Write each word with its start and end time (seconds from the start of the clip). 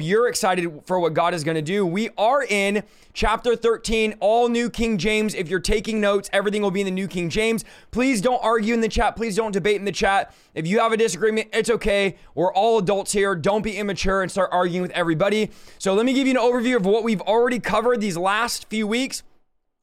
you're 0.00 0.28
excited 0.28 0.82
for 0.86 1.00
what 1.00 1.12
God 1.12 1.34
is 1.34 1.42
going 1.42 1.56
to 1.56 1.62
do. 1.62 1.84
We 1.84 2.10
are 2.16 2.44
in 2.44 2.84
chapter 3.14 3.56
13, 3.56 4.14
all 4.20 4.48
New 4.48 4.70
King 4.70 4.96
James. 4.96 5.34
If 5.34 5.48
you're 5.48 5.58
taking 5.58 6.00
notes, 6.00 6.30
everything 6.32 6.62
will 6.62 6.70
be 6.70 6.82
in 6.82 6.84
the 6.84 6.92
New 6.92 7.08
King 7.08 7.28
James. 7.28 7.64
Please 7.90 8.20
don't 8.20 8.38
argue 8.40 8.74
in 8.74 8.80
the 8.80 8.88
chat. 8.88 9.16
Please 9.16 9.34
don't 9.34 9.50
debate 9.50 9.74
in 9.74 9.84
the 9.84 9.90
chat. 9.90 10.32
If 10.54 10.68
you 10.68 10.78
have 10.78 10.92
a 10.92 10.96
disagreement, 10.96 11.48
it's 11.52 11.68
okay. 11.68 12.14
We're 12.36 12.52
all 12.52 12.78
adults 12.78 13.10
here. 13.10 13.34
Don't 13.34 13.62
be 13.62 13.76
immature 13.76 14.22
and 14.22 14.30
start 14.30 14.50
arguing 14.52 14.82
with 14.82 14.92
everybody. 14.92 15.50
So 15.78 15.94
let 15.94 16.06
me 16.06 16.12
give 16.12 16.28
you 16.28 16.32
an 16.32 16.40
overview 16.40 16.76
of 16.76 16.86
what 16.86 17.02
we've 17.02 17.22
already 17.22 17.58
covered 17.58 18.00
these 18.00 18.16
last 18.16 18.68
few 18.70 18.86
weeks. 18.86 19.24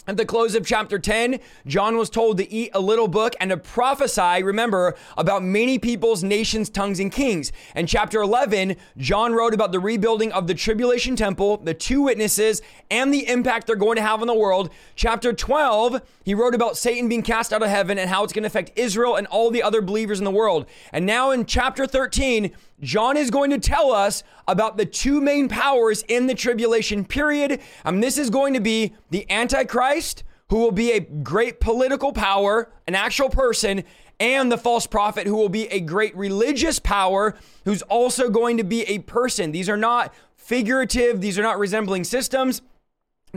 At 0.08 0.18
the 0.18 0.26
close 0.26 0.54
of 0.54 0.68
chapter 0.68 1.00
10, 1.00 1.40
John 1.66 1.98
was 1.98 2.12
told 2.12 2.38
to 2.38 2.52
eat 2.52 2.70
a 2.76 2.80
little 2.80 3.08
book 3.08 3.34
and 3.40 3.50
to 3.50 3.58
prophesy, 3.58 4.44
remember, 4.44 4.96
about 5.18 5.42
many 5.42 5.80
peoples, 5.80 6.24
nations, 6.24 6.70
tongues, 6.70 7.00
and 7.00 7.12
kings. 7.12 7.52
And 7.74 7.88
chapter 7.88 8.22
11, 8.22 8.76
John 8.98 9.34
wrote 9.34 9.56
about 9.56 9.72
the 9.72 9.80
rebuilding 9.80 10.32
of 10.32 10.46
the 10.46 10.54
tribulation 10.54 11.16
temple, 11.16 11.58
the 11.58 11.74
two 11.74 12.04
witnesses, 12.04 12.62
and 12.92 13.12
the 13.12 13.28
impact 13.28 13.66
they're 13.66 13.76
going 13.76 13.96
to 13.96 14.04
have 14.04 14.22
on 14.22 14.28
the 14.28 14.36
world. 14.36 14.70
Chapter 14.96 15.34
12, 15.34 16.00
he 16.26 16.34
wrote 16.34 16.56
about 16.56 16.76
Satan 16.76 17.08
being 17.08 17.22
cast 17.22 17.54
out 17.54 17.62
of 17.62 17.70
heaven 17.70 18.00
and 18.00 18.10
how 18.10 18.24
it's 18.24 18.34
going 18.34 18.44
to 18.44 18.48
affect 18.48 18.72
Israel 18.76 19.16
and 19.16 19.28
all 19.28 19.52
the 19.52 19.62
other 19.62 19.80
believers 19.80 20.18
in 20.18 20.26
the 20.26 20.32
world. 20.32 20.66
And 20.92 21.06
now 21.06 21.30
in 21.30 21.46
chapter 21.46 21.86
13, 21.86 22.52
John 22.82 23.16
is 23.16 23.30
going 23.30 23.52
to 23.52 23.60
tell 23.60 23.92
us 23.92 24.24
about 24.48 24.76
the 24.76 24.88
two 24.88 25.22
main 25.22 25.48
powers 25.48 26.04
in 26.08 26.26
the 26.26 26.34
tribulation 26.34 27.06
period. 27.06 27.62
And 27.84 28.02
this 28.02 28.18
is 28.18 28.32
going 28.32 28.56
to 28.56 28.60
be 28.60 28.96
the 29.12 29.30
Antichrist, 29.32 30.24
who 30.50 30.58
will 30.58 30.72
be 30.72 30.94
a 30.94 31.00
great 31.00 31.60
political 31.60 32.12
power, 32.12 32.72
an 32.88 32.96
actual 32.96 33.30
person, 33.30 33.84
and 34.20 34.52
the 34.52 34.58
false 34.58 34.88
prophet, 34.88 35.28
who 35.28 35.36
will 35.36 35.50
be 35.50 35.68
a 35.68 35.80
great 35.80 36.16
religious 36.16 36.80
power, 36.80 37.36
who's 37.66 37.84
also 37.84 38.32
going 38.32 38.58
to 38.58 38.64
be 38.64 38.82
a 38.84 39.00
person. 39.00 39.52
These 39.52 39.70
are 39.70 39.78
not 39.78 40.12
figurative, 40.36 41.22
these 41.22 41.38
are 41.38 41.44
not 41.44 41.60
resembling 41.60 42.04
systems. 42.04 42.64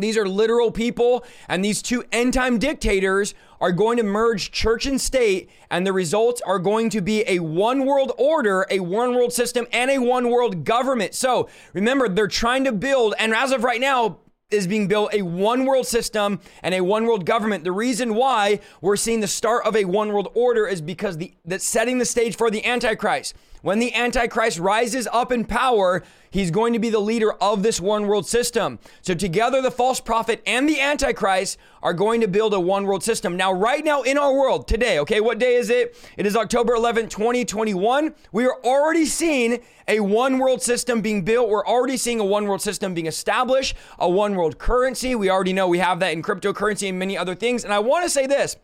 These 0.00 0.16
are 0.16 0.28
literal 0.28 0.70
people, 0.70 1.24
and 1.48 1.64
these 1.64 1.82
two 1.82 2.04
end 2.12 2.34
time 2.34 2.58
dictators 2.58 3.34
are 3.60 3.72
going 3.72 3.96
to 3.96 4.02
merge 4.02 4.52
church 4.52 4.86
and 4.86 5.00
state, 5.00 5.50
and 5.70 5.86
the 5.86 5.92
results 5.92 6.40
are 6.42 6.58
going 6.58 6.90
to 6.90 7.00
be 7.00 7.24
a 7.26 7.40
one 7.40 7.84
world 7.84 8.12
order, 8.18 8.66
a 8.70 8.80
one 8.80 9.14
world 9.14 9.32
system, 9.32 9.66
and 9.72 9.90
a 9.90 9.98
one 9.98 10.30
world 10.30 10.64
government. 10.64 11.14
So 11.14 11.48
remember, 11.72 12.08
they're 12.08 12.28
trying 12.28 12.64
to 12.64 12.72
build, 12.72 13.14
and 13.18 13.34
as 13.34 13.52
of 13.52 13.64
right 13.64 13.80
now, 13.80 14.18
is 14.50 14.66
being 14.66 14.88
built 14.88 15.12
a 15.12 15.20
one 15.22 15.66
world 15.66 15.86
system 15.86 16.40
and 16.62 16.74
a 16.74 16.80
one 16.80 17.04
world 17.04 17.26
government. 17.26 17.64
The 17.64 17.72
reason 17.72 18.14
why 18.14 18.60
we're 18.80 18.96
seeing 18.96 19.20
the 19.20 19.28
start 19.28 19.66
of 19.66 19.76
a 19.76 19.84
one 19.84 20.10
world 20.12 20.28
order 20.34 20.66
is 20.66 20.80
because 20.80 21.18
the 21.18 21.34
that's 21.44 21.66
setting 21.66 21.98
the 21.98 22.06
stage 22.06 22.36
for 22.36 22.50
the 22.50 22.64
Antichrist. 22.64 23.34
When 23.62 23.80
the 23.80 23.92
Antichrist 23.94 24.58
rises 24.58 25.08
up 25.12 25.32
in 25.32 25.44
power, 25.44 26.04
he's 26.30 26.50
going 26.50 26.72
to 26.74 26.78
be 26.78 26.90
the 26.90 27.00
leader 27.00 27.32
of 27.32 27.62
this 27.62 27.80
one 27.80 28.06
world 28.06 28.26
system. 28.26 28.78
So, 29.02 29.14
together, 29.14 29.60
the 29.60 29.70
false 29.70 30.00
prophet 30.00 30.42
and 30.46 30.68
the 30.68 30.80
Antichrist 30.80 31.58
are 31.82 31.92
going 31.92 32.20
to 32.20 32.28
build 32.28 32.54
a 32.54 32.60
one 32.60 32.86
world 32.86 33.02
system. 33.02 33.36
Now, 33.36 33.52
right 33.52 33.84
now 33.84 34.02
in 34.02 34.16
our 34.16 34.32
world, 34.32 34.68
today, 34.68 35.00
okay, 35.00 35.20
what 35.20 35.38
day 35.38 35.56
is 35.56 35.70
it? 35.70 35.96
It 36.16 36.26
is 36.26 36.36
October 36.36 36.74
11, 36.74 37.08
2021. 37.08 38.14
We 38.30 38.46
are 38.46 38.60
already 38.64 39.06
seeing 39.06 39.60
a 39.88 40.00
one 40.00 40.38
world 40.38 40.62
system 40.62 41.00
being 41.00 41.24
built. 41.24 41.48
We're 41.48 41.66
already 41.66 41.96
seeing 41.96 42.20
a 42.20 42.24
one 42.24 42.46
world 42.46 42.62
system 42.62 42.94
being 42.94 43.06
established, 43.06 43.74
a 43.98 44.08
one 44.08 44.36
world 44.36 44.58
currency. 44.58 45.14
We 45.14 45.30
already 45.30 45.52
know 45.52 45.66
we 45.66 45.78
have 45.78 45.98
that 46.00 46.12
in 46.12 46.22
cryptocurrency 46.22 46.88
and 46.88 46.98
many 46.98 47.18
other 47.18 47.34
things. 47.34 47.64
And 47.64 47.72
I 47.72 47.80
want 47.80 48.04
to 48.04 48.10
say 48.10 48.26
this 48.26 48.56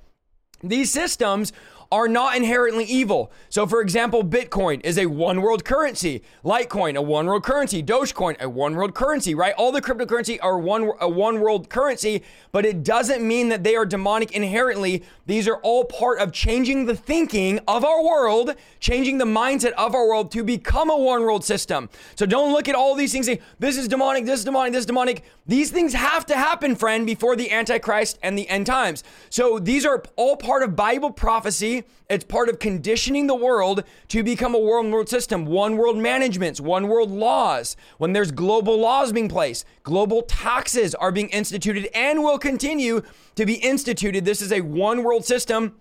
these 0.62 0.91
systems 0.91 1.53
are 1.91 2.09
not 2.09 2.37
inherently 2.37 2.84
evil. 2.84 3.31
So, 3.49 3.67
for 3.67 3.81
example, 3.81 4.25
Bitcoin 4.25 4.81
is 4.84 4.99
a 4.99 5.06
one 5.06 5.43
world 5.43 5.65
currency, 5.65 6.22
Litecoin, 6.45 6.97
a 6.97 7.03
one 7.03 7.27
world 7.27 7.45
currency, 7.45 7.83
Dogecoin, 7.83 8.39
a 8.41 8.49
one 8.49 8.75
world 8.75 8.95
currency, 8.95 9.34
right? 9.34 9.55
All 9.56 9.72
the 9.72 9.83
cryptocurrency 9.83 10.39
are 10.43 10.59
one, 10.59 10.91
a 11.00 11.09
one 11.09 11.41
world 11.41 11.69
currency, 11.69 12.22
but 12.53 12.65
it 12.65 12.83
doesn't 12.83 13.27
mean 13.27 13.49
that 13.49 13.65
they 13.65 13.77
are 13.77 13.87
demonic 13.87 14.33
inherently. 14.33 15.03
These 15.27 15.49
are 15.49 15.56
all 15.56 15.84
part 15.84 16.19
of 16.19 16.33
changing 16.33 16.87
the 16.87 16.97
thinking 16.97 17.61
of 17.67 17.84
our 17.84 18.05
world, 18.05 18.55
changing 18.81 19.19
the 19.19 19.25
mindset 19.25 19.72
of 19.72 19.95
our 19.95 20.06
world 20.06 20.31
to 20.33 20.45
become 20.45 20.91
a 20.91 20.97
one 20.97 21.22
world 21.22 21.45
system. 21.45 21.89
So, 22.16 22.27
don't 22.27 22.53
look 22.53 22.69
at 22.69 22.75
all 22.75 22.95
these 22.95 23.12
things 23.12 23.28
this 23.59 23.77
is 23.77 23.89
demonic, 23.89 24.27
this 24.27 24.41
is 24.41 24.45
demonic, 24.45 24.72
this 24.72 24.81
is 24.81 24.87
demonic. 24.87 25.25
These 25.47 25.71
things 25.71 25.93
have 25.93 26.25
to 26.27 26.37
happen, 26.37 26.75
friend, 26.75 27.05
before 27.06 27.37
the 27.37 27.51
Antichrist 27.51 28.19
and 28.22 28.39
the 28.39 28.49
end 28.49 28.66
times. 28.66 29.05
So, 29.31 29.59
these 29.59 29.84
are 29.84 30.03
all 30.16 30.37
part 30.37 30.62
of 30.62 30.77
Bible 30.77 31.11
prophecy 31.11 31.73
it's 32.08 32.24
part 32.24 32.48
of 32.48 32.58
conditioning 32.58 33.26
the 33.26 33.34
world 33.34 33.82
to 34.08 34.22
become 34.22 34.54
a 34.54 34.58
world 34.58 34.92
world 34.92 35.08
system, 35.08 35.46
one 35.46 35.76
world 35.76 35.96
managements, 35.96 36.60
one 36.60 36.88
world 36.88 37.10
laws. 37.10 37.76
When 37.98 38.12
there's 38.12 38.30
global 38.30 38.78
laws 38.78 39.12
being 39.12 39.28
placed, 39.28 39.64
global 39.82 40.22
taxes 40.22 40.94
are 40.94 41.10
being 41.10 41.28
instituted 41.30 41.88
and 41.96 42.22
will 42.22 42.38
continue 42.38 43.02
to 43.34 43.46
be 43.46 43.54
instituted. 43.54 44.24
This 44.24 44.42
is 44.42 44.52
a 44.52 44.60
one 44.60 45.02
world 45.02 45.24
system. 45.24 45.76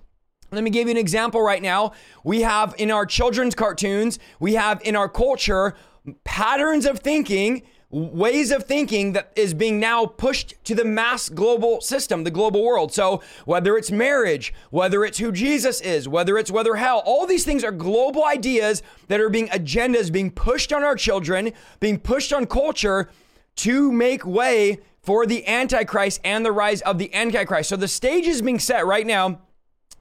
Let 0.51 0.63
me 0.63 0.69
give 0.69 0.87
you 0.87 0.91
an 0.91 0.97
example 0.97 1.41
right 1.41 1.61
now. 1.61 1.93
We 2.23 2.41
have 2.41 2.75
in 2.77 2.91
our 2.91 3.05
children's 3.05 3.55
cartoons, 3.55 4.19
we 4.39 4.53
have 4.53 4.81
in 4.83 4.95
our 4.95 5.09
culture 5.09 5.75
patterns 6.23 6.85
of 6.85 6.99
thinking 6.99 7.63
ways 7.93 8.49
of 8.49 8.63
thinking 8.63 9.13
that 9.13 9.31
is 9.35 9.53
being 9.53 9.79
now 9.79 10.05
pushed 10.05 10.55
to 10.65 10.73
the 10.73 10.83
mass 10.83 11.29
global 11.29 11.79
system, 11.79 12.23
the 12.23 12.31
global 12.31 12.63
world. 12.63 12.91
So, 12.91 13.21
whether 13.45 13.77
it's 13.77 13.91
marriage, 13.91 14.51
whether 14.71 15.05
it's 15.05 15.19
who 15.19 15.31
Jesus 15.31 15.79
is, 15.79 16.07
whether 16.07 16.37
it's 16.39 16.49
whether 16.49 16.75
hell, 16.75 17.03
all 17.05 17.27
these 17.27 17.45
things 17.45 17.63
are 17.63 17.71
global 17.71 18.25
ideas 18.25 18.81
that 19.09 19.21
are 19.21 19.29
being 19.29 19.47
agendas 19.49 20.11
being 20.11 20.31
pushed 20.31 20.73
on 20.73 20.83
our 20.83 20.95
children, 20.95 21.53
being 21.79 21.99
pushed 21.99 22.33
on 22.33 22.47
culture 22.47 23.11
to 23.57 23.91
make 23.91 24.25
way 24.25 24.79
for 25.03 25.27
the 25.27 25.47
Antichrist 25.47 26.19
and 26.23 26.43
the 26.43 26.51
rise 26.51 26.81
of 26.81 26.97
the 26.97 27.13
Antichrist. 27.13 27.69
So, 27.69 27.75
the 27.75 27.87
stage 27.87 28.25
is 28.25 28.41
being 28.41 28.59
set 28.59 28.87
right 28.87 29.05
now 29.05 29.39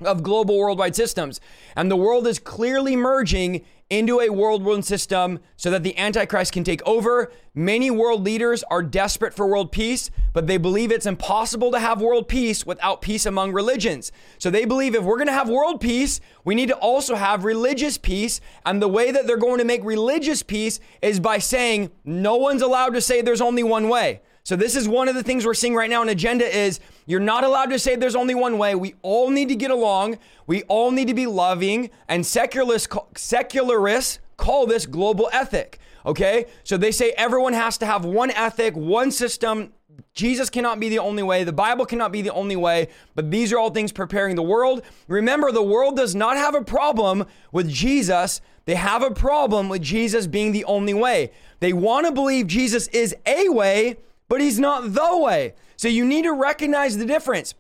of 0.01 0.23
global 0.23 0.59
worldwide 0.59 0.97
systems. 0.97 1.41
And 1.77 1.91
the 1.91 1.97
world 1.97 2.27
is 2.27 2.39
clearly 2.39 2.97
merging 2.97 3.65
into 3.93 4.21
a 4.21 4.31
world 4.31 4.65
world 4.65 4.87
system 4.87 5.39
so 5.59 5.71
that 5.71 5.83
the 5.83 5.97
Antichrist 5.99 6.51
can 6.51 6.65
take 6.65 6.81
over. 6.87 7.31
Many 7.55 7.91
world 7.91 8.25
leaders 8.25 8.65
are 8.71 8.83
desperate 8.83 9.35
for 9.35 9.47
world 9.47 9.71
peace, 9.71 10.11
but 10.33 10.47
they 10.47 10.57
believe 10.57 10.91
it's 10.91 11.05
impossible 11.05 11.71
to 11.73 11.79
have 11.79 12.01
world 12.01 12.27
peace 12.27 12.65
without 12.65 13.03
peace 13.03 13.27
among 13.27 13.53
religions. 13.53 14.11
So 14.39 14.49
they 14.49 14.65
believe 14.65 14.95
if 14.95 15.03
we're 15.03 15.19
going 15.19 15.27
to 15.27 15.35
have 15.35 15.51
world 15.51 15.79
peace, 15.83 16.21
we 16.43 16.55
need 16.55 16.71
to 16.71 16.77
also 16.77 17.17
have 17.17 17.45
religious 17.45 17.99
peace. 17.99 18.41
And 18.65 18.81
the 18.81 18.89
way 18.89 19.11
that 19.11 19.27
they're 19.27 19.37
going 19.37 19.59
to 19.59 19.65
make 19.65 19.85
religious 19.85 20.43
peace 20.43 20.81
is 21.03 21.21
by 21.21 21.37
saying 21.37 21.91
no 22.03 22.37
one's 22.37 22.63
allowed 22.63 22.95
to 22.95 23.03
say 23.03 23.21
there's 23.21 23.43
only 23.43 23.63
one 23.63 23.91
way. 23.91 24.23
So 24.45 24.57
this 24.57 24.75
is 24.75 24.89
one 24.89 25.09
of 25.09 25.15
the 25.15 25.23
things 25.23 25.47
we're 25.47 25.55
seeing 25.55 25.75
right 25.75 25.89
now 25.89 26.03
in 26.03 26.09
agenda 26.09 26.45
is 26.45 26.81
you're 27.07 27.21
not 27.21 27.45
allowed 27.45 27.71
to 27.71 27.79
say 27.79 27.95
there's 27.95 28.17
only 28.17 28.35
one 28.35 28.59
way. 28.59 28.75
We 28.75 28.95
all 29.03 29.31
need 29.31 29.49
to 29.49 29.55
get 29.55 29.71
along. 29.71 30.19
We 30.47 30.63
all 30.65 30.91
need 30.91 31.09
to 31.09 31.15
be 31.15 31.27
loving 31.27 31.91
and 32.09 32.27
secularists 32.27 32.89
secularists 33.17 34.19
call 34.37 34.67
this 34.67 34.87
global 34.87 35.31
ethic. 35.33 35.79
Okay? 36.05 36.47
So 36.65 36.77
they 36.77 36.91
say 36.91 37.13
everyone 37.13 37.53
has 37.53 37.79
to 37.79 37.87
have 37.87 38.05
one 38.05 38.33
ethic, 38.33 38.75
one 38.75 39.13
system. 39.13 39.73
Jesus 40.15 40.51
cannot 40.51 40.81
be 40.81 40.89
the 40.89 40.99
only 40.99 41.23
way. 41.23 41.45
The 41.45 41.53
Bible 41.53 41.87
cannot 41.87 42.11
be 42.11 42.23
the 42.23 42.33
only 42.33 42.57
way, 42.57 42.89
but 43.15 43.31
these 43.31 43.53
are 43.53 43.59
all 43.59 43.71
things 43.71 43.93
preparing 43.93 44.35
the 44.35 44.43
world. 44.43 44.83
Remember, 45.07 45.53
the 45.53 45.63
world 45.63 45.97
does 45.97 46.15
not 46.15 46.37
have 46.37 46.55
a 46.55 46.65
problem 46.65 47.27
with 47.53 47.69
Jesus. 47.69 48.41
They 48.65 48.75
have 48.75 49.03
a 49.03 49.11
problem 49.11 49.69
with 49.69 49.83
Jesus 49.83 50.27
being 50.27 50.53
the 50.53 50.65
only 50.65 50.95
way. 50.95 51.31
They 51.61 51.73
want 51.73 52.07
to 52.07 52.13
believe 52.13 52.47
Jesus 52.47 52.89
is 52.89 53.15
a 53.25 53.49
way, 53.49 53.97
but 54.33 54.41
he's 54.41 54.59
not 54.59 54.95
the 54.95 55.19
way. 55.19 55.53
So 55.77 55.89
you 55.89 56.07
need 56.07 56.23
to 56.23 56.33
recognize 56.33 56.97
the 56.97 57.05
difference. 57.05 57.53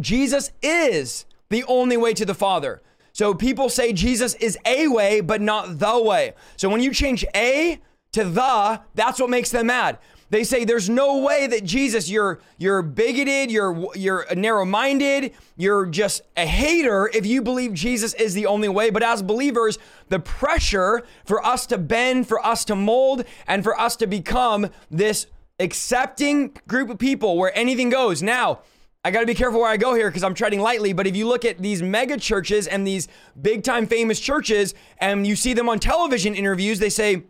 Jesus 0.00 0.50
is 0.60 1.24
the 1.50 1.62
only 1.68 1.96
way 1.96 2.14
to 2.14 2.24
the 2.24 2.34
Father. 2.34 2.82
So 3.12 3.32
people 3.32 3.68
say 3.68 3.92
Jesus 3.92 4.34
is 4.34 4.58
a 4.66 4.88
way, 4.88 5.20
but 5.20 5.40
not 5.40 5.78
the 5.78 6.02
way. 6.02 6.32
So 6.56 6.68
when 6.68 6.80
you 6.80 6.92
change 6.92 7.24
a 7.32 7.80
to 8.10 8.24
the, 8.24 8.80
that's 8.96 9.20
what 9.20 9.30
makes 9.30 9.52
them 9.52 9.68
mad. 9.68 10.00
They 10.30 10.42
say 10.42 10.64
there's 10.64 10.90
no 10.90 11.18
way 11.18 11.46
that 11.46 11.62
Jesus, 11.62 12.10
you're 12.10 12.40
you're 12.58 12.82
bigoted, 12.82 13.52
you're 13.52 13.94
you're 13.94 14.26
narrow-minded, 14.34 15.32
you're 15.56 15.86
just 15.86 16.22
a 16.36 16.44
hater 16.44 17.08
if 17.14 17.24
you 17.24 17.40
believe 17.40 17.72
Jesus 17.72 18.14
is 18.14 18.34
the 18.34 18.46
only 18.46 18.68
way. 18.68 18.90
But 18.90 19.04
as 19.04 19.22
believers, 19.22 19.78
the 20.08 20.18
pressure 20.18 21.04
for 21.24 21.44
us 21.46 21.66
to 21.66 21.78
bend, 21.78 22.26
for 22.26 22.44
us 22.44 22.64
to 22.64 22.74
mold, 22.74 23.24
and 23.46 23.62
for 23.62 23.78
us 23.78 23.94
to 23.96 24.08
become 24.08 24.70
this 24.90 25.26
accepting 25.58 26.56
group 26.66 26.90
of 26.90 26.98
people 26.98 27.36
where 27.36 27.56
anything 27.56 27.90
goes. 27.90 28.22
Now, 28.22 28.60
I 29.04 29.10
got 29.10 29.20
to 29.20 29.26
be 29.26 29.34
careful 29.34 29.60
where 29.60 29.70
I 29.70 29.76
go 29.76 29.94
here 29.94 30.08
because 30.08 30.24
I'm 30.24 30.34
treading 30.34 30.60
lightly. 30.60 30.92
But 30.92 31.06
if 31.06 31.14
you 31.14 31.28
look 31.28 31.44
at 31.44 31.58
these 31.58 31.82
mega 31.82 32.16
churches 32.16 32.66
and 32.66 32.86
these 32.86 33.08
big 33.40 33.62
time 33.62 33.86
famous 33.86 34.18
churches 34.18 34.74
and 34.98 35.26
you 35.26 35.36
see 35.36 35.52
them 35.52 35.68
on 35.68 35.78
television 35.78 36.34
interviews, 36.34 36.78
they 36.78 36.88
say, 36.90 37.24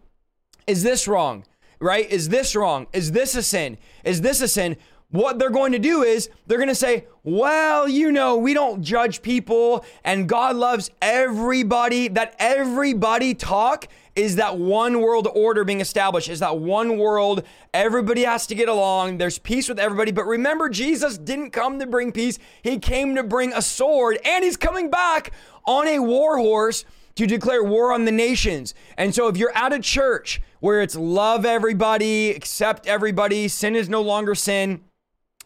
Is 0.67 0.83
this 0.83 1.09
wrong? 1.09 1.45
Right? 1.81 2.09
Is 2.11 2.29
this 2.29 2.55
wrong? 2.55 2.87
Is 2.93 3.13
this 3.13 3.35
a 3.35 3.43
sin? 3.43 3.77
Is 4.05 4.21
this 4.21 4.41
a 4.41 4.49
sin? 4.49 4.77
what 5.15 5.39
they're 5.39 5.49
going 5.49 5.71
to 5.71 5.79
do 5.79 6.03
is 6.03 6.29
they're 6.49 6.59
going 6.59 6.69
to 6.69 6.75
say, 6.75 7.05
well, 7.23 7.89
you 7.89 8.11
know, 8.11 8.37
we 8.37 8.53
don't 8.53 8.83
judge 8.83 9.23
people 9.23 9.85
and 10.03 10.29
God 10.29 10.57
loves 10.57 10.91
everybody. 11.01 12.09
That 12.09 12.35
everybody 12.41 13.33
talk 13.33 13.87
is 14.17 14.37
that 14.37 14.59
one 14.59 15.01
world 15.01 15.29
order 15.35 15.65
being 15.65 15.81
established, 15.81 16.29
is 16.29 16.41
that 16.41 16.59
one 16.59 16.99
world. 16.99 17.43
Everybody 17.73 18.23
has 18.23 18.47
to 18.49 18.55
get 18.55 18.69
along. 18.69 19.19
There's 19.19 19.39
peace 19.39 19.69
with 19.69 19.79
everybody. 19.79 20.13
But 20.13 20.27
remember, 20.27 20.69
Jesus 20.69 21.19
didn't 21.19 21.51
come 21.51 21.79
to 21.81 21.87
bring 21.87 22.13
peace, 22.13 22.39
He 22.63 22.79
came 22.79 23.15
to 23.17 23.23
bring 23.23 23.53
a 23.53 23.63
sword, 23.63 24.19
and 24.25 24.45
He's 24.45 24.57
coming 24.57 24.91
back 24.91 25.33
on 25.65 25.89
a 25.89 25.99
war 25.99 26.39
horse 26.39 26.85
to 27.17 27.27
declare 27.27 27.63
war 27.63 27.93
on 27.93 28.05
the 28.05 28.13
nations. 28.13 28.75
And 28.97 29.15
so 29.15 29.29
if 29.29 29.37
you're 29.37 29.57
at 29.57 29.73
a 29.73 29.79
church 29.79 30.41
where 30.61 30.83
it's 30.83 30.97
love 30.97 31.45
everybody, 31.45 32.31
accept 32.31 32.87
everybody, 32.87 33.49
sin 33.49 33.77
is 33.77 33.89
no 33.89 34.03
longer 34.03 34.35
sin 34.35 34.81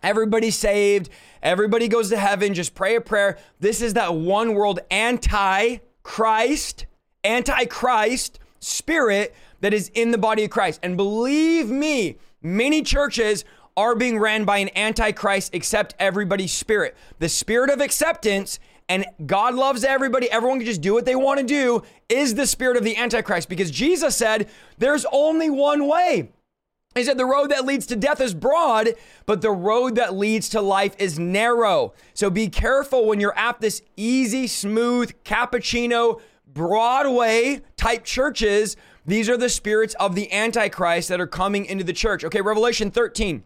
Everybody's 0.02 0.56
saved. 0.56 1.10
Everybody 1.42 1.88
goes 1.88 2.10
to 2.10 2.16
heaven. 2.16 2.54
Just 2.54 2.74
pray 2.74 2.96
a 2.96 3.00
prayer. 3.00 3.38
This 3.60 3.82
is 3.82 3.94
that 3.94 4.14
one 4.14 4.54
world 4.54 4.80
anti 4.90 5.78
Christ, 6.02 6.86
anti 7.24 7.64
Christ 7.66 8.38
spirit 8.60 9.34
that 9.60 9.74
is 9.74 9.90
in 9.94 10.10
the 10.10 10.18
body 10.18 10.44
of 10.44 10.50
Christ. 10.50 10.80
And 10.82 10.96
believe 10.96 11.68
me, 11.68 12.18
many 12.42 12.82
churches 12.82 13.44
are 13.76 13.94
being 13.94 14.18
ran 14.18 14.44
by 14.44 14.58
an 14.58 14.70
antichrist 14.76 15.54
accept 15.54 15.94
everybody's 15.98 16.52
spirit. 16.52 16.96
The 17.20 17.28
spirit 17.28 17.70
of 17.70 17.80
acceptance 17.80 18.58
and 18.88 19.04
God 19.26 19.54
loves 19.54 19.84
everybody, 19.84 20.30
everyone 20.30 20.58
can 20.58 20.66
just 20.66 20.80
do 20.80 20.94
what 20.94 21.04
they 21.04 21.14
want 21.14 21.40
to 21.40 21.46
do, 21.46 21.82
is 22.08 22.34
the 22.34 22.46
spirit 22.46 22.76
of 22.76 22.84
the 22.84 22.96
antichrist 22.96 23.48
because 23.48 23.70
Jesus 23.70 24.16
said 24.16 24.48
there's 24.78 25.04
only 25.12 25.50
one 25.50 25.86
way. 25.86 26.30
He 26.94 27.04
said, 27.04 27.18
The 27.18 27.26
road 27.26 27.50
that 27.50 27.66
leads 27.66 27.86
to 27.86 27.96
death 27.96 28.20
is 28.20 28.34
broad, 28.34 28.94
but 29.26 29.42
the 29.42 29.50
road 29.50 29.96
that 29.96 30.14
leads 30.14 30.48
to 30.50 30.60
life 30.60 30.96
is 30.98 31.18
narrow. 31.18 31.92
So 32.14 32.30
be 32.30 32.48
careful 32.48 33.06
when 33.06 33.20
you're 33.20 33.38
at 33.38 33.60
this 33.60 33.82
easy, 33.96 34.46
smooth, 34.46 35.12
cappuccino, 35.22 36.20
Broadway 36.58 37.60
type 37.76 38.02
churches. 38.02 38.76
These 39.06 39.28
are 39.28 39.36
the 39.36 39.48
spirits 39.48 39.94
of 40.00 40.16
the 40.16 40.30
Antichrist 40.32 41.08
that 41.08 41.20
are 41.20 41.26
coming 41.28 41.64
into 41.64 41.84
the 41.84 41.92
church. 41.92 42.24
Okay, 42.24 42.40
Revelation 42.40 42.90
13, 42.90 43.44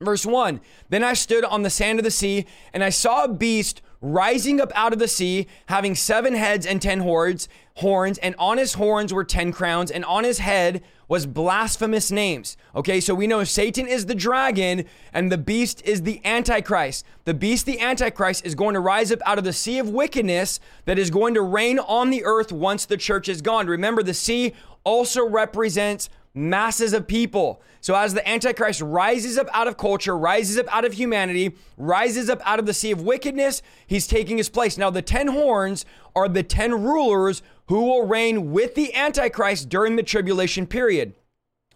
verse 0.00 0.24
1. 0.24 0.58
Then 0.88 1.04
I 1.04 1.12
stood 1.12 1.44
on 1.44 1.62
the 1.62 1.68
sand 1.68 1.98
of 1.98 2.06
the 2.06 2.10
sea, 2.10 2.46
and 2.72 2.82
I 2.82 2.88
saw 2.88 3.24
a 3.24 3.28
beast 3.28 3.82
rising 4.00 4.62
up 4.62 4.72
out 4.74 4.94
of 4.94 4.98
the 4.98 5.08
sea, 5.08 5.46
having 5.66 5.94
seven 5.94 6.34
heads 6.34 6.64
and 6.64 6.80
ten 6.80 7.00
horns, 7.00 7.50
horns, 7.74 8.16
and 8.16 8.34
on 8.38 8.56
his 8.56 8.74
horns 8.74 9.12
were 9.12 9.24
ten 9.24 9.52
crowns, 9.52 9.90
and 9.90 10.02
on 10.06 10.24
his 10.24 10.38
head 10.38 10.82
was 11.08 11.26
blasphemous 11.26 12.10
names. 12.12 12.56
Okay, 12.76 13.00
so 13.00 13.14
we 13.14 13.26
know 13.26 13.42
Satan 13.42 13.86
is 13.88 14.06
the 14.06 14.14
dragon 14.14 14.84
and 15.12 15.32
the 15.32 15.38
beast 15.38 15.82
is 15.84 16.02
the 16.02 16.20
antichrist. 16.24 17.04
The 17.24 17.34
beast, 17.34 17.66
the 17.66 17.80
antichrist, 17.80 18.44
is 18.44 18.54
going 18.54 18.74
to 18.74 18.80
rise 18.80 19.10
up 19.10 19.20
out 19.24 19.38
of 19.38 19.44
the 19.44 19.52
sea 19.52 19.78
of 19.78 19.88
wickedness 19.88 20.60
that 20.84 20.98
is 20.98 21.10
going 21.10 21.34
to 21.34 21.42
reign 21.42 21.78
on 21.78 22.10
the 22.10 22.24
earth 22.24 22.52
once 22.52 22.84
the 22.84 22.98
church 22.98 23.28
is 23.28 23.40
gone. 23.40 23.66
Remember, 23.66 24.02
the 24.02 24.14
sea 24.14 24.52
also 24.84 25.26
represents 25.26 26.10
masses 26.34 26.92
of 26.92 27.06
people. 27.06 27.60
So 27.80 27.94
as 27.94 28.14
the 28.14 28.26
Antichrist 28.28 28.80
rises 28.80 29.38
up 29.38 29.48
out 29.52 29.66
of 29.66 29.76
culture, 29.76 30.16
rises 30.16 30.58
up 30.58 30.72
out 30.74 30.84
of 30.84 30.92
humanity, 30.92 31.54
rises 31.76 32.28
up 32.28 32.40
out 32.44 32.58
of 32.58 32.66
the 32.66 32.74
sea 32.74 32.90
of 32.90 33.02
wickedness, 33.02 33.62
he's 33.86 34.06
taking 34.06 34.36
his 34.36 34.48
place. 34.48 34.78
Now, 34.78 34.90
the 34.90 35.02
10 35.02 35.28
horns 35.28 35.84
are 36.14 36.28
the 36.28 36.42
10 36.42 36.82
rulers 36.82 37.42
who 37.68 37.84
will 37.84 38.06
reign 38.06 38.50
with 38.52 38.74
the 38.74 38.94
Antichrist 38.94 39.68
during 39.68 39.96
the 39.96 40.02
tribulation 40.02 40.66
period. 40.66 41.14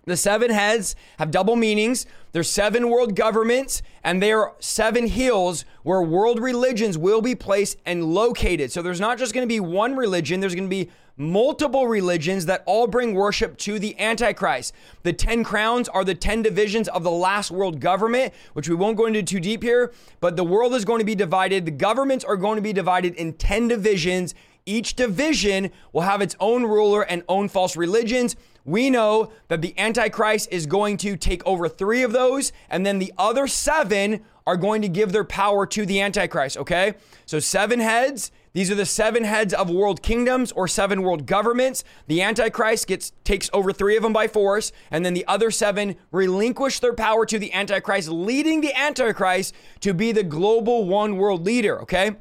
The 0.04 0.16
seven 0.16 0.50
heads 0.50 0.96
have 1.18 1.30
double 1.30 1.54
meanings. 1.54 2.06
There's 2.32 2.50
seven 2.50 2.88
world 2.88 3.14
governments, 3.14 3.82
and 4.02 4.20
there 4.20 4.40
are 4.40 4.54
seven 4.58 5.06
hills 5.06 5.64
where 5.84 6.02
world 6.02 6.40
religions 6.40 6.98
will 6.98 7.20
be 7.20 7.36
placed 7.36 7.78
and 7.86 8.12
located. 8.12 8.72
So 8.72 8.82
there's 8.82 9.00
not 9.00 9.16
just 9.16 9.32
going 9.32 9.46
to 9.46 9.52
be 9.52 9.60
one 9.60 9.94
religion, 9.94 10.40
there's 10.40 10.56
going 10.56 10.68
to 10.68 10.76
be 10.76 10.90
multiple 11.16 11.86
religions 11.86 12.46
that 12.46 12.62
all 12.66 12.86
bring 12.86 13.14
worship 13.14 13.56
to 13.58 13.78
the 13.78 13.98
Antichrist. 14.00 14.74
The 15.02 15.12
10 15.12 15.44
crowns 15.44 15.88
are 15.88 16.04
the 16.04 16.14
10 16.14 16.42
divisions 16.42 16.88
of 16.88 17.04
the 17.04 17.10
last 17.10 17.50
world 17.50 17.80
government, 17.80 18.32
which 18.54 18.68
we 18.68 18.74
won't 18.74 18.96
go 18.96 19.06
into 19.06 19.22
too 19.22 19.38
deep 19.38 19.62
here, 19.62 19.92
but 20.20 20.36
the 20.36 20.44
world 20.44 20.74
is 20.74 20.84
going 20.84 21.00
to 21.00 21.04
be 21.04 21.14
divided. 21.14 21.64
The 21.64 21.70
governments 21.70 22.24
are 22.24 22.36
going 22.36 22.56
to 22.56 22.62
be 22.62 22.72
divided 22.72 23.14
in 23.14 23.34
10 23.34 23.68
divisions. 23.68 24.34
Each 24.66 24.94
division 24.94 25.70
will 25.92 26.02
have 26.02 26.20
its 26.20 26.36
own 26.38 26.64
ruler 26.64 27.02
and 27.02 27.22
own 27.28 27.48
false 27.48 27.76
religions. 27.76 28.36
We 28.64 28.90
know 28.90 29.32
that 29.48 29.60
the 29.60 29.74
Antichrist 29.78 30.48
is 30.52 30.66
going 30.66 30.96
to 30.98 31.16
take 31.16 31.44
over 31.44 31.68
three 31.68 32.02
of 32.02 32.12
those, 32.12 32.52
and 32.70 32.86
then 32.86 33.00
the 33.00 33.12
other 33.18 33.48
seven 33.48 34.20
are 34.46 34.56
going 34.56 34.82
to 34.82 34.88
give 34.88 35.12
their 35.12 35.24
power 35.24 35.66
to 35.66 35.86
the 35.86 36.00
Antichrist, 36.00 36.56
okay? 36.56 36.94
So, 37.26 37.38
seven 37.38 37.80
heads. 37.80 38.30
These 38.54 38.70
are 38.70 38.74
the 38.74 38.84
seven 38.84 39.24
heads 39.24 39.54
of 39.54 39.70
world 39.70 40.02
kingdoms 40.02 40.52
or 40.52 40.68
seven 40.68 41.02
world 41.02 41.26
governments. 41.26 41.84
The 42.06 42.20
Antichrist 42.20 42.86
gets 42.86 43.12
takes 43.24 43.48
over 43.52 43.72
three 43.72 43.96
of 43.96 44.02
them 44.02 44.12
by 44.12 44.28
force, 44.28 44.72
and 44.90 45.06
then 45.06 45.14
the 45.14 45.26
other 45.26 45.50
seven 45.50 45.96
relinquish 46.10 46.80
their 46.80 46.92
power 46.92 47.24
to 47.26 47.38
the 47.38 47.52
Antichrist, 47.54 48.08
leading 48.08 48.60
the 48.60 48.76
Antichrist 48.78 49.54
to 49.80 49.94
be 49.94 50.12
the 50.12 50.22
global 50.22 50.84
one 50.84 51.16
world 51.16 51.46
leader, 51.46 51.80
okay? 51.80 52.16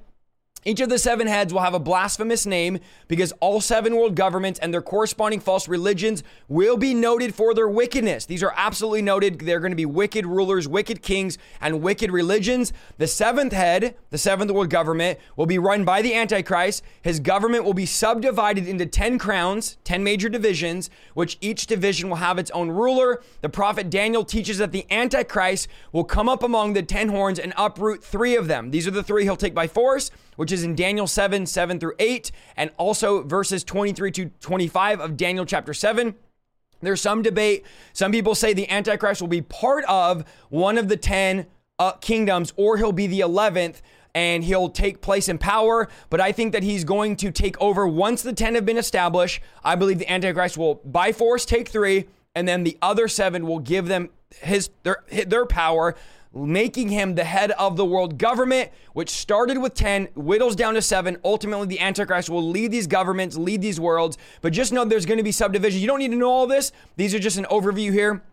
Each 0.64 0.80
of 0.80 0.90
the 0.90 1.00
seven 1.00 1.26
heads 1.26 1.52
will 1.52 1.62
have 1.62 1.74
a 1.74 1.80
blasphemous 1.80 2.46
name 2.46 2.80
because 3.08 3.32
all 3.40 3.62
seven 3.62 3.96
world 3.96 4.16
governments 4.16 4.60
and 4.60 4.72
their 4.72 4.82
corresponding 4.84 5.40
false 5.40 5.68
religions 5.68 6.22
will 6.48 6.78
be 6.78 6.94
noted 6.94 7.34
for 7.34 7.56
their 7.56 7.68
wickedness. 7.68 8.28
These 8.28 8.44
are 8.44 8.54
absolutely 8.56 9.02
noted. 9.02 9.40
They're 9.40 9.60
going 9.60 9.72
to 9.72 9.76
be 9.76 9.88
wicked 9.88 10.24
rulers, 10.24 10.68
wicked 10.68 11.02
kings, 11.02 11.40
and 11.62 11.82
wicked 11.82 12.12
religions. 12.12 12.74
The 13.00 13.08
seventh 13.08 13.54
head, 13.54 13.96
the 14.12 14.20
seventh 14.20 14.52
world 14.52 14.70
government, 14.70 15.18
will 15.36 15.48
be 15.48 15.58
run 15.58 15.84
by 15.84 16.04
the 16.04 16.14
Antichrist. 16.14 16.84
His 17.02 17.20
government 17.20 17.64
will 17.64 17.74
be 17.74 17.88
subdivided 17.88 18.68
into 18.68 18.86
10 18.86 19.18
crowns, 19.18 19.78
10 19.84 20.04
major 20.04 20.30
divisions, 20.30 20.92
which 21.16 21.40
each 21.42 21.66
division 21.66 22.08
will 22.08 22.18
have 22.18 22.38
its 22.38 22.52
own 22.52 22.70
ruler. 22.70 23.24
The 23.42 23.50
prophet 23.50 23.90
Daniel 23.90 24.24
teaches 24.24 24.60
that 24.60 24.72
the 24.72 24.86
Antichrist 24.92 25.68
will 25.92 26.04
come 26.04 26.30
up 26.30 26.44
among 26.44 26.74
the 26.74 26.84
10 26.84 27.10
horns 27.10 27.40
and 27.40 27.52
uproot 27.58 28.04
three 28.04 28.36
of 28.36 28.48
them. 28.48 28.70
These 28.70 28.88
are 28.88 28.92
the 28.92 29.02
three 29.02 29.24
he'll 29.24 29.36
take 29.36 29.56
by 29.56 29.66
force 29.66 30.12
which 30.36 30.52
is 30.52 30.64
in 30.64 30.76
Daniel 30.76 31.08
7, 31.08 31.46
7 31.46 31.80
through 31.80 31.94
8, 32.00 32.32
and 32.56 32.72
also 32.78 33.24
verses 33.24 33.64
23 33.64 34.12
to 34.12 34.26
25 34.40 35.00
of 35.00 35.18
Daniel 35.18 35.46
chapter 35.46 35.74
7. 35.74 36.16
There's 36.82 37.02
some 37.02 37.22
debate. 37.22 37.66
Some 37.94 38.12
people 38.12 38.36
say 38.36 38.54
the 38.54 38.70
Antichrist 38.70 39.22
will 39.22 39.28
be 39.28 39.42
part 39.42 39.86
of 39.86 40.26
one 40.50 40.78
of 40.78 40.88
the 40.88 40.98
10 40.98 41.46
uh, 41.80 41.94
kingdoms, 41.94 42.54
or 42.56 42.78
he'll 42.78 42.92
be 42.92 43.08
the 43.08 43.22
11th 43.22 43.82
and 44.14 44.44
he'll 44.44 44.70
take 44.70 45.02
place 45.02 45.30
in 45.30 45.38
power. 45.38 45.88
But 46.10 46.20
I 46.20 46.32
think 46.32 46.52
that 46.54 46.64
he's 46.64 46.84
going 46.84 47.16
to 47.18 47.32
take 47.32 47.60
over 47.62 47.88
once 47.88 48.22
the 48.22 48.34
10 48.34 48.56
have 48.56 48.66
been 48.66 48.78
established. 48.78 49.42
I 49.64 49.76
believe 49.76 50.00
the 50.00 50.12
Antichrist 50.12 50.58
will, 50.58 50.76
by 50.86 51.12
force, 51.12 51.46
take 51.46 51.70
three, 51.70 52.08
and 52.36 52.48
then 52.48 52.64
the 52.64 52.78
other 52.82 53.08
seven 53.08 53.46
will 53.46 53.60
give 53.60 53.88
them 53.88 54.10
his 54.42 54.70
their, 54.84 55.04
their 55.28 55.46
power 55.46 55.96
making 56.34 56.90
him 56.90 57.16
the 57.16 57.24
head 57.24 57.52
of 57.52 57.76
the 57.76 57.86
world 57.86 58.18
government, 58.18 58.72
which 58.94 59.10
started 59.10 59.58
with 59.58 59.74
10, 59.74 60.08
whittles 60.16 60.56
down 60.56 60.74
to 60.76 60.82
seven. 60.82 61.18
Ultimately, 61.24 61.68
the 61.68 61.80
Antichrist 61.80 62.30
will 62.30 62.48
lead 62.48 62.72
these 62.72 62.88
governments, 62.88 63.38
lead 63.38 63.62
these 63.62 63.80
worlds. 63.80 64.18
But 64.42 64.54
just 64.54 64.72
know 64.72 64.86
there's 64.86 65.06
going 65.06 65.18
to 65.18 65.24
be 65.24 65.32
subdivisions. 65.32 65.82
You 65.82 65.88
don't 65.88 66.00
need 66.00 66.12
to 66.12 66.18
know 66.18 66.32
all 66.32 66.48
this. 66.48 66.72
These 66.96 67.14
are 67.14 67.20
just 67.20 67.38
an 67.38 67.46
overview 67.46 67.92
here. 67.92 68.24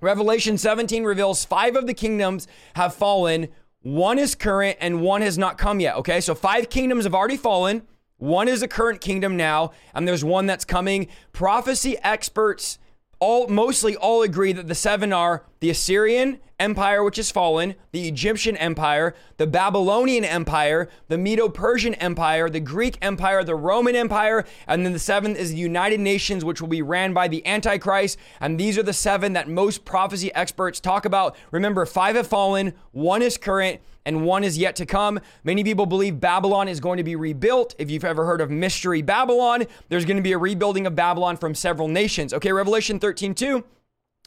Revelation 0.00 0.58
17 0.58 1.04
reveals 1.04 1.44
five 1.44 1.76
of 1.76 1.86
the 1.86 1.94
kingdoms 1.94 2.46
have 2.74 2.94
fallen. 2.94 3.48
One 3.80 4.18
is 4.18 4.34
current 4.34 4.76
and 4.80 5.00
one 5.00 5.22
has 5.22 5.38
not 5.38 5.58
come 5.58 5.80
yet. 5.80 5.96
Okay, 5.96 6.20
so 6.20 6.34
five 6.34 6.68
kingdoms 6.68 7.04
have 7.04 7.14
already 7.14 7.36
fallen. 7.36 7.82
One 8.18 8.48
is 8.48 8.62
a 8.62 8.68
current 8.68 9.02
kingdom 9.02 9.36
now, 9.36 9.72
and 9.94 10.08
there's 10.08 10.24
one 10.24 10.46
that's 10.46 10.64
coming. 10.64 11.08
Prophecy 11.32 11.98
experts 12.02 12.78
all 13.18 13.48
mostly 13.48 13.96
all 13.96 14.22
agree 14.22 14.52
that 14.52 14.68
the 14.68 14.74
seven 14.74 15.12
are 15.12 15.44
the 15.60 15.70
Assyrian 15.70 16.38
Empire, 16.58 17.04
which 17.04 17.18
is 17.18 17.30
fallen, 17.30 17.74
the 17.92 18.08
Egyptian 18.08 18.56
Empire, 18.56 19.14
the 19.36 19.46
Babylonian 19.46 20.24
Empire, 20.24 20.88
the 21.08 21.18
Medo 21.18 21.48
Persian 21.48 21.94
Empire, 21.94 22.48
the 22.48 22.60
Greek 22.60 22.96
Empire, 23.02 23.44
the 23.44 23.54
Roman 23.54 23.94
Empire, 23.94 24.44
and 24.66 24.84
then 24.84 24.94
the 24.94 24.98
seventh 24.98 25.36
is 25.36 25.50
the 25.50 25.58
United 25.58 26.00
Nations, 26.00 26.44
which 26.44 26.60
will 26.60 26.68
be 26.68 26.80
ran 26.80 27.12
by 27.12 27.28
the 27.28 27.46
Antichrist. 27.46 28.18
And 28.40 28.58
these 28.58 28.78
are 28.78 28.82
the 28.82 28.94
seven 28.94 29.34
that 29.34 29.48
most 29.48 29.84
prophecy 29.84 30.34
experts 30.34 30.80
talk 30.80 31.04
about. 31.04 31.36
Remember, 31.50 31.84
five 31.84 32.16
have 32.16 32.26
fallen, 32.26 32.72
one 32.92 33.20
is 33.20 33.36
current, 33.36 33.80
and 34.06 34.24
one 34.24 34.44
is 34.44 34.56
yet 34.56 34.76
to 34.76 34.86
come. 34.86 35.20
Many 35.44 35.64
people 35.64 35.84
believe 35.84 36.20
Babylon 36.20 36.68
is 36.68 36.80
going 36.80 36.96
to 36.96 37.04
be 37.04 37.16
rebuilt. 37.16 37.74
If 37.76 37.90
you've 37.90 38.04
ever 38.04 38.24
heard 38.24 38.40
of 38.40 38.50
Mystery 38.50 39.02
Babylon, 39.02 39.66
there's 39.88 40.06
going 40.06 40.16
to 40.16 40.22
be 40.22 40.32
a 40.32 40.38
rebuilding 40.38 40.86
of 40.86 40.94
Babylon 40.94 41.36
from 41.36 41.54
several 41.54 41.88
nations. 41.88 42.32
Okay, 42.32 42.52
Revelation 42.52 42.98
13 42.98 43.34
2. 43.34 43.64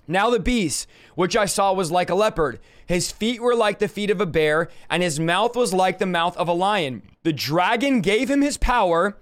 Now 0.07 0.29
the 0.29 0.39
beast, 0.39 0.87
which 1.15 1.37
I 1.37 1.45
saw, 1.45 1.71
was 1.71 1.91
like 1.91 2.09
a 2.09 2.15
leopard. 2.15 2.59
His 2.85 3.11
feet 3.11 3.41
were 3.41 3.55
like 3.55 3.79
the 3.79 3.87
feet 3.87 4.09
of 4.09 4.19
a 4.19 4.25
bear, 4.25 4.67
and 4.89 5.01
his 5.01 5.19
mouth 5.19 5.55
was 5.55 5.73
like 5.73 5.99
the 5.99 6.05
mouth 6.05 6.35
of 6.35 6.47
a 6.47 6.53
lion. 6.53 7.03
The 7.23 7.31
dragon 7.31 8.01
gave 8.01 8.29
him 8.29 8.41
his 8.41 8.57
power, 8.57 9.17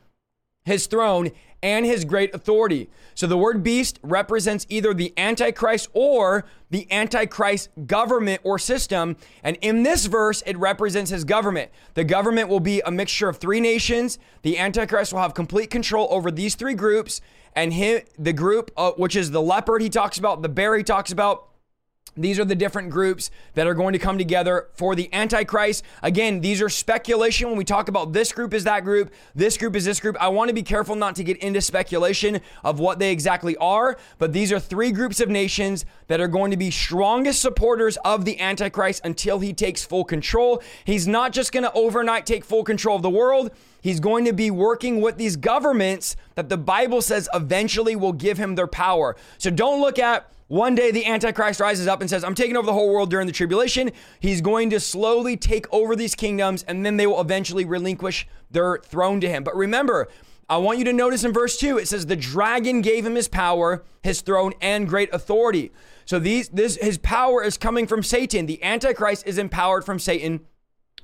his 0.63 0.87
throne, 0.87 1.31
and 1.63 1.85
his 1.85 2.05
great 2.05 2.33
authority. 2.33 2.89
So 3.15 3.25
the 3.25 3.37
word 3.37 3.63
beast 3.63 3.99
represents 4.03 4.65
either 4.69 4.93
the 4.93 5.13
Antichrist 5.17 5.89
or 5.93 6.45
the 6.69 6.91
Antichrist 6.91 7.69
government 7.87 8.41
or 8.43 8.59
system. 8.59 9.15
And 9.43 9.57
in 9.61 9.83
this 9.83 10.05
verse, 10.05 10.43
it 10.45 10.57
represents 10.57 11.09
his 11.09 11.23
government. 11.23 11.71
The 11.95 12.03
government 12.03 12.49
will 12.49 12.59
be 12.59 12.81
a 12.81 12.91
mixture 12.91 13.29
of 13.29 13.37
three 13.37 13.59
nations. 13.59 14.19
The 14.43 14.59
Antichrist 14.59 15.13
will 15.13 15.21
have 15.21 15.33
complete 15.33 15.69
control 15.69 16.07
over 16.11 16.29
these 16.29 16.55
three 16.55 16.75
groups. 16.75 17.21
And 17.55 17.73
him, 17.73 18.01
the 18.19 18.33
group, 18.33 18.69
uh, 18.77 18.91
which 18.91 19.15
is 19.15 19.31
the 19.31 19.41
leopard 19.41 19.81
he 19.81 19.89
talks 19.89 20.19
about, 20.19 20.43
the 20.43 20.49
bear 20.49 20.77
he 20.77 20.83
talks 20.83 21.11
about, 21.11 21.46
these 22.17 22.39
are 22.39 22.45
the 22.45 22.55
different 22.55 22.89
groups 22.89 23.31
that 23.53 23.67
are 23.67 23.74
going 23.74 23.93
to 23.93 24.00
come 24.00 24.17
together 24.17 24.67
for 24.74 24.95
the 24.95 25.09
Antichrist. 25.13 25.83
Again, 26.01 26.41
these 26.41 26.62
are 26.62 26.69
speculation. 26.69 27.47
When 27.47 27.57
we 27.57 27.63
talk 27.63 27.88
about 27.88 28.13
this 28.13 28.31
group 28.31 28.53
is 28.53 28.63
that 28.63 28.83
group, 28.83 29.13
this 29.36 29.57
group 29.57 29.75
is 29.75 29.86
this 29.86 30.00
group, 30.00 30.17
I 30.19 30.27
want 30.29 30.50
to 30.50 30.53
be 30.53 30.63
careful 30.63 30.95
not 30.95 31.15
to 31.17 31.24
get 31.24 31.38
into 31.38 31.62
speculation 31.62 32.41
of 32.63 32.79
what 32.79 33.00
they 33.00 33.12
exactly 33.12 33.55
are. 33.57 33.97
But 34.17 34.33
these 34.33 34.51
are 34.51 34.59
three 34.59 34.91
groups 34.91 35.19
of 35.19 35.29
nations 35.29 35.86
that 36.07 36.19
are 36.19 36.27
going 36.27 36.51
to 36.51 36.57
be 36.57 36.71
strongest 36.71 37.41
supporters 37.41 37.97
of 38.03 38.25
the 38.25 38.39
Antichrist 38.39 39.01
until 39.03 39.39
he 39.39 39.53
takes 39.53 39.86
full 39.86 40.03
control. 40.03 40.62
He's 40.86 41.07
not 41.07 41.31
just 41.31 41.51
going 41.51 41.63
to 41.63 41.74
overnight 41.74 42.25
take 42.25 42.43
full 42.43 42.63
control 42.63 42.95
of 42.95 43.01
the 43.01 43.09
world. 43.09 43.51
He's 43.81 44.00
going 44.00 44.25
to 44.25 44.33
be 44.33 44.51
working 44.51 45.01
with 45.01 45.17
these 45.17 45.36
governments 45.36 46.15
that 46.36 46.50
the 46.50 46.57
Bible 46.57 47.01
says 47.01 47.29
eventually 47.33 47.95
will 47.95 48.13
give 48.13 48.38
him 48.38 48.55
their 48.55 48.67
power. 48.67 49.15
So 49.38 49.50
don't 49.50 49.79
look 49.79 50.00
at 50.00 50.29
one 50.47 50.75
day 50.75 50.91
the 50.91 51.05
Antichrist 51.05 51.59
rises 51.59 51.87
up 51.87 52.01
and 52.01 52.09
says, 52.09 52.23
I'm 52.23 52.35
taking 52.35 52.55
over 52.55 52.65
the 52.65 52.73
whole 52.73 52.91
world 52.93 53.09
during 53.09 53.27
the 53.27 53.33
tribulation. 53.33 53.91
He's 54.19 54.41
going 54.41 54.69
to 54.69 54.79
slowly 54.79 55.35
take 55.35 55.71
over 55.73 55.95
these 55.95 56.15
kingdoms 56.15 56.63
and 56.63 56.85
then 56.85 56.97
they 56.97 57.07
will 57.07 57.19
eventually 57.19 57.65
relinquish 57.65 58.27
their 58.49 58.79
throne 58.79 59.19
to 59.21 59.29
him. 59.29 59.43
But 59.43 59.55
remember, 59.55 60.07
I 60.49 60.57
want 60.57 60.79
you 60.79 60.85
to 60.85 60.93
notice 60.93 61.25
in 61.25 61.33
verse 61.33 61.57
2, 61.57 61.77
it 61.77 61.89
says, 61.89 62.05
The 62.05 62.15
dragon 62.15 62.81
gave 62.81 63.05
him 63.05 63.15
his 63.15 63.27
power, 63.27 63.83
his 64.01 64.21
throne, 64.21 64.53
and 64.61 64.87
great 64.87 65.13
authority. 65.13 65.71
So 66.05 66.19
these 66.19 66.47
this 66.47 66.77
his 66.77 66.97
power 66.97 67.43
is 67.43 67.57
coming 67.57 67.85
from 67.85 68.01
Satan. 68.01 68.45
The 68.45 68.63
Antichrist 68.63 69.27
is 69.27 69.37
empowered 69.37 69.83
from 69.83 69.99
Satan 69.99 70.45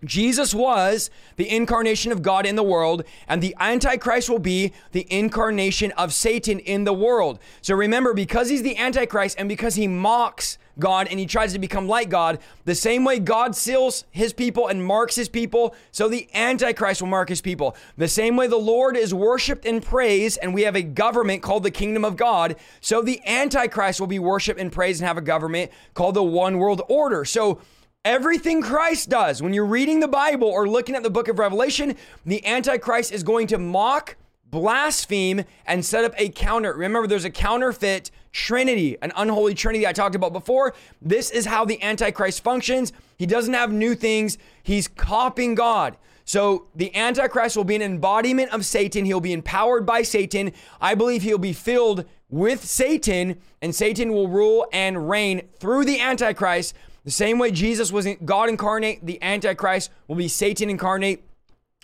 Jesus 0.04 0.54
was 0.54 1.10
the 1.36 1.50
incarnation 1.50 2.12
of 2.12 2.22
God 2.22 2.46
in 2.46 2.56
the 2.56 2.64
world, 2.64 3.04
and 3.28 3.42
the 3.42 3.56
Antichrist 3.60 4.30
will 4.30 4.40
be 4.40 4.74
the 4.92 5.08
incarnation 5.10 5.92
of 5.94 6.14
Satan 6.14 6.60
in 6.60 6.84
the 6.84 6.94
world. 6.94 7.40
So 7.62 7.76
remember, 7.76 8.14
because 8.14 8.50
he's 8.50 8.64
the 8.64 8.78
Antichrist 8.78 9.38
and 9.40 9.48
because 9.48 9.76
he 9.76 9.88
mocks 9.88 10.58
God 10.80 11.08
and 11.08 11.20
he 11.20 11.26
tries 11.26 11.54
to 11.54 11.60
become 11.60 11.88
like 11.88 12.10
God, 12.10 12.40
the 12.66 12.74
same 12.74 13.06
way 13.06 13.20
God 13.20 13.56
seals 13.56 14.06
his 14.10 14.34
people 14.34 14.68
and 14.68 14.84
marks 14.84 15.16
his 15.16 15.30
people, 15.30 15.76
so 15.92 16.08
the 16.08 16.28
Antichrist 16.34 17.02
will 17.02 17.10
mark 17.10 17.30
his 17.30 17.42
people. 17.42 17.76
The 17.98 18.08
same 18.08 18.36
way 18.36 18.48
the 18.48 18.58
Lord 18.58 18.98
is 18.98 19.14
worshiped 19.14 19.66
and 19.66 19.84
praised, 19.84 20.40
and 20.42 20.54
we 20.54 20.64
have 20.64 20.76
a 20.76 20.82
government 20.82 21.44
called 21.44 21.64
the 21.64 21.72
kingdom 21.72 22.04
of 22.04 22.18
God, 22.18 22.56
so 22.82 23.02
the 23.02 23.22
Antichrist 23.26 24.00
will 24.00 24.08
be 24.08 24.20
worshiped 24.20 24.60
and 24.60 24.72
praised 24.72 25.02
and 25.02 25.08
have 25.08 25.18
a 25.18 25.22
government 25.22 25.72
called 25.94 26.16
the 26.16 26.24
one 26.24 26.58
world 26.58 26.82
order. 26.90 27.24
So 27.24 27.62
Everything 28.06 28.62
Christ 28.62 29.08
does, 29.08 29.42
when 29.42 29.54
you're 29.54 29.66
reading 29.66 30.02
the 30.02 30.10
Bible 30.10 30.50
or 30.50 30.68
looking 30.68 30.94
at 30.94 31.04
the 31.04 31.10
book 31.10 31.30
of 31.30 31.40
Revelation, 31.40 31.96
the 32.26 32.46
Antichrist 32.46 33.14
is 33.14 33.24
going 33.24 33.48
to 33.48 33.58
mock, 33.58 34.18
blaspheme, 34.52 35.46
and 35.66 35.86
set 35.86 36.04
up 36.04 36.14
a 36.18 36.28
counter. 36.28 36.74
Remember, 36.74 37.08
there's 37.08 37.24
a 37.24 37.30
counterfeit 37.30 38.12
trinity, 38.34 38.98
an 39.02 39.14
unholy 39.16 39.54
trinity 39.54 39.88
I 39.88 39.94
talked 39.94 40.16
about 40.16 40.34
before. 40.34 40.74
This 41.02 41.32
is 41.32 41.46
how 41.46 41.64
the 41.64 41.82
Antichrist 41.82 42.44
functions. 42.44 42.92
He 43.18 43.26
doesn't 43.26 43.54
have 43.54 43.72
new 43.72 43.96
things, 43.96 44.38
he's 44.64 44.90
copying 44.90 45.56
God. 45.56 45.96
So 46.26 46.68
the 46.76 46.94
Antichrist 46.94 47.56
will 47.56 47.64
be 47.64 47.76
an 47.76 47.82
embodiment 47.82 48.52
of 48.52 48.66
Satan. 48.66 49.06
He'll 49.06 49.22
be 49.22 49.32
empowered 49.32 49.86
by 49.86 50.02
Satan. 50.02 50.52
I 50.82 50.96
believe 50.96 51.22
he'll 51.22 51.38
be 51.38 51.54
filled 51.54 52.04
with 52.30 52.66
Satan, 52.66 53.40
and 53.62 53.74
Satan 53.74 54.12
will 54.12 54.28
rule 54.28 54.68
and 54.74 55.10
reign 55.10 55.48
through 55.58 55.86
the 55.86 56.02
Antichrist 56.02 56.74
the 57.06 57.12
same 57.12 57.38
way 57.38 57.52
Jesus 57.52 57.92
was 57.92 58.08
God 58.24 58.50
incarnate, 58.50 59.06
the 59.06 59.22
Antichrist 59.22 59.92
will 60.08 60.16
be 60.16 60.28
Satan 60.28 60.70
incarnate. 60.70 61.24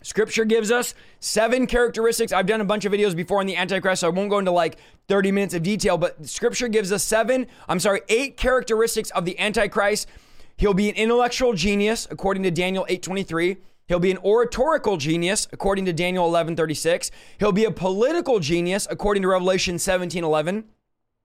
Scripture 0.01 0.45
gives 0.45 0.71
us 0.71 0.95
seven 1.19 1.67
characteristics. 1.67 2.31
I've 2.31 2.45
done 2.45 2.61
a 2.61 2.65
bunch 2.65 2.85
of 2.85 2.93
videos 2.93 3.15
before 3.15 3.41
on 3.41 3.45
the 3.45 3.57
Antichrist, 3.57 4.01
so 4.01 4.07
I 4.07 4.11
won't 4.11 4.29
go 4.29 4.39
into 4.39 4.51
like 4.51 4.77
30 5.09 5.31
minutes 5.31 5.53
of 5.53 5.63
detail, 5.63 5.97
but 5.97 6.25
Scripture 6.25 6.69
gives 6.69 6.93
us 6.93 7.03
seven, 7.03 7.47
I'm 7.67 7.79
sorry, 7.79 8.01
eight 8.07 8.37
characteristics 8.37 9.09
of 9.11 9.25
the 9.25 9.37
Antichrist. 9.37 10.07
He'll 10.55 10.73
be 10.73 10.89
an 10.89 10.95
intellectual 10.95 11.53
genius, 11.53 12.07
according 12.09 12.43
to 12.43 12.51
Daniel 12.51 12.85
8:23. 12.89 13.57
He'll 13.87 13.99
be 13.99 14.11
an 14.11 14.19
oratorical 14.19 14.97
genius, 14.97 15.47
according 15.51 15.85
to 15.85 15.93
Daniel 15.93 16.27
11:36. 16.27 17.11
He'll 17.39 17.51
be 17.51 17.65
a 17.65 17.71
political 17.71 18.39
genius, 18.39 18.87
according 18.89 19.23
to 19.23 19.29
Revelation 19.29 19.79
17:11. 19.79 20.65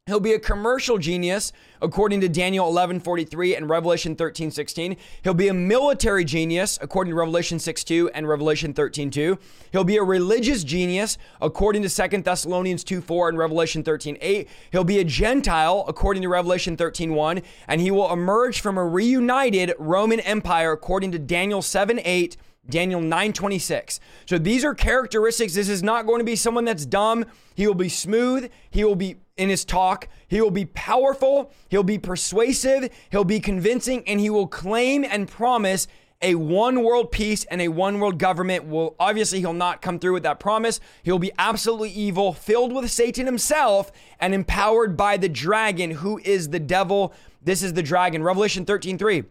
He'll 0.06 0.20
be 0.20 0.34
a 0.34 0.38
commercial 0.38 0.98
genius, 0.98 1.50
according 1.80 2.20
to 2.20 2.28
Daniel 2.28 2.68
11:43 2.68 3.56
and 3.56 3.70
Revelation 3.70 4.14
13:16. 4.14 4.98
He'll 5.22 5.32
be 5.32 5.48
a 5.48 5.54
military 5.54 6.26
genius, 6.26 6.78
according 6.82 7.12
to 7.12 7.16
Revelation 7.16 7.58
6:2 7.58 8.10
and 8.12 8.28
Revelation 8.28 8.74
13:2. 8.74 9.38
He'll 9.72 9.82
be 9.82 9.96
a 9.96 10.02
religious 10.02 10.62
genius, 10.62 11.16
according 11.40 11.80
to 11.84 11.88
2 11.88 12.22
Thessalonians 12.22 12.84
2:4 12.84 13.30
and 13.30 13.38
Revelation 13.38 13.82
13:8. 13.82 14.46
He'll 14.72 14.84
be 14.84 14.98
a 14.98 15.04
Gentile, 15.04 15.86
according 15.88 16.20
to 16.20 16.28
Revelation 16.28 16.76
13:1, 16.76 17.40
and 17.66 17.80
he 17.80 17.90
will 17.90 18.12
emerge 18.12 18.60
from 18.60 18.76
a 18.76 18.84
reunited 18.84 19.72
Roman 19.78 20.20
Empire, 20.20 20.72
according 20.72 21.12
to 21.12 21.18
Daniel 21.18 21.62
7:8 21.62 22.36
Daniel 22.68 23.00
9:26. 23.00 24.00
So 24.26 24.36
these 24.36 24.66
are 24.66 24.74
characteristics. 24.74 25.54
This 25.54 25.70
is 25.70 25.82
not 25.82 26.06
going 26.06 26.18
to 26.18 26.24
be 26.24 26.36
someone 26.36 26.66
that's 26.66 26.84
dumb. 26.84 27.24
He 27.54 27.66
will 27.66 27.74
be 27.74 27.88
smooth. 27.88 28.50
He 28.70 28.84
will 28.84 28.96
be 28.96 29.16
in 29.36 29.48
his 29.48 29.64
talk. 29.64 30.08
He 30.28 30.40
will 30.40 30.50
be 30.50 30.64
powerful. 30.64 31.50
He'll 31.68 31.82
be 31.82 31.98
persuasive. 31.98 32.90
He'll 33.10 33.24
be 33.24 33.40
convincing 33.40 34.04
and 34.06 34.20
he 34.20 34.30
will 34.30 34.46
claim 34.46 35.04
and 35.04 35.28
promise 35.28 35.86
a 36.22 36.36
one 36.36 36.82
world 36.82 37.10
peace 37.10 37.44
and 37.44 37.60
a 37.60 37.68
one 37.68 37.98
world 37.98 38.18
government. 38.18 38.64
Will 38.64 38.94
obviously 38.98 39.40
he'll 39.40 39.52
not 39.52 39.82
come 39.82 39.98
through 39.98 40.14
with 40.14 40.22
that 40.22 40.40
promise. 40.40 40.80
He'll 41.02 41.18
be 41.18 41.32
absolutely 41.38 41.90
evil, 41.90 42.32
filled 42.32 42.72
with 42.72 42.90
Satan 42.90 43.26
himself 43.26 43.90
and 44.20 44.32
empowered 44.32 44.96
by 44.96 45.16
the 45.16 45.28
dragon 45.28 45.90
who 45.90 46.18
is 46.24 46.50
the 46.50 46.60
devil. 46.60 47.12
This 47.42 47.62
is 47.62 47.74
the 47.74 47.82
dragon. 47.82 48.22
Revelation 48.22 48.64
13:3. 48.64 49.24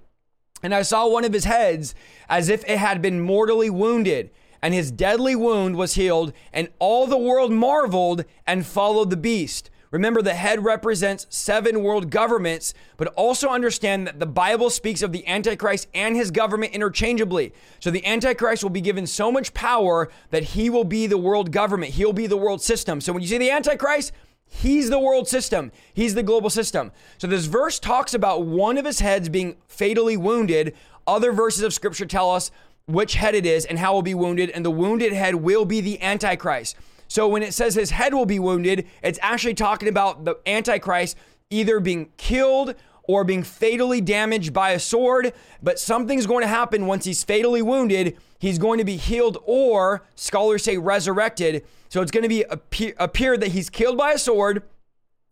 And 0.62 0.74
I 0.74 0.82
saw 0.82 1.08
one 1.08 1.26
of 1.26 1.34
his 1.34 1.46
heads 1.46 1.96
as 2.30 2.48
if 2.48 2.64
it 2.66 2.78
had 2.78 3.02
been 3.02 3.20
mortally 3.20 3.70
wounded, 3.70 4.30
and 4.62 4.74
his 4.74 4.92
deadly 4.92 5.36
wound 5.36 5.76
was 5.76 5.96
healed, 5.96 6.32
and 6.54 6.70
all 6.80 7.08
the 7.08 7.18
world 7.18 7.52
marveled 7.52 8.24
and 8.46 8.66
followed 8.66 9.10
the 9.10 9.18
beast. 9.18 9.70
Remember, 9.94 10.24
the 10.24 10.34
head 10.34 10.66
represents 10.66 11.28
seven 11.30 11.84
world 11.84 12.10
governments, 12.10 12.74
but 12.98 13.10
also 13.10 13.50
understand 13.50 14.08
that 14.08 14.20
the 14.20 14.26
Bible 14.26 14.72
speaks 14.72 15.04
of 15.04 15.12
the 15.12 15.26
Antichrist 15.28 15.88
and 15.94 16.16
his 16.16 16.32
government 16.32 16.74
interchangeably. 16.74 17.54
So 17.80 17.92
the 17.92 18.04
Antichrist 18.04 18.64
will 18.64 18.72
be 18.72 18.82
given 18.82 19.06
so 19.06 19.32
much 19.32 19.54
power 19.54 20.10
that 20.32 20.42
he 20.42 20.72
will 20.72 20.84
be 20.84 21.06
the 21.06 21.20
world 21.20 21.52
government, 21.52 21.94
he'll 21.94 22.12
be 22.12 22.26
the 22.26 22.36
world 22.36 22.64
system. 22.64 23.02
So 23.02 23.14
when 23.14 23.22
you 23.22 23.28
see 23.30 23.38
the 23.38 23.52
Antichrist, 23.52 24.12
He's 24.56 24.92
the 24.92 25.00
world 25.00 25.28
system. 25.28 25.72
He's 25.96 26.14
the 26.14 26.22
global 26.22 26.52
system. 26.52 26.92
So 27.18 27.26
this 27.26 27.46
verse 27.46 27.80
talks 27.80 28.14
about 28.14 28.46
one 28.46 28.78
of 28.78 28.86
his 28.86 29.00
heads 29.00 29.28
being 29.28 29.56
fatally 29.68 30.16
wounded. 30.16 30.76
Other 31.08 31.32
verses 31.32 31.64
of 31.64 31.74
scripture 31.74 32.06
tell 32.06 32.30
us 32.30 32.52
which 32.86 33.16
head 33.16 33.34
it 33.34 33.48
is 33.48 33.66
and 33.66 33.80
how 33.80 33.94
it 33.94 33.96
will 33.96 34.02
be 34.04 34.14
wounded, 34.14 34.52
and 34.52 34.64
the 34.64 34.70
wounded 34.70 35.12
head 35.12 35.36
will 35.36 35.66
be 35.66 35.82
the 35.82 36.00
Antichrist. 36.04 36.76
So 37.14 37.28
when 37.28 37.44
it 37.44 37.54
says 37.54 37.76
his 37.76 37.92
head 37.92 38.16
will 38.16 38.26
be 38.26 38.40
wounded, 38.40 38.88
it's 39.04 39.20
actually 39.22 39.54
talking 39.54 39.88
about 39.88 40.26
the 40.26 40.36
Antichrist 40.48 41.16
either 41.52 41.80
being 41.80 42.10
killed 42.18 42.74
or 43.04 43.24
being 43.24 43.44
fatally 43.44 44.02
damaged 44.02 44.52
by 44.52 44.72
a 44.72 44.80
sword, 44.80 45.32
but 45.62 45.78
something's 45.78 46.26
going 46.26 46.42
to 46.42 46.48
happen 46.48 46.88
once 46.88 47.06
he's 47.06 47.24
fatally 47.24 47.62
wounded. 47.62 48.18
He's 48.40 48.58
going 48.58 48.80
to 48.80 48.84
be 48.84 48.98
healed, 48.98 49.38
or 49.46 50.04
scholars 50.16 50.64
say 50.64 50.80
resurrected. 50.80 51.64
So 51.90 52.02
it's 52.02 52.10
going 52.10 52.24
to 52.24 52.30
be 52.30 52.46
appear, 52.50 52.96
appear 52.98 53.38
that 53.38 53.50
he's 53.50 53.70
killed 53.70 53.96
by 53.96 54.14
a 54.14 54.18
sword, 54.18 54.64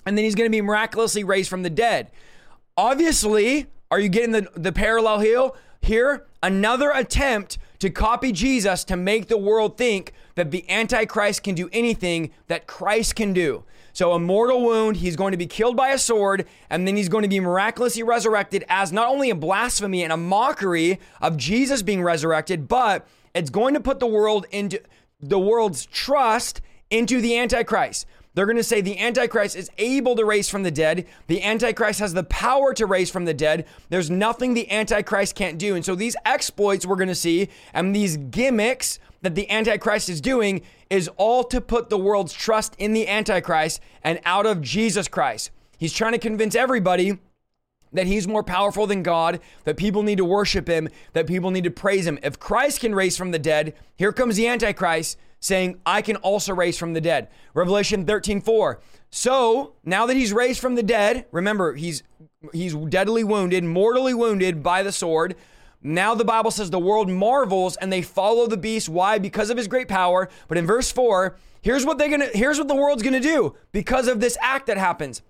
and 0.05 0.15
then 0.15 0.23
he's 0.23 0.35
going 0.35 0.45
to 0.45 0.55
be 0.55 0.61
miraculously 0.61 1.23
raised 1.23 1.49
from 1.49 1.63
the 1.63 1.71
dead. 1.71 2.11
Obviously, 2.77 3.65
are 3.89 3.99
you 3.99 4.09
getting 4.09 4.33
the, 4.33 4.47
the 4.53 4.71
parallel 4.71 5.21
here? 5.21 5.49
Here, 5.81 6.27
another 6.43 6.91
attempt 6.91 7.57
to 7.81 7.89
copy 7.89 8.31
Jesus 8.31 8.83
to 8.83 8.95
make 8.95 9.27
the 9.27 9.39
world 9.39 9.75
think 9.75 10.13
that 10.35 10.51
the 10.51 10.69
Antichrist 10.69 11.41
can 11.41 11.55
do 11.55 11.67
anything 11.73 12.29
that 12.47 12.67
Christ 12.67 13.15
can 13.15 13.33
do. 13.33 13.63
So, 13.91 14.13
a 14.13 14.19
mortal 14.19 14.61
wound, 14.61 14.97
he's 14.97 15.15
going 15.15 15.31
to 15.31 15.37
be 15.37 15.47
killed 15.47 15.75
by 15.75 15.89
a 15.89 15.97
sword, 15.97 16.45
and 16.69 16.87
then 16.87 16.95
he's 16.95 17.09
going 17.09 17.23
to 17.23 17.27
be 17.27 17.39
miraculously 17.39 18.03
resurrected 18.03 18.63
as 18.69 18.93
not 18.93 19.09
only 19.09 19.31
a 19.31 19.35
blasphemy 19.35 20.03
and 20.03 20.13
a 20.13 20.17
mockery 20.17 20.99
of 21.21 21.37
Jesus 21.37 21.81
being 21.81 22.03
resurrected, 22.03 22.67
but 22.67 23.07
it's 23.33 23.49
going 23.49 23.73
to 23.73 23.79
put 23.79 23.99
the 23.99 24.05
world 24.05 24.45
into 24.51 24.79
the 25.19 25.39
world's 25.39 25.87
trust 25.87 26.61
into 26.91 27.19
the 27.19 27.35
Antichrist. 27.35 28.05
They're 28.33 28.45
going 28.45 28.57
to 28.57 28.63
say 28.63 28.79
the 28.79 28.99
Antichrist 28.99 29.55
is 29.55 29.69
able 29.77 30.15
to 30.15 30.23
raise 30.23 30.49
from 30.49 30.63
the 30.63 30.71
dead. 30.71 31.05
The 31.27 31.43
Antichrist 31.43 31.99
has 31.99 32.13
the 32.13 32.23
power 32.23 32.73
to 32.73 32.85
raise 32.85 33.09
from 33.09 33.25
the 33.25 33.33
dead. 33.33 33.65
There's 33.89 34.09
nothing 34.09 34.53
the 34.53 34.71
Antichrist 34.71 35.35
can't 35.35 35.57
do. 35.57 35.75
And 35.75 35.83
so 35.83 35.95
these 35.95 36.15
exploits 36.25 36.85
we're 36.85 36.95
going 36.95 37.09
to 37.09 37.15
see 37.15 37.49
and 37.73 37.93
these 37.93 38.17
gimmicks 38.17 38.99
that 39.21 39.35
the 39.35 39.49
Antichrist 39.49 40.09
is 40.09 40.21
doing 40.21 40.61
is 40.89 41.09
all 41.17 41.43
to 41.45 41.59
put 41.59 41.89
the 41.89 41.97
world's 41.97 42.33
trust 42.33 42.75
in 42.77 42.93
the 42.93 43.07
Antichrist 43.07 43.81
and 44.03 44.19
out 44.25 44.45
of 44.45 44.61
Jesus 44.61 45.07
Christ. 45.07 45.51
He's 45.77 45.93
trying 45.93 46.13
to 46.13 46.19
convince 46.19 46.55
everybody 46.55 47.19
that 47.93 48.07
he's 48.07 48.27
more 48.27 48.43
powerful 48.43 48.87
than 48.87 49.03
God, 49.03 49.41
that 49.65 49.75
people 49.75 50.03
need 50.03 50.17
to 50.17 50.25
worship 50.25 50.67
him, 50.67 50.87
that 51.11 51.27
people 51.27 51.51
need 51.51 51.65
to 51.65 51.71
praise 51.71 52.07
him. 52.07 52.17
If 52.23 52.39
Christ 52.39 52.79
can 52.79 52.95
raise 52.95 53.17
from 53.17 53.31
the 53.31 53.39
dead, 53.39 53.73
here 53.95 54.13
comes 54.13 54.37
the 54.37 54.47
Antichrist 54.47 55.17
saying, 55.41 55.81
I 55.85 56.01
can 56.01 56.15
also 56.17 56.53
raise 56.53 56.77
from 56.77 56.93
the 56.93 57.01
dead. 57.01 57.27
Revelation 57.53 58.05
13 58.05 58.39
4. 58.39 58.79
So 59.09 59.73
now 59.83 60.05
that 60.05 60.15
he's 60.15 60.31
raised 60.31 60.61
from 60.61 60.75
the 60.75 60.83
dead, 60.83 61.25
remember, 61.31 61.73
he's 61.73 62.03
he's 62.53 62.73
deadly 62.73 63.23
wounded, 63.25 63.63
mortally 63.65 64.13
wounded 64.13 64.63
by 64.63 64.81
the 64.81 64.93
sword. 64.93 65.35
Now 65.83 66.15
the 66.15 66.23
Bible 66.23 66.51
says 66.51 66.69
the 66.69 66.79
world 66.79 67.09
marvels 67.09 67.75
and 67.75 67.91
they 67.91 68.01
follow 68.01 68.47
the 68.47 68.55
beast. 68.55 68.87
Why? 68.87 69.17
Because 69.17 69.49
of 69.49 69.57
his 69.57 69.67
great 69.67 69.89
power. 69.89 70.29
But 70.47 70.57
in 70.57 70.65
verse 70.65 70.91
4, 70.91 71.35
here's 71.61 71.85
what 71.85 71.97
they're 71.97 72.09
gonna 72.09 72.29
here's 72.33 72.57
what 72.57 72.69
the 72.69 72.75
world's 72.75 73.03
gonna 73.03 73.19
do 73.19 73.55
because 73.73 74.07
of 74.07 74.21
this 74.21 74.37
act 74.41 74.67
that 74.67 74.77
happens. 74.77 75.21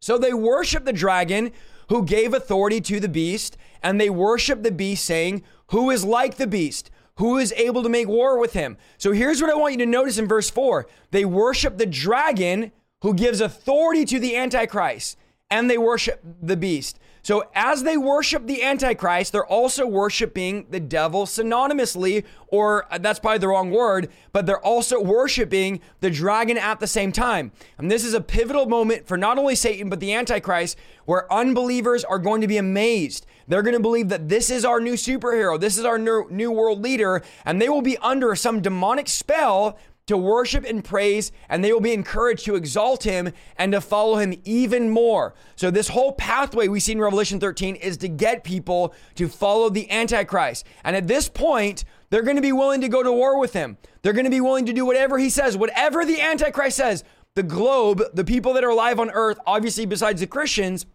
So 0.00 0.16
they 0.16 0.32
worship 0.32 0.84
the 0.84 0.92
dragon 0.92 1.52
who 1.90 2.04
gave 2.04 2.32
authority 2.32 2.80
to 2.80 3.00
the 3.00 3.08
beast, 3.08 3.56
and 3.82 4.00
they 4.00 4.08
worship 4.08 4.62
the 4.62 4.70
beast, 4.70 5.04
saying, 5.04 5.42
Who 5.68 5.90
is 5.90 6.04
like 6.04 6.36
the 6.36 6.46
beast? 6.46 6.90
Who 7.20 7.36
is 7.36 7.52
able 7.52 7.82
to 7.82 7.90
make 7.90 8.08
war 8.08 8.38
with 8.38 8.54
him? 8.54 8.78
So 8.96 9.12
here's 9.12 9.42
what 9.42 9.50
I 9.50 9.54
want 9.54 9.72
you 9.72 9.78
to 9.80 9.86
notice 9.86 10.16
in 10.16 10.26
verse 10.26 10.48
4 10.48 10.86
they 11.10 11.26
worship 11.26 11.76
the 11.76 11.84
dragon 11.84 12.72
who 13.02 13.12
gives 13.12 13.42
authority 13.42 14.06
to 14.06 14.18
the 14.18 14.36
Antichrist, 14.36 15.18
and 15.50 15.68
they 15.68 15.76
worship 15.76 16.22
the 16.40 16.56
beast. 16.56 16.98
So, 17.22 17.44
as 17.54 17.82
they 17.82 17.96
worship 17.96 18.46
the 18.46 18.62
Antichrist, 18.62 19.32
they're 19.32 19.44
also 19.44 19.86
worshiping 19.86 20.66
the 20.70 20.80
devil 20.80 21.26
synonymously, 21.26 22.24
or 22.48 22.86
uh, 22.92 22.98
that's 22.98 23.18
probably 23.18 23.38
the 23.38 23.48
wrong 23.48 23.70
word, 23.70 24.08
but 24.32 24.46
they're 24.46 24.64
also 24.64 25.00
worshiping 25.00 25.80
the 26.00 26.10
dragon 26.10 26.56
at 26.56 26.80
the 26.80 26.86
same 26.86 27.12
time. 27.12 27.52
And 27.78 27.90
this 27.90 28.04
is 28.04 28.14
a 28.14 28.20
pivotal 28.20 28.66
moment 28.66 29.06
for 29.06 29.16
not 29.16 29.38
only 29.38 29.54
Satan, 29.54 29.90
but 29.90 30.00
the 30.00 30.14
Antichrist, 30.14 30.78
where 31.04 31.30
unbelievers 31.32 32.04
are 32.04 32.18
going 32.18 32.40
to 32.40 32.48
be 32.48 32.56
amazed. 32.56 33.26
They're 33.48 33.62
going 33.62 33.74
to 33.74 33.80
believe 33.80 34.10
that 34.10 34.28
this 34.28 34.48
is 34.48 34.64
our 34.64 34.80
new 34.80 34.94
superhero, 34.94 35.58
this 35.58 35.76
is 35.76 35.84
our 35.84 35.98
new, 35.98 36.26
new 36.30 36.52
world 36.52 36.82
leader, 36.82 37.22
and 37.44 37.60
they 37.60 37.68
will 37.68 37.82
be 37.82 37.98
under 37.98 38.36
some 38.36 38.62
demonic 38.62 39.08
spell 39.08 39.76
to 40.10 40.16
worship 40.16 40.64
and 40.64 40.84
praise, 40.84 41.30
and 41.48 41.64
they 41.64 41.72
will 41.72 41.80
be 41.80 41.92
encouraged 41.92 42.44
to 42.44 42.56
exalt 42.56 43.04
him 43.04 43.32
and 43.56 43.72
to 43.72 43.80
follow 43.80 44.16
him 44.16 44.34
even 44.44 44.90
more. 44.90 45.34
So, 45.54 45.70
this 45.70 45.88
whole 45.88 46.12
pathway 46.12 46.66
we 46.68 46.80
see 46.80 46.92
in 46.92 47.00
Revelation 47.00 47.38
13 47.38 47.76
is 47.76 47.96
to 47.98 48.08
get 48.08 48.42
people 48.42 48.92
to 49.14 49.28
follow 49.28 49.70
the 49.70 49.88
Antichrist. 49.88 50.66
And 50.84 50.96
at 50.96 51.06
this 51.06 51.28
point, 51.28 51.84
they're 52.10 52.22
going 52.22 52.36
to 52.36 52.42
be 52.42 52.52
willing 52.52 52.80
to 52.80 52.88
go 52.88 53.04
to 53.04 53.12
war 53.12 53.38
with 53.38 53.52
him. 53.52 53.78
They're 54.02 54.12
going 54.12 54.24
to 54.24 54.30
be 54.30 54.40
willing 54.40 54.66
to 54.66 54.72
do 54.72 54.84
whatever 54.84 55.16
he 55.16 55.30
says, 55.30 55.56
whatever 55.56 56.04
the 56.04 56.20
Antichrist 56.20 56.76
says. 56.76 57.04
The 57.36 57.44
globe, 57.44 58.02
the 58.12 58.24
people 58.24 58.54
that 58.54 58.64
are 58.64 58.70
alive 58.70 58.98
on 58.98 59.10
earth, 59.10 59.38
obviously, 59.46 59.86
besides 59.86 60.20
the 60.20 60.26
Christians, 60.26 60.86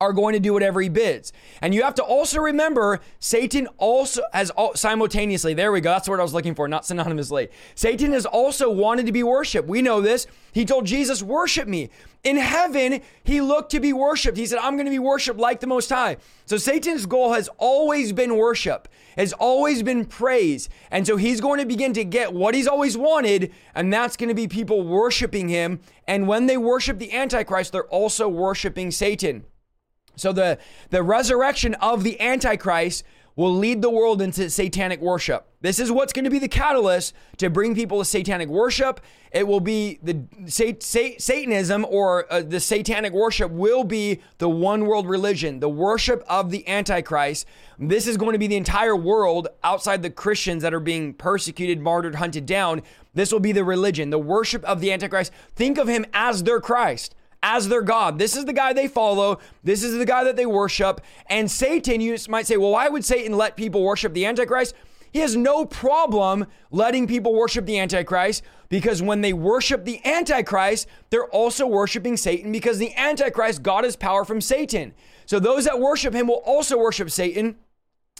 are 0.00 0.14
going 0.14 0.32
to 0.32 0.40
do 0.40 0.54
whatever 0.54 0.80
he 0.80 0.88
bids. 0.88 1.32
And 1.60 1.74
you 1.74 1.82
have 1.82 1.94
to 1.96 2.02
also 2.02 2.40
remember 2.40 3.00
Satan 3.18 3.68
also 3.76 4.22
has 4.32 4.50
simultaneously, 4.74 5.52
there 5.52 5.70
we 5.72 5.82
go, 5.82 5.90
that's 5.90 6.08
what 6.08 6.18
I 6.18 6.22
was 6.22 6.32
looking 6.32 6.54
for, 6.54 6.66
not 6.68 6.84
synonymously. 6.84 7.50
Satan 7.74 8.12
has 8.12 8.24
also 8.24 8.70
wanted 8.70 9.06
to 9.06 9.12
be 9.12 9.22
worshiped. 9.22 9.68
We 9.68 9.82
know 9.82 10.00
this. 10.00 10.26
He 10.52 10.64
told 10.64 10.86
Jesus, 10.86 11.22
Worship 11.22 11.68
me. 11.68 11.90
In 12.24 12.36
heaven, 12.36 13.00
he 13.24 13.40
looked 13.40 13.70
to 13.72 13.80
be 13.80 13.92
worshiped. 13.92 14.36
He 14.36 14.46
said, 14.46 14.58
I'm 14.58 14.74
going 14.74 14.86
to 14.86 14.90
be 14.90 14.98
worshiped 14.98 15.38
like 15.38 15.60
the 15.60 15.66
Most 15.66 15.88
High. 15.90 16.16
So 16.44 16.56
Satan's 16.56 17.06
goal 17.06 17.32
has 17.32 17.48
always 17.56 18.12
been 18.12 18.36
worship, 18.36 18.88
has 19.16 19.32
always 19.34 19.82
been 19.82 20.04
praise. 20.04 20.68
And 20.90 21.06
so 21.06 21.16
he's 21.16 21.40
going 21.40 21.60
to 21.60 21.66
begin 21.66 21.92
to 21.94 22.04
get 22.04 22.32
what 22.32 22.54
he's 22.54 22.66
always 22.66 22.96
wanted, 22.96 23.52
and 23.74 23.92
that's 23.92 24.16
going 24.16 24.28
to 24.28 24.34
be 24.34 24.48
people 24.48 24.82
worshiping 24.82 25.48
him. 25.48 25.80
And 26.06 26.26
when 26.26 26.46
they 26.46 26.56
worship 26.56 26.98
the 26.98 27.12
Antichrist, 27.12 27.72
they're 27.72 27.84
also 27.84 28.28
worshiping 28.28 28.90
Satan. 28.90 29.44
So 30.20 30.32
the, 30.32 30.58
the 30.90 31.02
resurrection 31.02 31.74
of 31.74 32.04
the 32.04 32.20
Antichrist 32.20 33.04
will 33.36 33.54
lead 33.54 33.80
the 33.80 33.90
world 33.90 34.20
into 34.20 34.50
satanic 34.50 35.00
worship. 35.00 35.46
This 35.62 35.78
is 35.78 35.90
what's 35.90 36.12
going 36.12 36.24
to 36.24 36.30
be 36.30 36.38
the 36.38 36.48
catalyst 36.48 37.14
to 37.38 37.48
bring 37.48 37.74
people 37.74 37.98
to 37.98 38.04
satanic 38.04 38.48
worship. 38.48 39.00
It 39.32 39.46
will 39.46 39.60
be 39.60 39.98
the 40.02 40.24
Satanism 40.46 41.86
or 41.88 42.30
uh, 42.30 42.42
the 42.42 42.60
satanic 42.60 43.12
worship 43.12 43.50
will 43.50 43.84
be 43.84 44.20
the 44.38 44.48
one 44.48 44.86
world 44.86 45.08
religion, 45.08 45.60
the 45.60 45.68
worship 45.68 46.24
of 46.28 46.50
the 46.50 46.68
Antichrist. 46.68 47.46
This 47.78 48.06
is 48.06 48.16
going 48.16 48.32
to 48.32 48.38
be 48.38 48.46
the 48.46 48.56
entire 48.56 48.96
world 48.96 49.48
outside 49.62 50.02
the 50.02 50.10
Christians 50.10 50.62
that 50.62 50.74
are 50.74 50.80
being 50.80 51.14
persecuted, 51.14 51.80
martyred, 51.80 52.16
hunted 52.16 52.46
down. 52.46 52.82
This 53.14 53.32
will 53.32 53.40
be 53.40 53.52
the 53.52 53.64
religion, 53.64 54.10
the 54.10 54.18
worship 54.18 54.64
of 54.64 54.80
the 54.80 54.92
Antichrist. 54.92 55.32
Think 55.54 55.78
of 55.78 55.88
him 55.88 56.04
as 56.12 56.42
their 56.42 56.60
Christ 56.60 57.14
as 57.42 57.68
their 57.68 57.82
God. 57.82 58.18
This 58.18 58.36
is 58.36 58.44
the 58.44 58.52
guy 58.52 58.72
they 58.72 58.88
follow. 58.88 59.38
This 59.64 59.82
is 59.82 59.96
the 59.96 60.06
guy 60.06 60.24
that 60.24 60.36
they 60.36 60.46
worship. 60.46 61.00
And 61.26 61.50
Satan, 61.50 62.00
you 62.00 62.16
might 62.28 62.46
say, 62.46 62.56
well, 62.56 62.72
why 62.72 62.88
would 62.88 63.04
Satan 63.04 63.36
let 63.36 63.56
people 63.56 63.82
worship 63.82 64.12
the 64.12 64.26
Antichrist? 64.26 64.74
He 65.12 65.18
has 65.20 65.36
no 65.36 65.64
problem 65.64 66.46
letting 66.70 67.06
people 67.06 67.34
worship 67.34 67.66
the 67.66 67.78
Antichrist 67.78 68.42
because 68.68 69.02
when 69.02 69.20
they 69.22 69.32
worship 69.32 69.84
the 69.84 70.04
Antichrist, 70.06 70.86
they're 71.10 71.28
also 71.28 71.66
worshiping 71.66 72.16
Satan 72.16 72.52
because 72.52 72.78
the 72.78 72.94
Antichrist 72.94 73.62
got 73.62 73.84
his 73.84 73.96
power 73.96 74.24
from 74.24 74.40
Satan. 74.40 74.94
So 75.26 75.40
those 75.40 75.64
that 75.64 75.80
worship 75.80 76.14
him 76.14 76.28
will 76.28 76.42
also 76.44 76.78
worship 76.78 77.10
Satan. 77.10 77.56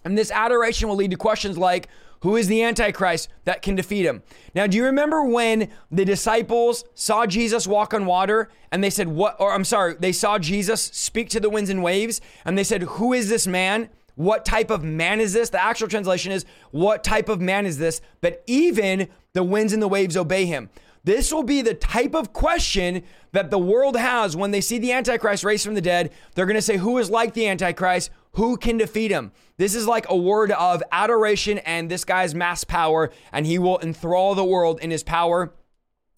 And 0.05 0.17
this 0.17 0.31
adoration 0.31 0.89
will 0.89 0.97
lead 0.97 1.11
to 1.11 1.17
questions 1.17 1.59
like, 1.59 1.89
who 2.23 2.37
is 2.37 2.49
the 2.49 2.63
Antichrist 2.63 3.29
that 3.45 3.63
can 3.63 3.75
defeat 3.75 4.05
him? 4.05 4.23
Now, 4.55 4.67
do 4.67 4.77
you 4.77 4.85
remember 4.85 5.25
when 5.25 5.71
the 5.91 6.05
disciples 6.05 6.85
saw 6.95 7.27
Jesus 7.27 7.67
walk 7.67 7.95
on 7.95 8.05
water 8.05 8.51
and 8.71 8.85
they 8.85 8.91
said, 8.91 9.09
What? 9.09 9.37
Or 9.41 9.55
I'm 9.55 9.65
sorry, 9.65 9.95
they 9.99 10.13
saw 10.13 10.39
Jesus 10.39 10.83
speak 10.83 11.31
to 11.31 11.41
the 11.41 11.51
winds 11.51 11.71
and 11.71 11.83
waves 11.83 12.21
and 12.45 12.59
they 12.59 12.65
said, 12.65 12.83
Who 12.83 13.15
is 13.15 13.29
this 13.29 13.47
man? 13.47 13.89
What 14.17 14.45
type 14.45 14.71
of 14.71 14.85
man 14.85 15.19
is 15.19 15.33
this? 15.33 15.49
The 15.49 15.63
actual 15.63 15.89
translation 15.89 16.31
is, 16.31 16.45
What 16.73 17.03
type 17.03 17.31
of 17.31 17.41
man 17.41 17.65
is 17.65 17.79
this? 17.79 18.03
But 18.21 18.43
even 18.47 19.09
the 19.33 19.43
winds 19.43 19.73
and 19.73 19.83
the 19.83 19.89
waves 19.89 20.17
obey 20.17 20.45
him. 20.45 20.69
This 21.03 21.33
will 21.33 21.43
be 21.43 21.63
the 21.63 21.73
type 21.73 22.15
of 22.15 22.35
question 22.35 23.03
that 23.33 23.51
the 23.51 23.59
world 23.59 23.97
has 23.97 24.37
when 24.37 24.51
they 24.51 24.61
see 24.61 24.79
the 24.79 24.93
Antichrist 24.93 25.45
raised 25.45 25.65
from 25.65 25.75
the 25.75 25.81
dead. 25.81 26.13
They're 26.35 26.45
going 26.45 26.57
to 26.57 26.63
say, 26.63 26.77
Who 26.77 26.99
is 26.99 27.09
like 27.09 27.33
the 27.33 27.49
Antichrist? 27.49 28.11
Who 28.33 28.57
can 28.57 28.77
defeat 28.77 29.11
him? 29.11 29.33
This 29.57 29.75
is 29.75 29.87
like 29.87 30.07
a 30.09 30.17
word 30.17 30.53
of 30.53 30.83
adoration 30.93 31.59
and 31.59 31.91
this 31.91 32.05
guy's 32.05 32.35
mass 32.35 32.65
power, 32.65 33.11
and 33.33 33.47
he 33.47 33.59
will 33.59 33.79
enthrall 33.81 34.35
the 34.35 34.45
world 34.45 34.79
in 34.81 34.91
his 34.91 35.03
power. 35.03 35.53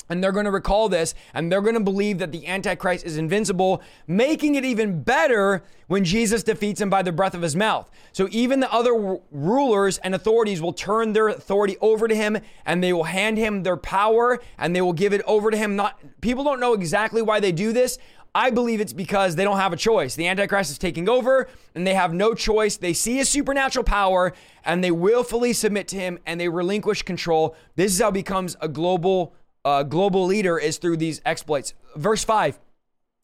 And 0.08 0.22
they're 0.22 0.32
going 0.32 0.44
to 0.44 0.50
recall 0.50 0.90
this 0.90 1.14
and 1.32 1.50
they're 1.50 1.62
going 1.62 1.74
to 1.74 1.80
believe 1.80 2.18
that 2.18 2.32
the 2.32 2.46
Antichrist 2.46 3.06
is 3.06 3.16
invincible, 3.16 3.80
making 4.06 4.56
it 4.56 4.64
even 4.64 5.02
better 5.02 5.62
when 5.86 6.04
Jesus 6.04 6.42
defeats 6.42 6.82
him 6.82 6.90
by 6.90 7.02
the 7.02 7.12
breath 7.12 7.32
of 7.32 7.40
his 7.40 7.56
mouth. 7.56 7.88
So 8.12 8.28
even 8.30 8.60
the 8.60 8.70
other 8.70 8.92
w- 8.92 9.22
rulers 9.30 9.96
and 9.98 10.14
authorities 10.14 10.60
will 10.60 10.74
turn 10.74 11.14
their 11.14 11.28
authority 11.28 11.78
over 11.80 12.08
to 12.08 12.14
him 12.14 12.36
and 12.66 12.84
they 12.84 12.92
will 12.92 13.04
hand 13.04 13.38
him 13.38 13.62
their 13.62 13.78
power 13.78 14.38
and 14.58 14.76
they 14.76 14.82
will 14.82 14.92
give 14.92 15.14
it 15.14 15.22
over 15.24 15.50
to 15.50 15.56
him. 15.56 15.76
Not 15.76 15.98
people 16.20 16.44
don't 16.44 16.60
know 16.60 16.74
exactly 16.74 17.22
why 17.22 17.40
they 17.40 17.52
do 17.52 17.72
this. 17.72 17.98
I 18.34 18.50
believe 18.50 18.80
it's 18.80 18.94
because 18.94 19.36
they 19.36 19.44
don't 19.44 19.58
have 19.58 19.72
a 19.72 19.76
choice. 19.76 20.14
The 20.14 20.26
Antichrist 20.26 20.70
is 20.70 20.78
taking 20.78 21.08
over 21.08 21.48
and 21.74 21.86
they 21.86 21.94
have 21.94 22.14
no 22.14 22.34
choice. 22.34 22.76
They 22.78 22.94
see 22.94 23.16
his 23.16 23.28
supernatural 23.28 23.84
power 23.84 24.32
and 24.64 24.82
they 24.82 24.90
willfully 24.90 25.52
submit 25.52 25.86
to 25.88 25.96
him 25.96 26.18
and 26.24 26.40
they 26.40 26.48
relinquish 26.48 27.02
control. 27.02 27.54
This 27.76 27.92
is 27.92 28.00
how 28.00 28.10
becomes 28.10 28.56
a 28.60 28.68
global 28.68 29.34
uh, 29.64 29.82
global 29.82 30.24
leader 30.24 30.58
is 30.58 30.78
through 30.78 30.96
these 30.96 31.20
exploits. 31.24 31.74
Verse 31.96 32.24
5 32.24 32.58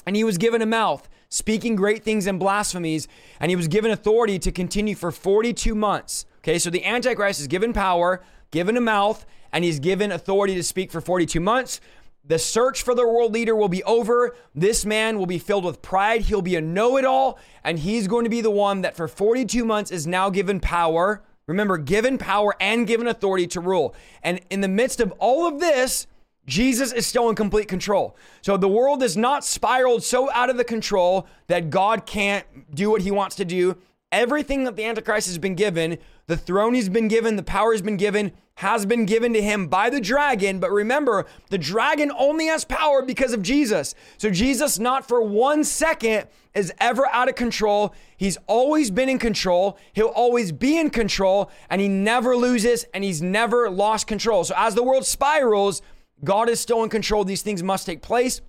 And 0.06 0.14
he 0.14 0.24
was 0.24 0.38
given 0.38 0.62
a 0.62 0.66
mouth, 0.66 1.08
speaking 1.28 1.76
great 1.76 2.04
things 2.04 2.26
and 2.26 2.38
blasphemies, 2.38 3.08
and 3.40 3.50
he 3.50 3.56
was 3.56 3.68
given 3.68 3.90
authority 3.90 4.38
to 4.40 4.52
continue 4.52 4.94
for 4.94 5.10
42 5.10 5.74
months. 5.74 6.26
Okay, 6.38 6.58
so 6.58 6.70
the 6.70 6.84
Antichrist 6.84 7.40
is 7.40 7.46
given 7.46 7.72
power, 7.72 8.22
given 8.50 8.76
a 8.76 8.80
mouth, 8.80 9.26
and 9.52 9.64
he's 9.64 9.80
given 9.80 10.12
authority 10.12 10.54
to 10.54 10.62
speak 10.62 10.92
for 10.92 11.00
42 11.00 11.40
months. 11.40 11.80
The 12.28 12.38
search 12.38 12.82
for 12.82 12.94
the 12.94 13.06
world 13.06 13.32
leader 13.32 13.56
will 13.56 13.70
be 13.70 13.82
over. 13.84 14.36
This 14.54 14.84
man 14.84 15.18
will 15.18 15.26
be 15.26 15.38
filled 15.38 15.64
with 15.64 15.80
pride. 15.80 16.22
He'll 16.22 16.42
be 16.42 16.56
a 16.56 16.60
know 16.60 16.98
it 16.98 17.06
all, 17.06 17.38
and 17.64 17.78
he's 17.78 18.06
going 18.06 18.24
to 18.24 18.30
be 18.30 18.42
the 18.42 18.50
one 18.50 18.82
that 18.82 18.94
for 18.94 19.08
42 19.08 19.64
months 19.64 19.90
is 19.90 20.06
now 20.06 20.28
given 20.28 20.60
power. 20.60 21.22
Remember, 21.46 21.78
given 21.78 22.18
power 22.18 22.54
and 22.60 22.86
given 22.86 23.06
authority 23.08 23.46
to 23.48 23.60
rule. 23.60 23.94
And 24.22 24.40
in 24.50 24.60
the 24.60 24.68
midst 24.68 25.00
of 25.00 25.10
all 25.12 25.46
of 25.46 25.58
this, 25.58 26.06
Jesus 26.44 26.92
is 26.92 27.06
still 27.06 27.30
in 27.30 27.34
complete 27.34 27.66
control. 27.66 28.14
So 28.42 28.58
the 28.58 28.68
world 28.68 29.02
is 29.02 29.16
not 29.16 29.42
spiraled 29.42 30.02
so 30.02 30.30
out 30.32 30.50
of 30.50 30.58
the 30.58 30.64
control 30.64 31.26
that 31.46 31.70
God 31.70 32.04
can't 32.04 32.44
do 32.74 32.90
what 32.90 33.00
he 33.00 33.10
wants 33.10 33.36
to 33.36 33.46
do. 33.46 33.78
Everything 34.12 34.64
that 34.64 34.76
the 34.76 34.84
Antichrist 34.84 35.28
has 35.28 35.38
been 35.38 35.54
given, 35.54 35.98
The 36.28 36.36
throne 36.36 36.74
he's 36.74 36.90
been 36.90 37.08
given, 37.08 37.36
the 37.36 37.42
power 37.42 37.72
he's 37.72 37.80
been 37.80 37.96
given, 37.96 38.32
has 38.56 38.84
been 38.84 39.06
given 39.06 39.32
to 39.32 39.40
him 39.40 39.66
by 39.66 39.88
the 39.88 40.00
dragon. 40.00 40.60
But 40.60 40.70
remember, 40.70 41.24
the 41.48 41.56
dragon 41.56 42.12
only 42.18 42.46
has 42.48 42.66
power 42.66 43.02
because 43.02 43.32
of 43.32 43.40
Jesus. 43.40 43.94
So 44.18 44.30
Jesus, 44.30 44.78
not 44.78 45.08
for 45.08 45.22
one 45.22 45.64
second, 45.64 46.28
is 46.54 46.70
ever 46.80 47.06
out 47.12 47.30
of 47.30 47.34
control. 47.34 47.94
He's 48.18 48.36
always 48.46 48.90
been 48.90 49.08
in 49.08 49.18
control. 49.18 49.78
He'll 49.94 50.08
always 50.08 50.52
be 50.52 50.76
in 50.76 50.90
control, 50.90 51.50
and 51.70 51.80
he 51.80 51.88
never 51.88 52.36
loses 52.36 52.84
and 52.92 53.02
he's 53.02 53.22
never 53.22 53.70
lost 53.70 54.06
control. 54.06 54.44
So 54.44 54.54
as 54.54 54.74
the 54.74 54.82
world 54.82 55.06
spirals, 55.06 55.80
God 56.22 56.50
is 56.50 56.60
still 56.60 56.82
in 56.82 56.90
control. 56.90 57.24
These 57.24 57.42
things 57.42 57.62
must 57.62 57.86
take 57.86 58.02
place. 58.02 58.42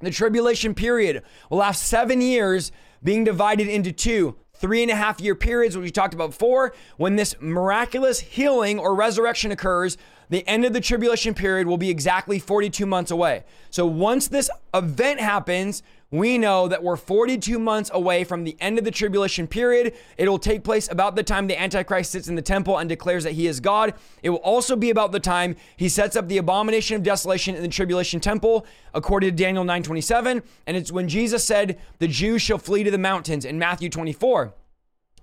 The 0.00 0.10
tribulation 0.10 0.74
period 0.74 1.22
will 1.48 1.58
last 1.58 1.84
seven 1.84 2.20
years, 2.20 2.72
being 3.04 3.22
divided 3.22 3.68
into 3.68 3.92
two 3.92 4.34
three 4.64 4.80
and 4.80 4.90
a 4.90 4.96
half 4.96 5.20
year 5.20 5.34
periods, 5.34 5.76
which 5.76 5.84
we 5.84 5.90
talked 5.90 6.14
about 6.14 6.30
before. 6.30 6.72
When 6.96 7.16
this 7.16 7.34
miraculous 7.38 8.18
healing 8.18 8.78
or 8.78 8.94
resurrection 8.94 9.52
occurs, 9.52 9.98
the 10.30 10.42
end 10.48 10.64
of 10.64 10.72
the 10.72 10.80
tribulation 10.80 11.34
period 11.34 11.66
will 11.66 11.76
be 11.76 11.90
exactly 11.90 12.38
42 12.38 12.86
months 12.86 13.10
away. 13.10 13.44
So 13.68 13.84
once 13.84 14.28
this 14.28 14.48
event 14.72 15.20
happens, 15.20 15.82
we 16.14 16.38
know 16.38 16.68
that 16.68 16.82
we're 16.82 16.96
42 16.96 17.58
months 17.58 17.90
away 17.92 18.22
from 18.22 18.44
the 18.44 18.56
end 18.60 18.78
of 18.78 18.84
the 18.84 18.90
tribulation 18.90 19.48
period. 19.48 19.94
It 20.16 20.28
will 20.28 20.38
take 20.38 20.62
place 20.62 20.88
about 20.90 21.16
the 21.16 21.22
time 21.22 21.48
the 21.48 21.60
Antichrist 21.60 22.12
sits 22.12 22.28
in 22.28 22.36
the 22.36 22.42
temple 22.42 22.78
and 22.78 22.88
declares 22.88 23.24
that 23.24 23.32
he 23.32 23.48
is 23.48 23.58
God. 23.58 23.94
It 24.22 24.30
will 24.30 24.38
also 24.38 24.76
be 24.76 24.90
about 24.90 25.10
the 25.10 25.18
time 25.18 25.56
he 25.76 25.88
sets 25.88 26.14
up 26.14 26.28
the 26.28 26.38
abomination 26.38 26.94
of 26.96 27.02
desolation 27.02 27.56
in 27.56 27.62
the 27.62 27.68
tribulation 27.68 28.20
temple, 28.20 28.64
according 28.94 29.30
to 29.30 29.36
Daniel 29.36 29.64
9:27. 29.64 30.42
And 30.68 30.76
it's 30.76 30.92
when 30.92 31.08
Jesus 31.08 31.44
said, 31.44 31.80
The 31.98 32.08
Jews 32.08 32.42
shall 32.42 32.58
flee 32.58 32.84
to 32.84 32.90
the 32.92 32.98
mountains 32.98 33.44
in 33.44 33.58
Matthew 33.58 33.88
24. 33.88 34.54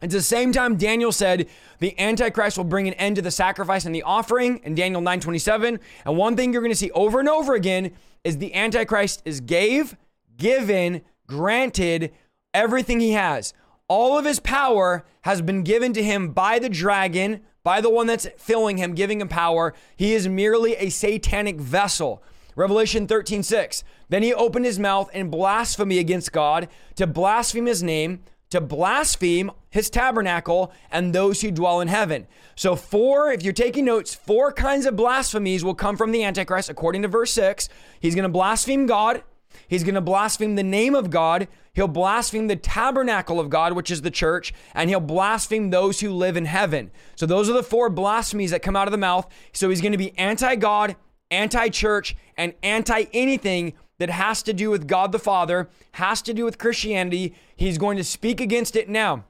At 0.01 0.10
the 0.10 0.21
same 0.21 0.51
time, 0.51 0.77
Daniel 0.77 1.12
said 1.12 1.47
the 1.80 1.97
Antichrist 1.99 2.58
will 2.58 2.65
bring 2.65 2.88
an 2.88 2.95
end 2.95 3.17
to 3.17 3.21
the 3.21 3.32
sacrifice 3.32 3.86
and 3.86 3.93
the 3.93 4.04
offering 4.04 4.60
in 4.63 4.75
Daniel 4.75 5.01
9:27. 5.01 5.80
And 6.06 6.17
one 6.17 6.36
thing 6.36 6.51
you're 6.51 6.62
going 6.62 6.71
to 6.71 6.77
see 6.77 6.91
over 6.91 7.19
and 7.19 7.30
over 7.30 7.54
again 7.54 7.91
is 8.23 8.39
the 8.39 8.54
Antichrist 8.54 9.21
is 9.25 9.39
gave 9.39 9.95
given, 10.41 11.01
granted 11.27 12.12
everything 12.54 12.99
he 12.99 13.12
has. 13.12 13.54
All 13.88 14.17
of 14.17 14.25
his 14.25 14.39
power 14.39 15.06
has 15.21 15.41
been 15.41 15.63
given 15.63 15.93
to 15.93 16.04
him 16.04 16.30
by 16.30 16.58
the 16.58 16.69
dragon, 16.69 17.41
by 17.63 17.80
the 17.80 17.89
one 17.89 18.08
that's 18.08 18.27
filling 18.38 18.77
him, 18.77 18.95
giving 18.95 19.21
him 19.21 19.27
power. 19.27 19.75
He 19.95 20.13
is 20.13 20.27
merely 20.27 20.75
a 20.75 20.89
satanic 20.89 21.58
vessel. 21.58 22.23
Revelation 22.56 23.08
13, 23.08 23.43
6. 23.43 23.84
Then 24.10 24.23
he 24.23 24.34
opened 24.34 24.65
his 24.65 24.80
mouth 24.80 25.13
in 25.13 25.30
blasphemy 25.30 25.99
against 25.99 26.34
God, 26.34 26.67
to 26.95 27.06
blaspheme 27.06 27.67
his 27.67 27.84
name, 27.84 28.23
to 28.49 28.60
blaspheme 28.60 29.51
his 29.69 29.89
tabernacle 29.89 30.73
and 30.91 31.13
those 31.13 31.41
who 31.41 31.51
dwell 31.51 31.80
in 31.82 31.88
heaven. 31.88 32.27
So, 32.56 32.75
four, 32.75 33.32
if 33.32 33.43
you're 33.43 33.54
taking 33.54 33.86
notes, 33.86 34.13
four 34.13 34.51
kinds 34.51 34.86
of 34.86 34.95
blasphemies 34.95 35.63
will 35.63 35.75
come 35.75 35.95
from 35.95 36.12
the 36.12 36.23
Antichrist, 36.23 36.69
according 36.69 37.04
to 37.04 37.08
verse 37.08 37.32
6. 37.32 37.69
He's 37.99 38.15
going 38.15 38.23
to 38.23 38.30
blaspheme 38.30 38.86
God, 38.86 39.23
He's 39.67 39.83
going 39.83 39.95
to 39.95 40.01
blaspheme 40.01 40.55
the 40.55 40.63
name 40.63 40.95
of 40.95 41.09
God. 41.09 41.47
He'll 41.73 41.87
blaspheme 41.87 42.47
the 42.47 42.55
tabernacle 42.55 43.39
of 43.39 43.49
God, 43.49 43.73
which 43.73 43.91
is 43.91 44.01
the 44.01 44.11
church, 44.11 44.53
and 44.73 44.89
he'll 44.89 44.99
blaspheme 44.99 45.69
those 45.69 46.01
who 46.01 46.11
live 46.11 46.35
in 46.35 46.45
heaven. 46.45 46.91
So, 47.15 47.25
those 47.25 47.49
are 47.49 47.53
the 47.53 47.63
four 47.63 47.89
blasphemies 47.89 48.51
that 48.51 48.61
come 48.61 48.75
out 48.75 48.87
of 48.87 48.91
the 48.91 48.97
mouth. 48.97 49.27
So, 49.53 49.69
he's 49.69 49.81
going 49.81 49.93
to 49.93 49.97
be 49.97 50.17
anti 50.17 50.55
God, 50.55 50.95
anti 51.29 51.69
church, 51.69 52.15
and 52.37 52.53
anti 52.61 53.05
anything 53.13 53.73
that 54.01 54.09
has 54.09 54.41
to 54.43 54.51
do 54.51 54.71
with 54.71 54.87
God 54.87 55.11
the 55.11 55.19
Father, 55.19 55.69
has 55.93 56.21
to 56.23 56.33
do 56.33 56.43
with 56.43 56.57
Christianity. 56.57 57.35
He's 57.55 57.77
going 57.77 57.97
to 57.97 58.03
speak 58.03 58.41
against 58.41 58.75
it 58.75 58.89
now. 58.89 59.25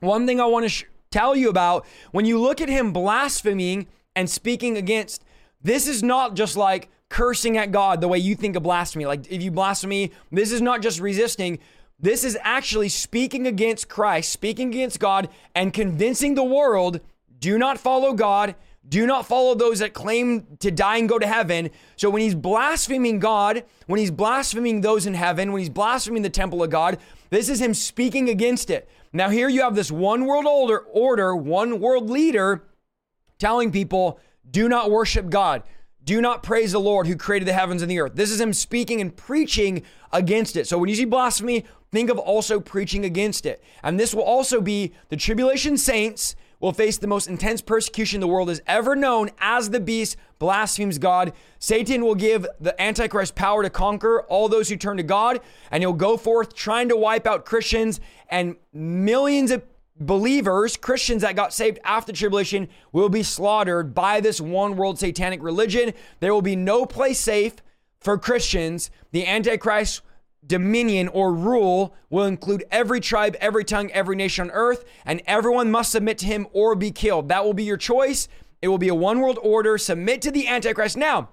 One 0.00 0.26
thing 0.26 0.40
I 0.40 0.46
want 0.46 0.64
to 0.64 0.68
sh- 0.68 0.84
tell 1.10 1.36
you 1.36 1.48
about 1.48 1.86
when 2.10 2.24
you 2.24 2.38
look 2.40 2.60
at 2.60 2.68
him 2.68 2.92
blaspheming 2.92 3.86
and 4.16 4.28
speaking 4.28 4.76
against, 4.76 5.22
this 5.62 5.86
is 5.86 6.02
not 6.02 6.34
just 6.34 6.56
like, 6.56 6.90
cursing 7.10 7.58
at 7.58 7.72
God 7.72 8.00
the 8.00 8.08
way 8.08 8.18
you 8.18 8.34
think 8.34 8.56
of 8.56 8.62
blasphemy. 8.62 9.04
Like 9.04 9.30
if 9.30 9.42
you 9.42 9.50
blaspheme, 9.50 10.10
this 10.32 10.52
is 10.52 10.62
not 10.62 10.80
just 10.80 10.98
resisting. 10.98 11.58
This 11.98 12.24
is 12.24 12.38
actually 12.40 12.88
speaking 12.88 13.46
against 13.46 13.90
Christ, 13.90 14.32
speaking 14.32 14.68
against 14.68 14.98
God, 14.98 15.28
and 15.54 15.74
convincing 15.74 16.34
the 16.34 16.44
world 16.44 17.00
do 17.38 17.58
not 17.58 17.78
follow 17.78 18.14
God, 18.14 18.54
do 18.88 19.06
not 19.06 19.26
follow 19.26 19.54
those 19.54 19.80
that 19.80 19.92
claim 19.92 20.46
to 20.60 20.70
die 20.70 20.96
and 20.96 21.08
go 21.08 21.18
to 21.18 21.26
heaven. 21.26 21.70
So 21.96 22.08
when 22.08 22.22
he's 22.22 22.34
blaspheming 22.34 23.18
God, 23.18 23.64
when 23.86 23.98
he's 23.98 24.10
blaspheming 24.10 24.80
those 24.80 25.06
in 25.06 25.14
heaven, 25.14 25.52
when 25.52 25.60
he's 25.60 25.68
blaspheming 25.68 26.22
the 26.22 26.30
temple 26.30 26.62
of 26.62 26.70
God, 26.70 26.98
this 27.28 27.48
is 27.48 27.60
him 27.60 27.74
speaking 27.74 28.28
against 28.28 28.70
it. 28.70 28.88
Now, 29.12 29.28
here 29.28 29.48
you 29.48 29.62
have 29.62 29.74
this 29.74 29.90
one 29.90 30.26
world 30.26 30.46
order, 30.46 30.78
order 30.78 31.34
one 31.34 31.80
world 31.80 32.08
leader 32.08 32.64
telling 33.38 33.72
people, 33.72 34.20
do 34.50 34.68
not 34.68 34.90
worship 34.90 35.28
God. 35.28 35.62
Do 36.04 36.20
not 36.20 36.42
praise 36.42 36.72
the 36.72 36.80
Lord 36.80 37.06
who 37.06 37.16
created 37.16 37.46
the 37.46 37.52
heavens 37.52 37.82
and 37.82 37.90
the 37.90 38.00
earth. 38.00 38.12
This 38.14 38.30
is 38.30 38.40
him 38.40 38.52
speaking 38.52 39.00
and 39.00 39.14
preaching 39.16 39.82
against 40.12 40.56
it. 40.56 40.66
So 40.66 40.78
when 40.78 40.88
you 40.88 40.94
see 40.94 41.04
blasphemy, 41.04 41.64
think 41.92 42.10
of 42.10 42.18
also 42.18 42.60
preaching 42.60 43.04
against 43.04 43.46
it. 43.46 43.62
And 43.82 43.98
this 43.98 44.14
will 44.14 44.22
also 44.22 44.60
be 44.60 44.92
the 45.08 45.16
tribulation 45.16 45.76
saints 45.76 46.34
will 46.60 46.72
face 46.72 46.98
the 46.98 47.06
most 47.06 47.26
intense 47.26 47.62
persecution 47.62 48.20
the 48.20 48.28
world 48.28 48.48
has 48.48 48.62
ever 48.66 48.94
known 48.94 49.30
as 49.38 49.70
the 49.70 49.80
beast 49.80 50.16
blasphemes 50.38 50.98
God. 50.98 51.32
Satan 51.58 52.04
will 52.04 52.14
give 52.14 52.46
the 52.60 52.80
Antichrist 52.80 53.34
power 53.34 53.62
to 53.62 53.70
conquer 53.70 54.22
all 54.22 54.48
those 54.48 54.68
who 54.68 54.76
turn 54.76 54.98
to 54.98 55.02
God, 55.02 55.40
and 55.70 55.82
he'll 55.82 55.92
go 55.92 56.16
forth 56.16 56.54
trying 56.54 56.90
to 56.90 56.96
wipe 56.96 57.26
out 57.26 57.46
Christians 57.46 57.98
and 58.28 58.56
millions 58.72 59.50
of 59.50 59.62
believers, 60.00 60.76
Christians 60.76 61.22
that 61.22 61.36
got 61.36 61.52
saved 61.52 61.78
after 61.84 62.12
tribulation, 62.12 62.68
will 62.92 63.08
be 63.08 63.22
slaughtered 63.22 63.94
by 63.94 64.20
this 64.20 64.40
one 64.40 64.76
world 64.76 64.98
satanic 64.98 65.42
religion. 65.42 65.92
There 66.20 66.34
will 66.34 66.42
be 66.42 66.56
no 66.56 66.86
place 66.86 67.20
safe 67.20 67.56
for 68.00 68.18
Christians. 68.18 68.90
The 69.12 69.26
Antichrist 69.26 70.02
dominion 70.46 71.06
or 71.08 71.34
rule 71.34 71.94
will 72.08 72.24
include 72.24 72.64
every 72.70 72.98
tribe, 72.98 73.36
every 73.40 73.64
tongue, 73.64 73.90
every 73.92 74.16
nation 74.16 74.48
on 74.48 74.56
earth, 74.56 74.84
and 75.04 75.22
everyone 75.26 75.70
must 75.70 75.92
submit 75.92 76.18
to 76.18 76.26
him 76.26 76.46
or 76.52 76.74
be 76.74 76.90
killed. 76.90 77.28
That 77.28 77.44
will 77.44 77.54
be 77.54 77.64
your 77.64 77.76
choice. 77.76 78.26
It 78.62 78.68
will 78.68 78.78
be 78.78 78.88
a 78.88 78.94
one 78.94 79.20
world 79.20 79.38
order. 79.42 79.76
Submit 79.78 80.22
to 80.22 80.30
the 80.30 80.48
Antichrist. 80.48 80.96
Now, 80.96 81.28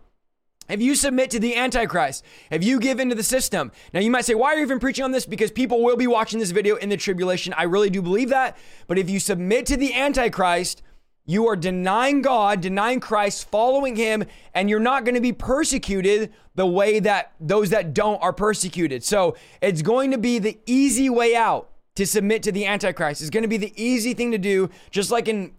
if 0.69 0.82
you 0.82 0.95
submit 0.95 1.32
to 1.32 1.39
the 1.39 1.56
Antichrist, 1.56 2.23
if 2.51 2.63
you 2.63 2.80
give 2.80 2.99
into 2.99 3.15
the 3.15 3.23
system, 3.23 3.71
now 3.93 3.99
you 3.99 4.12
might 4.12 4.25
say, 4.25 4.36
why 4.36 4.53
are 4.53 4.58
you 4.58 4.63
even 4.63 4.80
preaching 4.80 5.06
on 5.06 5.12
this? 5.12 5.25
Because 5.25 5.51
people 5.51 5.84
will 5.84 5.95
be 5.95 6.08
watching 6.08 6.39
this 6.39 6.51
video 6.51 6.75
in 6.75 6.89
the 6.89 6.97
tribulation. 6.97 7.53
I 7.58 7.63
really 7.63 7.89
do 7.89 8.01
believe 8.01 8.30
that. 8.30 8.58
But 8.88 8.97
if 8.97 9.10
you 9.10 9.19
submit 9.19 9.65
to 9.67 9.77
the 9.77 9.93
Antichrist, 9.93 10.82
you 11.25 11.47
are 11.47 11.58
denying 11.58 12.21
God, 12.21 12.62
denying 12.62 13.01
Christ, 13.01 13.49
following 13.49 13.95
Him, 13.97 14.23
and 14.53 14.69
you're 14.69 14.80
not 14.80 15.03
going 15.03 15.15
to 15.15 15.21
be 15.21 15.34
persecuted 15.34 16.34
the 16.56 16.65
way 16.65 16.99
that 17.01 17.34
those 17.39 17.69
that 17.71 17.93
don't 17.93 18.21
are 18.23 18.34
persecuted. 18.34 19.03
So 19.03 19.36
it's 19.62 19.82
going 19.82 20.12
to 20.12 20.17
be 20.17 20.39
the 20.39 20.58
easy 20.65 21.10
way 21.10 21.36
out 21.36 21.69
to 21.95 22.06
submit 22.06 22.43
to 22.43 22.51
the 22.51 22.65
Antichrist. 22.65 23.21
It's 23.21 23.30
going 23.30 23.43
to 23.43 23.49
be 23.49 23.58
the 23.58 23.73
easy 23.75 24.13
thing 24.13 24.32
to 24.32 24.38
do, 24.38 24.69
just 24.89 25.12
like 25.12 25.27
in 25.27 25.53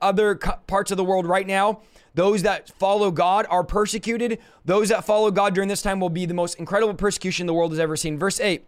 other 0.00 0.36
parts 0.36 0.90
of 0.90 0.96
the 0.96 1.04
world 1.04 1.26
right 1.26 1.46
now. 1.46 1.80
Those 2.14 2.42
that 2.42 2.70
follow 2.78 3.10
God 3.10 3.46
are 3.48 3.64
persecuted. 3.64 4.38
Those 4.64 4.90
that 4.90 5.04
follow 5.04 5.30
God 5.30 5.54
during 5.54 5.68
this 5.68 5.82
time 5.82 6.00
will 6.00 6.10
be 6.10 6.26
the 6.26 6.34
most 6.34 6.58
incredible 6.58 6.94
persecution 6.94 7.46
the 7.46 7.54
world 7.54 7.72
has 7.72 7.80
ever 7.80 7.96
seen. 7.96 8.18
Verse 8.18 8.40
8 8.40 8.64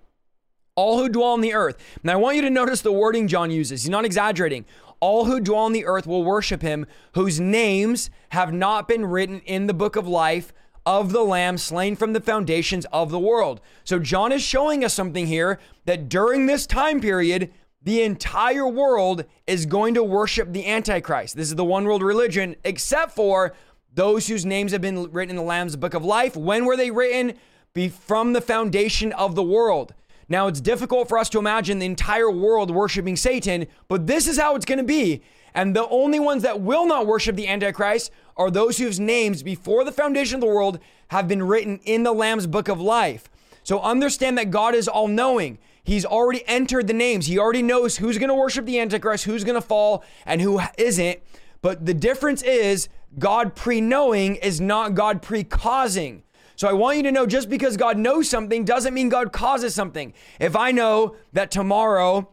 All 0.77 0.99
who 0.99 1.09
dwell 1.09 1.33
on 1.33 1.41
the 1.41 1.55
earth. 1.55 1.77
Now, 2.03 2.15
I 2.15 2.17
want 2.17 2.37
you 2.37 2.43
to 2.43 2.51
notice 2.51 2.81
the 2.81 2.93
wording 2.93 3.29
John 3.29 3.51
uses. 3.51 3.83
He's 3.83 3.91
not 3.91 4.05
exaggerating. 4.05 4.65
All 5.01 5.27
who 5.27 5.41
dwell 5.41 5.61
on 5.61 5.73
the 5.73 5.85
earth 5.85 6.07
will 6.07 6.25
worship 6.25 6.63
him, 6.63 6.87
whose 7.15 7.39
names 7.39 8.09
have 8.31 8.53
not 8.53 8.89
been 8.89 9.05
written 9.05 9.41
in 9.41 9.67
the 9.67 9.75
book 9.75 9.97
of 9.97 10.09
life 10.09 10.53
of 10.87 11.13
the 11.13 11.23
Lamb 11.23 11.57
slain 11.59 11.97
from 11.97 12.13
the 12.13 12.21
foundations 12.21 12.87
of 12.93 13.11
the 13.11 13.19
world. 13.19 13.61
So, 13.85 13.99
John 13.99 14.33
is 14.33 14.43
showing 14.43 14.85
us 14.85 14.95
something 14.95 15.27
here 15.27 15.59
that 15.85 16.09
during 16.09 16.47
this 16.47 16.67
time 16.67 17.01
period, 17.01 17.53
the 17.85 18.03
entire 18.03 18.67
world 18.67 19.25
is 19.47 19.67
going 19.67 19.95
to 19.95 20.03
worship 20.03 20.53
the 20.53 20.67
Antichrist. 20.67 21.37
This 21.37 21.49
is 21.49 21.55
the 21.55 21.65
one 21.65 21.85
world 21.85 22.03
religion, 22.03 22.57
except 22.65 23.13
for 23.13 23.55
those 23.93 24.27
whose 24.27 24.45
names 24.45 24.73
have 24.73 24.81
been 24.81 25.13
written 25.13 25.31
in 25.31 25.37
the 25.37 25.43
Lamb's 25.43 25.77
book 25.77 25.95
of 25.95 26.05
life. 26.05 26.35
When 26.35 26.65
were 26.65 26.77
they 26.77 26.91
written? 26.91 27.35
Be 27.75 27.89
from 27.89 28.33
the 28.33 28.41
foundation 28.41 29.13
of 29.13 29.35
the 29.35 29.43
world. 29.43 29.95
Now, 30.29 30.47
it's 30.47 30.61
difficult 30.61 31.09
for 31.09 31.19
us 31.19 31.29
to 31.31 31.39
imagine 31.39 31.79
the 31.79 31.87
entire 31.87 32.31
world 32.31 32.71
worshiping 32.71 33.17
Satan, 33.17 33.67
but 33.89 34.07
this 34.07 34.27
is 34.27 34.39
how 34.39 34.57
it's 34.57 34.65
going 34.65 34.79
to 34.79 34.85
be. 34.85 35.23
And 35.55 35.77
the 35.77 35.87
only 35.89 36.19
ones 36.19 36.43
that 36.43 36.63
will 36.63 36.87
not 36.87 37.07
worship 37.07 37.37
the 37.37 37.47
Antichrist 37.47 38.11
are 38.37 38.51
those 38.51 38.79
whose 38.79 38.99
names 38.99 39.43
before 39.43 39.85
the 39.85 39.93
foundation 39.93 40.37
of 40.37 40.41
the 40.41 40.47
world 40.47 40.81
have 41.09 41.29
been 41.29 41.43
written 41.43 41.79
in 41.85 42.03
the 42.03 42.13
Lamb's 42.13 42.47
book 42.47 42.69
of 42.69 42.81
life. 42.81 43.29
So 43.63 43.81
understand 43.81 44.39
that 44.39 44.51
God 44.51 44.75
is 44.75 44.89
all 44.89 45.07
knowing. 45.07 45.59
He's 45.85 46.07
already 46.07 46.43
entered 46.47 46.87
the 46.87 46.95
names. 46.95 47.27
He 47.27 47.39
already 47.39 47.63
knows 47.63 47.99
who's 47.99 48.19
going 48.19 48.29
to 48.29 48.35
worship 48.35 48.65
the 48.65 48.81
Antichrist, 48.81 49.25
who's 49.25 49.45
going 49.45 49.55
to 49.55 49.67
fall, 49.67 50.03
and 50.25 50.41
who 50.41 50.61
isn't. 50.79 51.21
But 51.61 51.85
the 51.85 51.95
difference 51.95 52.43
is 52.43 52.89
God 53.19 53.55
pre 53.55 53.81
knowing 53.81 54.37
is 54.37 54.61
not 54.61 54.95
God 54.95 55.23
pre 55.23 55.45
causing. 55.45 56.23
So 56.57 56.69
I 56.69 56.73
want 56.73 56.97
you 56.97 57.03
to 57.05 57.13
know 57.13 57.27
just 57.27 57.51
because 57.51 57.77
God 57.77 57.99
knows 57.99 58.29
something 58.29 58.65
doesn't 58.65 58.95
mean 58.95 59.09
God 59.09 59.33
causes 59.33 59.75
something. 59.75 60.15
If 60.41 60.57
I 60.57 60.73
know 60.73 61.17
that 61.33 61.51
tomorrow 61.51 62.31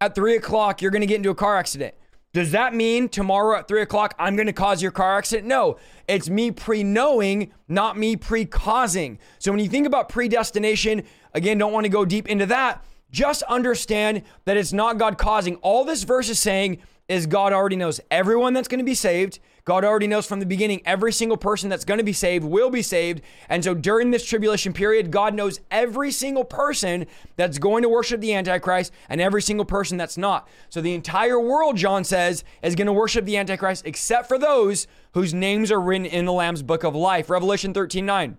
at 0.00 0.14
three 0.14 0.36
o'clock 0.36 0.80
you're 0.80 0.90
going 0.90 1.00
to 1.00 1.06
get 1.06 1.16
into 1.16 1.30
a 1.30 1.34
car 1.34 1.56
accident, 1.56 1.94
Does 2.32 2.52
that 2.52 2.74
mean 2.74 3.10
tomorrow 3.10 3.58
at 3.58 3.68
three 3.68 3.82
o'clock 3.82 4.14
I'm 4.18 4.36
going 4.36 4.46
to 4.46 4.54
cause 4.54 4.80
your 4.80 4.90
car 4.90 5.18
accident? 5.18 5.46
No, 5.46 5.76
it's 6.08 6.30
me 6.30 6.50
pre 6.50 6.82
knowing, 6.82 7.52
not 7.68 7.98
me 7.98 8.16
pre 8.16 8.46
causing. 8.46 9.18
So 9.38 9.52
when 9.52 9.60
you 9.60 9.68
think 9.68 9.86
about 9.86 10.08
predestination, 10.08 11.02
again, 11.34 11.58
don't 11.58 11.72
want 11.72 11.84
to 11.84 11.90
go 11.90 12.06
deep 12.06 12.28
into 12.28 12.46
that. 12.46 12.82
Just 13.10 13.42
understand 13.42 14.22
that 14.46 14.56
it's 14.56 14.72
not 14.72 14.96
God 14.96 15.18
causing. 15.18 15.56
All 15.56 15.84
this 15.84 16.04
verse 16.04 16.30
is 16.30 16.38
saying 16.38 16.78
is 17.06 17.26
God 17.26 17.52
already 17.52 17.76
knows 17.76 18.00
everyone 18.10 18.54
that's 18.54 18.68
going 18.68 18.78
to 18.78 18.84
be 18.84 18.94
saved. 18.94 19.38
God 19.64 19.84
already 19.84 20.08
knows 20.08 20.26
from 20.26 20.40
the 20.40 20.46
beginning 20.46 20.82
every 20.84 21.12
single 21.12 21.36
person 21.36 21.68
that's 21.68 21.84
going 21.84 21.98
to 21.98 22.04
be 22.04 22.12
saved 22.12 22.44
will 22.44 22.70
be 22.70 22.82
saved. 22.82 23.22
And 23.48 23.62
so 23.62 23.74
during 23.74 24.10
this 24.10 24.24
tribulation 24.24 24.72
period, 24.72 25.12
God 25.12 25.34
knows 25.34 25.60
every 25.70 26.10
single 26.10 26.44
person 26.44 27.06
that's 27.36 27.58
going 27.58 27.82
to 27.82 27.88
worship 27.88 28.20
the 28.20 28.34
Antichrist 28.34 28.92
and 29.08 29.20
every 29.20 29.40
single 29.40 29.64
person 29.64 29.96
that's 29.96 30.18
not. 30.18 30.48
So 30.68 30.80
the 30.80 30.94
entire 30.94 31.38
world, 31.38 31.76
John 31.76 32.02
says, 32.02 32.42
is 32.62 32.74
going 32.74 32.86
to 32.86 32.92
worship 32.92 33.24
the 33.24 33.36
Antichrist 33.36 33.86
except 33.86 34.26
for 34.26 34.36
those 34.36 34.88
whose 35.14 35.32
names 35.32 35.70
are 35.70 35.80
written 35.80 36.06
in 36.06 36.24
the 36.24 36.32
Lamb's 36.32 36.62
book 36.62 36.82
of 36.82 36.96
life. 36.96 37.30
Revelation 37.30 37.72
13 37.72 38.04
9. 38.04 38.38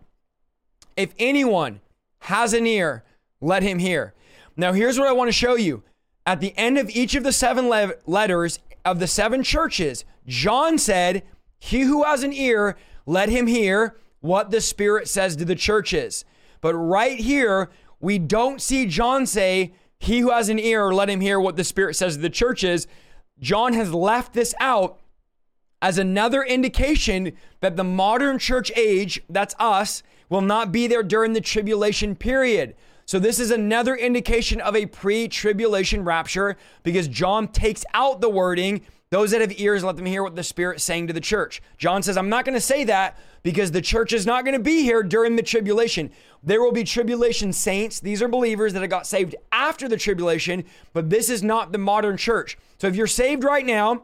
If 0.98 1.14
anyone 1.18 1.80
has 2.20 2.54
an 2.54 2.68
ear, 2.68 3.04
let 3.40 3.64
him 3.64 3.80
hear. 3.80 4.14
Now, 4.58 4.74
here's 4.74 5.00
what 5.00 5.08
I 5.08 5.14
want 5.14 5.30
to 5.30 5.34
show 5.34 5.56
you. 5.56 5.84
At 6.26 6.40
the 6.40 6.54
end 6.58 6.78
of 6.78 6.90
each 6.90 7.16
of 7.16 7.24
the 7.24 7.34
seven 7.34 7.68
le- 7.70 7.96
letters 8.06 8.60
of 8.86 9.00
the 9.00 9.08
seven 9.08 9.44
churches, 9.44 10.06
John 10.28 10.78
said, 10.78 11.24
He 11.60 11.82
who 11.82 12.04
has 12.04 12.24
an 12.24 12.34
ear, 12.34 12.78
let 13.06 13.30
him 13.30 13.48
hear 13.48 13.98
what 14.22 14.52
the 14.52 14.62
Spirit 14.62 15.08
says 15.08 15.36
to 15.36 15.46
the 15.46 15.56
churches. 15.56 16.24
But 16.62 16.76
right 16.76 17.20
here, 17.20 17.70
we 18.00 18.20
don't 18.20 18.62
see 18.62 18.86
John 18.86 19.26
say, 19.26 19.74
He 20.00 20.20
who 20.20 20.32
has 20.32 20.50
an 20.50 20.60
ear, 20.60 20.94
let 20.94 21.10
him 21.10 21.22
hear 21.22 21.40
what 21.40 21.56
the 21.56 21.64
Spirit 21.64 21.96
says 21.96 22.16
to 22.16 22.22
the 22.22 22.30
churches. 22.30 22.88
John 23.40 23.74
has 23.74 23.94
left 23.94 24.34
this 24.34 24.54
out 24.60 25.00
as 25.82 25.98
another 25.98 26.42
indication 26.44 27.34
that 27.60 27.76
the 27.76 27.84
modern 27.84 28.40
church 28.40 28.72
age, 28.78 29.22
that's 29.30 29.54
us, 29.60 30.02
will 30.30 30.42
not 30.42 30.72
be 30.72 30.88
there 30.88 31.04
during 31.04 31.34
the 31.34 31.42
tribulation 31.42 32.16
period. 32.16 32.76
So, 33.06 33.20
this 33.20 33.38
is 33.38 33.52
another 33.52 33.96
indication 33.96 34.62
of 34.62 34.78
a 34.78 34.86
pre 34.86 35.28
tribulation 35.28 36.06
rapture 36.06 36.56
because 36.84 37.10
John 37.10 37.50
takes 37.50 37.84
out 37.94 38.22
the 38.22 38.30
wording, 38.30 38.82
those 39.14 39.32
that 39.32 39.42
have 39.42 39.60
ears, 39.60 39.84
let 39.84 39.96
them 39.96 40.06
hear 40.06 40.24
what 40.24 40.36
the 40.36 40.44
Spirit's 40.44 40.84
saying 40.84 41.08
to 41.08 41.14
the 41.14 41.22
church. 41.22 41.62
John 41.78 42.02
says, 42.02 42.18
I'm 42.18 42.30
not 42.30 42.46
going 42.46 42.56
to 42.56 42.62
say 42.62 42.84
that 42.86 43.20
because 43.44 43.72
the 43.72 43.82
church 43.82 44.12
is 44.12 44.26
not 44.26 44.44
going 44.44 44.58
to 44.58 44.64
be 44.64 44.82
here 44.82 45.04
during 45.04 45.36
the 45.36 45.44
tribulation. 45.44 46.10
There 46.42 46.62
will 46.62 46.72
be 46.72 46.84
tribulation 46.84 47.54
saints. 47.54 48.00
These 48.00 48.22
are 48.24 48.28
believers 48.28 48.74
that 48.74 48.82
have 48.82 48.90
got 48.90 49.06
saved 49.06 49.36
after 49.52 49.88
the 49.88 49.98
tribulation, 49.98 50.66
but 50.94 51.12
this 51.12 51.30
is 51.30 51.44
not 51.44 51.72
the 51.72 51.78
modern 51.78 52.18
church. 52.18 52.58
So, 52.80 52.88
if 52.88 52.96
you're 52.96 53.06
saved 53.06 53.44
right 53.44 53.66
now, 53.66 54.04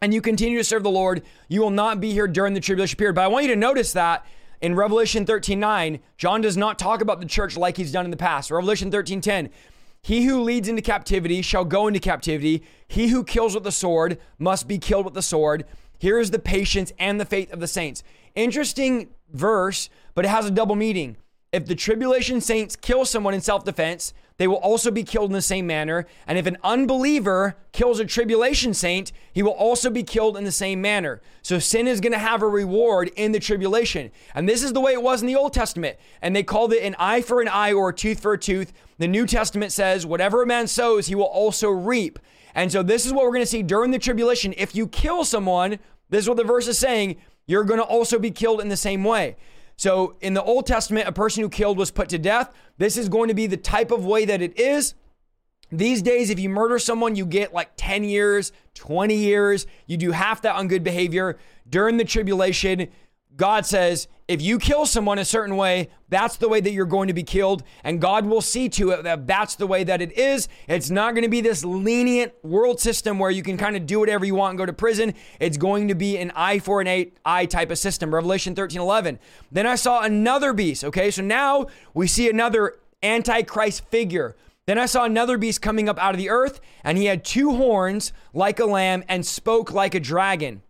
and 0.00 0.14
you 0.14 0.20
continue 0.20 0.58
to 0.58 0.64
serve 0.64 0.84
the 0.84 0.90
Lord, 0.90 1.22
you 1.48 1.60
will 1.60 1.70
not 1.70 2.00
be 2.00 2.12
here 2.12 2.28
during 2.28 2.54
the 2.54 2.60
tribulation 2.60 2.96
period. 2.96 3.14
But 3.14 3.24
I 3.24 3.28
want 3.28 3.46
you 3.46 3.50
to 3.50 3.56
notice 3.56 3.92
that 3.94 4.24
in 4.60 4.74
Revelation 4.74 5.26
13 5.26 5.58
9, 5.58 5.98
John 6.16 6.40
does 6.40 6.56
not 6.56 6.78
talk 6.78 7.00
about 7.00 7.20
the 7.20 7.26
church 7.26 7.56
like 7.56 7.76
he's 7.76 7.92
done 7.92 8.04
in 8.04 8.10
the 8.10 8.16
past. 8.16 8.50
Revelation 8.50 8.90
13 8.90 9.20
10, 9.20 9.50
he 10.02 10.24
who 10.24 10.42
leads 10.42 10.68
into 10.68 10.82
captivity 10.82 11.42
shall 11.42 11.64
go 11.64 11.86
into 11.86 12.00
captivity. 12.00 12.62
He 12.86 13.08
who 13.08 13.24
kills 13.24 13.54
with 13.54 13.64
the 13.64 13.72
sword 13.72 14.18
must 14.38 14.68
be 14.68 14.78
killed 14.78 15.04
with 15.04 15.14
the 15.14 15.22
sword. 15.22 15.64
Here 15.98 16.18
is 16.18 16.30
the 16.30 16.38
patience 16.38 16.92
and 16.98 17.20
the 17.20 17.24
faith 17.24 17.52
of 17.52 17.60
the 17.60 17.66
saints. 17.66 18.02
Interesting 18.34 19.08
verse, 19.32 19.90
but 20.14 20.24
it 20.24 20.28
has 20.28 20.46
a 20.46 20.50
double 20.50 20.76
meaning. 20.76 21.16
If 21.52 21.66
the 21.66 21.74
tribulation 21.74 22.40
saints 22.40 22.76
kill 22.76 23.04
someone 23.04 23.34
in 23.34 23.40
self 23.40 23.64
defense, 23.64 24.14
they 24.38 24.46
will 24.46 24.56
also 24.56 24.90
be 24.92 25.02
killed 25.02 25.30
in 25.30 25.34
the 25.34 25.42
same 25.42 25.66
manner. 25.66 26.06
And 26.26 26.38
if 26.38 26.46
an 26.46 26.56
unbeliever 26.62 27.56
kills 27.72 27.98
a 27.98 28.04
tribulation 28.04 28.72
saint, 28.72 29.12
he 29.32 29.42
will 29.42 29.50
also 29.50 29.90
be 29.90 30.04
killed 30.04 30.36
in 30.36 30.44
the 30.44 30.52
same 30.52 30.80
manner. 30.80 31.20
So 31.42 31.58
sin 31.58 31.88
is 31.88 32.00
going 32.00 32.12
to 32.12 32.18
have 32.18 32.40
a 32.40 32.48
reward 32.48 33.10
in 33.16 33.32
the 33.32 33.40
tribulation. 33.40 34.12
And 34.34 34.48
this 34.48 34.62
is 34.62 34.72
the 34.72 34.80
way 34.80 34.92
it 34.92 35.02
was 35.02 35.20
in 35.20 35.26
the 35.26 35.36
Old 35.36 35.52
Testament. 35.52 35.98
And 36.22 36.34
they 36.34 36.44
called 36.44 36.72
it 36.72 36.84
an 36.84 36.94
eye 37.00 37.20
for 37.20 37.40
an 37.40 37.48
eye 37.48 37.72
or 37.72 37.88
a 37.88 37.94
tooth 37.94 38.20
for 38.20 38.32
a 38.32 38.38
tooth. 38.38 38.72
The 38.98 39.08
New 39.08 39.26
Testament 39.26 39.72
says, 39.72 40.06
whatever 40.06 40.42
a 40.42 40.46
man 40.46 40.68
sows, 40.68 41.08
he 41.08 41.16
will 41.16 41.24
also 41.24 41.68
reap. 41.68 42.20
And 42.54 42.70
so 42.70 42.84
this 42.84 43.06
is 43.06 43.12
what 43.12 43.24
we're 43.24 43.32
going 43.32 43.42
to 43.42 43.46
see 43.46 43.64
during 43.64 43.90
the 43.90 43.98
tribulation. 43.98 44.54
If 44.56 44.74
you 44.74 44.86
kill 44.86 45.24
someone, 45.24 45.80
this 46.10 46.24
is 46.24 46.28
what 46.28 46.38
the 46.38 46.44
verse 46.44 46.68
is 46.68 46.78
saying, 46.78 47.16
you're 47.46 47.64
going 47.64 47.80
to 47.80 47.86
also 47.86 48.20
be 48.20 48.30
killed 48.30 48.60
in 48.60 48.68
the 48.68 48.76
same 48.76 49.02
way. 49.02 49.36
So 49.78 50.16
in 50.20 50.34
the 50.34 50.42
Old 50.42 50.66
Testament, 50.66 51.06
a 51.08 51.12
person 51.12 51.42
who 51.42 51.48
killed 51.48 51.78
was 51.78 51.92
put 51.92 52.08
to 52.08 52.18
death. 52.18 52.52
This 52.78 52.96
is 52.96 53.08
going 53.08 53.28
to 53.28 53.34
be 53.34 53.46
the 53.46 53.56
type 53.56 53.92
of 53.92 54.04
way 54.04 54.24
that 54.24 54.42
it 54.42 54.58
is. 54.58 54.94
These 55.70 56.02
days, 56.02 56.30
if 56.30 56.40
you 56.40 56.48
murder 56.48 56.80
someone, 56.80 57.14
you 57.14 57.24
get 57.24 57.54
like 57.54 57.70
10 57.76 58.02
years, 58.02 58.52
20 58.74 59.14
years. 59.14 59.66
You 59.86 59.96
do 59.96 60.10
half 60.10 60.42
that 60.42 60.56
on 60.56 60.66
good 60.66 60.82
behavior. 60.82 61.38
During 61.68 61.96
the 61.96 62.04
tribulation, 62.04 62.88
God 63.38 63.64
says, 63.64 64.08
if 64.26 64.42
you 64.42 64.58
kill 64.58 64.84
someone 64.84 65.18
a 65.18 65.24
certain 65.24 65.56
way, 65.56 65.90
that's 66.08 66.36
the 66.36 66.48
way 66.48 66.60
that 66.60 66.72
you're 66.72 66.84
going 66.84 67.06
to 67.06 67.14
be 67.14 67.22
killed. 67.22 67.62
And 67.84 68.00
God 68.00 68.26
will 68.26 68.42
see 68.42 68.68
to 68.70 68.90
it 68.90 69.04
that 69.04 69.28
that's 69.28 69.54
the 69.54 69.66
way 69.66 69.84
that 69.84 70.02
it 70.02 70.18
is. 70.18 70.48
It's 70.66 70.90
not 70.90 71.14
going 71.14 71.22
to 71.22 71.30
be 71.30 71.40
this 71.40 71.64
lenient 71.64 72.32
world 72.42 72.80
system 72.80 73.20
where 73.20 73.30
you 73.30 73.44
can 73.44 73.56
kind 73.56 73.76
of 73.76 73.86
do 73.86 74.00
whatever 74.00 74.26
you 74.26 74.34
want 74.34 74.50
and 74.50 74.58
go 74.58 74.66
to 74.66 74.72
prison. 74.72 75.14
It's 75.38 75.56
going 75.56 75.86
to 75.86 75.94
be 75.94 76.18
an 76.18 76.32
eye 76.34 76.58
for 76.58 76.80
an 76.80 77.12
eye 77.24 77.46
type 77.46 77.70
of 77.70 77.78
system. 77.78 78.12
Revelation 78.12 78.56
13 78.56 78.80
11. 78.80 79.20
Then 79.52 79.66
I 79.66 79.76
saw 79.76 80.02
another 80.02 80.52
beast. 80.52 80.82
Okay, 80.84 81.10
so 81.12 81.22
now 81.22 81.68
we 81.94 82.08
see 82.08 82.28
another 82.28 82.74
antichrist 83.04 83.84
figure. 83.86 84.34
Then 84.66 84.78
I 84.78 84.86
saw 84.86 85.04
another 85.04 85.38
beast 85.38 85.62
coming 85.62 85.88
up 85.88 85.98
out 85.98 86.12
of 86.12 86.18
the 86.18 86.28
earth, 86.28 86.60
and 86.82 86.98
he 86.98 87.06
had 87.06 87.24
two 87.24 87.54
horns 87.54 88.12
like 88.34 88.58
a 88.58 88.66
lamb 88.66 89.04
and 89.08 89.24
spoke 89.24 89.72
like 89.72 89.94
a 89.94 90.00
dragon. 90.00 90.60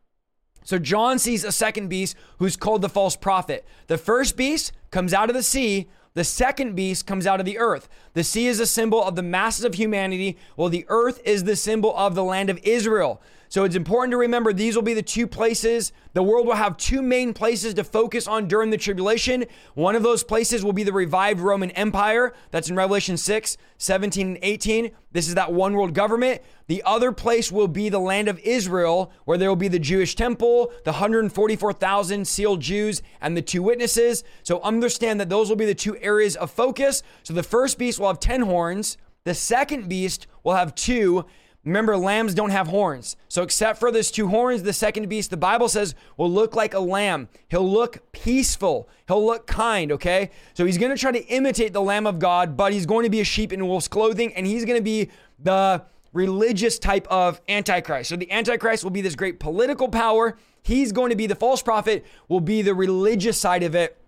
So 0.65 0.79
John 0.79 1.19
sees 1.19 1.45
a 1.45 1.53
second 1.53 1.89
beast 1.89 2.17
who's 2.39 2.57
called 2.57 2.83
the 2.83 2.89
false 2.89 3.17
prophet. 3.17 3.67
The 3.87 3.99
first 3.99 4.37
beast 4.37 4.73
comes 4.91 5.15
out 5.15 5.31
of 5.31 5.37
the 5.37 5.43
sea. 5.43 5.89
The 6.15 6.25
second 6.25 6.75
beast 6.75 7.07
comes 7.07 7.27
out 7.27 7.41
of 7.41 7.47
the 7.47 7.59
earth. 7.59 7.89
The 8.15 8.25
sea 8.25 8.47
is 8.49 8.61
a 8.61 8.67
symbol 8.67 9.03
of 9.03 9.15
the 9.15 9.23
masses 9.23 9.65
of 9.65 9.75
humanity, 9.75 10.37
while 10.57 10.69
the 10.69 10.85
earth 10.89 11.21
is 11.25 11.45
the 11.45 11.57
symbol 11.57 11.97
of 11.97 12.15
the 12.15 12.25
land 12.25 12.51
of 12.51 12.59
Israel. 12.65 13.23
So 13.49 13.65
it's 13.65 13.77
important 13.77 14.13
to 14.13 14.19
remember 14.19 14.53
these 14.53 14.77
will 14.77 14.83
be 14.83 14.95
the 14.95 15.03
two 15.03 15.27
places. 15.27 15.93
The 16.13 16.23
world 16.23 16.47
will 16.47 16.55
have 16.55 16.77
two 16.77 17.01
main 17.01 17.33
places 17.33 17.75
to 17.75 17.85
focus 17.85 18.29
on 18.29 18.47
during 18.47 18.71
the 18.71 18.77
tribulation. 18.77 19.47
One 19.75 19.97
of 19.97 20.03
those 20.03 20.23
places 20.23 20.63
will 20.63 20.75
be 20.75 20.83
the 20.83 20.93
revived 20.93 21.41
Roman 21.41 21.71
Empire. 21.71 22.35
That's 22.51 22.69
in 22.69 22.77
Revelation 22.77 23.17
6, 23.17 23.57
17, 23.79 24.27
and 24.27 24.39
18. 24.43 24.91
This 25.13 25.29
is 25.29 25.35
that 25.35 25.53
one 25.53 25.73
world 25.75 25.95
government. 25.95 26.43
The 26.67 26.83
other 26.85 27.11
place 27.13 27.51
will 27.51 27.69
be 27.69 27.89
the 27.89 27.99
land 27.99 28.29
of 28.29 28.39
Israel, 28.41 29.11
where 29.25 29.39
there 29.39 29.49
will 29.49 29.57
be 29.57 29.69
the 29.69 29.79
Jewish 29.79 30.15
temple, 30.15 30.71
the 30.85 30.93
144,000 30.93 32.29
sealed 32.29 32.61
Jews, 32.61 33.03
and 33.23 33.35
the 33.35 33.43
two 33.43 33.63
witnesses. 33.63 34.25
So 34.43 34.61
understand 34.61 35.21
that 35.21 35.31
those 35.31 35.49
will 35.49 35.57
be 35.57 35.65
the 35.65 35.75
two 35.75 35.97
areas 35.99 36.37
of 36.37 36.51
focus. 36.51 37.03
So 37.23 37.33
the 37.33 37.43
first 37.43 37.79
beast 37.79 37.99
will 37.99 38.09
have 38.09 38.21
10 38.21 38.43
horns, 38.43 38.99
the 39.25 39.35
second 39.35 39.89
beast 39.89 40.27
will 40.43 40.55
have 40.55 40.75
two. 40.75 41.27
Remember, 41.65 41.97
lambs 41.97 42.35
don't 42.35 42.51
have 42.51 42.69
horns. 42.69 43.17
So, 43.29 43.43
except 43.43 43.79
for 43.79 43.91
those 43.91 44.11
two 44.11 44.29
horns, 44.29 44.63
the 44.63 44.73
second 44.73 45.09
beast, 45.09 45.31
the 45.31 45.37
Bible 45.37 45.69
says, 45.69 45.95
will 46.17 46.31
look 46.31 46.55
like 46.55 46.73
a 46.73 46.79
lamb. 46.79 47.29
He'll 47.49 47.69
look 47.69 48.13
peaceful. 48.13 48.89
He'll 49.07 49.25
look 49.25 49.47
kind, 49.47 49.93
okay? 49.93 50.31
So, 50.55 50.65
he's 50.65 50.79
going 50.79 50.93
to 50.93 50.99
try 50.99 51.13
to 51.13 51.25
imitate 51.27 51.73
the 51.73 51.83
Lamb 51.83 52.07
of 52.07 52.19
God, 52.19 52.57
but 52.57 52.73
he's 52.73 52.87
going 52.87 53.05
to 53.05 53.11
be 53.11 53.21
a 53.21 53.25
sheep 53.25 53.53
in 53.53 53.67
wolf's 53.67 53.89
clothing, 53.89 54.33
and 54.35 54.47
he's 54.47 54.65
going 54.65 54.79
to 54.79 54.85
be 54.85 55.11
the 55.39 55.83
religious 56.13 56.79
type 56.79 57.07
of 57.09 57.41
Antichrist. 57.49 58.09
So, 58.09 58.17
the 58.17 58.31
Antichrist 58.31 58.85
will 58.85 58.91
be 58.91 59.03
this 59.03 59.17
great 59.17 59.41
political 59.41 59.89
power. 59.89 60.39
He's 60.63 60.93
going 60.93 61.11
to 61.11 61.17
be 61.17 61.27
the 61.27 61.35
false 61.35 61.63
prophet, 61.63 62.07
will 62.29 62.41
be 62.41 62.63
the 62.63 62.75
religious 62.75 63.39
side 63.39 63.63
of 63.63 63.75
it. 63.75 63.99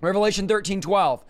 Revelation 0.00 0.46
13 0.46 0.80
12. 0.80 1.24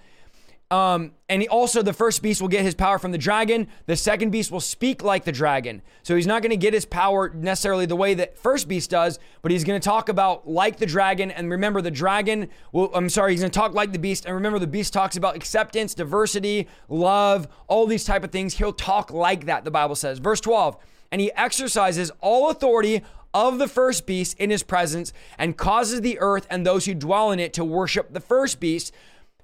Um, 0.70 1.12
and 1.30 1.40
he 1.40 1.48
also, 1.48 1.80
the 1.80 1.94
first 1.94 2.22
beast 2.22 2.42
will 2.42 2.48
get 2.48 2.62
his 2.62 2.74
power 2.74 2.98
from 2.98 3.10
the 3.10 3.18
dragon. 3.18 3.68
The 3.86 3.96
second 3.96 4.30
beast 4.30 4.52
will 4.52 4.60
speak 4.60 5.02
like 5.02 5.24
the 5.24 5.32
dragon. 5.32 5.80
So 6.02 6.14
he's 6.14 6.26
not 6.26 6.42
going 6.42 6.50
to 6.50 6.58
get 6.58 6.74
his 6.74 6.84
power 6.84 7.30
necessarily 7.30 7.86
the 7.86 7.96
way 7.96 8.12
that 8.14 8.36
first 8.36 8.68
beast 8.68 8.90
does, 8.90 9.18
but 9.40 9.50
he's 9.50 9.64
going 9.64 9.80
to 9.80 9.84
talk 9.84 10.10
about 10.10 10.46
like 10.46 10.76
the 10.76 10.84
dragon. 10.84 11.30
And 11.30 11.50
remember, 11.50 11.80
the 11.80 11.90
dragon 11.90 12.50
will, 12.72 12.94
I'm 12.94 13.08
sorry, 13.08 13.32
he's 13.32 13.40
going 13.40 13.50
to 13.50 13.58
talk 13.58 13.72
like 13.72 13.92
the 13.92 13.98
beast. 13.98 14.26
And 14.26 14.34
remember, 14.34 14.58
the 14.58 14.66
beast 14.66 14.92
talks 14.92 15.16
about 15.16 15.36
acceptance, 15.36 15.94
diversity, 15.94 16.68
love, 16.90 17.48
all 17.66 17.86
these 17.86 18.04
type 18.04 18.22
of 18.22 18.30
things. 18.30 18.54
He'll 18.54 18.72
talk 18.74 19.10
like 19.10 19.46
that, 19.46 19.64
the 19.64 19.70
Bible 19.70 19.94
says. 19.94 20.18
Verse 20.18 20.40
12, 20.40 20.76
and 21.10 21.20
he 21.22 21.32
exercises 21.32 22.10
all 22.20 22.50
authority 22.50 23.02
of 23.32 23.58
the 23.58 23.68
first 23.68 24.06
beast 24.06 24.38
in 24.38 24.50
his 24.50 24.62
presence 24.62 25.12
and 25.38 25.56
causes 25.56 26.00
the 26.00 26.18
earth 26.18 26.46
and 26.50 26.66
those 26.66 26.86
who 26.86 26.94
dwell 26.94 27.30
in 27.30 27.38
it 27.38 27.52
to 27.54 27.64
worship 27.64 28.12
the 28.12 28.20
first 28.20 28.58
beast 28.60 28.92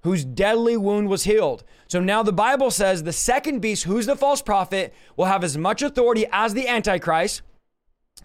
whose 0.04 0.24
deadly 0.24 0.76
wound 0.76 1.08
was 1.08 1.24
healed. 1.24 1.64
So 1.88 1.98
now 1.98 2.22
the 2.22 2.32
Bible 2.32 2.70
says 2.70 3.02
the 3.02 3.12
second 3.12 3.60
beast, 3.60 3.84
who's 3.84 4.06
the 4.06 4.14
false 4.14 4.42
prophet, 4.42 4.94
will 5.16 5.24
have 5.24 5.42
as 5.42 5.56
much 5.56 5.80
authority 5.80 6.26
as 6.30 6.52
the 6.52 6.68
Antichrist. 6.68 7.40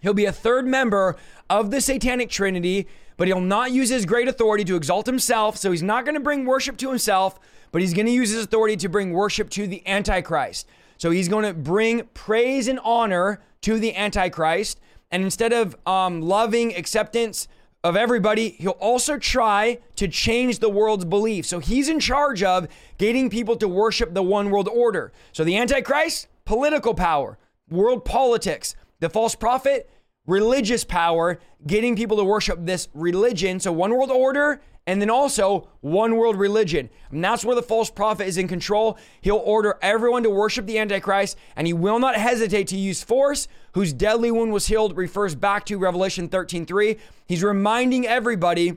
He'll 0.02 0.14
be 0.14 0.26
a 0.26 0.32
third 0.32 0.66
member 0.66 1.16
of 1.48 1.70
the 1.70 1.80
satanic 1.80 2.28
trinity, 2.28 2.86
but 3.16 3.28
he'll 3.28 3.40
not 3.40 3.72
use 3.72 3.88
his 3.88 4.04
great 4.04 4.28
authority 4.28 4.62
to 4.64 4.76
exalt 4.76 5.06
himself. 5.06 5.56
So 5.56 5.70
he's 5.70 5.82
not 5.82 6.04
going 6.04 6.14
to 6.14 6.20
bring 6.20 6.44
worship 6.44 6.76
to 6.78 6.88
himself, 6.90 7.40
but 7.72 7.80
he's 7.80 7.94
going 7.94 8.06
to 8.06 8.12
use 8.12 8.30
his 8.30 8.44
authority 8.44 8.76
to 8.76 8.88
bring 8.88 9.12
worship 9.12 9.48
to 9.50 9.66
the 9.66 9.86
Antichrist. 9.86 10.66
So 10.98 11.10
he's 11.10 11.28
going 11.28 11.46
to 11.46 11.54
bring 11.54 12.04
praise 12.12 12.68
and 12.68 12.78
honor 12.84 13.40
to 13.62 13.78
the 13.78 13.96
Antichrist. 13.96 14.78
And 15.10 15.24
instead 15.24 15.54
of 15.54 15.76
um, 15.86 16.20
loving 16.20 16.76
acceptance 16.76 17.48
of 17.82 17.96
everybody, 17.96 18.50
he'll 18.50 18.72
also 18.72 19.18
try 19.18 19.78
to 19.96 20.06
change 20.06 20.58
the 20.58 20.68
world's 20.68 21.04
belief. 21.04 21.46
So 21.46 21.58
he's 21.58 21.88
in 21.88 21.98
charge 22.00 22.42
of 22.42 22.68
getting 22.98 23.30
people 23.30 23.56
to 23.56 23.68
worship 23.68 24.12
the 24.12 24.22
one 24.22 24.50
world 24.50 24.68
order. 24.68 25.12
So 25.32 25.44
the 25.44 25.56
Antichrist, 25.56 26.28
political 26.44 26.94
power, 26.94 27.38
world 27.70 28.04
politics. 28.04 28.74
The 29.00 29.08
false 29.08 29.34
prophet, 29.34 29.88
religious 30.26 30.84
power, 30.84 31.40
getting 31.66 31.96
people 31.96 32.18
to 32.18 32.24
worship 32.24 32.58
this 32.60 32.88
religion. 32.92 33.60
So 33.60 33.72
one 33.72 33.92
world 33.92 34.10
order 34.10 34.60
and 34.86 35.00
then 35.00 35.08
also 35.08 35.68
one 35.80 36.16
world 36.16 36.36
religion. 36.36 36.90
And 37.10 37.22
that's 37.22 37.44
where 37.44 37.54
the 37.54 37.62
false 37.62 37.90
prophet 37.90 38.26
is 38.26 38.36
in 38.38 38.48
control. 38.48 38.98
He'll 39.20 39.36
order 39.36 39.78
everyone 39.82 40.22
to 40.24 40.30
worship 40.30 40.66
the 40.66 40.78
Antichrist, 40.78 41.38
and 41.54 41.66
he 41.66 41.72
will 41.72 41.98
not 41.98 42.16
hesitate 42.16 42.66
to 42.68 42.76
use 42.76 43.02
force, 43.02 43.46
whose 43.72 43.92
deadly 43.92 44.30
wound 44.30 44.52
was 44.52 44.66
healed, 44.66 44.96
refers 44.96 45.34
back 45.34 45.64
to 45.66 45.78
Revelation 45.78 46.28
13:3. 46.28 46.98
He's 47.26 47.42
reminding 47.42 48.06
everybody 48.06 48.76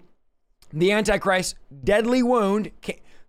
the 0.71 0.91
Antichrist 0.91 1.56
deadly 1.84 2.23
wound 2.23 2.71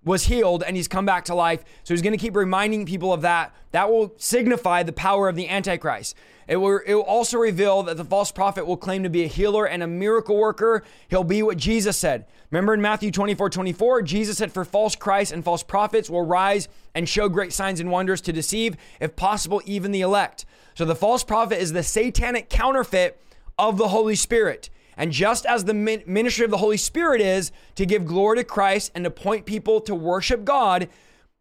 was 0.05 0.25
healed 0.25 0.63
and 0.63 0.77
he's 0.77 0.89
come 0.89 1.07
back 1.07 1.25
to 1.27 1.35
life. 1.35 1.65
So 1.83 1.95
he's 1.95 2.03
going 2.03 2.13
to 2.13 2.19
keep 2.19 2.37
reminding 2.37 2.87
people 2.87 3.13
of 3.13 3.23
that. 3.23 3.55
That 3.73 3.91
will 3.91 4.15
signify 4.17 4.83
the 4.83 4.93
power 4.93 5.29
of 5.29 5.37
the 5.37 5.49
Antichrist. 5.49 6.15
It 6.47 6.57
will, 6.57 6.81
it 6.87 6.95
will 6.95 7.03
also 7.03 7.39
reveal 7.39 7.83
that 7.85 7.97
the 7.97 8.05
false 8.05 8.31
prophet 8.31 8.67
will 8.67 8.77
claim 8.77 9.03
to 9.03 9.09
be 9.09 9.25
a 9.25 9.29
healer 9.29 9.67
and 9.67 9.83
a 9.83 9.87
miracle 9.87 10.37
worker. 10.37 10.83
He'll 11.09 11.25
be 11.25 11.43
what 11.43 11.57
Jesus 11.57 11.97
said. 11.97 12.27
Remember 12.51 12.75
in 12.75 12.83
Matthew 12.83 13.11
24 13.11 13.51
24, 13.51 14.03
Jesus 14.03 14.39
said, 14.39 14.53
For 14.53 14.65
false 14.65 14.95
Christs 14.95 15.33
and 15.33 15.45
false 15.45 15.63
prophets 15.63 16.11
will 16.11 16.25
rise 16.25 16.69
and 16.95 17.09
show 17.09 17.29
great 17.29 17.53
signs 17.53 17.81
and 17.81 17.91
wonders 17.91 18.21
to 18.23 18.33
deceive, 18.33 18.77
if 19.01 19.17
possible, 19.17 19.63
even 19.65 19.91
the 19.91 20.03
elect. 20.03 20.45
So 20.75 20.85
the 20.85 20.95
false 20.95 21.25
prophet 21.25 21.61
is 21.61 21.73
the 21.73 21.83
satanic 21.83 22.49
counterfeit 22.49 23.21
of 23.59 23.79
the 23.79 23.89
Holy 23.89 24.15
Spirit. 24.15 24.71
And 24.97 25.11
just 25.11 25.45
as 25.47 25.65
the 25.65 25.75
ministry 25.75 26.45
of 26.45 26.51
the 26.51 26.59
Holy 26.59 26.77
Spirit 26.77 27.21
is 27.21 27.51
to 27.75 27.87
give 27.87 28.07
glory 28.07 28.39
to 28.39 28.45
Christ 28.45 28.93
and 28.95 29.05
to 29.05 29.11
point 29.11 29.47
people 29.47 29.81
to 29.83 29.95
worship 29.95 30.45
God, 30.45 30.89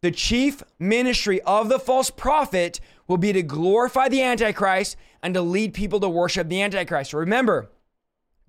the 0.02 0.12
chief 0.12 0.64
ministry 0.80 1.42
of 1.42 1.70
the 1.70 1.80
false 1.80 2.10
prophet 2.10 2.80
will 3.14 3.20
be 3.20 3.32
to 3.32 3.44
glorify 3.44 4.10
the 4.10 4.24
Antichrist 4.24 4.98
and 5.22 5.36
to 5.36 5.42
lead 5.44 5.76
people 5.76 6.00
to 6.00 6.10
worship 6.10 6.50
the 6.50 6.64
Antichrist. 6.64 7.14
Remember, 7.14 7.70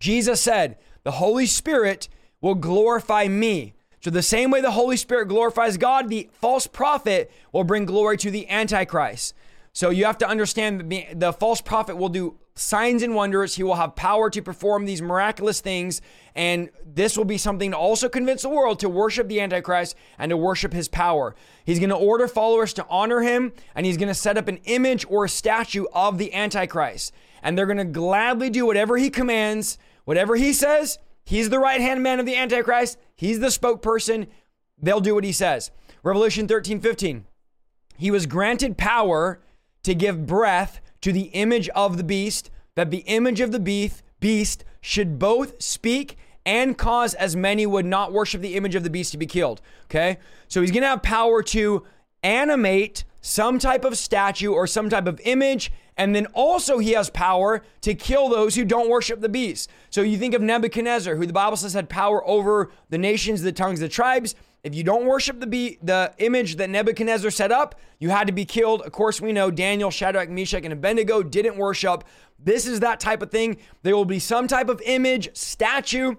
Jesus 0.00 0.40
said, 0.40 0.78
The 1.02 1.10
Holy 1.10 1.44
Spirit 1.44 2.08
will 2.40 2.54
glorify 2.54 3.28
me. 3.28 3.74
So, 4.00 4.08
the 4.08 4.22
same 4.22 4.50
way 4.50 4.62
the 4.62 4.70
Holy 4.70 4.96
Spirit 4.96 5.26
glorifies 5.26 5.76
God, 5.76 6.08
the 6.08 6.30
false 6.32 6.66
prophet 6.66 7.30
will 7.52 7.64
bring 7.64 7.84
glory 7.84 8.16
to 8.16 8.30
the 8.30 8.48
Antichrist. 8.48 9.34
So, 9.74 9.90
you 9.90 10.06
have 10.06 10.16
to 10.18 10.26
understand 10.26 10.90
the 11.14 11.32
false 11.34 11.60
prophet 11.60 11.96
will 11.96 12.08
do 12.08 12.38
signs 12.56 13.02
and 13.02 13.14
wonders. 13.14 13.56
He 13.56 13.62
will 13.62 13.74
have 13.74 13.96
power 13.96 14.30
to 14.30 14.40
perform 14.40 14.84
these 14.84 15.02
miraculous 15.02 15.60
things. 15.60 16.00
And 16.34 16.70
this 16.84 17.16
will 17.16 17.24
be 17.24 17.38
something 17.38 17.72
to 17.72 17.76
also 17.76 18.08
convince 18.08 18.42
the 18.42 18.48
world 18.48 18.80
to 18.80 18.88
worship 18.88 19.28
the 19.28 19.40
Antichrist 19.40 19.96
and 20.18 20.30
to 20.30 20.36
worship 20.36 20.72
his 20.72 20.88
power. 20.88 21.34
He's 21.64 21.78
going 21.78 21.90
to 21.90 21.96
order 21.96 22.28
followers 22.28 22.72
to 22.74 22.86
honor 22.88 23.20
him, 23.20 23.52
and 23.74 23.86
he's 23.86 23.96
going 23.96 24.08
to 24.08 24.14
set 24.14 24.38
up 24.38 24.48
an 24.48 24.58
image 24.64 25.04
or 25.08 25.24
a 25.24 25.28
statue 25.28 25.84
of 25.92 26.18
the 26.18 26.32
Antichrist. 26.34 27.12
And 27.42 27.58
they're 27.58 27.66
going 27.66 27.78
to 27.78 27.84
gladly 27.84 28.50
do 28.50 28.66
whatever 28.66 28.96
he 28.96 29.10
commands, 29.10 29.78
whatever 30.04 30.36
he 30.36 30.52
says. 30.52 30.98
He's 31.24 31.50
the 31.50 31.58
right 31.58 31.80
hand 31.80 32.02
man 32.02 32.20
of 32.20 32.26
the 32.26 32.36
Antichrist, 32.36 32.98
he's 33.16 33.40
the 33.40 33.48
spokesperson. 33.48 34.28
They'll 34.80 35.00
do 35.00 35.14
what 35.14 35.24
he 35.24 35.32
says. 35.32 35.70
Revelation 36.02 36.46
13 36.46 36.80
15. 36.80 37.24
He 37.96 38.10
was 38.10 38.26
granted 38.26 38.76
power 38.76 39.40
to 39.84 39.94
give 39.94 40.26
breath 40.26 40.80
to 41.04 41.12
the 41.12 41.28
image 41.34 41.68
of 41.74 41.98
the 41.98 42.02
beast, 42.02 42.50
that 42.76 42.90
the 42.90 43.04
image 43.04 43.40
of 43.40 43.52
the 43.52 43.60
beast, 43.60 44.02
beast 44.20 44.64
should 44.80 45.18
both 45.18 45.62
speak 45.62 46.16
and 46.46 46.78
cause 46.78 47.12
as 47.12 47.36
many 47.36 47.66
would 47.66 47.84
not 47.84 48.10
worship 48.10 48.40
the 48.40 48.54
image 48.54 48.74
of 48.74 48.84
the 48.84 48.88
beast 48.88 49.12
to 49.12 49.18
be 49.18 49.26
killed. 49.26 49.60
Okay? 49.84 50.16
So 50.48 50.62
he's 50.62 50.70
going 50.70 50.80
to 50.80 50.88
have 50.88 51.02
power 51.02 51.42
to 51.42 51.84
animate 52.22 53.04
some 53.20 53.58
type 53.58 53.84
of 53.84 53.98
statue 53.98 54.50
or 54.50 54.66
some 54.66 54.88
type 54.88 55.06
of 55.06 55.20
image. 55.24 55.70
And 55.98 56.16
then 56.16 56.24
also, 56.32 56.78
he 56.78 56.92
has 56.92 57.10
power 57.10 57.62
to 57.82 57.94
kill 57.94 58.30
those 58.30 58.54
who 58.54 58.64
don't 58.64 58.88
worship 58.88 59.20
the 59.20 59.28
beast. 59.28 59.68
So 59.90 60.00
you 60.00 60.16
think 60.16 60.32
of 60.32 60.40
Nebuchadnezzar, 60.40 61.16
who 61.16 61.26
the 61.26 61.34
Bible 61.34 61.58
says 61.58 61.74
had 61.74 61.90
power 61.90 62.26
over 62.26 62.72
the 62.88 62.96
nations, 62.96 63.42
the 63.42 63.52
tongues, 63.52 63.80
the 63.80 63.90
tribes. 63.90 64.34
If 64.64 64.74
you 64.74 64.82
don't 64.82 65.04
worship 65.04 65.40
the 65.40 65.46
be- 65.46 65.78
the 65.82 66.14
image 66.18 66.56
that 66.56 66.70
Nebuchadnezzar 66.70 67.30
set 67.30 67.52
up, 67.52 67.74
you 67.98 68.08
had 68.08 68.26
to 68.26 68.32
be 68.32 68.46
killed. 68.46 68.80
Of 68.80 68.92
course, 68.92 69.20
we 69.20 69.30
know 69.30 69.50
Daniel, 69.50 69.90
Shadrach, 69.90 70.30
Meshach, 70.30 70.64
and 70.64 70.72
Abednego 70.72 71.22
didn't 71.22 71.58
worship. 71.58 72.02
This 72.38 72.66
is 72.66 72.80
that 72.80 72.98
type 72.98 73.20
of 73.20 73.30
thing. 73.30 73.58
There 73.82 73.94
will 73.94 74.06
be 74.06 74.18
some 74.18 74.48
type 74.48 74.70
of 74.70 74.80
image, 74.86 75.36
statue. 75.36 76.14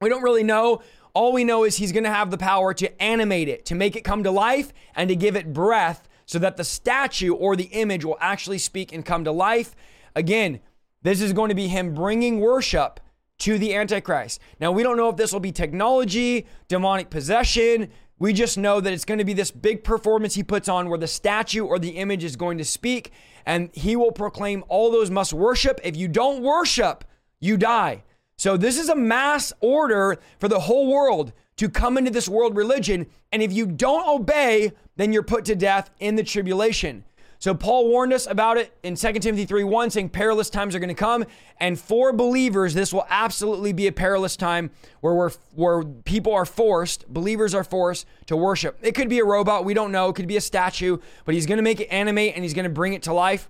We 0.00 0.08
don't 0.08 0.22
really 0.22 0.42
know. 0.42 0.82
All 1.14 1.32
we 1.32 1.44
know 1.44 1.62
is 1.62 1.76
he's 1.76 1.92
going 1.92 2.04
to 2.04 2.10
have 2.10 2.32
the 2.32 2.38
power 2.38 2.74
to 2.74 3.02
animate 3.02 3.48
it, 3.48 3.64
to 3.66 3.76
make 3.76 3.94
it 3.94 4.02
come 4.02 4.24
to 4.24 4.32
life, 4.32 4.72
and 4.96 5.08
to 5.08 5.14
give 5.14 5.36
it 5.36 5.52
breath 5.52 6.08
so 6.26 6.40
that 6.40 6.56
the 6.56 6.64
statue 6.64 7.34
or 7.34 7.54
the 7.54 7.64
image 7.64 8.04
will 8.04 8.18
actually 8.20 8.58
speak 8.58 8.92
and 8.92 9.04
come 9.04 9.24
to 9.24 9.32
life. 9.32 9.76
Again, 10.16 10.60
this 11.02 11.20
is 11.20 11.32
going 11.32 11.48
to 11.50 11.54
be 11.54 11.68
him 11.68 11.94
bringing 11.94 12.40
worship 12.40 13.00
to 13.40 13.58
the 13.58 13.74
Antichrist. 13.74 14.40
Now, 14.60 14.72
we 14.72 14.82
don't 14.82 14.96
know 14.96 15.08
if 15.08 15.16
this 15.16 15.32
will 15.32 15.40
be 15.40 15.52
technology, 15.52 16.46
demonic 16.68 17.10
possession. 17.10 17.90
We 18.18 18.32
just 18.32 18.58
know 18.58 18.80
that 18.80 18.92
it's 18.92 19.04
going 19.04 19.18
to 19.18 19.24
be 19.24 19.32
this 19.32 19.50
big 19.50 19.82
performance 19.82 20.34
he 20.34 20.42
puts 20.42 20.68
on 20.68 20.88
where 20.88 20.98
the 20.98 21.06
statue 21.06 21.64
or 21.64 21.78
the 21.78 21.90
image 21.90 22.22
is 22.22 22.36
going 22.36 22.58
to 22.58 22.64
speak 22.64 23.12
and 23.46 23.70
he 23.72 23.96
will 23.96 24.12
proclaim 24.12 24.62
all 24.68 24.90
those 24.90 25.10
must 25.10 25.32
worship. 25.32 25.80
If 25.82 25.96
you 25.96 26.06
don't 26.06 26.42
worship, 26.42 27.04
you 27.40 27.56
die. 27.56 28.04
So, 28.36 28.56
this 28.56 28.78
is 28.78 28.88
a 28.88 28.94
mass 28.94 29.52
order 29.60 30.18
for 30.38 30.48
the 30.48 30.60
whole 30.60 30.90
world 30.90 31.32
to 31.56 31.68
come 31.68 31.98
into 31.98 32.10
this 32.10 32.28
world 32.28 32.56
religion. 32.56 33.06
And 33.32 33.42
if 33.42 33.52
you 33.52 33.66
don't 33.66 34.08
obey, 34.08 34.72
then 34.96 35.12
you're 35.12 35.22
put 35.22 35.44
to 35.46 35.54
death 35.54 35.90
in 35.98 36.16
the 36.16 36.22
tribulation. 36.22 37.04
So 37.40 37.54
Paul 37.54 37.88
warned 37.88 38.12
us 38.12 38.26
about 38.26 38.58
it 38.58 38.70
in 38.82 38.96
2 38.96 39.12
Timothy 39.14 39.46
3:1, 39.46 39.90
saying 39.90 40.10
perilous 40.10 40.50
times 40.50 40.74
are 40.74 40.78
going 40.78 40.88
to 40.88 40.94
come. 40.94 41.24
And 41.58 41.80
for 41.80 42.12
believers, 42.12 42.74
this 42.74 42.92
will 42.92 43.06
absolutely 43.08 43.72
be 43.72 43.86
a 43.86 43.92
perilous 43.92 44.36
time 44.36 44.70
where 45.00 45.14
we're, 45.14 45.30
where 45.54 45.82
people 45.82 46.34
are 46.34 46.44
forced, 46.44 47.08
believers 47.08 47.54
are 47.54 47.64
forced 47.64 48.06
to 48.26 48.36
worship. 48.36 48.78
It 48.82 48.94
could 48.94 49.08
be 49.08 49.20
a 49.20 49.24
robot, 49.24 49.64
we 49.64 49.72
don't 49.72 49.90
know. 49.90 50.10
It 50.10 50.16
could 50.16 50.28
be 50.28 50.36
a 50.36 50.40
statue, 50.40 50.98
but 51.24 51.34
he's 51.34 51.46
going 51.46 51.56
to 51.56 51.62
make 51.62 51.80
it 51.80 51.86
animate 51.86 52.34
and 52.34 52.44
he's 52.44 52.52
going 52.54 52.64
to 52.64 52.70
bring 52.70 52.92
it 52.92 53.02
to 53.04 53.14
life. 53.14 53.48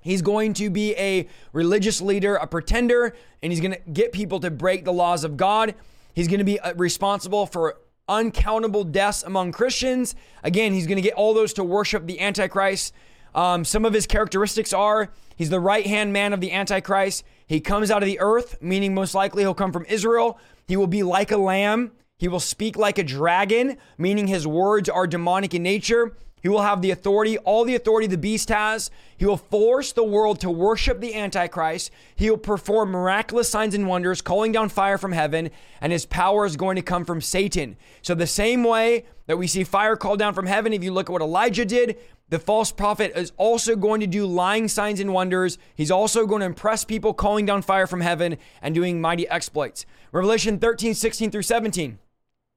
He's 0.00 0.22
going 0.22 0.54
to 0.54 0.70
be 0.70 0.94
a 0.96 1.28
religious 1.52 2.00
leader, 2.00 2.36
a 2.36 2.46
pretender, 2.46 3.14
and 3.42 3.52
he's 3.52 3.60
going 3.60 3.72
to 3.72 3.80
get 3.90 4.12
people 4.12 4.40
to 4.40 4.50
break 4.50 4.86
the 4.86 4.92
laws 4.92 5.24
of 5.24 5.36
God. 5.36 5.74
He's 6.14 6.28
going 6.28 6.38
to 6.38 6.44
be 6.44 6.58
uh, 6.60 6.72
responsible 6.74 7.44
for 7.44 7.76
uncountable 8.08 8.84
deaths 8.84 9.22
among 9.22 9.52
Christians. 9.52 10.14
Again, 10.42 10.72
he's 10.72 10.86
going 10.86 10.96
to 10.96 11.02
get 11.02 11.14
all 11.14 11.34
those 11.34 11.52
to 11.54 11.64
worship 11.64 12.06
the 12.06 12.20
Antichrist. 12.20 12.92
Um, 13.34 13.64
some 13.64 13.84
of 13.84 13.92
his 13.92 14.06
characteristics 14.06 14.72
are 14.72 15.10
he's 15.36 15.50
the 15.50 15.60
right 15.60 15.86
hand 15.86 16.12
man 16.12 16.32
of 16.32 16.40
the 16.40 16.52
Antichrist. 16.52 17.24
He 17.46 17.60
comes 17.60 17.90
out 17.90 18.02
of 18.02 18.06
the 18.06 18.20
earth, 18.20 18.58
meaning 18.60 18.94
most 18.94 19.14
likely 19.14 19.42
he'll 19.42 19.54
come 19.54 19.72
from 19.72 19.84
Israel. 19.86 20.38
He 20.66 20.76
will 20.76 20.86
be 20.86 21.02
like 21.02 21.30
a 21.30 21.36
lamb. 21.36 21.92
He 22.16 22.28
will 22.28 22.40
speak 22.40 22.76
like 22.76 22.98
a 22.98 23.02
dragon, 23.02 23.76
meaning 23.98 24.28
his 24.28 24.46
words 24.46 24.88
are 24.88 25.06
demonic 25.06 25.52
in 25.54 25.62
nature. 25.62 26.16
He 26.44 26.50
will 26.50 26.60
have 26.60 26.82
the 26.82 26.90
authority, 26.90 27.38
all 27.38 27.64
the 27.64 27.74
authority 27.74 28.06
the 28.06 28.18
beast 28.18 28.50
has. 28.50 28.90
He 29.16 29.24
will 29.24 29.38
force 29.38 29.92
the 29.92 30.04
world 30.04 30.40
to 30.40 30.50
worship 30.50 31.00
the 31.00 31.14
Antichrist. 31.14 31.90
He 32.16 32.28
will 32.28 32.36
perform 32.36 32.90
miraculous 32.90 33.48
signs 33.48 33.74
and 33.74 33.88
wonders, 33.88 34.20
calling 34.20 34.52
down 34.52 34.68
fire 34.68 34.98
from 34.98 35.12
heaven, 35.12 35.48
and 35.80 35.90
his 35.90 36.04
power 36.04 36.44
is 36.44 36.56
going 36.56 36.76
to 36.76 36.82
come 36.82 37.06
from 37.06 37.22
Satan. 37.22 37.78
So, 38.02 38.14
the 38.14 38.26
same 38.26 38.62
way 38.62 39.06
that 39.26 39.38
we 39.38 39.46
see 39.46 39.64
fire 39.64 39.96
called 39.96 40.18
down 40.18 40.34
from 40.34 40.44
heaven, 40.44 40.74
if 40.74 40.84
you 40.84 40.92
look 40.92 41.08
at 41.08 41.14
what 41.14 41.22
Elijah 41.22 41.64
did, 41.64 41.96
the 42.28 42.38
false 42.38 42.70
prophet 42.70 43.12
is 43.16 43.32
also 43.38 43.74
going 43.74 44.00
to 44.00 44.06
do 44.06 44.26
lying 44.26 44.68
signs 44.68 45.00
and 45.00 45.14
wonders. 45.14 45.56
He's 45.74 45.90
also 45.90 46.26
going 46.26 46.40
to 46.40 46.46
impress 46.46 46.84
people, 46.84 47.14
calling 47.14 47.46
down 47.46 47.62
fire 47.62 47.86
from 47.86 48.02
heaven 48.02 48.36
and 48.60 48.74
doing 48.74 49.00
mighty 49.00 49.26
exploits. 49.30 49.86
Revelation 50.12 50.58
13, 50.58 50.92
16 50.92 51.30
through 51.30 51.40
17. 51.40 51.98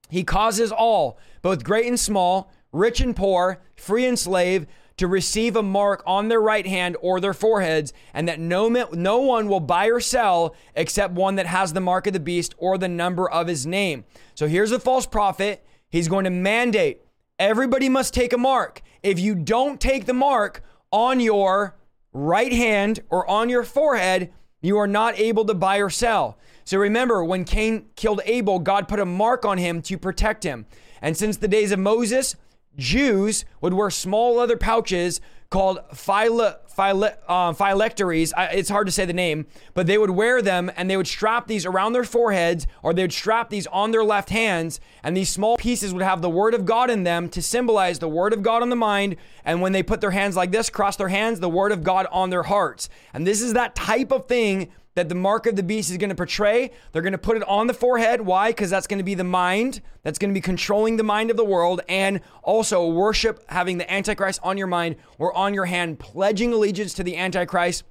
He 0.09 0.25
causes 0.25 0.73
all, 0.73 1.17
both 1.41 1.63
great 1.63 1.85
and 1.85 1.99
small, 1.99 2.51
rich 2.77 3.01
and 3.01 3.15
poor, 3.15 3.61
free 3.75 4.05
and 4.05 4.17
slave, 4.17 4.67
to 4.97 5.07
receive 5.07 5.55
a 5.55 5.63
mark 5.63 6.01
on 6.07 6.27
their 6.27 6.41
right 6.41 6.65
hand 6.65 6.97
or 7.01 7.19
their 7.19 7.33
foreheads, 7.33 7.93
and 8.13 8.27
that 8.27 8.39
no, 8.39 8.67
no 8.67 9.17
one 9.19 9.47
will 9.47 9.59
buy 9.59 9.87
or 9.87 9.99
sell 9.99 10.55
except 10.75 11.13
one 11.13 11.35
that 11.35 11.45
has 11.45 11.73
the 11.73 11.79
mark 11.79 12.07
of 12.07 12.13
the 12.13 12.19
beast 12.19 12.55
or 12.57 12.77
the 12.77 12.87
number 12.87 13.29
of 13.29 13.47
his 13.47 13.65
name. 13.65 14.05
So 14.33 14.47
here's 14.47 14.71
a 14.71 14.79
false 14.79 15.05
prophet. 15.05 15.63
He's 15.89 16.07
going 16.07 16.23
to 16.23 16.31
mandate 16.31 17.01
everybody 17.39 17.89
must 17.89 18.13
take 18.13 18.33
a 18.33 18.37
mark. 18.37 18.81
If 19.03 19.19
you 19.19 19.35
don't 19.35 19.79
take 19.79 20.05
the 20.05 20.13
mark 20.13 20.63
on 20.91 21.19
your 21.19 21.75
right 22.13 22.51
hand 22.51 23.01
or 23.09 23.29
on 23.29 23.49
your 23.49 23.63
forehead, 23.63 24.33
you 24.61 24.77
are 24.77 24.87
not 24.87 25.19
able 25.19 25.45
to 25.45 25.53
buy 25.53 25.77
or 25.77 25.89
sell. 25.89 26.37
So 26.63 26.77
remember, 26.77 27.23
when 27.23 27.45
Cain 27.45 27.85
killed 27.95 28.21
Abel, 28.25 28.59
God 28.59 28.87
put 28.87 28.99
a 28.99 29.05
mark 29.05 29.45
on 29.45 29.57
him 29.57 29.81
to 29.83 29.97
protect 29.97 30.43
him. 30.43 30.65
And 31.01 31.15
since 31.15 31.37
the 31.37 31.47
days 31.47 31.71
of 31.71 31.79
Moses, 31.79 32.35
Jews 32.77 33.45
would 33.61 33.73
wear 33.73 33.89
small 33.89 34.35
leather 34.35 34.57
pouches 34.57 35.21
called 35.49 35.79
phyle, 35.93 36.41
uh, 36.41 37.53
phylacteries. 37.53 38.33
I, 38.33 38.45
it's 38.47 38.69
hard 38.69 38.87
to 38.87 38.91
say 38.91 39.05
the 39.05 39.13
name, 39.13 39.47
but 39.73 39.87
they 39.87 39.97
would 39.97 40.09
wear 40.09 40.41
them 40.41 40.69
and 40.75 40.89
they 40.89 40.97
would 40.97 41.07
strap 41.07 41.47
these 41.47 41.65
around 41.65 41.93
their 41.93 42.03
foreheads 42.03 42.67
or 42.83 42.93
they 42.93 43.03
would 43.03 43.13
strap 43.13 43.49
these 43.49 43.65
on 43.67 43.91
their 43.91 44.03
left 44.03 44.29
hands. 44.29 44.79
And 45.03 45.15
these 45.15 45.29
small 45.29 45.57
pieces 45.57 45.93
would 45.93 46.03
have 46.03 46.21
the 46.21 46.29
word 46.29 46.53
of 46.53 46.65
God 46.65 46.89
in 46.89 47.03
them 47.03 47.29
to 47.29 47.41
symbolize 47.41 47.99
the 47.99 48.09
word 48.09 48.33
of 48.33 48.43
God 48.43 48.61
on 48.61 48.69
the 48.69 48.75
mind. 48.75 49.15
And 49.45 49.61
when 49.61 49.71
they 49.71 49.83
put 49.83 50.01
their 50.01 50.11
hands 50.11 50.35
like 50.35 50.51
this, 50.51 50.69
cross 50.69 50.97
their 50.97 51.07
hands, 51.07 51.39
the 51.39 51.49
word 51.49 51.71
of 51.71 51.83
God 51.83 52.07
on 52.11 52.29
their 52.29 52.43
hearts. 52.43 52.89
And 53.13 53.25
this 53.25 53.41
is 53.41 53.53
that 53.53 53.75
type 53.75 54.11
of 54.11 54.27
thing 54.27 54.71
that 54.97 55.09
the 55.09 55.15
mark 55.15 55.45
of 55.45 55.55
the 55.55 55.61
beast 55.61 55.91
is 55.91 55.97
going 55.97 56.09
to 56.09 56.15
portray. 56.15 56.71
They're 56.91 57.03
going 57.03 57.11
to 57.11 57.19
put 57.19 57.37
it 57.37 57.47
on 57.47 57.67
the 57.67 57.73
forehead. 57.75 58.19
Why? 58.19 58.49
Because 58.49 58.71
that's 58.71 58.87
going 58.87 58.97
to 58.97 59.03
be 59.03 59.13
the 59.13 59.23
mind. 59.23 59.79
That's 60.01 60.17
going 60.17 60.31
to 60.31 60.33
be 60.33 60.41
controlling 60.41 60.97
the 60.97 61.03
mind 61.03 61.29
of 61.29 61.37
the 61.37 61.45
world. 61.45 61.81
And 61.87 62.19
also 62.41 62.89
worship 62.89 63.43
having 63.47 63.77
the 63.77 63.93
Antichrist 63.93 64.39
on 64.41 64.57
your 64.57 64.65
mind 64.65 64.95
or 65.19 65.37
on 65.37 65.53
your 65.53 65.65
hand, 65.65 65.99
pledging 65.99 66.51
allegiance 66.51 66.95
to 66.95 67.03
the 67.03 67.15
Antichrist. 67.15 67.83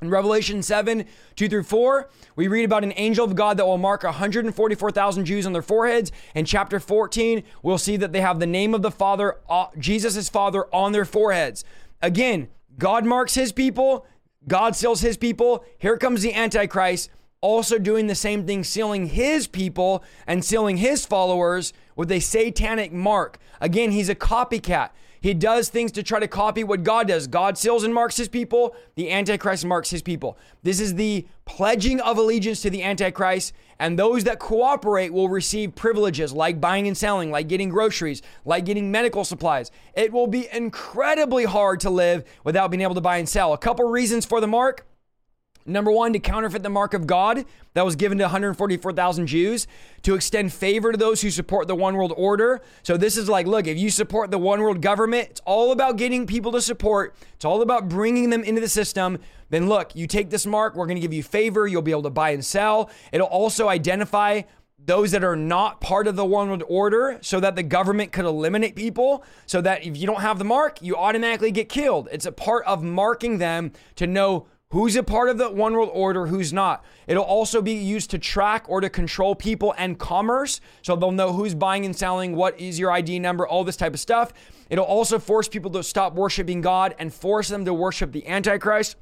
In 0.00 0.08
Revelation 0.08 0.62
7, 0.62 1.04
2 1.36 1.48
through 1.50 1.62
4, 1.62 2.08
we 2.36 2.48
read 2.48 2.64
about 2.64 2.84
an 2.84 2.94
angel 2.96 3.26
of 3.26 3.34
God 3.34 3.58
that 3.58 3.66
will 3.66 3.76
mark 3.76 4.02
144,000 4.02 5.26
Jews 5.26 5.44
on 5.44 5.52
their 5.52 5.60
foreheads. 5.60 6.10
In 6.34 6.46
chapter 6.46 6.80
14, 6.80 7.42
we'll 7.62 7.76
see 7.76 7.98
that 7.98 8.12
they 8.12 8.22
have 8.22 8.40
the 8.40 8.46
name 8.46 8.72
of 8.72 8.80
the 8.80 8.90
Father, 8.90 9.36
uh, 9.50 9.66
Jesus' 9.78 10.30
Father, 10.30 10.64
on 10.74 10.92
their 10.92 11.04
foreheads. 11.04 11.64
Again, 12.00 12.48
God 12.78 13.04
marks 13.04 13.34
his 13.34 13.52
people, 13.52 14.06
God 14.48 14.74
seals 14.74 15.00
his 15.00 15.16
people. 15.16 15.64
Here 15.78 15.96
comes 15.96 16.22
the 16.22 16.34
Antichrist, 16.34 17.10
also 17.40 17.78
doing 17.78 18.06
the 18.06 18.14
same 18.14 18.46
thing, 18.46 18.64
sealing 18.64 19.06
his 19.06 19.46
people 19.46 20.02
and 20.26 20.44
sealing 20.44 20.78
his 20.78 21.06
followers 21.06 21.72
with 21.96 22.10
a 22.10 22.20
satanic 22.20 22.92
mark. 22.92 23.38
Again, 23.60 23.90
he's 23.90 24.08
a 24.08 24.14
copycat. 24.14 24.90
He 25.20 25.34
does 25.34 25.68
things 25.68 25.92
to 25.92 26.02
try 26.02 26.18
to 26.18 26.28
copy 26.28 26.64
what 26.64 26.82
God 26.82 27.08
does. 27.08 27.26
God 27.26 27.58
seals 27.58 27.84
and 27.84 27.92
marks 27.92 28.16
his 28.16 28.28
people. 28.28 28.74
The 28.94 29.10
Antichrist 29.10 29.64
marks 29.64 29.90
his 29.90 30.02
people. 30.02 30.38
This 30.62 30.80
is 30.80 30.94
the 30.94 31.26
pledging 31.44 32.00
of 32.00 32.16
allegiance 32.16 32.62
to 32.62 32.70
the 32.70 32.82
Antichrist. 32.82 33.52
And 33.78 33.98
those 33.98 34.24
that 34.24 34.38
cooperate 34.38 35.12
will 35.12 35.28
receive 35.28 35.74
privileges 35.74 36.32
like 36.32 36.60
buying 36.60 36.86
and 36.86 36.96
selling, 36.96 37.30
like 37.30 37.48
getting 37.48 37.68
groceries, 37.68 38.22
like 38.44 38.64
getting 38.64 38.90
medical 38.90 39.24
supplies. 39.24 39.70
It 39.94 40.12
will 40.12 40.26
be 40.26 40.48
incredibly 40.52 41.44
hard 41.44 41.80
to 41.80 41.90
live 41.90 42.24
without 42.44 42.70
being 42.70 42.82
able 42.82 42.94
to 42.94 43.00
buy 43.00 43.18
and 43.18 43.28
sell. 43.28 43.52
A 43.52 43.58
couple 43.58 43.88
reasons 43.88 44.26
for 44.26 44.40
the 44.40 44.46
mark. 44.46 44.86
Number 45.66 45.90
one, 45.90 46.12
to 46.12 46.18
counterfeit 46.18 46.62
the 46.62 46.70
mark 46.70 46.94
of 46.94 47.06
God 47.06 47.44
that 47.74 47.84
was 47.84 47.96
given 47.96 48.18
to 48.18 48.24
144,000 48.24 49.26
Jews, 49.26 49.66
to 50.02 50.14
extend 50.14 50.52
favor 50.52 50.92
to 50.92 50.98
those 50.98 51.20
who 51.20 51.30
support 51.30 51.68
the 51.68 51.74
one 51.74 51.96
world 51.96 52.12
order. 52.16 52.60
So, 52.82 52.96
this 52.96 53.16
is 53.16 53.28
like, 53.28 53.46
look, 53.46 53.66
if 53.66 53.78
you 53.78 53.90
support 53.90 54.30
the 54.30 54.38
one 54.38 54.60
world 54.60 54.82
government, 54.82 55.28
it's 55.30 55.40
all 55.44 55.72
about 55.72 55.96
getting 55.96 56.26
people 56.26 56.52
to 56.52 56.62
support, 56.62 57.14
it's 57.34 57.44
all 57.44 57.62
about 57.62 57.88
bringing 57.88 58.30
them 58.30 58.42
into 58.42 58.60
the 58.60 58.68
system. 58.68 59.18
Then, 59.50 59.68
look, 59.68 59.94
you 59.94 60.06
take 60.06 60.30
this 60.30 60.46
mark, 60.46 60.74
we're 60.76 60.86
going 60.86 60.96
to 60.96 61.02
give 61.02 61.12
you 61.12 61.22
favor, 61.22 61.66
you'll 61.66 61.82
be 61.82 61.90
able 61.90 62.04
to 62.04 62.10
buy 62.10 62.30
and 62.30 62.44
sell. 62.44 62.90
It'll 63.12 63.26
also 63.26 63.68
identify 63.68 64.42
those 64.86 65.10
that 65.10 65.22
are 65.22 65.36
not 65.36 65.80
part 65.80 66.06
of 66.06 66.16
the 66.16 66.24
one 66.24 66.48
world 66.48 66.64
order 66.68 67.18
so 67.20 67.38
that 67.40 67.54
the 67.54 67.62
government 67.62 68.12
could 68.12 68.24
eliminate 68.24 68.74
people 68.74 69.24
so 69.46 69.60
that 69.60 69.84
if 69.84 69.96
you 69.96 70.06
don't 70.06 70.22
have 70.22 70.38
the 70.38 70.44
mark 70.44 70.80
you 70.80 70.96
automatically 70.96 71.50
get 71.50 71.68
killed 71.68 72.08
it's 72.10 72.26
a 72.26 72.32
part 72.32 72.64
of 72.64 72.82
marking 72.82 73.38
them 73.38 73.72
to 73.94 74.06
know 74.06 74.46
who's 74.70 74.94
a 74.94 75.02
part 75.02 75.28
of 75.28 75.38
the 75.38 75.50
one 75.50 75.74
world 75.74 75.90
order, 75.92 76.26
who's 76.26 76.52
not. 76.52 76.84
It'll 77.06 77.24
also 77.24 77.60
be 77.60 77.72
used 77.72 78.10
to 78.10 78.18
track 78.18 78.64
or 78.68 78.80
to 78.80 78.88
control 78.88 79.34
people 79.34 79.74
and 79.76 79.98
commerce. 79.98 80.60
So 80.82 80.94
they'll 80.94 81.10
know 81.10 81.32
who's 81.32 81.54
buying 81.54 81.84
and 81.84 81.94
selling, 81.94 82.36
what 82.36 82.58
is 82.58 82.78
your 82.78 82.92
ID 82.92 83.18
number, 83.18 83.46
all 83.46 83.64
this 83.64 83.76
type 83.76 83.94
of 83.94 84.00
stuff. 84.00 84.32
It'll 84.68 84.84
also 84.84 85.18
force 85.18 85.48
people 85.48 85.72
to 85.72 85.82
stop 85.82 86.14
worshiping 86.14 86.60
God 86.60 86.94
and 86.98 87.12
force 87.12 87.48
them 87.48 87.64
to 87.64 87.74
worship 87.74 88.12
the 88.12 88.26
Antichrist. 88.28 88.96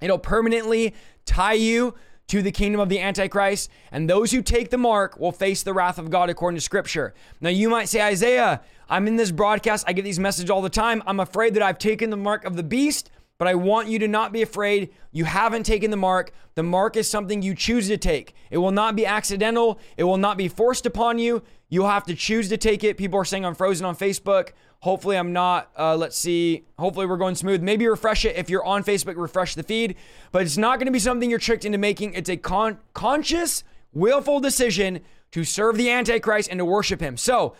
It'll 0.00 0.18
permanently 0.18 0.94
tie 1.24 1.52
you 1.52 1.94
to 2.26 2.42
the 2.42 2.52
kingdom 2.52 2.80
of 2.80 2.88
the 2.88 3.00
Antichrist, 3.00 3.70
and 3.90 4.08
those 4.08 4.30
who 4.30 4.40
take 4.40 4.70
the 4.70 4.78
mark 4.78 5.18
will 5.18 5.32
face 5.32 5.64
the 5.64 5.74
wrath 5.74 5.98
of 5.98 6.10
God 6.10 6.30
according 6.30 6.56
to 6.56 6.60
Scripture. 6.60 7.12
Now, 7.40 7.50
you 7.50 7.68
might 7.68 7.88
say, 7.88 8.00
Isaiah, 8.00 8.60
I'm 8.88 9.08
in 9.08 9.16
this 9.16 9.32
broadcast, 9.32 9.84
I 9.88 9.92
get 9.92 10.02
these 10.04 10.20
messages 10.20 10.48
all 10.48 10.62
the 10.62 10.70
time. 10.70 11.02
I'm 11.06 11.18
afraid 11.18 11.54
that 11.54 11.62
I've 11.62 11.78
taken 11.78 12.10
the 12.10 12.16
mark 12.16 12.44
of 12.44 12.54
the 12.54 12.62
beast 12.62 13.10
but 13.40 13.48
I 13.48 13.54
want 13.54 13.88
you 13.88 13.98
to 14.00 14.06
not 14.06 14.34
be 14.34 14.42
afraid. 14.42 14.90
You 15.12 15.24
haven't 15.24 15.62
taken 15.62 15.90
the 15.90 15.96
mark. 15.96 16.30
The 16.56 16.62
mark 16.62 16.94
is 16.94 17.08
something 17.08 17.40
you 17.40 17.54
choose 17.54 17.88
to 17.88 17.96
take. 17.96 18.34
It 18.50 18.58
will 18.58 18.70
not 18.70 18.94
be 18.96 19.06
accidental, 19.06 19.80
it 19.96 20.04
will 20.04 20.18
not 20.18 20.36
be 20.36 20.46
forced 20.46 20.84
upon 20.84 21.18
you. 21.18 21.42
You'll 21.70 21.88
have 21.88 22.04
to 22.04 22.14
choose 22.14 22.50
to 22.50 22.58
take 22.58 22.84
it. 22.84 22.98
People 22.98 23.18
are 23.18 23.24
saying 23.24 23.46
I'm 23.46 23.54
frozen 23.54 23.86
on 23.86 23.96
Facebook. 23.96 24.50
Hopefully, 24.80 25.16
I'm 25.16 25.32
not. 25.32 25.70
Uh, 25.78 25.96
let's 25.96 26.18
see. 26.18 26.66
Hopefully, 26.78 27.06
we're 27.06 27.16
going 27.16 27.34
smooth. 27.34 27.62
Maybe 27.62 27.88
refresh 27.88 28.26
it. 28.26 28.36
If 28.36 28.50
you're 28.50 28.64
on 28.64 28.84
Facebook, 28.84 29.16
refresh 29.16 29.54
the 29.54 29.62
feed. 29.62 29.96
But 30.32 30.42
it's 30.42 30.58
not 30.58 30.78
going 30.78 30.86
to 30.86 30.92
be 30.92 30.98
something 30.98 31.30
you're 31.30 31.38
tricked 31.38 31.64
into 31.64 31.78
making. 31.78 32.12
It's 32.12 32.28
a 32.28 32.36
con- 32.36 32.76
conscious, 32.92 33.64
willful 33.94 34.40
decision 34.40 35.00
to 35.30 35.44
serve 35.44 35.78
the 35.78 35.88
Antichrist 35.88 36.50
and 36.50 36.58
to 36.58 36.66
worship 36.66 37.00
him. 37.00 37.16
So, 37.16 37.56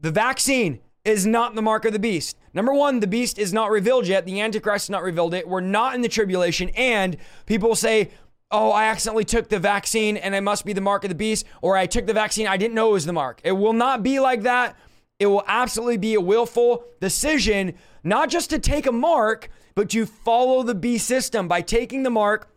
the 0.00 0.10
vaccine, 0.10 0.80
is 1.04 1.26
not 1.26 1.54
the 1.54 1.62
mark 1.62 1.84
of 1.84 1.92
the 1.92 1.98
beast. 1.98 2.36
Number 2.54 2.72
one, 2.72 3.00
the 3.00 3.06
beast 3.06 3.38
is 3.38 3.52
not 3.52 3.70
revealed 3.70 4.06
yet. 4.06 4.24
The 4.24 4.40
Antichrist 4.40 4.86
is 4.86 4.90
not 4.90 5.02
revealed 5.02 5.34
it. 5.34 5.48
We're 5.48 5.60
not 5.60 5.94
in 5.94 6.00
the 6.00 6.08
tribulation. 6.08 6.68
And 6.70 7.16
people 7.46 7.74
say, 7.74 8.10
oh, 8.50 8.70
I 8.70 8.84
accidentally 8.84 9.24
took 9.24 9.48
the 9.48 9.58
vaccine 9.58 10.16
and 10.16 10.34
it 10.34 10.42
must 10.42 10.64
be 10.64 10.72
the 10.72 10.80
mark 10.80 11.04
of 11.04 11.08
the 11.08 11.14
beast, 11.14 11.46
or 11.62 11.76
I 11.76 11.86
took 11.86 12.06
the 12.06 12.12
vaccine, 12.12 12.46
I 12.46 12.56
didn't 12.56 12.74
know 12.74 12.90
it 12.90 12.92
was 12.92 13.06
the 13.06 13.12
mark. 13.12 13.40
It 13.42 13.52
will 13.52 13.72
not 13.72 14.02
be 14.02 14.20
like 14.20 14.42
that. 14.42 14.76
It 15.18 15.26
will 15.26 15.44
absolutely 15.46 15.96
be 15.96 16.14
a 16.14 16.20
willful 16.20 16.84
decision, 17.00 17.74
not 18.04 18.28
just 18.28 18.50
to 18.50 18.58
take 18.58 18.86
a 18.86 18.92
mark, 18.92 19.48
but 19.74 19.88
to 19.90 20.04
follow 20.04 20.62
the 20.62 20.74
beast 20.74 21.06
system. 21.06 21.48
By 21.48 21.62
taking 21.62 22.02
the 22.02 22.10
mark, 22.10 22.51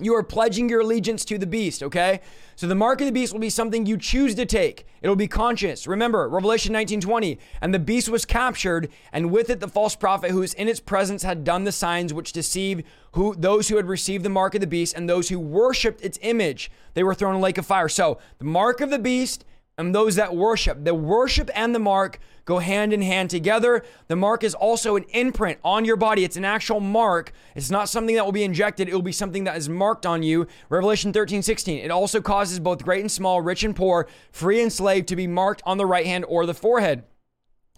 you 0.00 0.14
are 0.14 0.22
pledging 0.22 0.68
your 0.68 0.80
allegiance 0.80 1.24
to 1.26 1.38
the 1.38 1.46
beast, 1.46 1.82
okay? 1.82 2.20
So 2.56 2.66
the 2.66 2.74
mark 2.74 3.00
of 3.00 3.06
the 3.06 3.12
beast 3.12 3.32
will 3.32 3.40
be 3.40 3.50
something 3.50 3.86
you 3.86 3.96
choose 3.96 4.34
to 4.36 4.46
take. 4.46 4.86
It'll 5.02 5.16
be 5.16 5.28
conscious. 5.28 5.86
Remember, 5.86 6.28
Revelation 6.28 6.72
19:20, 6.72 7.38
and 7.60 7.74
the 7.74 7.78
beast 7.78 8.08
was 8.08 8.24
captured, 8.24 8.88
and 9.12 9.30
with 9.30 9.50
it 9.50 9.60
the 9.60 9.68
false 9.68 9.96
prophet 9.96 10.30
who 10.30 10.42
is 10.42 10.54
in 10.54 10.68
its 10.68 10.80
presence 10.80 11.22
had 11.22 11.44
done 11.44 11.64
the 11.64 11.72
signs 11.72 12.14
which 12.14 12.32
deceive 12.32 12.82
who 13.12 13.34
those 13.36 13.68
who 13.68 13.76
had 13.76 13.86
received 13.86 14.24
the 14.24 14.28
mark 14.28 14.54
of 14.54 14.60
the 14.60 14.66
beast 14.66 14.94
and 14.96 15.08
those 15.08 15.28
who 15.28 15.38
worshiped 15.38 16.00
its 16.02 16.18
image. 16.22 16.70
They 16.94 17.02
were 17.02 17.14
thrown 17.14 17.34
in 17.34 17.40
a 17.40 17.42
lake 17.42 17.58
of 17.58 17.66
fire. 17.66 17.88
So, 17.88 18.18
the 18.38 18.44
mark 18.44 18.80
of 18.80 18.90
the 18.90 18.98
beast 18.98 19.44
and 19.78 19.94
those 19.94 20.16
that 20.16 20.34
worship. 20.34 20.84
The 20.84 20.94
worship 20.94 21.50
and 21.54 21.74
the 21.74 21.78
mark 21.78 22.18
go 22.48 22.58
hand 22.60 22.94
in 22.94 23.02
hand 23.02 23.28
together. 23.28 23.84
The 24.06 24.16
mark 24.16 24.42
is 24.42 24.54
also 24.54 24.96
an 24.96 25.04
imprint 25.10 25.58
on 25.62 25.84
your 25.84 25.96
body. 25.96 26.24
It's 26.24 26.38
an 26.38 26.46
actual 26.46 26.80
mark. 26.80 27.30
It's 27.54 27.70
not 27.70 27.90
something 27.90 28.16
that 28.16 28.24
will 28.24 28.32
be 28.32 28.42
injected. 28.42 28.88
It 28.88 28.94
will 28.94 29.02
be 29.02 29.12
something 29.12 29.44
that 29.44 29.58
is 29.58 29.68
marked 29.68 30.06
on 30.06 30.22
you. 30.22 30.46
Revelation 30.70 31.12
13, 31.12 31.42
16. 31.42 31.78
It 31.78 31.90
also 31.90 32.22
causes 32.22 32.58
both 32.58 32.82
great 32.82 33.02
and 33.02 33.12
small, 33.12 33.42
rich 33.42 33.64
and 33.64 33.76
poor, 33.76 34.08
free 34.32 34.62
and 34.62 34.72
slave 34.72 35.04
to 35.06 35.16
be 35.16 35.26
marked 35.26 35.62
on 35.66 35.76
the 35.76 35.84
right 35.84 36.06
hand 36.06 36.24
or 36.26 36.46
the 36.46 36.54
forehead. 36.54 37.04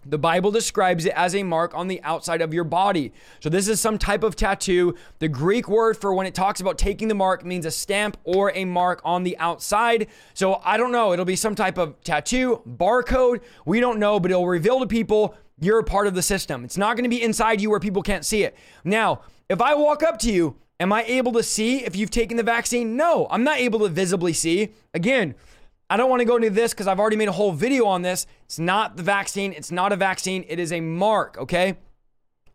The 0.05 0.17
Bible 0.17 0.49
describes 0.49 1.05
it 1.05 1.13
as 1.15 1.35
a 1.35 1.43
mark 1.43 1.75
on 1.75 1.87
the 1.87 2.01
outside 2.01 2.41
of 2.41 2.53
your 2.53 2.63
body. 2.63 3.13
So, 3.39 3.49
this 3.49 3.67
is 3.67 3.79
some 3.79 3.99
type 3.99 4.23
of 4.23 4.35
tattoo. 4.35 4.95
The 5.19 5.27
Greek 5.27 5.67
word 5.67 5.95
for 5.95 6.13
when 6.13 6.25
it 6.25 6.33
talks 6.33 6.59
about 6.59 6.77
taking 6.77 7.07
the 7.07 7.15
mark 7.15 7.45
means 7.45 7.65
a 7.65 7.71
stamp 7.71 8.17
or 8.23 8.51
a 8.55 8.65
mark 8.65 9.01
on 9.05 9.23
the 9.23 9.37
outside. 9.37 10.07
So, 10.33 10.59
I 10.63 10.77
don't 10.77 10.91
know. 10.91 11.13
It'll 11.13 11.25
be 11.25 11.35
some 11.35 11.53
type 11.53 11.77
of 11.77 12.01
tattoo, 12.03 12.61
barcode. 12.67 13.41
We 13.65 13.79
don't 13.79 13.99
know, 13.99 14.19
but 14.19 14.31
it'll 14.31 14.47
reveal 14.47 14.79
to 14.79 14.87
people 14.87 15.35
you're 15.59 15.79
a 15.79 15.83
part 15.83 16.07
of 16.07 16.15
the 16.15 16.23
system. 16.23 16.65
It's 16.65 16.77
not 16.77 16.95
going 16.95 17.03
to 17.03 17.09
be 17.09 17.21
inside 17.21 17.61
you 17.61 17.69
where 17.69 17.79
people 17.79 18.01
can't 18.01 18.25
see 18.25 18.43
it. 18.43 18.57
Now, 18.83 19.21
if 19.47 19.61
I 19.61 19.75
walk 19.75 20.01
up 20.01 20.17
to 20.19 20.31
you, 20.31 20.55
am 20.79 20.91
I 20.91 21.03
able 21.03 21.31
to 21.33 21.43
see 21.43 21.85
if 21.85 21.95
you've 21.95 22.09
taken 22.09 22.35
the 22.35 22.43
vaccine? 22.43 22.95
No, 22.95 23.27
I'm 23.29 23.43
not 23.43 23.59
able 23.59 23.79
to 23.81 23.89
visibly 23.89 24.33
see. 24.33 24.69
Again, 24.95 25.35
I 25.91 25.97
don't 25.97 26.09
want 26.09 26.21
to 26.21 26.25
go 26.25 26.37
into 26.37 26.49
this 26.49 26.73
because 26.73 26.87
I've 26.87 26.99
already 26.99 27.17
made 27.17 27.27
a 27.27 27.33
whole 27.33 27.51
video 27.51 27.85
on 27.85 28.01
this. 28.01 28.25
It's 28.51 28.59
not 28.59 28.97
the 28.97 29.03
vaccine. 29.03 29.53
It's 29.53 29.71
not 29.71 29.93
a 29.93 29.95
vaccine. 29.95 30.43
It 30.45 30.59
is 30.59 30.73
a 30.73 30.81
mark, 30.81 31.37
okay? 31.37 31.77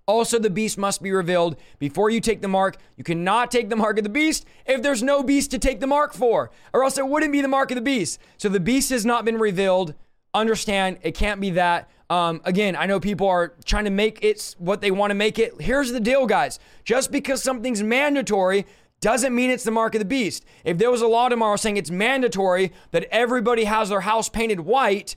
Also, 0.04 0.38
the 0.38 0.50
beast 0.50 0.76
must 0.76 1.02
be 1.02 1.10
revealed 1.10 1.56
before 1.78 2.10
you 2.10 2.20
take 2.20 2.42
the 2.42 2.48
mark. 2.48 2.76
You 2.98 3.02
cannot 3.02 3.50
take 3.50 3.70
the 3.70 3.76
mark 3.76 3.96
of 3.96 4.04
the 4.04 4.10
beast 4.10 4.44
if 4.66 4.82
there's 4.82 5.02
no 5.02 5.22
beast 5.22 5.52
to 5.52 5.58
take 5.58 5.80
the 5.80 5.86
mark 5.86 6.12
for, 6.12 6.50
or 6.74 6.84
else 6.84 6.98
it 6.98 7.08
wouldn't 7.08 7.32
be 7.32 7.40
the 7.40 7.48
mark 7.48 7.70
of 7.70 7.76
the 7.76 7.80
beast. 7.80 8.18
So 8.36 8.50
the 8.50 8.60
beast 8.60 8.90
has 8.90 9.06
not 9.06 9.24
been 9.24 9.38
revealed. 9.38 9.94
Understand, 10.34 10.98
it 11.00 11.14
can't 11.14 11.40
be 11.40 11.48
that. 11.52 11.88
Um, 12.10 12.42
again, 12.44 12.76
I 12.76 12.84
know 12.84 13.00
people 13.00 13.26
are 13.28 13.54
trying 13.64 13.84
to 13.84 13.90
make 13.90 14.22
it 14.22 14.54
what 14.58 14.82
they 14.82 14.90
want 14.90 15.12
to 15.12 15.14
make 15.14 15.38
it. 15.38 15.58
Here's 15.62 15.92
the 15.92 16.00
deal, 16.00 16.26
guys. 16.26 16.58
Just 16.84 17.10
because 17.10 17.42
something's 17.42 17.82
mandatory 17.82 18.66
doesn't 19.00 19.34
mean 19.34 19.48
it's 19.48 19.64
the 19.64 19.70
mark 19.70 19.94
of 19.94 20.00
the 20.00 20.04
beast. 20.04 20.44
If 20.62 20.76
there 20.76 20.90
was 20.90 21.00
a 21.00 21.06
law 21.06 21.30
tomorrow 21.30 21.56
saying 21.56 21.78
it's 21.78 21.90
mandatory 21.90 22.74
that 22.90 23.04
everybody 23.10 23.64
has 23.64 23.88
their 23.88 24.02
house 24.02 24.28
painted 24.28 24.60
white, 24.60 25.16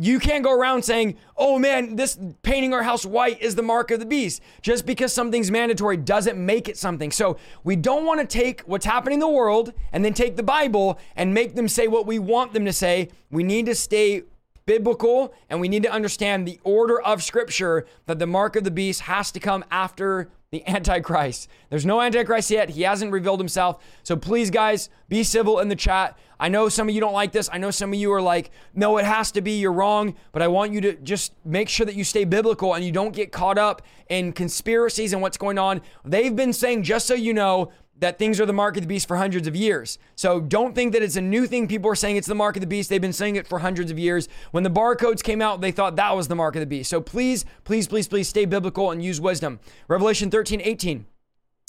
you 0.00 0.18
can't 0.18 0.42
go 0.42 0.50
around 0.50 0.82
saying, 0.82 1.18
oh 1.36 1.58
man, 1.58 1.94
this 1.94 2.18
painting 2.40 2.72
our 2.72 2.82
house 2.82 3.04
white 3.04 3.40
is 3.42 3.54
the 3.54 3.62
mark 3.62 3.90
of 3.90 4.00
the 4.00 4.06
beast. 4.06 4.40
Just 4.62 4.86
because 4.86 5.12
something's 5.12 5.50
mandatory 5.50 5.98
doesn't 5.98 6.42
make 6.42 6.70
it 6.70 6.78
something. 6.78 7.10
So 7.10 7.36
we 7.64 7.76
don't 7.76 8.06
want 8.06 8.18
to 8.20 8.26
take 8.26 8.62
what's 8.62 8.86
happening 8.86 9.14
in 9.14 9.20
the 9.20 9.28
world 9.28 9.74
and 9.92 10.02
then 10.02 10.14
take 10.14 10.36
the 10.36 10.42
Bible 10.42 10.98
and 11.16 11.34
make 11.34 11.54
them 11.54 11.68
say 11.68 11.86
what 11.86 12.06
we 12.06 12.18
want 12.18 12.54
them 12.54 12.64
to 12.64 12.72
say. 12.72 13.10
We 13.30 13.42
need 13.42 13.66
to 13.66 13.74
stay 13.74 14.22
biblical 14.64 15.34
and 15.50 15.60
we 15.60 15.68
need 15.68 15.82
to 15.82 15.92
understand 15.92 16.48
the 16.48 16.58
order 16.64 16.98
of 17.02 17.22
scripture 17.22 17.86
that 18.06 18.18
the 18.18 18.26
mark 18.26 18.56
of 18.56 18.64
the 18.64 18.70
beast 18.70 19.02
has 19.02 19.30
to 19.32 19.40
come 19.40 19.64
after 19.70 20.30
the 20.52 20.66
Antichrist. 20.66 21.48
There's 21.68 21.86
no 21.86 22.00
Antichrist 22.00 22.50
yet. 22.50 22.70
He 22.70 22.82
hasn't 22.82 23.12
revealed 23.12 23.38
himself. 23.38 23.80
So 24.02 24.16
please, 24.16 24.50
guys, 24.50 24.88
be 25.08 25.22
civil 25.22 25.60
in 25.60 25.68
the 25.68 25.76
chat. 25.76 26.18
I 26.40 26.48
know 26.48 26.68
some 26.68 26.88
of 26.88 26.94
you 26.94 27.00
don't 27.00 27.12
like 27.12 27.30
this. 27.30 27.48
I 27.52 27.58
know 27.58 27.70
some 27.70 27.92
of 27.92 27.98
you 28.00 28.12
are 28.12 28.20
like, 28.20 28.50
no, 28.74 28.98
it 28.98 29.04
has 29.04 29.30
to 29.32 29.42
be. 29.42 29.60
You're 29.60 29.72
wrong. 29.72 30.16
But 30.32 30.42
I 30.42 30.48
want 30.48 30.72
you 30.72 30.80
to 30.80 30.94
just 30.94 31.34
make 31.44 31.68
sure 31.68 31.86
that 31.86 31.94
you 31.94 32.02
stay 32.02 32.24
biblical 32.24 32.74
and 32.74 32.84
you 32.84 32.90
don't 32.90 33.14
get 33.14 33.30
caught 33.30 33.58
up 33.58 33.82
in 34.08 34.32
conspiracies 34.32 35.12
and 35.12 35.22
what's 35.22 35.36
going 35.36 35.56
on. 35.56 35.82
They've 36.04 36.34
been 36.34 36.52
saying, 36.52 36.82
just 36.82 37.06
so 37.06 37.14
you 37.14 37.32
know, 37.32 37.70
that 38.00 38.18
things 38.18 38.40
are 38.40 38.46
the 38.46 38.52
mark 38.52 38.76
of 38.76 38.82
the 38.82 38.88
beast 38.88 39.06
for 39.06 39.16
hundreds 39.16 39.46
of 39.46 39.54
years. 39.54 39.98
So 40.16 40.40
don't 40.40 40.74
think 40.74 40.92
that 40.92 41.02
it's 41.02 41.16
a 41.16 41.20
new 41.20 41.46
thing. 41.46 41.68
People 41.68 41.90
are 41.90 41.94
saying 41.94 42.16
it's 42.16 42.26
the 42.26 42.34
mark 42.34 42.56
of 42.56 42.60
the 42.60 42.66
beast. 42.66 42.88
They've 42.88 43.00
been 43.00 43.12
saying 43.12 43.36
it 43.36 43.46
for 43.46 43.60
hundreds 43.60 43.90
of 43.90 43.98
years. 43.98 44.28
When 44.50 44.64
the 44.64 44.70
barcodes 44.70 45.22
came 45.22 45.40
out, 45.40 45.60
they 45.60 45.70
thought 45.70 45.96
that 45.96 46.16
was 46.16 46.28
the 46.28 46.34
mark 46.34 46.56
of 46.56 46.60
the 46.60 46.66
beast. 46.66 46.90
So 46.90 47.00
please, 47.00 47.44
please, 47.64 47.86
please, 47.86 48.08
please 48.08 48.28
stay 48.28 48.46
biblical 48.46 48.90
and 48.90 49.04
use 49.04 49.20
wisdom. 49.20 49.60
Revelation 49.86 50.30
13, 50.30 50.60
18. 50.62 51.06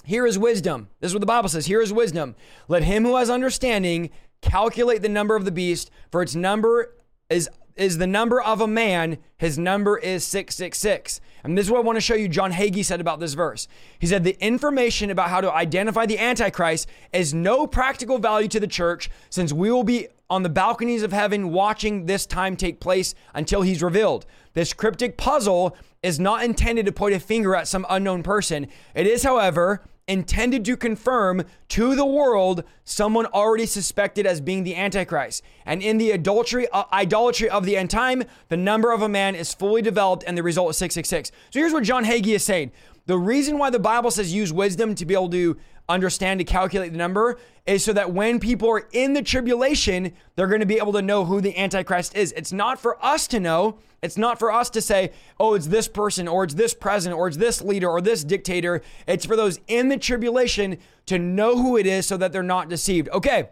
Here 0.03 0.25
is 0.25 0.39
wisdom. 0.39 0.89
This 0.99 1.11
is 1.11 1.15
what 1.15 1.19
the 1.19 1.27
Bible 1.27 1.49
says. 1.49 1.67
Here 1.67 1.81
is 1.81 1.93
wisdom. 1.93 2.35
Let 2.67 2.83
him 2.83 3.03
who 3.03 3.17
has 3.17 3.29
understanding 3.29 4.09
calculate 4.41 5.01
the 5.01 5.09
number 5.09 5.35
of 5.35 5.45
the 5.45 5.51
beast, 5.51 5.91
for 6.11 6.21
its 6.21 6.35
number 6.35 6.95
is 7.29 7.49
is 7.75 7.97
the 7.97 8.07
number 8.07 8.41
of 8.41 8.61
a 8.61 8.67
man, 8.67 9.17
his 9.37 9.57
number 9.57 9.97
is 9.97 10.23
666. 10.25 11.21
And 11.43 11.57
this 11.57 11.65
is 11.65 11.71
what 11.71 11.79
I 11.79 11.83
want 11.83 11.97
to 11.97 12.01
show 12.01 12.13
you 12.13 12.27
John 12.27 12.51
Hagee 12.51 12.85
said 12.85 13.01
about 13.01 13.19
this 13.19 13.33
verse. 13.33 13.67
He 13.97 14.07
said, 14.07 14.23
The 14.23 14.37
information 14.43 15.09
about 15.09 15.29
how 15.29 15.41
to 15.41 15.51
identify 15.51 16.05
the 16.05 16.19
Antichrist 16.19 16.87
is 17.13 17.33
no 17.33 17.65
practical 17.65 18.19
value 18.19 18.47
to 18.49 18.59
the 18.59 18.67
church 18.67 19.09
since 19.29 19.51
we 19.51 19.71
will 19.71 19.83
be 19.83 20.07
on 20.29 20.43
the 20.43 20.49
balconies 20.49 21.03
of 21.03 21.11
heaven 21.11 21.51
watching 21.51 22.05
this 22.05 22.25
time 22.25 22.55
take 22.55 22.79
place 22.79 23.13
until 23.33 23.63
he's 23.63 23.83
revealed. 23.83 24.25
This 24.53 24.73
cryptic 24.73 25.17
puzzle 25.17 25.75
is 26.03 26.19
not 26.19 26.43
intended 26.43 26.85
to 26.85 26.91
point 26.91 27.15
a 27.15 27.19
finger 27.19 27.55
at 27.55 27.67
some 27.67 27.85
unknown 27.89 28.23
person. 28.23 28.67
It 28.95 29.07
is, 29.07 29.23
however, 29.23 29.83
intended 30.11 30.65
to 30.65 30.75
confirm 30.75 31.43
to 31.69 31.95
the 31.95 32.05
world 32.05 32.63
someone 32.83 33.25
already 33.27 33.65
suspected 33.65 34.25
as 34.25 34.41
being 34.41 34.63
the 34.63 34.75
Antichrist. 34.75 35.41
And 35.65 35.81
in 35.81 35.97
the 35.97 36.11
adultery, 36.11 36.67
uh, 36.67 36.83
idolatry 36.91 37.49
of 37.49 37.65
the 37.65 37.77
end 37.77 37.89
time, 37.89 38.23
the 38.49 38.57
number 38.57 38.91
of 38.91 39.01
a 39.01 39.09
man 39.09 39.35
is 39.35 39.53
fully 39.53 39.81
developed 39.81 40.25
and 40.27 40.37
the 40.37 40.43
result 40.43 40.71
is 40.71 40.77
666. 40.77 41.31
So 41.51 41.59
here's 41.59 41.71
what 41.71 41.83
John 41.83 42.03
Hagee 42.03 42.35
is 42.35 42.43
saying. 42.43 42.73
The 43.05 43.17
reason 43.17 43.57
why 43.57 43.69
the 43.69 43.79
Bible 43.79 44.11
says 44.11 44.33
use 44.33 44.53
wisdom 44.53 44.93
to 44.95 45.05
be 45.05 45.13
able 45.13 45.29
to 45.29 45.57
understand 45.89 46.39
to 46.39 46.43
calculate 46.43 46.91
the 46.91 46.97
number 46.97 47.37
is 47.65 47.83
so 47.83 47.93
that 47.93 48.11
when 48.11 48.39
people 48.39 48.69
are 48.69 48.87
in 48.91 49.13
the 49.13 49.21
tribulation, 49.21 50.13
they're 50.35 50.47
going 50.47 50.61
to 50.61 50.65
be 50.65 50.77
able 50.77 50.93
to 50.93 51.01
know 51.01 51.25
who 51.25 51.41
the 51.41 51.57
Antichrist 51.57 52.15
is. 52.15 52.31
It's 52.33 52.51
not 52.51 52.79
for 52.79 53.03
us 53.03 53.27
to 53.27 53.39
know. 53.39 53.77
It's 54.01 54.17
not 54.17 54.39
for 54.39 54.51
us 54.51 54.69
to 54.71 54.81
say, 54.81 55.11
oh, 55.39 55.53
it's 55.53 55.67
this 55.67 55.87
person 55.87 56.27
or 56.27 56.43
it's 56.43 56.55
this 56.55 56.73
president 56.73 57.19
or 57.19 57.27
it's 57.27 57.37
this 57.37 57.61
leader 57.61 57.89
or 57.89 58.01
this 58.01 58.23
dictator. 58.23 58.81
It's 59.05 59.25
for 59.25 59.35
those 59.35 59.59
in 59.67 59.89
the 59.89 59.97
tribulation 59.97 60.77
to 61.05 61.19
know 61.19 61.57
who 61.57 61.77
it 61.77 61.85
is 61.85 62.07
so 62.07 62.17
that 62.17 62.31
they're 62.31 62.41
not 62.41 62.67
deceived. 62.67 63.09
Okay, 63.09 63.49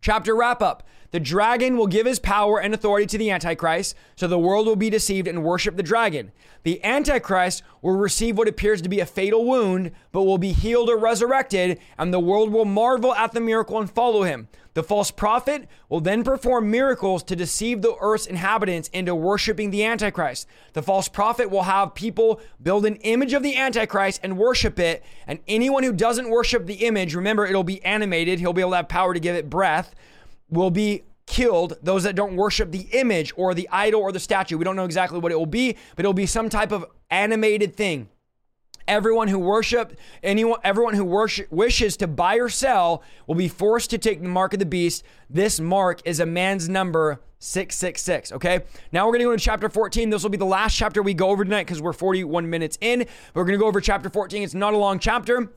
chapter 0.00 0.34
wrap 0.34 0.62
up. 0.62 0.86
The 1.10 1.20
dragon 1.20 1.78
will 1.78 1.86
give 1.86 2.04
his 2.04 2.18
power 2.18 2.60
and 2.60 2.74
authority 2.74 3.06
to 3.06 3.18
the 3.18 3.30
Antichrist, 3.30 3.96
so 4.14 4.26
the 4.26 4.38
world 4.38 4.66
will 4.66 4.76
be 4.76 4.90
deceived 4.90 5.26
and 5.26 5.42
worship 5.42 5.76
the 5.76 5.82
dragon. 5.82 6.32
The 6.64 6.84
Antichrist 6.84 7.62
will 7.80 7.96
receive 7.96 8.36
what 8.36 8.48
appears 8.48 8.82
to 8.82 8.90
be 8.90 9.00
a 9.00 9.06
fatal 9.06 9.46
wound, 9.46 9.92
but 10.12 10.24
will 10.24 10.36
be 10.36 10.52
healed 10.52 10.90
or 10.90 10.98
resurrected, 10.98 11.78
and 11.96 12.12
the 12.12 12.20
world 12.20 12.52
will 12.52 12.66
marvel 12.66 13.14
at 13.14 13.32
the 13.32 13.40
miracle 13.40 13.78
and 13.78 13.90
follow 13.90 14.22
him. 14.22 14.48
The 14.74 14.82
false 14.82 15.10
prophet 15.10 15.66
will 15.88 16.00
then 16.00 16.22
perform 16.22 16.70
miracles 16.70 17.22
to 17.24 17.34
deceive 17.34 17.80
the 17.80 17.96
earth's 18.00 18.26
inhabitants 18.26 18.88
into 18.92 19.14
worshiping 19.14 19.70
the 19.70 19.84
Antichrist. 19.84 20.46
The 20.74 20.82
false 20.82 21.08
prophet 21.08 21.50
will 21.50 21.62
have 21.62 21.94
people 21.94 22.40
build 22.62 22.84
an 22.84 22.96
image 22.96 23.32
of 23.32 23.42
the 23.42 23.56
Antichrist 23.56 24.20
and 24.22 24.38
worship 24.38 24.78
it. 24.78 25.02
And 25.26 25.40
anyone 25.48 25.82
who 25.82 25.92
doesn't 25.92 26.30
worship 26.30 26.66
the 26.66 26.86
image, 26.86 27.14
remember, 27.14 27.46
it'll 27.46 27.64
be 27.64 27.82
animated, 27.84 28.38
he'll 28.38 28.52
be 28.52 28.60
able 28.60 28.72
to 28.72 28.76
have 28.76 28.88
power 28.88 29.14
to 29.14 29.20
give 29.20 29.34
it 29.34 29.50
breath 29.50 29.94
will 30.50 30.70
be 30.70 31.04
killed 31.26 31.76
those 31.82 32.04
that 32.04 32.14
don't 32.14 32.36
worship 32.36 32.72
the 32.72 32.88
image 32.92 33.32
or 33.36 33.54
the 33.54 33.68
idol 33.70 34.00
or 34.00 34.12
the 34.12 34.20
statue. 34.20 34.56
We 34.56 34.64
don't 34.64 34.76
know 34.76 34.84
exactly 34.84 35.18
what 35.18 35.30
it 35.30 35.38
will 35.38 35.46
be, 35.46 35.76
but 35.94 36.04
it'll 36.04 36.14
be 36.14 36.26
some 36.26 36.48
type 36.48 36.72
of 36.72 36.86
animated 37.10 37.76
thing. 37.76 38.08
Everyone 38.86 39.28
who 39.28 39.38
worship 39.38 39.98
anyone 40.22 40.60
everyone 40.64 40.94
who 40.94 41.04
worship, 41.04 41.52
wishes 41.52 41.98
to 41.98 42.06
buy 42.06 42.36
or 42.36 42.48
sell 42.48 43.02
will 43.26 43.34
be 43.34 43.48
forced 43.48 43.90
to 43.90 43.98
take 43.98 44.22
the 44.22 44.28
mark 44.28 44.54
of 44.54 44.60
the 44.60 44.66
beast. 44.66 45.04
This 45.28 45.60
mark 45.60 46.00
is 46.06 46.20
a 46.20 46.26
man's 46.26 46.70
number 46.70 47.20
666. 47.40 48.32
Okay. 48.32 48.60
Now 48.90 49.06
we're 49.06 49.12
going 49.12 49.20
to 49.20 49.24
go 49.26 49.36
to 49.36 49.38
chapter 49.38 49.68
14. 49.68 50.08
This 50.08 50.22
will 50.22 50.30
be 50.30 50.38
the 50.38 50.46
last 50.46 50.74
chapter 50.74 51.02
we 51.02 51.12
go 51.12 51.28
over 51.28 51.44
tonight 51.44 51.64
because 51.64 51.82
we're 51.82 51.92
41 51.92 52.48
minutes 52.48 52.78
in. 52.80 53.06
We're 53.34 53.44
going 53.44 53.52
to 53.52 53.60
go 53.60 53.66
over 53.66 53.82
chapter 53.82 54.08
14. 54.08 54.42
It's 54.42 54.54
not 54.54 54.72
a 54.72 54.78
long 54.78 54.98
chapter. 54.98 55.52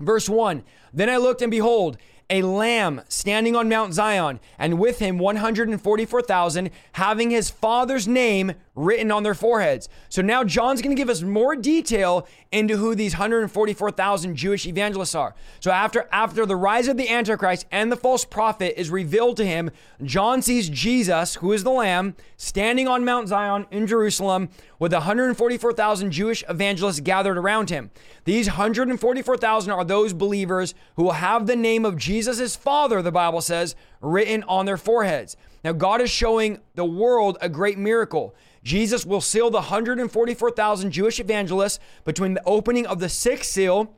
Verse 0.00 0.28
1 0.28 0.64
Then 0.92 1.08
I 1.08 1.18
looked 1.18 1.42
and 1.42 1.50
behold, 1.50 1.98
a 2.30 2.42
lamb 2.42 3.02
standing 3.08 3.54
on 3.54 3.68
Mount 3.68 3.94
Zion, 3.94 4.40
and 4.58 4.78
with 4.78 4.98
him 4.98 5.18
144,000, 5.18 6.70
having 6.92 7.30
his 7.30 7.50
father's 7.50 8.08
name 8.08 8.52
written 8.74 9.10
on 9.10 9.22
their 9.22 9.34
foreheads. 9.34 9.88
So 10.08 10.22
now 10.22 10.44
John's 10.44 10.80
going 10.80 10.96
to 10.96 11.00
give 11.00 11.10
us 11.10 11.22
more 11.22 11.54
detail 11.54 12.26
into 12.50 12.76
who 12.76 12.94
these 12.94 13.14
144,000 13.14 14.34
Jewish 14.34 14.66
evangelists 14.66 15.14
are. 15.14 15.34
So 15.60 15.70
after 15.70 16.08
after 16.10 16.46
the 16.46 16.56
rise 16.56 16.88
of 16.88 16.96
the 16.96 17.08
antichrist 17.08 17.66
and 17.70 17.92
the 17.92 17.96
false 17.96 18.24
prophet 18.24 18.78
is 18.80 18.90
revealed 18.90 19.36
to 19.38 19.46
him, 19.46 19.70
John 20.02 20.40
sees 20.42 20.68
Jesus, 20.68 21.36
who 21.36 21.52
is 21.52 21.64
the 21.64 21.70
lamb, 21.70 22.16
standing 22.36 22.88
on 22.88 23.04
Mount 23.04 23.28
Zion 23.28 23.66
in 23.70 23.86
Jerusalem 23.86 24.48
with 24.82 24.92
144,000 24.92 26.10
Jewish 26.10 26.42
evangelists 26.48 26.98
gathered 26.98 27.38
around 27.38 27.70
him. 27.70 27.92
These 28.24 28.48
144,000 28.48 29.70
are 29.70 29.84
those 29.84 30.12
believers 30.12 30.74
who 30.96 31.04
will 31.04 31.12
have 31.12 31.46
the 31.46 31.54
name 31.54 31.84
of 31.84 31.96
Jesus' 31.96 32.56
father, 32.56 33.00
the 33.00 33.12
Bible 33.12 33.40
says, 33.40 33.76
written 34.00 34.42
on 34.48 34.66
their 34.66 34.76
foreheads. 34.76 35.36
Now 35.62 35.70
God 35.70 36.00
is 36.00 36.10
showing 36.10 36.58
the 36.74 36.84
world 36.84 37.38
a 37.40 37.48
great 37.48 37.78
miracle. 37.78 38.34
Jesus 38.64 39.06
will 39.06 39.20
seal 39.20 39.50
the 39.50 39.58
144,000 39.58 40.90
Jewish 40.90 41.20
evangelists 41.20 41.78
between 42.04 42.34
the 42.34 42.42
opening 42.44 42.84
of 42.84 42.98
the 42.98 43.08
sixth 43.08 43.52
seal 43.52 43.94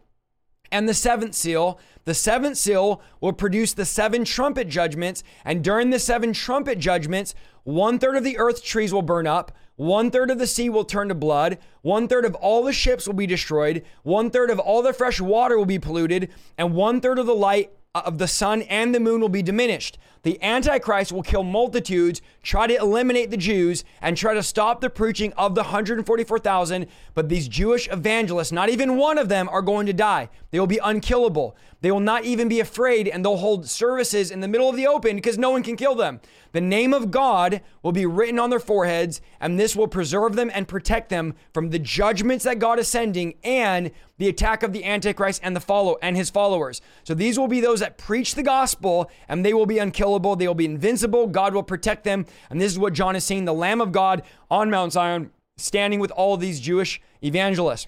and 0.70 0.86
the 0.86 0.92
seventh 0.92 1.34
seal. 1.34 1.80
The 2.04 2.12
seventh 2.12 2.58
seal 2.58 3.00
will 3.22 3.32
produce 3.32 3.72
the 3.72 3.86
seven 3.86 4.26
trumpet 4.26 4.68
judgments. 4.68 5.22
And 5.46 5.64
during 5.64 5.88
the 5.88 5.98
seven 5.98 6.34
trumpet 6.34 6.78
judgments, 6.78 7.34
one 7.62 7.98
third 7.98 8.16
of 8.16 8.24
the 8.24 8.36
earth 8.36 8.62
trees 8.62 8.92
will 8.92 9.00
burn 9.00 9.26
up, 9.26 9.50
one 9.76 10.10
third 10.10 10.30
of 10.30 10.38
the 10.38 10.46
sea 10.46 10.68
will 10.68 10.84
turn 10.84 11.08
to 11.08 11.14
blood, 11.14 11.58
one 11.82 12.06
third 12.06 12.24
of 12.24 12.34
all 12.36 12.62
the 12.62 12.72
ships 12.72 13.06
will 13.06 13.14
be 13.14 13.26
destroyed, 13.26 13.84
one 14.02 14.30
third 14.30 14.50
of 14.50 14.58
all 14.58 14.82
the 14.82 14.92
fresh 14.92 15.20
water 15.20 15.58
will 15.58 15.66
be 15.66 15.78
polluted, 15.78 16.30
and 16.56 16.74
one 16.74 17.00
third 17.00 17.18
of 17.18 17.26
the 17.26 17.34
light 17.34 17.72
uh, 17.94 18.02
of 18.04 18.18
the 18.18 18.28
sun 18.28 18.62
and 18.62 18.94
the 18.94 19.00
moon 19.00 19.20
will 19.20 19.28
be 19.28 19.42
diminished. 19.42 19.98
The 20.24 20.42
Antichrist 20.42 21.12
will 21.12 21.22
kill 21.22 21.42
multitudes, 21.42 22.22
try 22.42 22.66
to 22.66 22.76
eliminate 22.76 23.30
the 23.30 23.36
Jews, 23.36 23.84
and 24.00 24.16
try 24.16 24.32
to 24.32 24.42
stop 24.42 24.80
the 24.80 24.88
preaching 24.88 25.34
of 25.34 25.54
the 25.54 25.60
144,000. 25.60 26.86
But 27.12 27.28
these 27.28 27.46
Jewish 27.46 27.88
evangelists, 27.92 28.50
not 28.50 28.70
even 28.70 28.96
one 28.96 29.18
of 29.18 29.28
them 29.28 29.50
are 29.50 29.60
going 29.60 29.84
to 29.84 29.92
die. 29.92 30.30
They 30.50 30.58
will 30.58 30.66
be 30.66 30.80
unkillable. 30.82 31.56
They 31.82 31.92
will 31.92 32.00
not 32.00 32.24
even 32.24 32.48
be 32.48 32.60
afraid, 32.60 33.06
and 33.06 33.22
they'll 33.22 33.36
hold 33.36 33.68
services 33.68 34.30
in 34.30 34.40
the 34.40 34.48
middle 34.48 34.70
of 34.70 34.76
the 34.76 34.86
open 34.86 35.16
because 35.16 35.36
no 35.36 35.50
one 35.50 35.62
can 35.62 35.76
kill 35.76 35.94
them. 35.94 36.20
The 36.52 36.60
name 36.62 36.94
of 36.94 37.10
God 37.10 37.60
will 37.82 37.92
be 37.92 38.06
written 38.06 38.38
on 38.38 38.48
their 38.48 38.60
foreheads, 38.60 39.20
and 39.40 39.60
this 39.60 39.76
will 39.76 39.88
preserve 39.88 40.36
them 40.36 40.50
and 40.54 40.66
protect 40.66 41.10
them 41.10 41.34
from 41.52 41.68
the 41.68 41.78
judgments 41.78 42.44
that 42.44 42.58
God 42.58 42.78
is 42.78 42.88
sending 42.88 43.34
and 43.44 43.90
the 44.16 44.28
attack 44.28 44.62
of 44.62 44.72
the 44.72 44.84
Antichrist 44.84 45.40
and 45.42 45.54
the 45.54 45.60
follow 45.60 45.98
and 46.00 46.16
his 46.16 46.30
followers. 46.30 46.80
So 47.02 47.12
these 47.12 47.38
will 47.38 47.48
be 47.48 47.60
those 47.60 47.80
that 47.80 47.98
preach 47.98 48.36
the 48.36 48.44
gospel, 48.44 49.10
and 49.28 49.44
they 49.44 49.52
will 49.52 49.66
be 49.66 49.78
unkillable. 49.78 50.13
They 50.18 50.46
will 50.46 50.54
be 50.54 50.64
invincible. 50.64 51.26
God 51.26 51.54
will 51.54 51.62
protect 51.62 52.04
them. 52.04 52.26
And 52.50 52.60
this 52.60 52.72
is 52.72 52.78
what 52.78 52.92
John 52.92 53.16
is 53.16 53.24
seeing: 53.24 53.44
the 53.44 53.54
Lamb 53.54 53.80
of 53.80 53.92
God 53.92 54.22
on 54.50 54.70
Mount 54.70 54.92
Zion, 54.92 55.30
standing 55.56 56.00
with 56.00 56.10
all 56.12 56.36
these 56.36 56.60
Jewish 56.60 57.00
evangelists. 57.22 57.86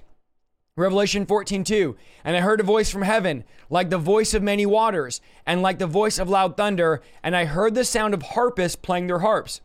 Revelation 0.79 1.25
14, 1.25 1.65
2. 1.65 1.97
And 2.23 2.37
I 2.37 2.41
heard 2.41 2.61
a 2.61 2.65
voice 2.65 2.91
from 2.91 3.01
heaven, 3.01 3.45
like 3.71 3.89
the 3.89 3.97
voice 3.97 4.35
of 4.35 4.43
many 4.43 4.67
waters, 4.67 5.23
and 5.47 5.63
like 5.63 5.79
the 5.79 5.87
voice 5.87 6.19
of 6.19 6.29
loud 6.29 6.57
thunder. 6.57 7.01
And 7.23 7.35
I 7.35 7.47
heard 7.47 7.75
the 7.75 7.85
sound 7.85 8.13
of 8.13 8.23
harpists 8.23 8.77
playing 8.77 9.07
their 9.07 9.21
harps. 9.21 9.63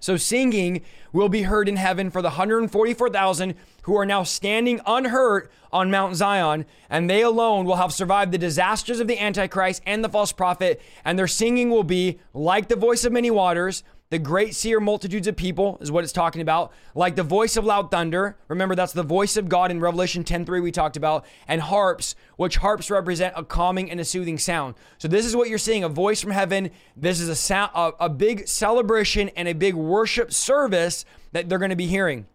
So 0.00 0.16
singing 0.16 0.82
will 1.12 1.28
be 1.28 1.42
heard 1.42 1.68
in 1.68 1.76
heaven 1.76 2.10
for 2.10 2.20
the 2.20 2.28
144,000 2.28 3.54
who 3.82 3.96
are 3.96 4.06
now 4.06 4.22
standing 4.22 4.80
unhurt 4.86 5.50
on 5.72 5.90
Mount 5.90 6.16
Zion, 6.16 6.66
and 6.90 7.08
they 7.08 7.22
alone 7.22 7.64
will 7.64 7.76
have 7.76 7.92
survived 7.92 8.32
the 8.32 8.38
disasters 8.38 9.00
of 9.00 9.08
the 9.08 9.18
Antichrist 9.18 9.82
and 9.86 10.04
the 10.04 10.08
false 10.08 10.32
prophet, 10.32 10.80
and 11.04 11.18
their 11.18 11.26
singing 11.26 11.70
will 11.70 11.84
be 11.84 12.18
like 12.34 12.68
the 12.68 12.76
voice 12.76 13.04
of 13.04 13.12
many 13.12 13.30
waters, 13.30 13.82
the 14.08 14.18
great 14.18 14.54
seer 14.54 14.78
multitudes 14.78 15.26
of 15.26 15.36
people 15.36 15.78
is 15.80 15.90
what 15.90 16.04
it's 16.04 16.12
talking 16.12 16.40
about, 16.40 16.72
like 16.94 17.16
the 17.16 17.24
voice 17.24 17.56
of 17.56 17.64
loud 17.64 17.90
thunder. 17.90 18.36
Remember, 18.46 18.76
that's 18.76 18.92
the 18.92 19.02
voice 19.02 19.36
of 19.36 19.48
God 19.48 19.70
in 19.70 19.80
Revelation 19.80 20.22
10:3 20.22 20.60
we 20.60 20.70
talked 20.70 20.96
about, 20.96 21.24
and 21.48 21.60
harps, 21.60 22.14
which 22.36 22.56
harps 22.58 22.90
represent 22.90 23.34
a 23.36 23.42
calming 23.42 23.90
and 23.90 23.98
a 23.98 24.04
soothing 24.04 24.38
sound. 24.38 24.74
So 24.98 25.08
this 25.08 25.26
is 25.26 25.34
what 25.34 25.48
you're 25.48 25.58
seeing: 25.58 25.82
a 25.82 25.88
voice 25.88 26.20
from 26.20 26.30
heaven. 26.30 26.70
This 26.96 27.18
is 27.20 27.28
a 27.28 27.34
sound, 27.34 27.72
a, 27.74 27.92
a 28.00 28.08
big 28.08 28.46
celebration 28.46 29.28
and 29.30 29.48
a 29.48 29.54
big 29.54 29.74
worship 29.74 30.32
service 30.32 31.04
that 31.32 31.48
they're 31.48 31.58
going 31.58 31.70
to 31.70 31.76
be 31.76 31.86
hearing. 31.86 32.26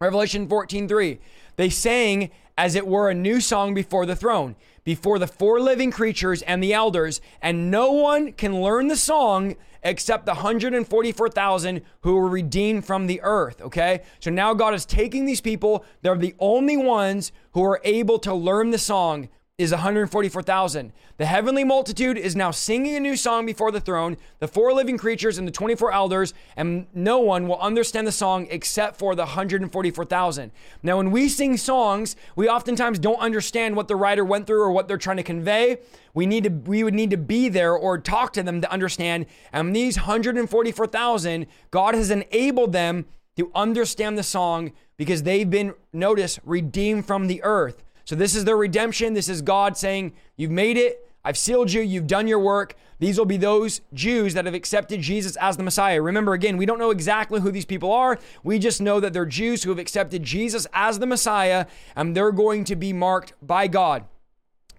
Revelation 0.00 0.48
14:3. 0.48 1.18
They 1.56 1.68
sang 1.68 2.30
as 2.56 2.74
it 2.74 2.86
were 2.86 3.08
a 3.08 3.14
new 3.14 3.40
song 3.40 3.74
before 3.74 4.06
the 4.06 4.16
throne, 4.16 4.56
before 4.84 5.18
the 5.18 5.26
four 5.26 5.60
living 5.60 5.90
creatures 5.90 6.42
and 6.42 6.62
the 6.62 6.74
elders, 6.74 7.20
and 7.40 7.70
no 7.70 7.92
one 7.92 8.32
can 8.32 8.60
learn 8.60 8.88
the 8.88 8.96
song 8.96 9.56
except 9.82 10.26
the 10.26 10.34
144,000 10.34 11.82
who 12.02 12.14
were 12.14 12.28
redeemed 12.28 12.84
from 12.84 13.06
the 13.06 13.20
earth. 13.22 13.60
Okay. 13.60 14.02
So 14.20 14.30
now 14.30 14.54
God 14.54 14.74
is 14.74 14.86
taking 14.86 15.24
these 15.24 15.40
people. 15.40 15.84
They're 16.02 16.16
the 16.16 16.34
only 16.38 16.76
ones 16.76 17.32
who 17.52 17.64
are 17.64 17.80
able 17.84 18.18
to 18.20 18.34
learn 18.34 18.70
the 18.70 18.78
song 18.78 19.28
is 19.62 19.70
144,000. 19.70 20.92
The 21.16 21.26
heavenly 21.26 21.62
multitude 21.62 22.18
is 22.18 22.34
now 22.34 22.50
singing 22.50 22.96
a 22.96 23.00
new 23.00 23.16
song 23.16 23.46
before 23.46 23.70
the 23.70 23.80
throne, 23.80 24.16
the 24.40 24.48
four 24.48 24.72
living 24.72 24.98
creatures 24.98 25.38
and 25.38 25.46
the 25.46 25.52
24 25.52 25.92
elders, 25.92 26.34
and 26.56 26.86
no 26.92 27.20
one 27.20 27.46
will 27.46 27.60
understand 27.60 28.06
the 28.06 28.12
song 28.12 28.48
except 28.50 28.96
for 28.96 29.14
the 29.14 29.22
144,000. 29.22 30.50
Now, 30.82 30.96
when 30.96 31.12
we 31.12 31.28
sing 31.28 31.56
songs, 31.56 32.16
we 32.34 32.48
oftentimes 32.48 32.98
don't 32.98 33.20
understand 33.20 33.76
what 33.76 33.88
the 33.88 33.96
writer 33.96 34.24
went 34.24 34.46
through 34.46 34.62
or 34.62 34.72
what 34.72 34.88
they're 34.88 34.98
trying 34.98 35.18
to 35.18 35.22
convey. 35.22 35.78
We 36.12 36.26
need 36.26 36.44
to 36.44 36.50
we 36.50 36.82
would 36.82 36.94
need 36.94 37.10
to 37.10 37.16
be 37.16 37.48
there 37.48 37.74
or 37.74 37.98
talk 37.98 38.32
to 38.34 38.42
them 38.42 38.60
to 38.60 38.70
understand. 38.70 39.26
And 39.52 39.74
these 39.74 39.96
144,000, 39.96 41.46
God 41.70 41.94
has 41.94 42.10
enabled 42.10 42.72
them 42.72 43.06
to 43.36 43.50
understand 43.54 44.18
the 44.18 44.22
song 44.22 44.72
because 44.96 45.22
they've 45.22 45.48
been 45.48 45.74
notice 45.92 46.38
redeemed 46.44 47.06
from 47.06 47.28
the 47.28 47.42
earth. 47.44 47.82
So 48.04 48.14
this 48.14 48.34
is 48.34 48.44
their 48.44 48.56
redemption. 48.56 49.14
This 49.14 49.28
is 49.28 49.42
God 49.42 49.76
saying, 49.76 50.12
You've 50.36 50.50
made 50.50 50.76
it. 50.76 51.08
I've 51.24 51.38
sealed 51.38 51.72
you. 51.72 51.82
You've 51.82 52.06
done 52.06 52.26
your 52.26 52.40
work. 52.40 52.74
These 52.98 53.18
will 53.18 53.26
be 53.26 53.36
those 53.36 53.80
Jews 53.92 54.34
that 54.34 54.44
have 54.44 54.54
accepted 54.54 55.00
Jesus 55.00 55.36
as 55.36 55.56
the 55.56 55.62
Messiah. 55.62 56.00
Remember, 56.00 56.34
again, 56.34 56.56
we 56.56 56.66
don't 56.66 56.78
know 56.78 56.90
exactly 56.90 57.40
who 57.40 57.50
these 57.50 57.64
people 57.64 57.92
are. 57.92 58.18
We 58.44 58.58
just 58.58 58.80
know 58.80 59.00
that 59.00 59.12
they're 59.12 59.26
Jews 59.26 59.62
who 59.62 59.70
have 59.70 59.78
accepted 59.78 60.22
Jesus 60.22 60.66
as 60.72 60.98
the 60.98 61.06
Messiah, 61.06 61.66
and 61.96 62.16
they're 62.16 62.32
going 62.32 62.64
to 62.64 62.76
be 62.76 62.92
marked 62.92 63.34
by 63.42 63.66
God. 63.66 64.04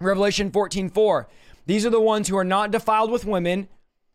Revelation 0.00 0.50
14 0.50 0.90
4. 0.90 1.28
These 1.66 1.86
are 1.86 1.90
the 1.90 2.00
ones 2.00 2.28
who 2.28 2.36
are 2.36 2.44
not 2.44 2.70
defiled 2.70 3.10
with 3.10 3.24
women, 3.24 3.68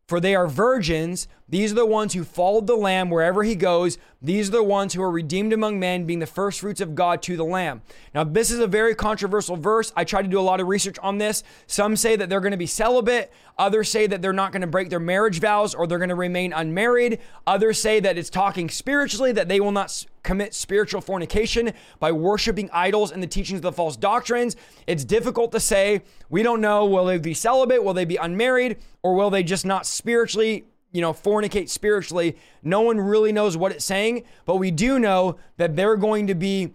for 0.07 0.19
they 0.19 0.35
are 0.35 0.47
virgins. 0.47 1.27
These 1.49 1.71
are 1.71 1.75
the 1.75 1.85
ones 1.85 2.13
who 2.13 2.23
followed 2.23 2.67
the 2.67 2.75
Lamb 2.75 3.09
wherever 3.09 3.43
he 3.43 3.55
goes. 3.55 3.97
These 4.21 4.49
are 4.49 4.53
the 4.53 4.63
ones 4.63 4.93
who 4.93 5.01
are 5.01 5.09
redeemed 5.09 5.53
among 5.53 5.79
men, 5.79 6.05
being 6.05 6.19
the 6.19 6.27
first 6.27 6.59
fruits 6.59 6.81
of 6.81 6.93
God 6.93 7.21
to 7.23 7.37
the 7.37 7.43
Lamb. 7.43 7.81
Now, 8.13 8.23
this 8.23 8.51
is 8.51 8.59
a 8.59 8.67
very 8.67 8.93
controversial 8.93 9.55
verse. 9.55 9.91
I 9.95 10.03
tried 10.03 10.23
to 10.23 10.27
do 10.27 10.39
a 10.39 10.41
lot 10.41 10.59
of 10.59 10.67
research 10.67 10.99
on 10.99 11.17
this. 11.17 11.43
Some 11.67 11.95
say 11.95 12.15
that 12.15 12.29
they're 12.29 12.41
going 12.41 12.51
to 12.51 12.57
be 12.57 12.67
celibate. 12.67 13.31
Others 13.57 13.89
say 13.89 14.07
that 14.07 14.21
they're 14.21 14.33
not 14.33 14.51
going 14.51 14.61
to 14.61 14.67
break 14.67 14.89
their 14.89 14.99
marriage 14.99 15.39
vows 15.39 15.73
or 15.73 15.87
they're 15.87 15.97
going 15.97 16.09
to 16.09 16.15
remain 16.15 16.53
unmarried. 16.53 17.19
Others 17.47 17.81
say 17.81 17.99
that 17.99 18.17
it's 18.17 18.29
talking 18.29 18.69
spiritually, 18.69 19.31
that 19.31 19.47
they 19.47 19.59
will 19.59 19.71
not 19.71 20.05
commit 20.21 20.53
spiritual 20.53 21.01
fornication 21.01 21.71
by 21.99 22.11
worshiping 22.11 22.69
idols 22.71 23.11
and 23.11 23.23
the 23.23 23.27
teachings 23.27 23.57
of 23.57 23.63
the 23.63 23.71
false 23.71 23.97
doctrines. 23.97 24.55
It's 24.85 25.03
difficult 25.03 25.51
to 25.53 25.59
say. 25.59 26.03
We 26.29 26.43
don't 26.43 26.61
know. 26.61 26.85
Will 26.85 27.05
they 27.05 27.17
be 27.17 27.33
celibate? 27.33 27.83
Will 27.83 27.93
they 27.93 28.05
be 28.05 28.17
unmarried? 28.17 28.77
Or 29.01 29.15
will 29.15 29.29
they 29.29 29.43
just 29.43 29.65
not 29.65 29.85
spiritually, 29.85 30.65
you 30.91 31.01
know, 31.01 31.13
fornicate 31.13 31.69
spiritually? 31.69 32.37
No 32.63 32.81
one 32.81 32.99
really 32.99 33.31
knows 33.31 33.55
what 33.55 33.71
it's 33.71 33.85
saying, 33.85 34.23
but 34.45 34.57
we 34.57 34.71
do 34.71 34.99
know 34.99 35.37
that 35.57 35.75
they're 35.75 35.97
going 35.97 36.27
to 36.27 36.35
be 36.35 36.73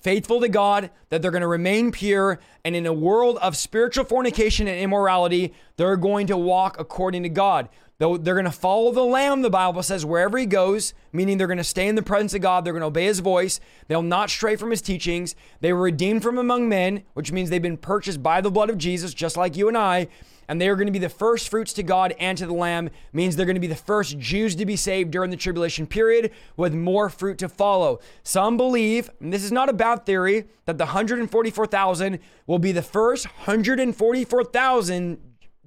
faithful 0.00 0.40
to 0.40 0.48
God, 0.48 0.90
that 1.08 1.22
they're 1.22 1.30
going 1.30 1.42
to 1.42 1.48
remain 1.48 1.90
pure, 1.90 2.38
and 2.64 2.76
in 2.76 2.86
a 2.86 2.92
world 2.92 3.38
of 3.38 3.56
spiritual 3.56 4.04
fornication 4.04 4.68
and 4.68 4.78
immorality, 4.78 5.52
they're 5.76 5.96
going 5.96 6.26
to 6.28 6.36
walk 6.36 6.78
according 6.78 7.24
to 7.24 7.28
God. 7.28 7.68
Though 7.98 8.16
they're 8.16 8.34
going 8.34 8.44
to 8.44 8.52
follow 8.52 8.92
the 8.92 9.02
Lamb, 9.02 9.42
the 9.42 9.50
Bible 9.50 9.82
says, 9.82 10.06
wherever 10.06 10.38
he 10.38 10.46
goes, 10.46 10.94
meaning 11.12 11.36
they're 11.36 11.48
going 11.48 11.58
to 11.58 11.64
stay 11.64 11.88
in 11.88 11.96
the 11.96 12.02
presence 12.02 12.32
of 12.32 12.40
God. 12.40 12.64
They're 12.64 12.72
going 12.72 12.82
to 12.82 12.86
obey 12.86 13.06
his 13.06 13.18
voice. 13.18 13.58
They'll 13.88 14.02
not 14.02 14.30
stray 14.30 14.54
from 14.54 14.70
his 14.70 14.80
teachings. 14.80 15.34
They 15.60 15.72
were 15.72 15.82
redeemed 15.82 16.22
from 16.22 16.38
among 16.38 16.68
men, 16.68 17.02
which 17.14 17.32
means 17.32 17.50
they've 17.50 17.60
been 17.60 17.76
purchased 17.76 18.22
by 18.22 18.40
the 18.40 18.52
blood 18.52 18.70
of 18.70 18.78
Jesus, 18.78 19.14
just 19.14 19.36
like 19.36 19.56
you 19.56 19.66
and 19.66 19.76
I. 19.76 20.06
And 20.48 20.60
they 20.60 20.68
are 20.68 20.76
going 20.76 20.86
to 20.86 20.92
be 20.92 20.98
the 20.98 21.08
first 21.08 21.48
fruits 21.50 21.72
to 21.74 21.82
God 21.82 22.14
and 22.18 22.36
to 22.38 22.46
the 22.46 22.54
Lamb, 22.54 22.90
means 23.12 23.36
they're 23.36 23.46
going 23.46 23.54
to 23.54 23.60
be 23.60 23.66
the 23.66 23.76
first 23.76 24.18
Jews 24.18 24.54
to 24.56 24.64
be 24.64 24.76
saved 24.76 25.10
during 25.10 25.30
the 25.30 25.36
tribulation 25.36 25.86
period, 25.86 26.32
with 26.56 26.72
more 26.74 27.10
fruit 27.10 27.38
to 27.38 27.48
follow. 27.48 28.00
Some 28.22 28.56
believe, 28.56 29.10
and 29.20 29.32
this 29.32 29.44
is 29.44 29.52
not 29.52 29.68
a 29.68 29.74
bad 29.74 30.06
theory, 30.06 30.46
that 30.64 30.78
the 30.78 30.84
144,000 30.86 32.18
will 32.46 32.58
be 32.58 32.72
the 32.72 32.82
first 32.82 33.26
144,000 33.26 35.18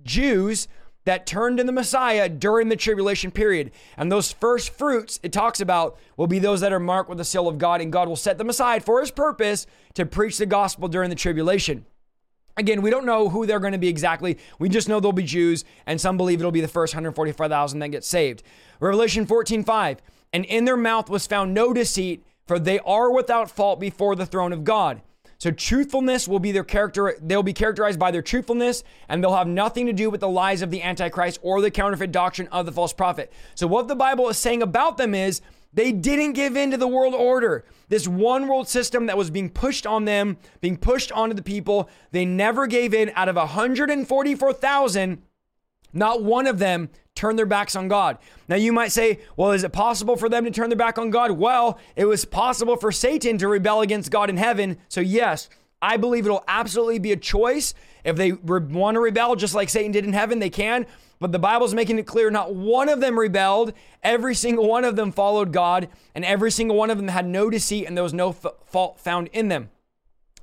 Jews 0.03 0.67
that 1.05 1.25
turned 1.25 1.59
in 1.59 1.65
the 1.65 1.71
Messiah 1.71 2.29
during 2.29 2.69
the 2.69 2.75
tribulation 2.75 3.31
period. 3.31 3.71
And 3.97 4.11
those 4.11 4.31
first 4.31 4.69
fruits 4.71 5.19
it 5.23 5.31
talks 5.31 5.59
about 5.59 5.97
will 6.17 6.27
be 6.27 6.39
those 6.39 6.61
that 6.61 6.73
are 6.73 6.79
marked 6.79 7.09
with 7.09 7.17
the 7.17 7.25
seal 7.25 7.47
of 7.47 7.57
God, 7.57 7.81
and 7.81 7.91
God 7.91 8.07
will 8.07 8.15
set 8.15 8.37
them 8.37 8.49
aside 8.49 8.83
for 8.83 8.99
his 8.99 9.11
purpose 9.11 9.65
to 9.95 10.05
preach 10.05 10.37
the 10.37 10.45
gospel 10.45 10.87
during 10.87 11.09
the 11.09 11.15
tribulation. 11.15 11.85
Again, 12.57 12.81
we 12.81 12.89
don't 12.89 13.05
know 13.05 13.29
who 13.29 13.45
they're 13.45 13.59
going 13.59 13.73
to 13.73 13.79
be 13.79 13.87
exactly. 13.87 14.37
We 14.59 14.69
just 14.69 14.89
know 14.89 14.99
they'll 14.99 15.11
be 15.11 15.23
Jews, 15.23 15.63
and 15.85 15.99
some 15.99 16.17
believe 16.17 16.39
it'll 16.39 16.51
be 16.51 16.61
the 16.61 16.67
first 16.67 16.93
145,000 16.93 17.79
that 17.79 17.89
get 17.89 18.03
saved. 18.03 18.43
Revelation 18.79 19.25
14 19.25 19.63
5. 19.63 20.01
And 20.33 20.45
in 20.45 20.65
their 20.65 20.77
mouth 20.77 21.09
was 21.09 21.27
found 21.27 21.53
no 21.53 21.73
deceit, 21.73 22.23
for 22.47 22.59
they 22.59 22.79
are 22.79 23.11
without 23.11 23.51
fault 23.51 23.79
before 23.79 24.15
the 24.15 24.25
throne 24.25 24.53
of 24.53 24.63
God. 24.63 25.01
So 25.37 25.49
truthfulness 25.49 26.27
will 26.27 26.39
be 26.39 26.51
their 26.51 26.63
character. 26.63 27.15
They'll 27.19 27.41
be 27.41 27.53
characterized 27.53 27.97
by 27.97 28.11
their 28.11 28.21
truthfulness, 28.21 28.83
and 29.09 29.23
they'll 29.23 29.35
have 29.35 29.47
nothing 29.47 29.87
to 29.87 29.93
do 29.93 30.09
with 30.09 30.19
the 30.19 30.29
lies 30.29 30.61
of 30.61 30.69
the 30.69 30.83
Antichrist 30.83 31.39
or 31.41 31.61
the 31.61 31.71
counterfeit 31.71 32.11
doctrine 32.11 32.47
of 32.49 32.67
the 32.67 32.71
false 32.71 32.93
prophet. 32.93 33.33
So 33.55 33.65
what 33.65 33.87
the 33.87 33.95
Bible 33.95 34.29
is 34.29 34.37
saying 34.37 34.61
about 34.61 34.97
them 34.97 35.15
is 35.15 35.41
they 35.73 35.91
didn't 35.91 36.33
give 36.33 36.57
in 36.57 36.71
to 36.71 36.77
the 36.77 36.87
world 36.87 37.13
order. 37.13 37.65
This 37.87 38.07
one 38.07 38.47
world 38.47 38.67
system 38.67 39.05
that 39.05 39.17
was 39.17 39.29
being 39.29 39.49
pushed 39.49 39.85
on 39.85 40.05
them, 40.05 40.37
being 40.59 40.77
pushed 40.77 41.11
onto 41.11 41.35
the 41.35 41.41
people, 41.41 41.89
they 42.11 42.25
never 42.25 42.67
gave 42.67 42.93
in. 42.93 43.11
Out 43.15 43.29
of 43.29 43.35
144,000, 43.35 45.21
not 45.93 46.23
one 46.23 46.47
of 46.47 46.59
them 46.59 46.89
turned 47.15 47.37
their 47.37 47.45
backs 47.45 47.75
on 47.75 47.87
God. 47.87 48.17
Now 48.47 48.55
you 48.55 48.71
might 48.71 48.91
say, 48.91 49.19
well, 49.35 49.51
is 49.51 49.63
it 49.63 49.73
possible 49.73 50.15
for 50.15 50.29
them 50.29 50.45
to 50.45 50.51
turn 50.51 50.69
their 50.69 50.77
back 50.77 50.97
on 50.97 51.09
God? 51.09 51.31
Well, 51.31 51.79
it 51.95 52.05
was 52.05 52.25
possible 52.25 52.77
for 52.77 52.91
Satan 52.91 53.37
to 53.39 53.47
rebel 53.47 53.81
against 53.81 54.11
God 54.11 54.29
in 54.29 54.37
heaven. 54.37 54.77
So, 54.87 55.01
yes, 55.01 55.49
I 55.81 55.97
believe 55.97 56.25
it'll 56.25 56.43
absolutely 56.47 56.99
be 56.99 57.11
a 57.11 57.17
choice. 57.17 57.73
If 58.03 58.15
they 58.15 58.31
re- 58.31 58.61
want 58.61 58.95
to 58.95 58.99
rebel, 58.99 59.35
just 59.35 59.55
like 59.55 59.69
Satan 59.69 59.91
did 59.91 60.05
in 60.05 60.13
heaven, 60.13 60.39
they 60.39 60.49
can. 60.49 60.85
But 61.21 61.31
the 61.31 61.39
Bible's 61.39 61.75
making 61.75 61.99
it 61.99 62.07
clear 62.07 62.31
not 62.31 62.55
one 62.55 62.89
of 62.89 62.99
them 62.99 63.17
rebelled. 63.17 63.73
Every 64.01 64.33
single 64.33 64.67
one 64.67 64.83
of 64.83 64.95
them 64.95 65.11
followed 65.11 65.53
God, 65.53 65.87
and 66.15 66.25
every 66.25 66.49
single 66.49 66.75
one 66.75 66.89
of 66.89 66.97
them 66.97 67.09
had 67.09 67.27
no 67.27 67.49
deceit, 67.51 67.85
and 67.85 67.95
there 67.95 68.03
was 68.03 68.13
no 68.13 68.29
f- 68.29 68.45
fault 68.65 68.99
found 68.99 69.29
in 69.31 69.47
them. 69.47 69.69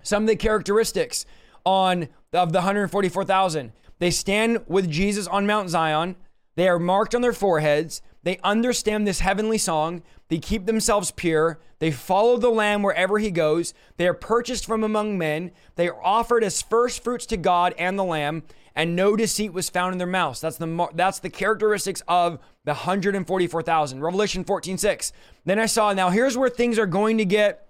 Some 0.04 0.22
of 0.22 0.28
the 0.28 0.36
characteristics 0.36 1.26
on 1.66 2.08
of 2.32 2.52
the 2.52 2.58
144,000. 2.58 3.72
They 3.98 4.12
stand 4.12 4.62
with 4.68 4.88
Jesus 4.88 5.26
on 5.26 5.46
Mount 5.46 5.68
Zion. 5.68 6.14
They 6.54 6.68
are 6.68 6.78
marked 6.78 7.14
on 7.14 7.22
their 7.22 7.32
foreheads. 7.32 8.00
They 8.22 8.38
understand 8.44 9.06
this 9.06 9.20
heavenly 9.20 9.58
song. 9.58 10.02
They 10.28 10.38
keep 10.38 10.66
themselves 10.66 11.10
pure. 11.10 11.58
They 11.80 11.90
follow 11.90 12.36
the 12.36 12.50
Lamb 12.50 12.82
wherever 12.82 13.18
he 13.18 13.30
goes. 13.30 13.74
They 13.96 14.06
are 14.06 14.14
purchased 14.14 14.66
from 14.66 14.84
among 14.84 15.18
men. 15.18 15.50
They 15.74 15.88
are 15.88 16.04
offered 16.04 16.44
as 16.44 16.62
first 16.62 17.02
fruits 17.02 17.26
to 17.26 17.36
God 17.36 17.74
and 17.78 17.98
the 17.98 18.04
Lamb, 18.04 18.44
and 18.78 18.94
no 18.94 19.16
deceit 19.16 19.52
was 19.52 19.68
found 19.68 19.92
in 19.92 19.98
their 19.98 20.06
mouths. 20.06 20.40
That's 20.40 20.56
the 20.56 20.88
that's 20.94 21.18
the 21.18 21.28
characteristics 21.28 22.00
of 22.06 22.38
the 22.64 22.72
144,000. 22.72 24.00
Revelation 24.00 24.44
14:6. 24.44 25.12
Then 25.44 25.58
I 25.58 25.66
saw, 25.66 25.92
now 25.92 26.10
here's 26.10 26.38
where 26.38 26.48
things 26.48 26.78
are 26.78 26.86
going 26.86 27.18
to 27.18 27.24
get 27.24 27.66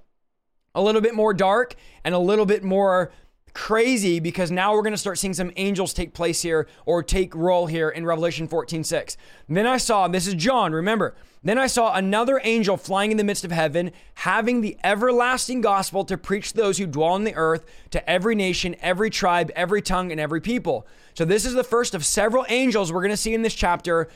a 0.75 0.83
little 0.83 1.01
bit 1.01 1.15
more 1.15 1.33
dark 1.33 1.75
and 2.05 2.15
a 2.15 2.19
little 2.19 2.45
bit 2.45 2.63
more 2.63 3.11
crazy 3.55 4.21
because 4.21 4.51
now 4.51 4.75
we're 4.75 4.83
going 4.83 4.93
to 4.93 4.99
start 4.99 5.17
seeing 5.17 5.33
some 5.33 5.51
angels 5.57 5.95
take 5.95 6.13
place 6.13 6.43
here 6.43 6.69
or 6.85 7.03
take 7.03 7.35
role 7.35 7.67
here 7.67 7.89
in 7.89 8.05
Revelation 8.05 8.47
14 8.47 8.85
6. 8.85 9.17
Then 9.49 9.67
I 9.67 9.79
saw, 9.79 10.09
this 10.09 10.27
is 10.27 10.35
John, 10.35 10.75
remember, 10.75 11.17
then 11.49 11.59
I 11.59 11.67
saw 11.67 11.95
another 11.95 12.41
angel 12.45 12.77
flying 12.77 13.11
in 13.11 13.17
the 13.17 13.25
midst 13.25 13.45
of 13.45 13.53
heaven, 13.53 13.93
having 14.15 14.61
the 14.61 14.77
everlasting 14.83 15.61
gospel 15.61 16.05
to 16.05 16.19
preach 16.19 16.51
to 16.51 16.57
those 16.57 16.79
who 16.79 16.87
dwell 16.87 17.11
on 17.11 17.25
the 17.25 17.35
earth, 17.35 17.65
to 17.91 18.11
every 18.11 18.35
nation, 18.35 18.77
every 18.81 19.11
tribe, 19.11 19.51
every 19.55 19.81
tongue, 19.81 20.11
and 20.11 20.21
every 20.21 20.41
people. 20.41 20.87
So, 21.15 21.25
this 21.25 21.45
is 21.45 21.55
the 21.55 21.65
first 21.65 21.95
of 21.95 22.05
several 22.05 22.45
angels 22.49 22.93
we're 22.93 23.03
going 23.03 23.11
to 23.11 23.17
see 23.17 23.35
in 23.35 23.43
this 23.43 23.55
chapter 23.55 24.09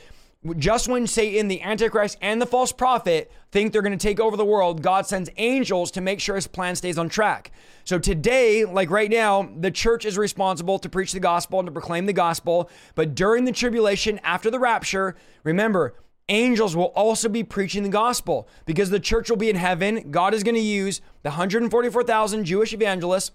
just 0.57 0.89
when 0.89 1.07
Satan, 1.07 1.47
the 1.47 1.61
Antichrist, 1.61 2.17
and 2.21 2.41
the 2.41 2.45
false 2.45 2.71
prophet 2.71 3.31
think 3.51 3.71
they're 3.71 3.81
going 3.81 3.97
to 3.97 4.07
take 4.07 4.19
over 4.19 4.35
the 4.35 4.43
world, 4.43 4.81
God 4.81 5.07
sends 5.07 5.29
angels 5.37 5.91
to 5.91 6.01
make 6.01 6.19
sure 6.19 6.35
his 6.35 6.47
plan 6.47 6.75
stays 6.75 6.97
on 6.97 7.07
track. 7.07 7.51
So 7.85 7.97
today, 7.97 8.65
like 8.65 8.89
right 8.89 9.09
now, 9.09 9.49
the 9.57 9.71
church 9.71 10.05
is 10.05 10.17
responsible 10.17 10.79
to 10.79 10.89
preach 10.89 11.13
the 11.13 11.19
gospel 11.19 11.59
and 11.59 11.67
to 11.67 11.71
proclaim 11.71 12.05
the 12.07 12.13
gospel. 12.13 12.69
But 12.95 13.15
during 13.15 13.45
the 13.45 13.51
tribulation, 13.53 14.19
after 14.23 14.51
the 14.51 14.59
rapture, 14.59 15.15
remember, 15.43 15.95
angels 16.29 16.75
will 16.75 16.91
also 16.95 17.29
be 17.29 17.43
preaching 17.43 17.83
the 17.83 17.89
gospel 17.89 18.47
because 18.65 18.89
the 18.89 18.99
church 18.99 19.29
will 19.29 19.37
be 19.37 19.49
in 19.49 19.55
heaven. 19.55 20.11
God 20.11 20.33
is 20.33 20.43
going 20.43 20.55
to 20.55 20.61
use 20.61 21.01
the 21.21 21.29
144,000 21.29 22.45
Jewish 22.45 22.73
evangelists, 22.73 23.31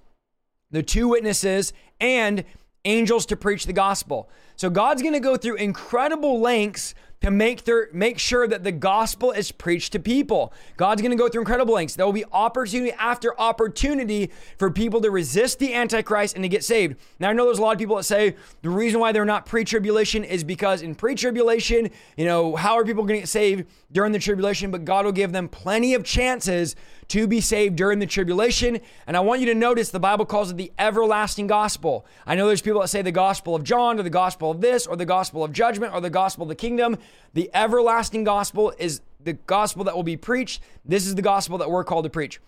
the 0.70 0.82
two 0.82 1.08
witnesses, 1.08 1.72
and 2.00 2.44
angels 2.84 3.26
to 3.26 3.36
preach 3.36 3.66
the 3.66 3.72
gospel. 3.72 4.30
So 4.56 4.70
God's 4.70 5.02
going 5.02 5.14
to 5.14 5.20
go 5.20 5.36
through 5.36 5.56
incredible 5.56 6.40
lengths 6.40 6.94
to 7.20 7.30
make 7.30 7.64
their 7.64 7.88
make 7.92 8.18
sure 8.18 8.46
that 8.46 8.62
the 8.62 8.72
gospel 8.72 9.32
is 9.32 9.50
preached 9.50 9.92
to 9.92 9.98
people. 9.98 10.52
God's 10.76 11.02
going 11.02 11.10
to 11.10 11.16
go 11.16 11.28
through 11.28 11.42
incredible 11.42 11.74
lengths. 11.74 11.96
There 11.96 12.06
will 12.06 12.12
be 12.12 12.24
opportunity 12.32 12.92
after 12.92 13.38
opportunity 13.40 14.30
for 14.56 14.70
people 14.70 15.00
to 15.00 15.10
resist 15.10 15.58
the 15.58 15.74
antichrist 15.74 16.34
and 16.36 16.44
to 16.44 16.48
get 16.48 16.64
saved. 16.64 16.96
Now 17.18 17.30
I 17.30 17.32
know 17.32 17.44
there's 17.44 17.58
a 17.58 17.62
lot 17.62 17.72
of 17.72 17.78
people 17.78 17.96
that 17.96 18.04
say 18.04 18.36
the 18.62 18.70
reason 18.70 19.00
why 19.00 19.12
they're 19.12 19.24
not 19.24 19.46
pre-tribulation 19.46 20.24
is 20.24 20.44
because 20.44 20.82
in 20.82 20.94
pre-tribulation, 20.94 21.90
you 22.16 22.24
know, 22.24 22.54
how 22.54 22.74
are 22.74 22.84
people 22.84 23.02
going 23.02 23.16
to 23.16 23.22
get 23.22 23.28
saved 23.28 23.66
during 23.90 24.12
the 24.12 24.18
tribulation? 24.18 24.70
But 24.70 24.84
God 24.84 25.04
will 25.04 25.12
give 25.12 25.32
them 25.32 25.48
plenty 25.48 25.94
of 25.94 26.04
chances 26.04 26.76
to 27.08 27.26
be 27.26 27.40
saved 27.40 27.76
during 27.76 27.98
the 27.98 28.06
tribulation. 28.06 28.80
And 29.06 29.16
I 29.16 29.20
want 29.20 29.40
you 29.40 29.46
to 29.46 29.54
notice 29.54 29.90
the 29.90 29.98
Bible 29.98 30.26
calls 30.26 30.50
it 30.50 30.56
the 30.56 30.72
everlasting 30.78 31.46
gospel. 31.46 32.06
I 32.26 32.34
know 32.34 32.46
there's 32.46 32.62
people 32.62 32.80
that 32.82 32.88
say 32.88 33.02
the 33.02 33.12
gospel 33.12 33.54
of 33.54 33.64
John 33.64 33.98
or 33.98 34.02
the 34.02 34.10
gospel 34.10 34.50
of 34.50 34.60
this 34.60 34.86
or 34.86 34.96
the 34.96 35.06
gospel 35.06 35.42
of 35.42 35.52
judgment 35.52 35.94
or 35.94 36.00
the 36.00 36.10
gospel 36.10 36.42
of 36.42 36.48
the 36.48 36.54
kingdom. 36.54 36.98
The 37.34 37.50
everlasting 37.54 38.24
gospel 38.24 38.72
is 38.78 39.00
the 39.20 39.32
gospel 39.32 39.84
that 39.84 39.96
will 39.96 40.02
be 40.02 40.16
preached. 40.16 40.62
This 40.84 41.06
is 41.06 41.14
the 41.14 41.22
gospel 41.22 41.58
that 41.58 41.70
we're 41.70 41.84
called 41.84 42.04
to 42.04 42.10
preach. 42.10 42.40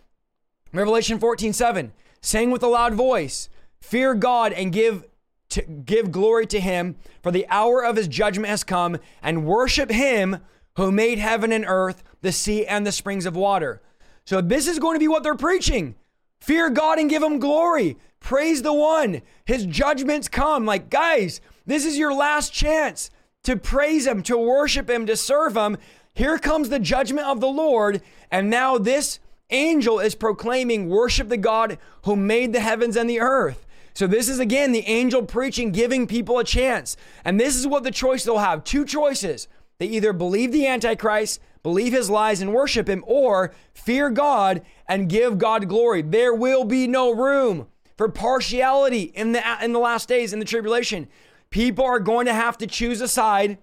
Revelation 0.73 1.19
14 1.19 1.53
7, 1.53 1.93
saying 2.21 2.51
with 2.51 2.63
a 2.63 2.69
loud 2.69 2.95
voice, 2.95 3.49
Fear 3.81 4.15
God 4.15 4.53
and 4.53 4.73
give 4.73 5.05
to 5.51 5.63
give 5.63 6.13
glory 6.13 6.47
to 6.47 6.61
him, 6.61 6.97
for 7.23 7.33
the 7.33 7.47
hour 7.49 7.85
of 7.85 7.97
his 7.97 8.07
judgment 8.07 8.49
has 8.49 8.63
come, 8.63 8.99
and 9.21 9.45
worship 9.45 9.91
him 9.91 10.39
who 10.77 10.93
made 10.93 11.19
heaven 11.19 11.51
and 11.51 11.65
earth, 11.67 12.05
the 12.21 12.31
sea, 12.31 12.65
and 12.67 12.87
the 12.87 12.93
springs 12.93 13.27
of 13.27 13.35
water. 13.35 13.83
So 14.25 14.41
this 14.41 14.67
is 14.67 14.79
going 14.79 14.95
to 14.95 15.01
be 15.01 15.09
what 15.09 15.23
they're 15.23 15.35
preaching. 15.35 15.95
Fear 16.41 16.71
God 16.71 16.99
and 16.99 17.11
give 17.11 17.23
him 17.23 17.39
glory. 17.39 17.97
Praise 18.21 18.63
the 18.63 18.73
one. 18.73 19.23
His 19.45 19.67
judgments 19.67 20.29
come. 20.29 20.65
Like, 20.65 20.91
guys, 20.91 21.41
this 21.67 21.85
is 21.85 21.99
your 21.99 22.15
last 22.15 22.53
chance 22.53 23.11
to 23.43 23.57
praise 23.57 24.07
him, 24.07 24.23
to 24.25 24.37
worship 24.37 24.89
him, 24.89 25.07
to 25.07 25.17
serve 25.17 25.57
him. 25.57 25.77
Here 26.15 26.39
comes 26.39 26.69
the 26.69 26.79
judgment 26.79 27.27
of 27.27 27.41
the 27.41 27.49
Lord. 27.49 28.03
And 28.31 28.51
now 28.51 28.79
this 28.79 29.19
angel 29.51 29.99
is 30.01 30.15
proclaiming, 30.15 30.89
worship 30.89 31.29
the 31.29 31.37
God 31.37 31.79
who 32.05 32.17
made 32.17 32.53
the 32.53 32.61
heavens 32.61 32.97
and 32.97 33.09
the 33.09 33.21
earth. 33.21 33.67
So 33.95 34.07
this 34.07 34.29
is 34.29 34.39
again 34.39 34.73
the 34.73 34.87
angel 34.87 35.23
preaching, 35.25 35.73
giving 35.73 36.07
people 36.07 36.39
a 36.39 36.45
chance. 36.45 36.97
And 37.25 37.41
this 37.41 37.57
is 37.57 37.67
what 37.67 37.83
the 37.83 37.91
choice 37.91 38.25
they'll 38.25 38.39
have 38.39 38.65
two 38.65 38.85
choices. 38.85 39.49
They 39.79 39.87
either 39.87 40.13
believe 40.13 40.53
the 40.53 40.67
Antichrist 40.67 41.41
believe 41.63 41.93
his 41.93 42.11
lies 42.11 42.41
and 42.41 42.53
worship 42.53 42.89
him, 42.89 43.05
or 43.07 43.53
fear 43.73 44.11
God 44.11 44.63
and 44.89 45.09
give 45.09 45.39
God 45.39 45.69
glory. 45.69 46.03
There 46.03 46.35
will 46.35 46.65
be 46.65 46.87
no 46.87 47.11
room 47.15 47.69
for 47.97 48.09
partiality 48.09 49.03
in 49.03 49.33
the 49.33 49.43
in 49.63 49.73
the 49.73 49.79
last 49.79 50.09
days 50.09 50.33
in 50.33 50.39
the 50.39 50.45
tribulation. 50.45 51.09
People 51.51 51.85
are 51.85 52.01
going 52.01 52.27
to 52.27 52.35
have 52.35 52.57
to 52.59 52.67
choose 52.67 53.01
a 53.01 53.09
side. 53.09 53.59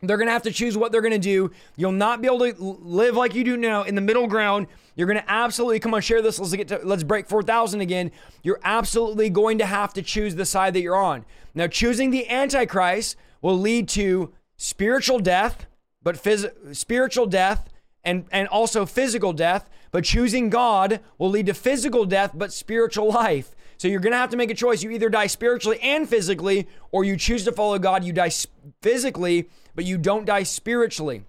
They're 0.00 0.16
going 0.16 0.28
to 0.28 0.32
have 0.32 0.44
to 0.44 0.52
choose 0.52 0.76
what 0.76 0.92
they're 0.92 1.00
going 1.02 1.12
to 1.12 1.18
do. 1.18 1.50
You'll 1.76 1.90
not 1.90 2.22
be 2.22 2.28
able 2.28 2.38
to 2.38 2.54
live 2.62 3.16
like 3.16 3.34
you 3.34 3.42
do 3.42 3.56
now 3.56 3.82
in 3.82 3.96
the 3.96 4.00
middle 4.00 4.28
ground. 4.28 4.68
You're 4.94 5.08
going 5.08 5.18
to 5.18 5.30
absolutely 5.30 5.80
come 5.80 5.92
on 5.92 6.00
share 6.00 6.22
this. 6.22 6.38
Let's 6.38 6.54
get 6.54 6.68
to 6.68 6.80
let's 6.84 7.02
break 7.02 7.28
4000 7.28 7.80
again. 7.80 8.12
You're 8.42 8.60
absolutely 8.62 9.28
going 9.28 9.58
to 9.58 9.66
have 9.66 9.92
to 9.94 10.02
choose 10.02 10.36
the 10.36 10.46
side 10.46 10.74
that 10.74 10.80
you're 10.80 10.96
on. 10.96 11.24
Now 11.54 11.66
choosing 11.66 12.10
the 12.10 12.28
antichrist 12.30 13.16
will 13.42 13.58
lead 13.58 13.88
to 13.90 14.32
spiritual 14.56 15.18
death, 15.18 15.66
but 16.02 16.16
phys- 16.16 16.76
spiritual 16.76 17.26
death 17.26 17.68
and, 18.04 18.24
and 18.30 18.48
also 18.48 18.86
physical 18.86 19.32
death. 19.32 19.68
But 19.90 20.04
choosing 20.04 20.50
God 20.50 21.00
will 21.16 21.30
lead 21.30 21.46
to 21.46 21.54
physical 21.54 22.04
death, 22.04 22.32
but 22.34 22.52
spiritual 22.52 23.08
life. 23.10 23.54
So 23.78 23.88
you're 23.88 24.00
going 24.00 24.12
to 24.12 24.18
have 24.18 24.30
to 24.30 24.36
make 24.36 24.50
a 24.50 24.54
choice. 24.54 24.82
You 24.82 24.90
either 24.90 25.08
die 25.08 25.28
spiritually 25.28 25.78
and 25.80 26.08
physically, 26.08 26.66
or 26.90 27.04
you 27.04 27.16
choose 27.16 27.44
to 27.44 27.52
follow 27.52 27.78
God. 27.78 28.04
You 28.04 28.12
die 28.12 28.32
physically, 28.82 29.48
but 29.74 29.84
you 29.84 29.96
don't 29.96 30.24
die 30.24 30.42
spiritually. 30.42 31.24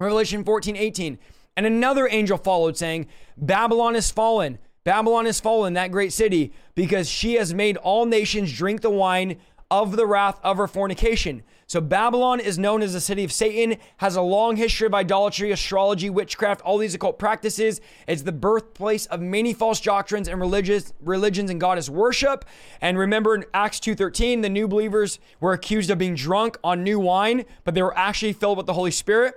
Revelation 0.00 0.44
14, 0.44 0.76
18. 0.76 1.18
And 1.56 1.64
another 1.64 2.06
angel 2.10 2.36
followed, 2.36 2.76
saying, 2.76 3.06
Babylon 3.36 3.96
is 3.96 4.10
fallen. 4.10 4.58
Babylon 4.84 5.26
is 5.26 5.40
fallen, 5.40 5.72
that 5.72 5.90
great 5.90 6.12
city, 6.12 6.52
because 6.74 7.08
she 7.08 7.34
has 7.34 7.54
made 7.54 7.76
all 7.78 8.04
nations 8.04 8.52
drink 8.52 8.82
the 8.82 8.90
wine 8.90 9.38
of 9.70 9.96
the 9.96 10.06
wrath 10.06 10.38
of 10.42 10.58
her 10.58 10.68
fornication. 10.68 11.42
So 11.68 11.80
Babylon 11.80 12.38
is 12.38 12.60
known 12.60 12.80
as 12.80 12.92
the 12.92 13.00
city 13.00 13.24
of 13.24 13.32
Satan, 13.32 13.78
has 13.96 14.14
a 14.14 14.22
long 14.22 14.54
history 14.54 14.86
of 14.86 14.94
idolatry, 14.94 15.50
astrology, 15.50 16.08
witchcraft, 16.08 16.60
all 16.60 16.78
these 16.78 16.94
occult 16.94 17.18
practices. 17.18 17.80
It's 18.06 18.22
the 18.22 18.30
birthplace 18.30 19.06
of 19.06 19.20
many 19.20 19.52
false 19.52 19.80
doctrines 19.80 20.28
and 20.28 20.40
religious 20.40 20.92
religions 21.00 21.50
and 21.50 21.60
goddess 21.60 21.88
worship. 21.88 22.44
And 22.80 22.96
remember 22.96 23.34
in 23.34 23.44
Acts 23.52 23.80
2:13, 23.80 24.42
the 24.42 24.48
new 24.48 24.68
believers 24.68 25.18
were 25.40 25.52
accused 25.52 25.90
of 25.90 25.98
being 25.98 26.14
drunk 26.14 26.56
on 26.62 26.84
new 26.84 27.00
wine, 27.00 27.44
but 27.64 27.74
they 27.74 27.82
were 27.82 27.98
actually 27.98 28.32
filled 28.32 28.58
with 28.58 28.66
the 28.66 28.74
Holy 28.74 28.92
Spirit. 28.92 29.34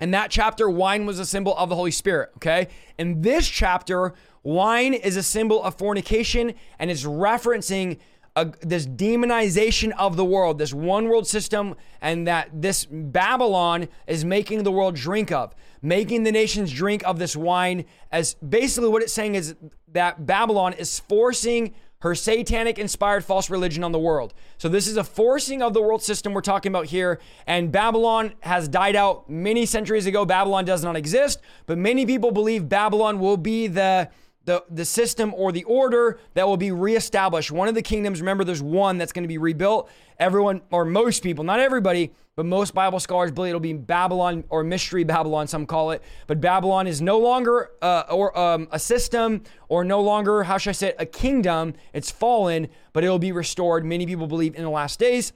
In 0.00 0.12
that 0.12 0.30
chapter, 0.30 0.70
wine 0.70 1.04
was 1.04 1.18
a 1.18 1.26
symbol 1.26 1.56
of 1.56 1.68
the 1.68 1.74
Holy 1.74 1.90
Spirit, 1.90 2.30
okay? 2.36 2.68
In 2.96 3.22
this 3.22 3.48
chapter, 3.48 4.14
wine 4.44 4.94
is 4.94 5.16
a 5.16 5.22
symbol 5.22 5.60
of 5.62 5.74
fornication 5.74 6.54
and 6.78 6.92
is 6.92 7.04
referencing 7.04 7.98
a, 8.36 8.52
this 8.60 8.86
demonization 8.86 9.92
of 9.98 10.16
the 10.16 10.24
world, 10.24 10.58
this 10.58 10.72
one 10.72 11.08
world 11.08 11.26
system, 11.26 11.74
and 12.00 12.26
that 12.26 12.48
this 12.52 12.86
Babylon 12.90 13.88
is 14.06 14.24
making 14.24 14.62
the 14.62 14.72
world 14.72 14.94
drink 14.94 15.32
of, 15.32 15.54
making 15.82 16.22
the 16.22 16.32
nations 16.32 16.72
drink 16.72 17.02
of 17.04 17.18
this 17.18 17.36
wine. 17.36 17.84
As 18.12 18.34
basically 18.34 18.88
what 18.88 19.02
it's 19.02 19.12
saying 19.12 19.34
is 19.34 19.54
that 19.92 20.26
Babylon 20.26 20.74
is 20.74 21.00
forcing 21.00 21.74
her 22.00 22.14
satanic 22.14 22.78
inspired 22.78 23.24
false 23.24 23.50
religion 23.50 23.84
on 23.84 23.92
the 23.92 23.98
world. 23.98 24.32
So, 24.56 24.68
this 24.68 24.86
is 24.86 24.96
a 24.96 25.04
forcing 25.04 25.62
of 25.62 25.74
the 25.74 25.82
world 25.82 26.02
system 26.02 26.32
we're 26.32 26.40
talking 26.40 26.70
about 26.72 26.86
here. 26.86 27.20
And 27.46 27.70
Babylon 27.70 28.32
has 28.40 28.68
died 28.68 28.96
out 28.96 29.28
many 29.28 29.66
centuries 29.66 30.06
ago. 30.06 30.24
Babylon 30.24 30.64
does 30.64 30.82
not 30.82 30.96
exist, 30.96 31.40
but 31.66 31.76
many 31.76 32.06
people 32.06 32.30
believe 32.30 32.68
Babylon 32.68 33.20
will 33.20 33.36
be 33.36 33.66
the 33.66 34.08
the, 34.50 34.64
the 34.68 34.84
system 34.84 35.32
or 35.34 35.52
the 35.52 35.62
order 35.62 36.18
that 36.34 36.44
will 36.44 36.56
be 36.56 36.72
reestablished. 36.72 37.52
One 37.52 37.68
of 37.68 37.76
the 37.76 37.82
kingdoms, 37.82 38.20
remember, 38.20 38.42
there's 38.42 38.60
one 38.60 38.98
that's 38.98 39.12
going 39.12 39.22
to 39.22 39.28
be 39.28 39.38
rebuilt. 39.38 39.88
Everyone, 40.18 40.60
or 40.72 40.84
most 40.84 41.22
people, 41.22 41.44
not 41.44 41.60
everybody, 41.60 42.10
but 42.34 42.44
most 42.46 42.74
Bible 42.74 42.98
scholars 42.98 43.30
believe 43.30 43.50
it'll 43.50 43.60
be 43.60 43.74
Babylon 43.74 44.42
or 44.48 44.64
Mystery 44.64 45.04
Babylon, 45.04 45.46
some 45.46 45.66
call 45.66 45.92
it. 45.92 46.02
But 46.26 46.40
Babylon 46.40 46.88
is 46.88 47.00
no 47.00 47.20
longer 47.20 47.70
uh, 47.80 48.02
or 48.10 48.36
um, 48.36 48.66
a 48.72 48.78
system 48.80 49.44
or 49.68 49.84
no 49.84 50.00
longer, 50.00 50.42
how 50.42 50.58
should 50.58 50.70
I 50.70 50.72
say 50.72 50.88
it, 50.88 50.96
a 50.98 51.06
kingdom. 51.06 51.74
It's 51.92 52.10
fallen, 52.10 52.66
but 52.92 53.04
it'll 53.04 53.20
be 53.20 53.30
restored. 53.30 53.84
Many 53.84 54.04
people 54.04 54.26
believe 54.26 54.56
in 54.56 54.64
the 54.64 54.70
last 54.70 54.98
days. 54.98 55.32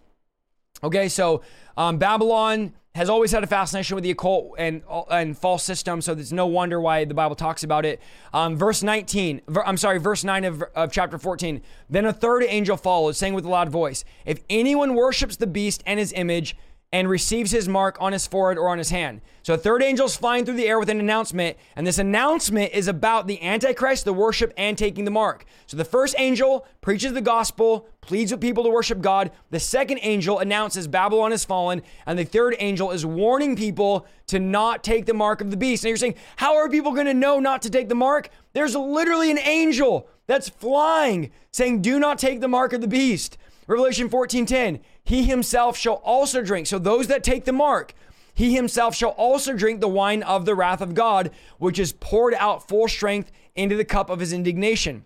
Okay, 0.83 1.09
so 1.09 1.43
um, 1.77 1.99
Babylon 1.99 2.73
has 2.95 3.11
always 3.11 3.33
had 3.33 3.43
a 3.43 3.47
fascination 3.47 3.97
with 3.97 4.05
the 4.05 4.11
occult 4.13 4.55
and 4.57 4.83
and 5.11 5.37
false 5.37 5.65
systems, 5.65 6.05
so 6.05 6.15
there's 6.15 6.33
no 6.33 6.47
wonder 6.47 6.81
why 6.81 7.05
the 7.05 7.15
Bible 7.15 7.35
talks 7.35 7.65
about 7.65 7.85
it. 7.85 8.01
Um, 8.33 8.57
verse 8.57 8.83
19, 8.85 9.43
ver, 9.49 9.65
I'm 9.65 9.77
sorry, 9.77 9.99
verse 9.99 10.23
9 10.23 10.45
of, 10.45 10.63
of 10.77 10.93
chapter 10.93 11.19
14. 11.19 11.61
Then 11.91 12.05
a 12.05 12.13
third 12.13 12.45
angel 12.45 12.77
followed, 12.77 13.17
saying 13.17 13.35
with 13.35 13.45
a 13.45 13.49
loud 13.49 13.69
voice, 13.69 14.05
If 14.25 14.45
anyone 14.49 14.95
worships 14.95 15.37
the 15.37 15.47
beast 15.49 15.83
and 15.87 15.99
his 15.99 16.13
image, 16.13 16.57
and 16.93 17.09
receives 17.09 17.51
his 17.51 17.69
mark 17.69 17.97
on 18.01 18.13
his 18.13 18.27
forehead 18.27 18.57
or 18.57 18.69
on 18.69 18.79
his 18.79 18.91
hand. 18.91 19.21
So 19.43 19.55
a 19.55 19.59
third 19.59 19.83
angel 19.83 20.07
is 20.07 20.17
flying 20.17 20.45
through 20.45 20.55
the 20.55 20.69
air 20.69 20.79
with 20.79 20.89
an 20.89 21.01
announcement, 21.01 21.57
and 21.75 21.87
this 21.87 21.99
announcement 21.99 22.73
is 22.73 22.87
about 22.87 23.27
the 23.27 23.43
Antichrist, 23.43 24.05
the 24.05 24.13
worship, 24.13 24.55
and 24.57 24.79
taking 24.79 25.05
the 25.05 25.11
mark. 25.11 25.45
So 25.67 25.77
the 25.77 25.85
first 25.85 26.15
angel 26.19 26.67
preaches 26.83 27.13
the 27.13 27.21
gospel, 27.21 27.89
pleads 28.01 28.31
with 28.31 28.41
people 28.41 28.63
to 28.63 28.71
worship 28.71 29.01
God. 29.01 29.33
The 29.51 29.59
second 29.59 29.99
angel 30.03 30.39
announces 30.39 30.87
Babylon 30.87 31.33
has 31.33 31.45
fallen, 31.45 31.83
and 32.07 32.17
the 32.17 32.25
third 32.25 32.55
angel 32.61 32.93
is 32.93 33.05
warning 33.05 33.57
people 33.57 34.07
to 34.29 34.39
not 34.39 34.85
take 34.85 35.07
the 35.07 35.15
mark 35.15 35.41
of 35.41 35.51
the 35.51 35.57
beast. 35.57 35.83
Now, 35.83 35.89
you're 35.89 35.97
saying, 35.97 36.15
how 36.37 36.55
are 36.57 36.69
people 36.69 36.93
going 36.93 37.07
to 37.07 37.15
know 37.15 37.41
not 37.41 37.63
to 37.63 37.71
take 37.71 37.89
the 37.89 37.95
mark? 37.97 38.29
There's 38.53 38.77
literally 38.77 39.33
an 39.33 39.41
angel 39.41 40.09
that's 40.27 40.49
flying 40.49 41.33
saying, 41.51 41.83
do 41.83 41.99
not 41.99 42.19
take 42.19 42.41
the 42.41 42.49
mark 42.49 42.73
of 42.73 42.81
the 42.81 42.89
beast. 42.89 43.37
Revelation 43.67 44.11
14:10, 44.11 44.81
he 45.05 45.25
himself 45.25 45.77
shall 45.77 46.01
also 46.05 46.43
drink. 46.43 46.67
So 46.67 46.79
those 46.79 47.07
that 47.09 47.23
take 47.23 47.45
the 47.45 47.53
mark, 47.53 47.95
he 48.35 48.55
himself 48.55 48.95
shall 48.95 49.11
also 49.11 49.53
drink 49.55 49.81
the 49.81 49.89
wine 49.89 50.23
of 50.23 50.45
the 50.45 50.55
wrath 50.55 50.81
of 50.81 50.95
God, 50.95 51.31
which 51.59 51.79
is 51.79 51.93
poured 51.93 52.35
out 52.35 52.67
full 52.67 52.89
strength 52.89 53.31
into 53.55 53.77
the 53.77 53.85
cup 53.85 54.11
of 54.11 54.21
his 54.21 54.33
indignation. 54.33 55.05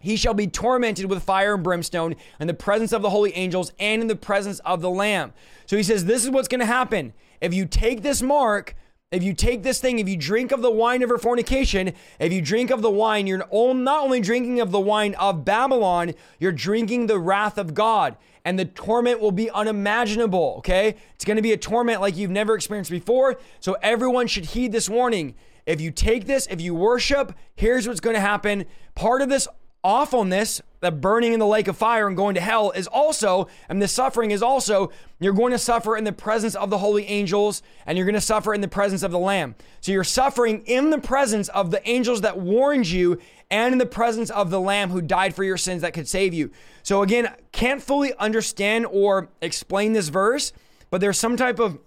He 0.00 0.16
shall 0.16 0.34
be 0.34 0.46
tormented 0.46 1.06
with 1.06 1.22
fire 1.22 1.54
and 1.54 1.62
brimstone 1.62 2.16
in 2.38 2.46
the 2.46 2.54
presence 2.54 2.92
of 2.92 3.02
the 3.02 3.10
holy 3.10 3.34
angels 3.34 3.72
and 3.78 4.00
in 4.00 4.08
the 4.08 4.16
presence 4.16 4.60
of 4.60 4.80
the 4.80 4.90
Lamb. 4.90 5.32
So 5.66 5.76
he 5.76 5.82
says, 5.82 6.04
This 6.04 6.24
is 6.24 6.30
what's 6.30 6.48
going 6.48 6.60
to 6.60 6.66
happen. 6.66 7.12
If 7.40 7.52
you 7.52 7.66
take 7.66 8.02
this 8.02 8.22
mark, 8.22 8.76
if 9.10 9.22
you 9.22 9.32
take 9.32 9.62
this 9.62 9.80
thing, 9.80 9.98
if 9.98 10.08
you 10.08 10.16
drink 10.16 10.52
of 10.52 10.60
the 10.60 10.70
wine 10.70 11.02
of 11.02 11.08
her 11.08 11.18
fornication, 11.18 11.92
if 12.18 12.32
you 12.32 12.42
drink 12.42 12.70
of 12.70 12.82
the 12.82 12.90
wine, 12.90 13.26
you're 13.26 13.38
not 13.38 14.04
only 14.04 14.20
drinking 14.20 14.60
of 14.60 14.70
the 14.70 14.80
wine 14.80 15.14
of 15.14 15.44
Babylon, 15.44 16.14
you're 16.38 16.52
drinking 16.52 17.06
the 17.06 17.18
wrath 17.18 17.58
of 17.58 17.74
God. 17.74 18.16
And 18.48 18.58
the 18.58 18.64
torment 18.64 19.20
will 19.20 19.30
be 19.30 19.50
unimaginable, 19.50 20.54
okay? 20.56 20.94
It's 21.14 21.26
gonna 21.26 21.42
be 21.42 21.52
a 21.52 21.56
torment 21.58 22.00
like 22.00 22.16
you've 22.16 22.30
never 22.30 22.54
experienced 22.54 22.90
before. 22.90 23.38
So 23.60 23.76
everyone 23.82 24.26
should 24.26 24.46
heed 24.46 24.72
this 24.72 24.88
warning. 24.88 25.34
If 25.66 25.82
you 25.82 25.90
take 25.90 26.24
this, 26.24 26.46
if 26.46 26.58
you 26.58 26.74
worship, 26.74 27.34
here's 27.54 27.86
what's 27.86 28.00
gonna 28.00 28.20
happen. 28.20 28.64
Part 28.94 29.20
of 29.20 29.28
this 29.28 29.48
awfulness, 29.84 30.62
the 30.80 30.90
burning 30.90 31.34
in 31.34 31.40
the 31.40 31.46
lake 31.46 31.68
of 31.68 31.76
fire 31.76 32.08
and 32.08 32.16
going 32.16 32.36
to 32.36 32.40
hell 32.40 32.70
is 32.70 32.86
also, 32.86 33.48
and 33.68 33.82
the 33.82 33.88
suffering 33.88 34.30
is 34.30 34.42
also, 34.42 34.90
you're 35.20 35.34
going 35.34 35.52
to 35.52 35.58
suffer 35.58 35.96
in 35.96 36.04
the 36.04 36.12
presence 36.12 36.54
of 36.54 36.70
the 36.70 36.78
holy 36.78 37.04
angels 37.06 37.62
and 37.84 37.98
you're 37.98 38.06
going 38.06 38.14
to 38.14 38.20
suffer 38.20 38.54
in 38.54 38.60
the 38.60 38.68
presence 38.68 39.02
of 39.02 39.10
the 39.10 39.18
Lamb. 39.18 39.54
So 39.80 39.92
you're 39.92 40.04
suffering 40.04 40.62
in 40.66 40.90
the 40.90 40.98
presence 40.98 41.48
of 41.48 41.70
the 41.70 41.86
angels 41.88 42.22
that 42.22 42.38
warned 42.38 42.88
you 42.88 43.18
and 43.50 43.72
in 43.72 43.78
the 43.78 43.86
presence 43.86 44.30
of 44.30 44.50
the 44.50 44.60
Lamb 44.60 44.90
who 44.90 45.00
died 45.00 45.34
for 45.34 45.44
your 45.44 45.56
sins 45.56 45.82
that 45.82 45.94
could 45.94 46.08
save 46.08 46.34
you. 46.34 46.50
So 46.82 47.02
again, 47.02 47.34
can't 47.52 47.82
fully 47.82 48.12
understand 48.18 48.86
or 48.86 49.28
explain 49.40 49.92
this 49.92 50.08
verse, 50.08 50.52
but 50.90 51.00
there's 51.00 51.18
some 51.18 51.36
type 51.36 51.58
of 51.58 51.78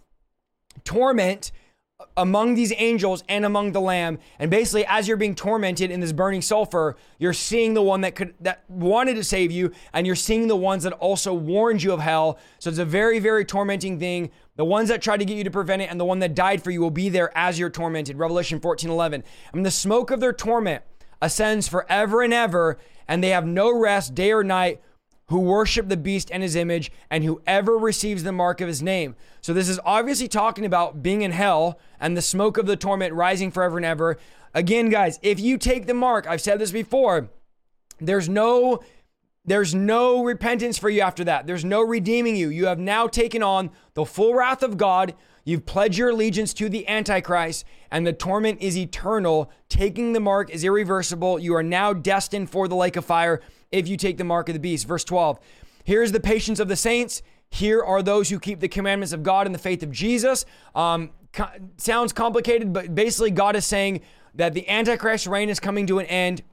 torment 0.84 1.52
among 2.18 2.56
these 2.56 2.74
angels 2.78 3.24
and 3.30 3.46
among 3.46 3.72
the 3.72 3.82
lamb. 3.82 4.20
And 4.40 4.50
basically 4.50 4.86
as 4.88 5.08
you're 5.08 5.18
being 5.18 5.36
tormented 5.36 5.92
in 5.92 6.00
this 6.00 6.12
burning 6.12 6.42
sulfur 6.42 6.98
you're 7.20 7.34
seeing 7.34 7.74
the 7.74 7.82
one 7.82 8.02
that 8.02 8.16
could 8.16 8.34
that 8.42 8.64
wanted 8.68 9.16
to 9.16 9.24
save 9.24 9.52
you 9.52 9.72
and 9.94 10.06
you're 10.06 10.16
seeing 10.16 10.48
the 10.48 10.56
ones 10.56 10.84
that 10.84 10.94
also 10.94 11.34
warned 11.34 11.84
you 11.84 11.94
of 11.94 12.00
hell. 12.00 12.40
So 12.60 12.70
it's 12.70 12.80
a 12.80 12.86
very 12.86 13.20
very 13.20 13.46
tormenting 13.46 14.00
thing. 14.00 14.32
The 14.56 14.66
ones 14.66 14.90
that 14.90 15.02
tried 15.02 15.18
to 15.18 15.26
get 15.26 15.38
you 15.38 15.44
to 15.44 15.52
prevent 15.52 15.82
it 15.82 15.90
and 15.90 16.00
the 16.00 16.06
one 16.06 16.20
that 16.20 16.36
died 16.36 16.64
for 16.64 16.72
you 16.72 16.82
will 16.82 16.92
be 16.92 17.10
there 17.10 17.36
as 17.38 17.60
you're 17.60 17.70
tormented. 17.70 18.18
Revelation 18.18 18.60
14 18.60 18.90
11 18.90 19.24
and 19.54 19.66
the 19.66 19.72
smoke 19.72 20.12
of 20.12 20.20
their 20.20 20.34
torment 20.34 20.84
ascends 21.22 21.68
forever 21.68 22.22
and 22.22 22.34
ever 22.34 22.78
and 23.08 23.24
they 23.24 23.30
have 23.30 23.46
no 23.46 23.78
rest 23.78 24.16
day 24.16 24.32
or 24.32 24.44
night 24.44 24.82
who 25.32 25.40
worship 25.40 25.88
the 25.88 25.98
beast 25.98 26.30
and 26.32 26.44
his 26.44 26.58
image, 26.58 26.92
and 27.10 27.24
whoever 27.24 27.78
receives 27.78 28.24
the 28.24 28.34
mark 28.34 28.60
of 28.60 28.68
his 28.68 28.82
name. 28.82 29.16
So, 29.40 29.54
this 29.54 29.70
is 29.70 29.80
obviously 29.86 30.28
talking 30.28 30.66
about 30.66 31.02
being 31.02 31.22
in 31.22 31.32
hell 31.32 31.80
and 32.02 32.16
the 32.18 32.22
smoke 32.22 32.58
of 32.58 32.66
the 32.66 32.76
torment 32.76 33.14
rising 33.14 33.50
forever 33.50 33.78
and 33.78 33.86
ever. 33.86 34.18
Again, 34.54 34.90
guys, 34.90 35.20
if 35.22 35.40
you 35.40 35.58
take 35.58 35.88
the 35.88 35.94
mark, 35.94 36.28
I've 36.28 36.42
said 36.42 36.60
this 36.60 36.72
before, 36.72 37.30
there's 38.00 38.28
no 38.28 38.82
there's 39.44 39.74
no 39.74 40.24
repentance 40.24 40.78
for 40.78 40.90
you 40.90 41.02
after 41.02 41.24
that. 41.24 41.48
There's 41.48 41.66
no 41.66 41.82
redeeming 41.82 42.36
you. 42.36 42.50
You 42.50 42.68
have 42.68 42.78
now 42.78 43.08
taken 43.08 43.42
on 43.42 43.72
the 43.94 44.06
full 44.06 44.36
wrath 44.36 44.62
of 44.62 44.78
God. 44.78 45.16
You've 45.44 45.66
pledged 45.66 45.98
your 45.98 46.10
allegiance 46.10 46.54
to 46.56 46.70
the 46.70 46.88
Antichrist, 46.88 47.66
and 47.90 48.06
the 48.06 48.14
torment 48.14 48.62
is 48.62 48.78
eternal. 48.78 49.52
Taking 49.70 50.14
the 50.14 50.20
mark 50.20 50.50
is 50.50 50.64
irreversible. 50.64 51.40
You 51.40 51.56
are 51.56 51.64
now 51.64 51.94
destined 51.94 52.50
for 52.50 52.68
the 52.68 52.76
lake 52.76 52.96
of 52.96 53.06
fire 53.06 53.42
if 53.72 53.88
you 53.88 53.98
take 53.98 54.18
the 54.18 54.24
mark 54.24 54.50
of 54.50 54.54
the 54.54 54.60
beast. 54.60 54.88
Verse 54.88 55.04
12 55.04 55.40
Here's 55.84 56.12
the 56.12 56.20
patience 56.20 56.60
of 56.60 56.68
the 56.68 56.76
saints. 56.76 57.22
Here 57.50 57.84
are 57.84 58.02
those 58.02 58.30
who 58.30 58.40
keep 58.40 58.60
the 58.60 58.68
commandments 58.68 59.14
of 59.14 59.24
God 59.24 59.46
and 59.46 59.54
the 59.54 59.60
faith 59.60 59.84
of 59.84 59.92
Jesus. 59.92 60.46
Um, 60.74 61.10
co- 61.34 61.50
sounds 61.78 62.14
complicated, 62.14 62.72
but 62.72 62.94
basically, 62.96 63.32
God 63.32 63.56
is 63.56 63.66
saying 63.66 64.02
that 64.36 64.54
the 64.54 64.68
Antichrist 64.70 65.28
reign 65.28 65.50
is 65.50 65.60
coming 65.60 65.88
to 65.88 66.00
an 66.00 66.06
end. 66.06 66.44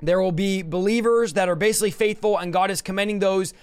There 0.00 0.20
will 0.20 0.32
be 0.32 0.62
believers 0.62 1.34
that 1.34 1.48
are 1.48 1.54
basically 1.54 1.90
faithful, 1.90 2.38
and 2.38 2.52
God 2.52 2.70
is 2.70 2.80
commending 2.80 3.18
those 3.18 3.54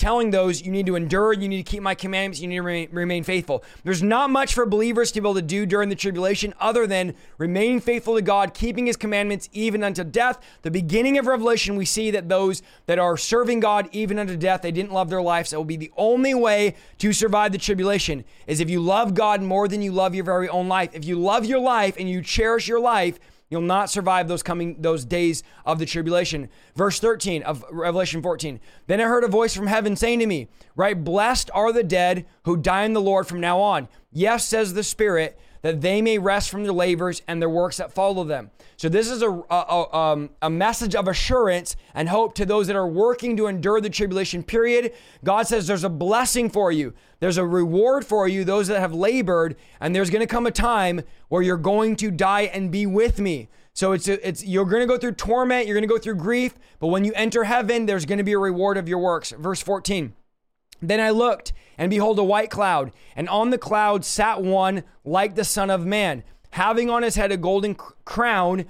telling 0.00 0.30
those 0.30 0.62
you 0.62 0.72
need 0.72 0.86
to 0.86 0.96
endure, 0.96 1.34
you 1.34 1.46
need 1.46 1.64
to 1.64 1.70
keep 1.70 1.82
my 1.82 1.94
commandments, 1.94 2.40
you 2.40 2.48
need 2.48 2.56
to 2.56 2.62
remain, 2.62 2.88
remain, 2.90 3.22
faithful. 3.22 3.62
There's 3.84 4.02
not 4.02 4.30
much 4.30 4.54
for 4.54 4.64
believers 4.64 5.12
to 5.12 5.20
be 5.20 5.26
able 5.26 5.34
to 5.34 5.42
do 5.42 5.66
during 5.66 5.90
the 5.90 5.94
tribulation 5.94 6.54
other 6.58 6.86
than 6.86 7.14
remaining 7.36 7.80
faithful 7.80 8.14
to 8.14 8.22
God, 8.22 8.54
keeping 8.54 8.86
his 8.86 8.96
commandments 8.96 9.50
even 9.52 9.84
unto 9.84 10.02
death. 10.02 10.40
The 10.62 10.70
beginning 10.70 11.18
of 11.18 11.26
Revelation, 11.26 11.76
we 11.76 11.84
see 11.84 12.10
that 12.12 12.30
those 12.30 12.62
that 12.86 12.98
are 12.98 13.18
serving 13.18 13.60
God 13.60 13.90
even 13.92 14.18
unto 14.18 14.38
death, 14.38 14.62
they 14.62 14.72
didn't 14.72 14.92
love 14.92 15.10
their 15.10 15.20
lives. 15.20 15.50
That 15.50 15.58
will 15.58 15.64
be 15.66 15.76
the 15.76 15.92
only 15.98 16.32
way 16.32 16.76
to 16.96 17.12
survive 17.12 17.52
the 17.52 17.58
tribulation 17.58 18.24
is 18.46 18.60
if 18.60 18.70
you 18.70 18.80
love 18.80 19.12
God 19.12 19.42
more 19.42 19.68
than 19.68 19.82
you 19.82 19.92
love 19.92 20.14
your 20.14 20.24
very 20.24 20.48
own 20.48 20.66
life. 20.66 20.94
If 20.94 21.04
you 21.04 21.18
love 21.18 21.44
your 21.44 21.60
life 21.60 21.96
and 21.98 22.08
you 22.08 22.22
cherish 22.22 22.68
your 22.68 22.80
life, 22.80 23.18
You'll 23.50 23.62
not 23.62 23.90
survive 23.90 24.28
those 24.28 24.44
coming 24.44 24.80
those 24.80 25.04
days 25.04 25.42
of 25.66 25.80
the 25.80 25.86
tribulation. 25.86 26.48
Verse 26.76 27.00
13 27.00 27.42
of 27.42 27.64
Revelation 27.70 28.22
14. 28.22 28.60
Then 28.86 29.00
I 29.00 29.04
heard 29.04 29.24
a 29.24 29.28
voice 29.28 29.54
from 29.56 29.66
heaven 29.66 29.96
saying 29.96 30.20
to 30.20 30.26
me, 30.26 30.48
Write, 30.76 31.02
blessed 31.02 31.50
are 31.52 31.72
the 31.72 31.82
dead 31.82 32.26
who 32.44 32.56
die 32.56 32.84
in 32.84 32.92
the 32.92 33.00
Lord 33.00 33.26
from 33.26 33.40
now 33.40 33.60
on. 33.60 33.88
Yes, 34.12 34.46
says 34.46 34.74
the 34.74 34.84
Spirit, 34.84 35.38
that 35.62 35.80
they 35.80 36.00
may 36.00 36.18
rest 36.18 36.50
from 36.50 36.62
their 36.62 36.72
labors 36.72 37.22
and 37.28 37.40
their 37.40 37.50
works 37.50 37.76
that 37.76 37.92
follow 37.92 38.24
them. 38.24 38.50
So 38.76 38.88
this 38.88 39.10
is 39.10 39.22
a, 39.22 39.30
a, 39.30 39.94
um, 39.94 40.30
a, 40.40 40.48
message 40.48 40.94
of 40.94 41.06
assurance 41.06 41.76
and 41.94 42.08
hope 42.08 42.34
to 42.36 42.46
those 42.46 42.66
that 42.68 42.76
are 42.76 42.86
working 42.86 43.36
to 43.36 43.46
endure 43.46 43.80
the 43.80 43.90
tribulation 43.90 44.42
period. 44.42 44.94
God 45.22 45.46
says 45.46 45.66
there's 45.66 45.84
a 45.84 45.90
blessing 45.90 46.48
for 46.48 46.72
you. 46.72 46.94
There's 47.18 47.36
a 47.36 47.44
reward 47.44 48.06
for 48.06 48.26
you, 48.26 48.44
those 48.44 48.68
that 48.68 48.80
have 48.80 48.94
labored, 48.94 49.56
and 49.80 49.94
there's 49.94 50.08
going 50.08 50.20
to 50.20 50.26
come 50.26 50.46
a 50.46 50.50
time 50.50 51.02
where 51.28 51.42
you're 51.42 51.58
going 51.58 51.96
to 51.96 52.10
die 52.10 52.42
and 52.42 52.70
be 52.70 52.86
with 52.86 53.20
me. 53.20 53.48
So 53.72 53.92
it's 53.92 54.08
it's 54.08 54.44
you're 54.44 54.64
going 54.64 54.80
to 54.80 54.86
go 54.86 54.98
through 54.98 55.12
torment, 55.12 55.66
you're 55.66 55.76
going 55.76 55.88
to 55.88 55.94
go 55.94 55.98
through 55.98 56.16
grief, 56.16 56.54
but 56.80 56.88
when 56.88 57.04
you 57.04 57.12
enter 57.14 57.44
heaven, 57.44 57.86
there's 57.86 58.04
going 58.04 58.18
to 58.18 58.24
be 58.24 58.32
a 58.32 58.38
reward 58.38 58.76
of 58.76 58.88
your 58.88 58.98
works. 58.98 59.30
Verse 59.30 59.62
14. 59.62 60.14
Then 60.82 61.00
I 61.00 61.10
looked, 61.10 61.52
and 61.76 61.90
behold, 61.90 62.18
a 62.18 62.24
white 62.24 62.50
cloud, 62.50 62.92
and 63.16 63.28
on 63.28 63.50
the 63.50 63.58
cloud 63.58 64.04
sat 64.04 64.42
one 64.42 64.84
like 65.04 65.34
the 65.34 65.44
Son 65.44 65.70
of 65.70 65.84
Man, 65.84 66.22
having 66.52 66.90
on 66.90 67.02
his 67.02 67.16
head 67.16 67.32
a 67.32 67.36
golden 67.36 67.74
crown, 68.04 68.64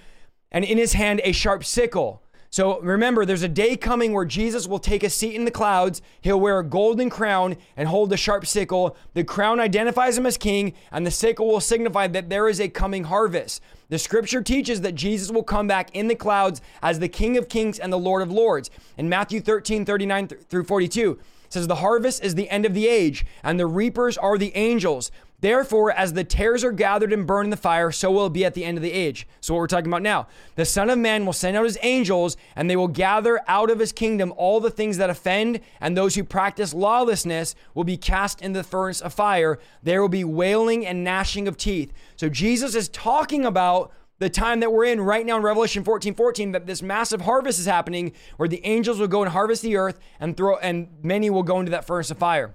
and 0.50 0.64
in 0.64 0.78
his 0.78 0.94
hand 0.94 1.20
a 1.24 1.32
sharp 1.32 1.64
sickle. 1.64 2.22
So 2.52 2.80
remember, 2.80 3.24
there's 3.24 3.44
a 3.44 3.48
day 3.48 3.76
coming 3.76 4.12
where 4.12 4.24
Jesus 4.24 4.66
will 4.66 4.80
take 4.80 5.04
a 5.04 5.10
seat 5.10 5.36
in 5.36 5.44
the 5.44 5.52
clouds. 5.52 6.02
He'll 6.20 6.40
wear 6.40 6.58
a 6.58 6.64
golden 6.64 7.08
crown 7.08 7.56
and 7.76 7.86
hold 7.86 8.12
a 8.12 8.16
sharp 8.16 8.44
sickle. 8.44 8.96
The 9.14 9.22
crown 9.22 9.60
identifies 9.60 10.18
him 10.18 10.26
as 10.26 10.36
king, 10.36 10.74
and 10.90 11.06
the 11.06 11.12
sickle 11.12 11.46
will 11.46 11.60
signify 11.60 12.08
that 12.08 12.28
there 12.28 12.48
is 12.48 12.60
a 12.60 12.68
coming 12.68 13.04
harvest. 13.04 13.62
The 13.88 14.00
scripture 14.00 14.42
teaches 14.42 14.80
that 14.80 14.96
Jesus 14.96 15.30
will 15.30 15.44
come 15.44 15.68
back 15.68 15.94
in 15.94 16.08
the 16.08 16.16
clouds 16.16 16.60
as 16.82 16.98
the 16.98 17.08
King 17.08 17.36
of 17.36 17.48
Kings 17.48 17.78
and 17.78 17.92
the 17.92 17.98
Lord 17.98 18.20
of 18.20 18.32
Lords. 18.32 18.68
In 18.98 19.08
Matthew 19.08 19.40
13, 19.40 19.84
39 19.84 20.26
through 20.26 20.64
42, 20.64 21.20
says, 21.50 21.66
The 21.66 21.76
harvest 21.76 22.24
is 22.24 22.34
the 22.34 22.48
end 22.48 22.64
of 22.64 22.72
the 22.72 22.88
age, 22.88 23.26
and 23.44 23.60
the 23.60 23.66
reapers 23.66 24.16
are 24.16 24.38
the 24.38 24.56
angels. 24.56 25.10
Therefore, 25.40 25.90
as 25.90 26.12
the 26.12 26.24
tares 26.24 26.62
are 26.64 26.72
gathered 26.72 27.14
and 27.14 27.26
burned 27.26 27.46
in 27.46 27.50
the 27.50 27.56
fire, 27.56 27.90
so 27.90 28.10
will 28.10 28.26
it 28.26 28.32
be 28.34 28.44
at 28.44 28.52
the 28.52 28.64
end 28.64 28.76
of 28.76 28.82
the 28.82 28.92
age. 28.92 29.26
So, 29.40 29.54
what 29.54 29.60
we're 29.60 29.66
talking 29.68 29.86
about 29.86 30.02
now, 30.02 30.26
the 30.54 30.66
Son 30.66 30.90
of 30.90 30.98
Man 30.98 31.24
will 31.24 31.32
send 31.32 31.56
out 31.56 31.64
his 31.64 31.78
angels, 31.82 32.36
and 32.56 32.68
they 32.68 32.76
will 32.76 32.88
gather 32.88 33.40
out 33.48 33.70
of 33.70 33.78
his 33.78 33.90
kingdom 33.90 34.34
all 34.36 34.60
the 34.60 34.70
things 34.70 34.98
that 34.98 35.08
offend, 35.08 35.60
and 35.80 35.96
those 35.96 36.14
who 36.14 36.24
practice 36.24 36.74
lawlessness 36.74 37.54
will 37.74 37.84
be 37.84 37.96
cast 37.96 38.42
in 38.42 38.52
the 38.52 38.62
furnace 38.62 39.00
of 39.00 39.14
fire. 39.14 39.58
There 39.82 40.02
will 40.02 40.10
be 40.10 40.24
wailing 40.24 40.86
and 40.86 41.02
gnashing 41.02 41.48
of 41.48 41.56
teeth. 41.56 41.90
So, 42.16 42.28
Jesus 42.28 42.74
is 42.74 42.90
talking 42.90 43.46
about 43.46 43.92
the 44.20 44.30
time 44.30 44.60
that 44.60 44.70
we're 44.70 44.84
in 44.84 45.00
right 45.00 45.26
now 45.26 45.36
in 45.36 45.42
Revelation 45.42 45.82
14 45.82 46.14
14, 46.14 46.52
that 46.52 46.66
this 46.66 46.82
massive 46.82 47.22
harvest 47.22 47.58
is 47.58 47.66
happening 47.66 48.12
where 48.36 48.48
the 48.48 48.64
angels 48.64 49.00
will 49.00 49.08
go 49.08 49.22
and 49.22 49.32
harvest 49.32 49.62
the 49.62 49.76
earth 49.76 49.98
and 50.20 50.36
throw, 50.36 50.56
and 50.58 50.88
many 51.02 51.30
will 51.30 51.42
go 51.42 51.58
into 51.58 51.70
that 51.72 51.86
furnace 51.86 52.10
of 52.10 52.18
fire. 52.18 52.54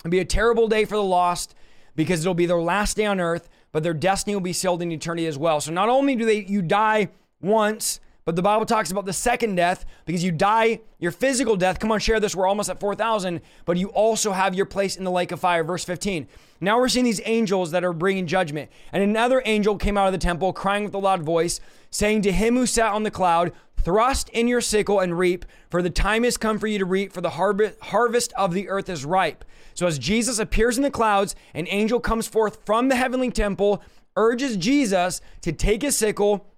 It'll 0.00 0.10
be 0.10 0.18
a 0.18 0.24
terrible 0.24 0.68
day 0.68 0.84
for 0.84 0.96
the 0.96 1.02
lost 1.02 1.54
because 1.94 2.20
it'll 2.20 2.34
be 2.34 2.46
their 2.46 2.60
last 2.60 2.96
day 2.96 3.04
on 3.04 3.20
earth, 3.20 3.48
but 3.72 3.82
their 3.82 3.94
destiny 3.94 4.34
will 4.34 4.40
be 4.40 4.52
sealed 4.52 4.82
in 4.82 4.90
eternity 4.90 5.26
as 5.26 5.38
well. 5.38 5.60
So 5.60 5.70
not 5.70 5.88
only 5.88 6.16
do 6.16 6.24
they 6.24 6.44
you 6.44 6.62
die 6.62 7.10
once, 7.40 8.00
but 8.26 8.34
the 8.34 8.42
Bible 8.42 8.66
talks 8.66 8.90
about 8.90 9.06
the 9.06 9.12
second 9.12 9.54
death 9.54 9.86
because 10.04 10.22
you 10.22 10.32
die 10.32 10.80
your 10.98 11.12
physical 11.12 11.56
death. 11.56 11.78
Come 11.78 11.92
on, 11.92 12.00
share 12.00 12.18
this. 12.18 12.34
We're 12.34 12.48
almost 12.48 12.68
at 12.68 12.80
4,000, 12.80 13.40
but 13.64 13.76
you 13.76 13.88
also 13.90 14.32
have 14.32 14.52
your 14.54 14.66
place 14.66 14.96
in 14.96 15.04
the 15.04 15.12
lake 15.12 15.30
of 15.30 15.38
fire. 15.38 15.62
Verse 15.62 15.84
15. 15.84 16.26
Now 16.60 16.78
we're 16.78 16.88
seeing 16.88 17.04
these 17.04 17.20
angels 17.24 17.70
that 17.70 17.84
are 17.84 17.92
bringing 17.92 18.26
judgment. 18.26 18.68
And 18.92 19.02
another 19.02 19.42
angel 19.44 19.76
came 19.76 19.96
out 19.96 20.08
of 20.08 20.12
the 20.12 20.18
temple 20.18 20.52
crying 20.52 20.82
with 20.82 20.94
a 20.94 20.98
loud 20.98 21.22
voice, 21.22 21.60
saying 21.90 22.22
to 22.22 22.32
him 22.32 22.56
who 22.56 22.66
sat 22.66 22.92
on 22.92 23.04
the 23.04 23.10
cloud, 23.12 23.52
Thrust 23.76 24.28
in 24.30 24.48
your 24.48 24.60
sickle 24.60 24.98
and 24.98 25.16
reap, 25.16 25.44
for 25.70 25.80
the 25.80 25.90
time 25.90 26.24
has 26.24 26.36
come 26.36 26.58
for 26.58 26.66
you 26.66 26.80
to 26.80 26.84
reap, 26.84 27.12
for 27.12 27.20
the 27.20 27.30
harvest 27.30 28.32
of 28.32 28.52
the 28.52 28.68
earth 28.68 28.88
is 28.88 29.04
ripe. 29.04 29.44
So 29.74 29.86
as 29.86 30.00
Jesus 30.00 30.40
appears 30.40 30.76
in 30.76 30.82
the 30.82 30.90
clouds, 30.90 31.36
an 31.54 31.68
angel 31.68 32.00
comes 32.00 32.26
forth 32.26 32.58
from 32.66 32.88
the 32.88 32.96
heavenly 32.96 33.30
temple, 33.30 33.80
urges 34.16 34.56
Jesus 34.56 35.20
to 35.42 35.52
take 35.52 35.82
his 35.82 35.96
sickle 35.96 36.52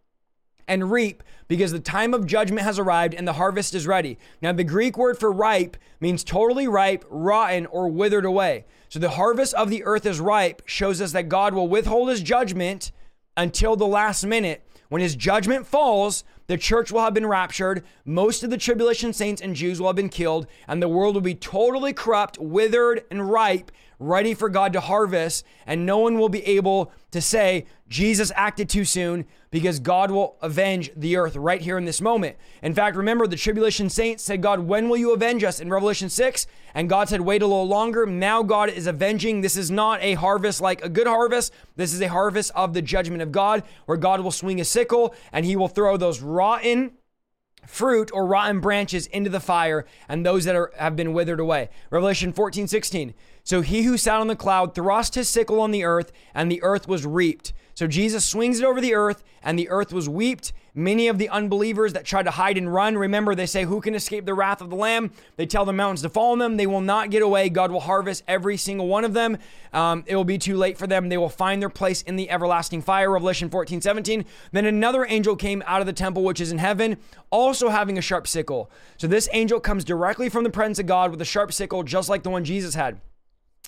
and 0.67 0.91
reap 0.91 1.23
because 1.49 1.73
the 1.73 1.81
time 1.81 2.15
of 2.15 2.27
judgment 2.27 2.63
has 2.63 2.79
arrived 2.79 3.15
and 3.15 3.27
the 3.27 3.33
harvest 3.33 3.75
is 3.75 3.87
ready. 3.87 4.19
Now, 4.41 4.53
the 4.53 4.65
Greek 4.65 4.97
word 4.97 5.19
for 5.19 5.33
ripe 5.33 5.77
means 6.01 6.23
totally 6.23 6.69
ripe, 6.69 7.05
rotten, 7.09 7.67
or 7.67 7.89
withered 7.89 8.25
away. 8.25 8.67
So, 8.89 8.99
the 8.99 9.11
harvest 9.11 9.55
of 9.55 9.71
the 9.71 9.83
earth 9.85 10.07
is 10.07 10.21
ripe 10.21 10.63
shows 10.67 11.01
us 11.01 11.13
that 11.13 11.29
God 11.29 11.55
will 11.55 11.69
withhold 11.69 12.11
his 12.11 12.23
judgment 12.23 12.93
until 13.37 13.77
the 13.77 13.87
last 13.87 14.25
minute. 14.25 14.65
When 14.89 15.03
his 15.03 15.17
judgment 15.17 15.67
falls, 15.67 16.25
the 16.47 16.57
church 16.57 16.91
will 16.91 17.03
have 17.03 17.13
been 17.13 17.27
raptured, 17.27 17.85
most 18.07 18.43
of 18.43 18.49
the 18.49 18.57
tribulation 18.57 19.13
saints 19.13 19.43
and 19.43 19.55
Jews 19.55 19.81
will 19.81 19.89
have 19.89 19.97
been 19.97 20.09
killed, 20.09 20.47
and 20.67 20.83
the 20.83 20.89
world 20.89 21.15
will 21.15 21.21
be 21.21 21.35
totally 21.35 21.93
corrupt, 21.93 22.39
withered, 22.39 23.05
and 23.11 23.31
ripe, 23.31 23.71
ready 23.99 24.35
for 24.35 24.49
God 24.49 24.73
to 24.73 24.81
harvest, 24.81 25.45
and 25.67 25.85
no 25.85 25.99
one 25.99 26.19
will 26.19 26.29
be 26.29 26.45
able 26.47 26.93
to 27.11 27.21
say, 27.21 27.67
Jesus 27.89 28.31
acted 28.37 28.69
too 28.69 28.85
soon 28.85 29.25
because 29.51 29.81
God 29.81 30.11
will 30.11 30.37
avenge 30.43 30.91
the 30.95 31.17
earth 31.17 31.37
right 31.37 31.61
here 31.61 31.79
in 31.79 31.87
this 31.87 32.01
moment. 32.01 32.37
In 32.63 32.75
fact, 32.75 32.97
remember 32.97 33.27
the 33.27 33.37
tribulation 33.37 33.89
saints 33.89 34.23
said, 34.23 34.43
God, 34.43 34.61
when 34.61 34.89
will 34.89 34.99
you 34.99 35.15
avenge 35.15 35.43
us 35.43 35.59
in 35.59 35.71
Revelation 35.71 36.11
6? 36.11 36.47
And 36.75 36.89
God 36.89 37.09
said, 37.09 37.23
wait 37.23 37.41
a 37.41 37.47
little 37.47 37.67
longer. 37.67 38.05
Now 38.05 38.43
God 38.43 38.69
is 38.69 38.87
avenging. 38.87 39.41
This 39.41 39.57
is 39.57 39.71
not 39.71 40.03
a 40.03 40.15
harvest 40.15 40.61
like 40.61 40.85
a 40.85 40.89
good 40.89 41.07
harvest. 41.07 41.53
This 41.77 41.95
is 41.95 42.03
a 42.03 42.09
harvest 42.09 42.53
of 42.55 42.75
the 42.75 42.83
judgment 42.83 43.23
of 43.23 43.33
God 43.33 43.63
where 43.87 43.97
God 43.97 44.21
will 44.21 44.31
swing 44.31 44.61
a 44.61 44.65
sickle 44.65 45.15
and 45.33 45.47
he 45.47 45.57
will 45.57 45.69
throw 45.69 45.97
those 45.97 46.21
rotten 46.21 46.93
fruit 47.67 48.11
or 48.13 48.27
rotten 48.27 48.61
branches 48.61 49.07
into 49.09 49.31
the 49.31 49.41
fire 49.41 49.85
and 50.09 50.25
those 50.25 50.45
that 50.45 50.57
are, 50.57 50.73
have 50.77 50.97
been 50.97 51.13
withered 51.13 51.41
away. 51.41 51.69
Revelation 51.91 52.33
14, 52.33 52.67
16. 52.67 53.15
So 53.49 53.63
he 53.63 53.85
who 53.85 53.97
sat 53.97 54.21
on 54.21 54.27
the 54.27 54.37
cloud 54.37 54.75
thrust 54.75 55.15
his 55.15 55.27
sickle 55.27 55.59
on 55.63 55.71
the 55.71 55.83
earth, 55.83 56.13
and 56.35 56.53
the 56.53 56.63
earth 56.63 56.87
was 56.87 57.07
reaped. 57.07 57.55
So 57.73 57.87
Jesus 57.87 58.23
swings 58.23 58.61
it 58.61 58.65
over 58.67 58.79
the 58.79 58.95
earth, 58.95 59.25
and 59.43 59.59
the 59.59 59.71
earth 59.71 59.91
was 59.91 60.07
weeped. 60.07 60.53
Many 60.75 61.09
of 61.09 61.17
the 61.17 61.31
unbelievers 61.31 61.95
that 61.95 62.05
tried 62.05 62.25
to 62.25 62.31
hide 62.31 62.59
and 62.59 62.71
run, 62.71 62.99
remember, 62.99 63.35
they 63.35 63.47
say, 63.47 63.65
Who 63.65 63.81
can 63.81 63.95
escape 63.95 64.27
the 64.27 64.35
wrath 64.35 64.61
of 64.61 64.69
the 64.69 64.77
Lamb? 64.77 65.13
They 65.37 65.47
tell 65.47 65.65
the 65.65 65.73
mountains 65.73 66.03
to 66.03 66.11
fall 66.11 66.33
on 66.33 66.39
them. 66.39 66.59
They 66.59 66.67
will 66.67 66.83
not 66.83 67.09
get 67.09 67.23
away. 67.23 67.49
God 67.49 67.71
will 67.71 67.81
harvest 67.81 68.23
every 68.29 68.59
single 68.59 68.87
one 68.87 69.03
of 69.03 69.15
them. 69.15 69.39
Um, 69.73 70.05
it 70.07 70.15
will 70.15 70.25
be 70.25 70.37
too 70.37 70.59
late 70.59 70.77
for 70.77 70.87
them. 70.87 71.09
They 71.09 71.17
will 71.17 71.31
find 71.31 71.63
their 71.63 71.71
place 71.71 72.03
in 72.03 72.17
the 72.17 72.29
everlasting 72.29 72.83
fire. 72.83 73.11
Revelation 73.11 73.49
14, 73.49 73.81
17. 73.81 74.27
Then 74.53 74.67
another 74.67 75.07
angel 75.07 75.37
came 75.37 75.63
out 75.65 75.81
of 75.81 75.87
the 75.87 75.95
temple, 75.95 76.23
which 76.23 76.43
is 76.43 76.53
in 76.53 76.59
heaven, 76.59 76.99
also 77.31 77.71
having 77.71 77.97
a 77.97 78.03
sharp 78.03 78.29
sickle. 78.29 78.71
So 78.99 79.07
this 79.07 79.27
angel 79.33 79.59
comes 79.59 79.85
directly 79.85 80.29
from 80.29 80.45
the 80.45 80.51
presence 80.51 80.79
of 80.79 80.85
God 80.85 81.11
with 81.11 81.23
a 81.23 81.25
sharp 81.25 81.55
sickle, 81.55 81.83
just 81.83 82.11
like 82.11 82.25
the 82.25 82.31
one 82.31 82.45
Jesus 82.45 82.75
had. 82.75 83.01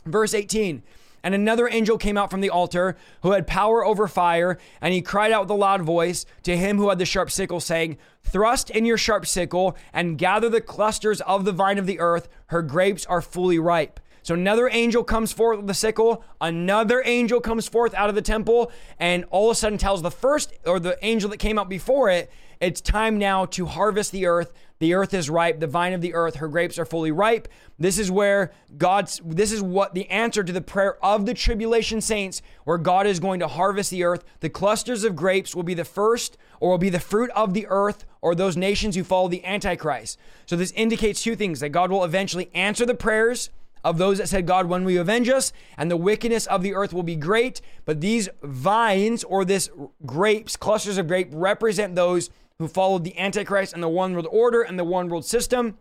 Verse 0.04 0.34
18 0.34 0.82
And 1.22 1.34
another 1.34 1.68
angel 1.68 1.98
came 1.98 2.16
out 2.16 2.30
from 2.30 2.40
the 2.40 2.50
altar 2.50 2.96
who 3.22 3.32
had 3.32 3.46
power 3.46 3.84
over 3.84 4.08
fire, 4.08 4.58
and 4.80 4.94
he 4.94 5.02
cried 5.02 5.32
out 5.32 5.42
with 5.42 5.50
a 5.50 5.54
loud 5.54 5.82
voice 5.82 6.26
to 6.44 6.56
him 6.56 6.78
who 6.78 6.88
had 6.88 6.98
the 6.98 7.04
sharp 7.04 7.30
sickle, 7.30 7.60
saying, 7.60 7.98
Thrust 8.24 8.70
in 8.70 8.84
your 8.84 8.98
sharp 8.98 9.26
sickle 9.26 9.76
and 9.92 10.18
gather 10.18 10.48
the 10.48 10.60
clusters 10.60 11.20
of 11.22 11.44
the 11.44 11.52
vine 11.52 11.78
of 11.78 11.86
the 11.86 12.00
earth, 12.00 12.28
her 12.46 12.62
grapes 12.62 13.06
are 13.06 13.22
fully 13.22 13.58
ripe. 13.58 14.00
So 14.22 14.34
another 14.34 14.68
angel 14.70 15.02
comes 15.02 15.32
forth 15.32 15.58
with 15.58 15.66
the 15.66 15.74
sickle, 15.74 16.22
another 16.40 17.02
angel 17.04 17.40
comes 17.40 17.68
forth 17.68 17.94
out 17.94 18.10
of 18.10 18.14
the 18.14 18.22
temple, 18.22 18.70
and 18.98 19.24
all 19.30 19.50
of 19.50 19.52
a 19.52 19.58
sudden 19.58 19.78
tells 19.78 20.02
the 20.02 20.10
first 20.10 20.52
or 20.66 20.78
the 20.78 20.98
angel 21.02 21.30
that 21.30 21.38
came 21.38 21.58
out 21.58 21.68
before 21.68 22.10
it, 22.10 22.30
it's 22.60 22.80
time 22.80 23.18
now 23.18 23.46
to 23.46 23.66
harvest 23.66 24.12
the 24.12 24.26
earth. 24.26 24.52
The 24.80 24.94
earth 24.94 25.12
is 25.12 25.28
ripe, 25.28 25.60
the 25.60 25.66
vine 25.66 25.92
of 25.92 26.00
the 26.00 26.14
earth, 26.14 26.36
her 26.36 26.48
grapes 26.48 26.78
are 26.78 26.86
fully 26.86 27.10
ripe. 27.10 27.48
This 27.78 27.98
is 27.98 28.10
where 28.10 28.50
God's 28.78 29.20
this 29.24 29.52
is 29.52 29.62
what 29.62 29.94
the 29.94 30.08
answer 30.08 30.42
to 30.42 30.52
the 30.52 30.62
prayer 30.62 31.02
of 31.04 31.26
the 31.26 31.34
tribulation 31.34 32.00
saints, 32.00 32.40
where 32.64 32.78
God 32.78 33.06
is 33.06 33.20
going 33.20 33.40
to 33.40 33.48
harvest 33.48 33.90
the 33.90 34.04
earth. 34.04 34.24
The 34.40 34.48
clusters 34.48 35.04
of 35.04 35.16
grapes 35.16 35.54
will 35.54 35.62
be 35.64 35.74
the 35.74 35.84
first 35.84 36.38
or 36.60 36.70
will 36.70 36.78
be 36.78 36.88
the 36.88 36.98
fruit 36.98 37.30
of 37.30 37.52
the 37.52 37.66
earth 37.68 38.06
or 38.22 38.34
those 38.34 38.56
nations 38.56 38.96
who 38.96 39.04
follow 39.04 39.28
the 39.28 39.44
Antichrist. 39.44 40.18
So 40.46 40.56
this 40.56 40.72
indicates 40.72 41.22
two 41.22 41.36
things 41.36 41.60
that 41.60 41.70
God 41.70 41.90
will 41.90 42.04
eventually 42.04 42.50
answer 42.54 42.86
the 42.86 42.94
prayers 42.94 43.50
of 43.82 43.98
those 43.98 44.18
that 44.18 44.28
said, 44.28 44.46
God, 44.46 44.66
when 44.66 44.84
we 44.84 44.96
avenge 44.96 45.28
us, 45.28 45.52
and 45.78 45.90
the 45.90 45.96
wickedness 45.96 46.46
of 46.46 46.62
the 46.62 46.74
earth 46.74 46.92
will 46.92 47.02
be 47.02 47.16
great. 47.16 47.60
But 47.84 48.00
these 48.00 48.28
vines 48.42 49.24
or 49.24 49.44
this 49.44 49.70
grapes, 50.04 50.56
clusters 50.56 50.98
of 50.98 51.08
grape, 51.08 51.28
represent 51.32 51.94
those 51.94 52.30
who 52.60 52.68
followed 52.68 53.04
the 53.04 53.18
Antichrist 53.18 53.72
and 53.72 53.82
the 53.82 53.88
one 53.88 54.12
world 54.12 54.28
order 54.30 54.60
and 54.60 54.78
the 54.78 54.84
one 54.84 55.08
world 55.08 55.24
system. 55.24 55.78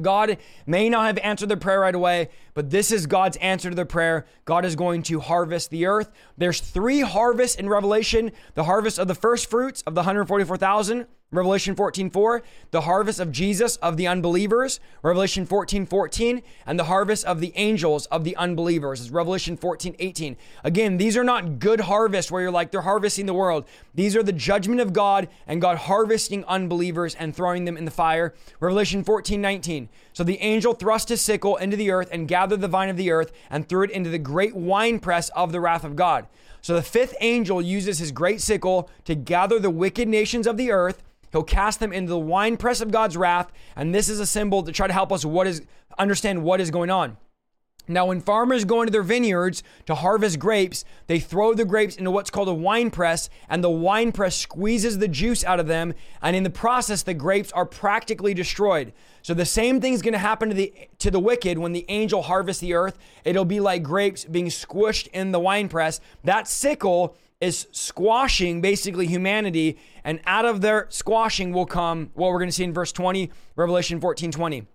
God 0.00 0.36
may 0.66 0.90
not 0.90 1.06
have 1.06 1.16
answered 1.18 1.48
their 1.48 1.56
prayer 1.56 1.80
right 1.80 1.94
away, 1.94 2.28
but 2.52 2.68
this 2.68 2.92
is 2.92 3.06
God's 3.06 3.38
answer 3.38 3.70
to 3.70 3.74
their 3.74 3.86
prayer. 3.86 4.26
God 4.44 4.66
is 4.66 4.76
going 4.76 5.02
to 5.04 5.20
harvest 5.20 5.70
the 5.70 5.86
earth. 5.86 6.12
There's 6.36 6.60
three 6.60 7.00
harvests 7.00 7.56
in 7.56 7.66
Revelation 7.70 8.30
the 8.54 8.64
harvest 8.64 8.98
of 8.98 9.08
the 9.08 9.14
first 9.14 9.48
fruits 9.48 9.82
of 9.86 9.94
the 9.94 10.00
144,000, 10.00 11.06
Revelation 11.32 11.74
14 11.74 12.08
4, 12.08 12.40
the 12.70 12.82
harvest 12.82 13.18
of 13.18 13.32
Jesus 13.32 13.74
of 13.78 13.96
the 13.96 14.06
unbelievers, 14.06 14.78
Revelation 15.02 15.44
14 15.44 15.84
14, 15.84 16.40
and 16.64 16.78
the 16.78 16.84
harvest 16.84 17.24
of 17.24 17.40
the 17.40 17.52
angels 17.56 18.06
of 18.06 18.22
the 18.22 18.36
unbelievers 18.36 19.00
is 19.00 19.10
Revelation 19.10 19.56
14 19.56 19.96
18. 19.98 20.36
Again, 20.62 20.98
these 20.98 21.16
are 21.16 21.24
not 21.24 21.58
good 21.58 21.80
harvests 21.80 22.30
where 22.30 22.42
you're 22.42 22.52
like 22.52 22.70
they're 22.70 22.82
harvesting 22.82 23.26
the 23.26 23.34
world. 23.34 23.64
These 23.92 24.14
are 24.14 24.22
the 24.22 24.32
judgment 24.32 24.80
of 24.80 24.92
God 24.92 25.26
and 25.48 25.60
God 25.60 25.78
harvesting 25.78 26.44
unbelievers 26.44 27.16
and 27.16 27.34
throwing 27.34 27.64
them 27.64 27.76
in 27.76 27.86
the 27.86 27.90
fire. 27.90 28.32
Revelation 28.60 29.02
14 29.02 29.40
19. 29.40 29.88
So 30.12 30.22
the 30.22 30.38
angel 30.38 30.74
thrust 30.74 31.08
his 31.08 31.22
sickle 31.22 31.56
into 31.56 31.76
the 31.76 31.90
earth 31.90 32.08
and 32.12 32.28
gathered 32.28 32.60
the 32.60 32.68
vine 32.68 32.88
of 32.88 32.96
the 32.96 33.10
earth 33.10 33.32
and 33.50 33.68
threw 33.68 33.82
it 33.82 33.90
into 33.90 34.10
the 34.10 34.18
great 34.18 34.54
winepress 34.54 35.30
of 35.30 35.50
the 35.50 35.60
wrath 35.60 35.82
of 35.82 35.96
God. 35.96 36.28
So 36.62 36.74
the 36.74 36.82
fifth 36.82 37.16
angel 37.20 37.60
uses 37.60 37.98
his 37.98 38.12
great 38.12 38.40
sickle 38.40 38.88
to 39.06 39.16
gather 39.16 39.58
the 39.58 39.70
wicked 39.70 40.06
nations 40.06 40.46
of 40.46 40.56
the 40.56 40.70
earth 40.70 41.02
He'll 41.36 41.42
cast 41.42 41.80
them 41.80 41.92
into 41.92 42.08
the 42.08 42.18
winepress 42.18 42.80
of 42.80 42.90
God's 42.90 43.14
wrath, 43.14 43.52
and 43.76 43.94
this 43.94 44.08
is 44.08 44.20
a 44.20 44.24
symbol 44.24 44.62
to 44.62 44.72
try 44.72 44.86
to 44.86 44.92
help 44.94 45.12
us 45.12 45.22
what 45.22 45.46
is 45.46 45.60
understand 45.98 46.42
what 46.42 46.62
is 46.62 46.70
going 46.70 46.88
on. 46.88 47.18
Now, 47.86 48.06
when 48.06 48.22
farmers 48.22 48.64
go 48.64 48.80
into 48.80 48.90
their 48.90 49.02
vineyards 49.02 49.62
to 49.84 49.94
harvest 49.94 50.38
grapes, 50.38 50.86
they 51.08 51.20
throw 51.20 51.52
the 51.52 51.66
grapes 51.66 51.96
into 51.96 52.10
what's 52.10 52.30
called 52.30 52.48
a 52.48 52.54
wine 52.54 52.90
press, 52.90 53.28
and 53.50 53.62
the 53.62 53.68
wine 53.68 54.12
press 54.12 54.34
squeezes 54.34 54.96
the 54.96 55.08
juice 55.08 55.44
out 55.44 55.60
of 55.60 55.66
them, 55.66 55.92
and 56.22 56.34
in 56.34 56.42
the 56.42 56.48
process, 56.48 57.02
the 57.02 57.12
grapes 57.12 57.52
are 57.52 57.66
practically 57.66 58.32
destroyed. 58.32 58.94
So 59.20 59.34
the 59.34 59.44
same 59.44 59.78
thing's 59.78 60.00
going 60.00 60.14
to 60.14 60.18
happen 60.18 60.48
to 60.48 60.54
the 60.54 60.72
to 61.00 61.10
the 61.10 61.20
wicked 61.20 61.58
when 61.58 61.74
the 61.74 61.84
angel 61.90 62.22
harvests 62.22 62.62
the 62.62 62.72
earth. 62.72 62.96
It'll 63.26 63.44
be 63.44 63.60
like 63.60 63.82
grapes 63.82 64.24
being 64.24 64.46
squished 64.46 65.08
in 65.08 65.32
the 65.32 65.40
wine 65.40 65.68
press. 65.68 66.00
That 66.24 66.48
sickle 66.48 67.14
is 67.40 67.68
squashing 67.70 68.60
basically 68.60 69.06
humanity, 69.06 69.78
and 70.04 70.20
out 70.26 70.44
of 70.44 70.60
their 70.60 70.86
squashing 70.88 71.52
will 71.52 71.66
come 71.66 72.10
what 72.14 72.30
we're 72.30 72.38
going 72.38 72.48
to 72.48 72.54
see 72.54 72.64
in 72.64 72.72
verse 72.72 72.90
20, 72.92 73.30
Revelation 73.56 74.00
14 74.00 74.32
20. 74.32 74.66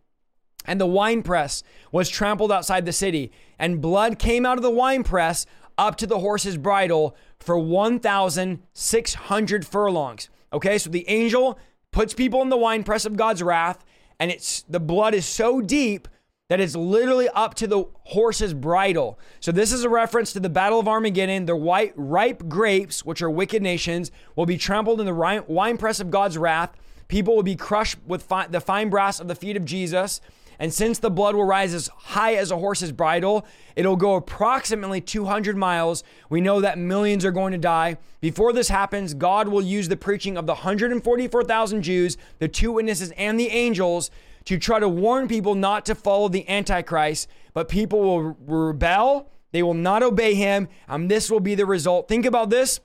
And 0.66 0.80
the 0.80 0.86
winepress 0.86 1.64
was 1.92 2.08
trampled 2.08 2.52
outside 2.52 2.86
the 2.86 2.94
city, 2.94 3.32
and 3.58 3.82
blood 3.82 4.20
came 4.20 4.46
out 4.46 4.58
of 4.58 4.64
the 4.64 4.70
winepress 4.70 5.48
up 5.78 5.96
to 5.98 6.06
the 6.06 6.20
horse's 6.20 6.58
bridle 6.58 7.16
for 7.40 7.58
1,600 7.58 9.66
furlongs. 9.66 10.30
Okay, 10.54 10.78
so 10.78 10.92
the 10.92 11.10
angel 11.10 11.58
puts 11.92 12.14
people 12.14 12.44
in 12.44 12.50
the 12.50 12.58
winepress 12.58 13.06
of 13.06 13.18
God's 13.18 13.42
wrath, 13.42 13.84
and 14.20 14.30
it's 14.30 14.62
the 14.64 14.80
blood 14.80 15.16
is 15.16 15.26
so 15.26 15.62
deep 15.62 16.08
that 16.52 16.60
is 16.60 16.76
literally 16.76 17.30
up 17.30 17.54
to 17.56 17.66
the 17.66 17.86
horse's 18.04 18.54
bridle. 18.54 19.18
So 19.40 19.54
this 19.54 19.72
is 19.72 19.86
a 19.86 19.90
reference 19.90 20.34
to 20.34 20.40
the 20.42 20.50
Battle 20.50 20.82
of 20.82 20.88
Armageddon. 20.90 21.46
The 21.46 21.56
white 21.56 21.94
ripe 21.96 22.50
grapes, 22.50 23.06
which 23.06 23.22
are 23.22 23.30
wicked 23.30 23.62
nations, 23.62 24.12
will 24.36 24.46
be 24.46 24.58
trampled 24.58 25.00
in 25.00 25.06
the 25.06 25.44
winepress 25.48 26.02
of 26.02 26.12
God's 26.12 26.38
wrath. 26.38 26.76
People 27.08 27.38
will 27.38 27.44
be 27.44 27.56
crushed 27.56 28.00
with 28.06 28.24
fi- 28.24 28.48
the 28.48 28.60
fine 28.60 28.90
brass 28.90 29.22
of 29.22 29.30
the 29.30 29.34
feet 29.34 29.56
of 29.56 29.64
Jesus. 29.64 30.20
And 30.60 30.74
since 30.74 31.00
the 31.00 31.10
blood 31.10 31.36
will 31.36 31.46
rise 31.46 31.74
as 31.74 31.88
high 31.88 32.36
as 32.36 32.52
a 32.52 32.58
horse's 32.58 32.92
bridle, 32.92 33.46
it'll 33.78 33.96
go 33.96 34.16
approximately 34.16 35.00
200 35.00 35.56
miles. 35.56 36.04
We 36.30 36.42
know 36.42 36.60
that 36.60 36.78
millions 36.78 37.24
are 37.24 37.32
going 37.32 37.54
to 37.54 37.58
die. 37.58 37.96
Before 38.20 38.52
this 38.52 38.68
happens, 38.68 39.14
God 39.14 39.48
will 39.48 39.62
use 39.62 39.88
the 39.88 39.96
preaching 39.96 40.38
of 40.38 40.48
the 40.48 40.56
144,000 40.56 41.82
Jews, 41.82 42.18
the 42.40 42.50
two 42.50 42.74
witnesses, 42.74 43.12
and 43.12 43.40
the 43.40 43.48
angels 43.48 44.12
to 44.46 44.58
try 44.58 44.80
to 44.80 44.90
warn 44.90 45.28
people 45.28 45.56
not 45.56 45.86
to 45.86 45.96
follow 45.96 46.28
the 46.28 46.48
Antichrist, 46.50 47.28
but 47.54 47.70
people 47.70 48.02
will 48.02 48.36
rebel. 48.46 49.30
They 49.52 49.64
will 49.64 49.74
not 49.74 50.04
obey 50.04 50.34
him, 50.34 50.68
and 50.88 51.10
this 51.10 51.30
will 51.30 51.40
be 51.40 51.56
the 51.56 51.66
result. 51.66 52.08
Think 52.08 52.26
about 52.26 52.50
this 52.50 52.80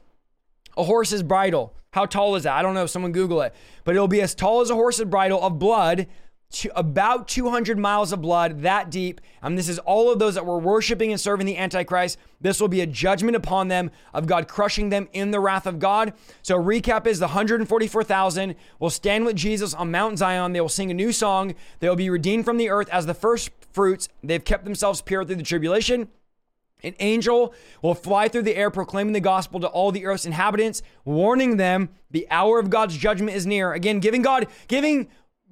a 0.77 0.85
horse's 0.85 1.23
bridle. 1.23 1.75
How 1.93 2.05
tall 2.05 2.37
is 2.37 2.43
that? 2.43 2.53
I 2.53 2.61
don't 2.61 2.75
know. 2.75 2.85
Someone 2.85 3.13
Google 3.13 3.41
it. 3.41 3.55
But 3.85 3.95
it'll 3.95 4.09
be 4.09 4.21
as 4.21 4.35
tall 4.35 4.61
as 4.61 4.69
a 4.69 4.75
horse's 4.75 5.07
bridle 5.07 5.43
of 5.43 5.59
blood 5.59 6.07
about 6.75 7.29
200 7.29 7.79
miles 7.79 8.13
of 8.13 8.23
blood 8.23 8.61
that 8.63 8.91
deep. 8.91 9.21
And 9.43 9.59
this 9.59 9.69
is 9.69 9.79
all 9.81 10.11
of 10.11 10.19
those 10.19 10.35
that 10.35 10.47
were 10.47 10.59
worshiping 10.59 11.11
and 11.11 11.21
serving 11.21 11.47
the 11.47 11.59
Antichrist. 11.59 12.19
This 12.41 12.61
will 12.61 12.69
be 12.69 12.81
a 12.81 12.87
judgment 12.87 13.37
upon 13.37 13.69
them 13.69 13.91
of 14.15 14.27
God 14.27 14.49
crushing 14.49 14.89
them 14.89 15.09
in 15.13 15.31
the 15.31 15.41
wrath 15.41 15.67
of 15.67 15.79
God. 15.79 16.15
So, 16.43 16.57
recap 16.57 17.07
is 17.07 17.19
the 17.19 17.27
144,000 17.27 18.55
will 18.79 18.91
stand 18.91 19.25
with 19.25 19.37
Jesus 19.37 19.75
on 19.75 19.91
Mount 19.91 20.19
Zion. 20.19 20.53
They 20.53 20.61
will 20.61 20.69
sing 20.69 20.91
a 20.91 20.95
new 20.95 21.13
song. 21.13 21.55
They 21.81 21.89
will 21.89 21.97
be 21.97 22.11
redeemed 22.11 22.45
from 22.45 22.57
the 22.57 22.71
earth 22.71 22.89
as 22.91 23.07
the 23.07 23.15
first 23.15 23.51
fruits. 23.73 24.09
They've 24.23 24.45
kept 24.45 24.65
themselves 24.65 25.03
pure 25.03 25.25
through 25.25 25.37
the 25.37 25.43
tribulation. 25.43 26.09
An 26.83 26.95
angel 26.99 27.55
will 27.81 27.95
fly 27.95 28.29
through 28.29 28.43
the 28.43 28.57
air 28.57 28.71
proclaiming 28.71 29.15
the 29.15 29.21
gospel 29.21 29.61
to 29.61 29.67
all 29.67 29.91
the 29.91 30.05
earth's 30.05 30.27
inhabitants, 30.27 30.83
warning 31.05 31.57
them 31.57 31.89
the 32.11 32.27
hour 32.31 32.59
of 32.59 32.69
God's 32.69 32.97
judgment 32.97 33.37
is 33.37 33.47
near. 33.47 33.73
Again, 33.73 33.99
giving 33.99 34.23
God, 34.23 34.47
giving 34.69 35.09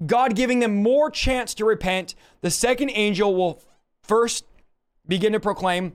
God 0.07 0.35
giving 0.35 0.61
them 0.61 0.83
more 0.83 1.11
chance 1.11 1.55
to 1.55 1.65
repent. 1.65 2.15
The 2.41 2.51
second 2.51 2.91
angel 2.91 3.35
will 3.35 3.63
first 4.03 4.45
begin 5.07 5.33
to 5.33 5.41
proclaim 5.41 5.93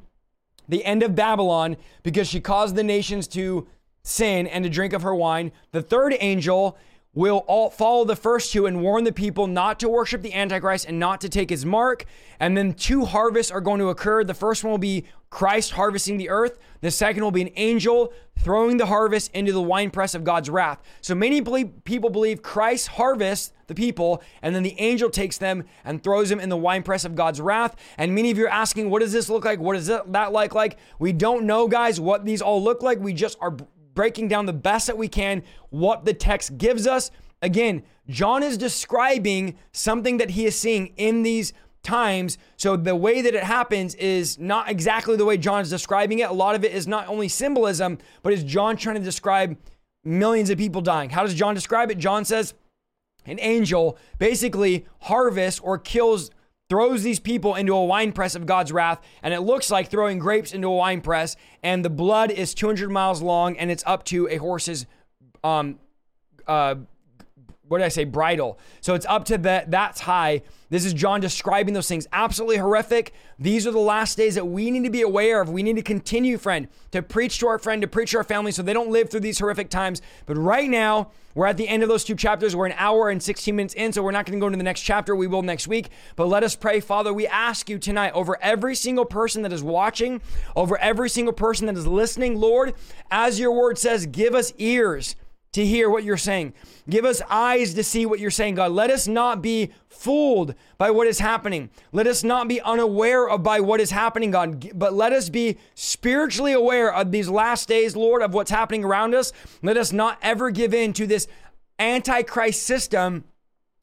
the 0.68 0.86
end 0.86 1.04
of 1.04 1.16
Babylon 1.16 1.78
because 2.04 2.28
she 2.28 2.39
caused 2.39 2.76
the 2.76 2.84
nations 2.84 3.28
to 3.30 3.68
sin 4.04 4.47
and 4.47 4.64
to 4.64 4.70
drink 4.70 4.93
of 4.93 5.02
her 5.02 5.16
wine. 5.16 5.52
The 5.72 5.82
third 5.82 6.16
angel 6.20 6.78
will 7.14 7.43
all 7.47 7.70
follow 7.70 8.05
the 8.05 8.16
first 8.16 8.51
two 8.51 8.68
and 8.68 8.82
warn 8.82 9.03
the 9.03 9.12
people 9.12 9.47
not 9.47 9.80
to 9.80 9.89
worship 9.89 10.22
the 10.22 10.34
Antichrist 10.34 10.86
and 10.88 10.99
not 10.99 11.20
to 11.22 11.30
take 11.30 11.49
his 11.49 11.66
mark. 11.66 12.05
And 12.39 12.55
then 12.55 12.74
two 12.74 13.05
harvests 13.05 13.51
are 13.51 13.62
going 13.62 13.80
to 13.80 13.89
occur. 13.89 14.24
The 14.24 14.34
first 14.34 14.64
one 14.64 14.72
will 14.72 14.78
be 14.78 15.05
Christ 15.32 15.72
harvesting 15.72 16.18
the 16.18 16.30
earth. 16.30 16.60
The 16.82 16.91
second 16.91 17.24
will 17.24 17.32
be 17.32 17.41
an 17.41 17.49
angel 17.55 18.14
throwing 18.39 18.78
the 18.78 18.86
harvest 18.86 19.32
into 19.34 19.51
the 19.51 19.62
winepress 19.62 20.16
of 20.16 20.24
God's 20.24 20.49
wrath. 20.49 20.82
So 21.01 21.16
many 21.16 21.41
believe, 21.41 21.84
people 21.84 22.10
believe 22.10 22.41
Christ 22.41 22.89
harvests 22.89 23.53
the 23.68 23.76
people, 23.76 24.24
and 24.41 24.55
then 24.55 24.64
the 24.64 24.80
angel 24.80 25.10
takes 25.10 25.38
them 25.38 25.66
and 25.84 26.01
throws 26.01 26.30
them 26.30 26.39
in 26.39 26.49
the 26.49 26.57
winepress 26.57 27.05
of 27.05 27.16
God's 27.16 27.41
wrath. 27.41 27.76
And 27.97 28.16
many 28.16 28.32
of 28.32 28.38
you 28.38 28.45
are 28.45 28.49
asking, 28.49 28.89
what 28.89 29.01
does 29.01 29.12
this 29.12 29.30
look 29.30 29.45
like? 29.45 29.60
What 29.60 29.74
does 29.74 29.88
that 29.88 30.32
like 30.32 30.55
like? 30.55 30.78
We 30.99 31.12
don't 31.12 31.45
know, 31.45 31.68
guys, 31.68 31.99
what 31.99 32.24
these 32.24 32.41
all 32.41 32.64
look 32.64 32.82
like. 32.82 32.99
We 32.99 33.14
just 33.14 33.38
are 33.41 33.57
breaking 33.93 34.27
down 34.27 34.45
the 34.45 34.53
best 34.53 34.87
that 34.87 34.97
we 34.97 35.07
can 35.07 35.43
what 35.69 36.05
the 36.05 36.13
text 36.13 36.57
gives 36.57 36.87
us. 36.87 37.11
Again, 37.41 37.83
John 38.07 38.43
is 38.43 38.57
describing 38.57 39.57
something 39.71 40.17
that 40.17 40.31
he 40.31 40.45
is 40.45 40.57
seeing 40.57 40.87
in 40.97 41.23
these 41.23 41.53
times. 41.83 42.37
So 42.57 42.75
the 42.75 42.95
way 42.95 43.21
that 43.21 43.33
it 43.33 43.43
happens 43.43 43.95
is 43.95 44.37
not 44.37 44.69
exactly 44.69 45.15
the 45.15 45.25
way 45.25 45.37
John 45.37 45.61
is 45.61 45.69
describing 45.69 46.19
it. 46.19 46.29
A 46.29 46.33
lot 46.33 46.55
of 46.55 46.65
it 46.65 46.73
is 46.73 46.87
not 46.87 47.07
only 47.07 47.27
symbolism, 47.27 47.97
but 48.21 48.33
is 48.33 48.43
John 48.43 48.77
trying 48.77 48.95
to 48.95 49.01
describe 49.01 49.57
millions 50.03 50.49
of 50.49 50.57
people 50.57 50.81
dying. 50.81 51.09
How 51.09 51.23
does 51.23 51.33
John 51.33 51.55
describe 51.55 51.91
it? 51.91 51.97
John 51.97 52.25
says 52.25 52.53
an 53.25 53.39
angel 53.39 53.97
basically 54.17 54.85
harvests 55.01 55.59
or 55.59 55.77
kills 55.77 56.31
throws 56.70 57.01
these 57.03 57.20
people 57.20 57.55
into 57.55 57.74
a 57.74 57.84
wine 57.84 58.11
press 58.11 58.36
of 58.36 58.45
God's 58.45 58.72
wrath, 58.72 59.01
and 59.24 59.34
it 59.34 59.41
looks 59.41 59.72
like 59.72 59.89
throwing 59.89 60.20
grapes 60.20 60.53
into 60.53 60.67
a 60.67 60.76
wine 60.76 61.01
press, 61.01 61.36
and 61.63 61.84
the 61.84 61.89
blood 61.89 62.32
is 62.32 62.53
200 62.53 62.89
miles 62.89 63.22
long, 63.22 63.57
and 63.57 63.72
it's 63.72 63.84
up 63.88 64.05
to 64.05 64.28
a 64.30 64.38
horse's, 64.38 64.86
um, 65.43 65.80
uh, 66.47 66.76
what 67.70 67.78
did 67.78 67.86
I 67.86 67.89
say, 67.89 68.03
bridle. 68.03 68.59
So 68.82 68.95
it's 68.95 69.05
up 69.05 69.26
to 69.26 69.38
that, 69.39 69.72
that's 69.72 70.01
high. 70.01 70.41
This 70.70 70.86
is 70.86 70.93
John 70.93 71.22
describing 71.22 71.74
those 71.74 71.88
things. 71.88 72.07
Absolutely 72.11 72.57
horrific. 72.57 73.13
These 73.39 73.65
are 73.65 73.72
the 73.72 73.80
last 73.80 74.17
days 74.17 74.36
that 74.36 74.45
we 74.45 74.70
need 74.70 74.84
to 74.84 74.89
be 74.89 75.01
aware 75.01 75.41
of. 75.41 75.49
We 75.49 75.63
need 75.63 75.78
to 75.78 75.82
continue, 75.82 76.38
friend, 76.38 76.67
to 76.91 77.01
preach 77.01 77.39
to 77.39 77.47
our 77.47 77.57
friend, 77.57 77.82
to 77.82 77.88
preach 77.88 78.11
to 78.11 78.17
our 78.17 78.24
family 78.24 78.51
so 78.51 78.61
they 78.61 78.74
don't 78.74 78.91
live 78.91 79.09
through 79.09 79.22
these 79.22 79.39
horrific 79.39 79.70
times. 79.70 80.01
But 80.26 80.38
right 80.38 80.70
now, 80.70 81.09
we're 81.34 81.47
at 81.47 81.57
the 81.57 81.67
end 81.67 81.82
of 81.84 81.89
those 81.89 82.03
two 82.03 82.15
chapters. 82.15 82.55
We're 82.55 82.67
an 82.67 82.76
hour 82.78 83.09
and 83.09 83.22
16 83.22 83.55
minutes 83.55 83.74
in, 83.76 83.93
so 83.93 84.03
we're 84.03 84.11
not 84.11 84.26
going 84.26 84.38
to 84.38 84.41
go 84.41 84.47
into 84.47 84.57
the 84.57 84.63
next 84.63 84.82
chapter. 84.82 85.15
We 85.15 85.28
will 85.28 85.41
next 85.41 85.67
week. 85.67 85.89
But 86.15 86.28
let 86.28 86.43
us 86.43 86.55
pray. 86.55 86.80
Father, 86.80 87.13
we 87.13 87.28
ask 87.28 87.70
you 87.70 87.80
tonight 87.80 88.13
over 88.13 88.38
every 88.41 88.76
single 88.76 89.05
person 89.05 89.43
that 89.43 89.53
is 89.53 89.63
watching, 89.63 90.22
over 90.55 90.78
every 90.80 91.09
single 91.09 91.34
person 91.34 91.65
that 91.67 91.78
is 91.78 91.88
listening, 91.88 92.36
Lord, 92.36 92.74
as 93.09 93.39
your 93.39 93.53
word 93.53 93.78
says, 93.78 94.05
give 94.05 94.36
us 94.36 94.53
ears 94.57 95.15
to 95.52 95.66
hear 95.66 95.89
what 95.89 96.04
you're 96.04 96.18
saying. 96.18 96.54
Give 96.89 97.06
us 97.06 97.22
eyes 97.30 97.74
to 97.74 97.84
see 97.84 98.06
what 98.06 98.20
you're 98.20 98.30
saying, 98.30 98.56
God. 98.56 98.72
Let 98.72 98.89
us 98.89 99.08
not 99.08 99.41
be 99.41 99.72
fooled 99.88 100.54
by 100.78 100.91
what 100.91 101.08
is 101.08 101.20
happening. 101.20 101.70
Let 101.91 102.08
us 102.08 102.24
not 102.24 102.47
be 102.47 102.62
unaware 102.62 103.28
of 103.28 103.41
by 103.43 103.60
what 103.60 103.82
is 103.82 103.91
happening, 103.91 104.32
God, 104.32 104.72
but 104.78 104.93
let 104.93 105.12
us 105.12 105.30
be 105.30 105.58
spiritually 105.74 106.54
aware 106.54 106.93
of 106.93 107.12
these 107.12 107.30
last 107.30 107.68
days, 107.68 107.95
Lord, 107.95 108.22
of 108.22 108.34
what's 108.34 108.52
happening 108.52 108.84
around 108.84 109.16
us. 109.16 109.32
Let 109.64 109.78
us 109.78 109.91
not 109.91 110.20
ever 110.22 110.52
give 110.52 110.74
in 110.74 110.93
to 110.93 111.08
this 111.08 111.28
antichrist 111.80 112.64
system 112.64 113.24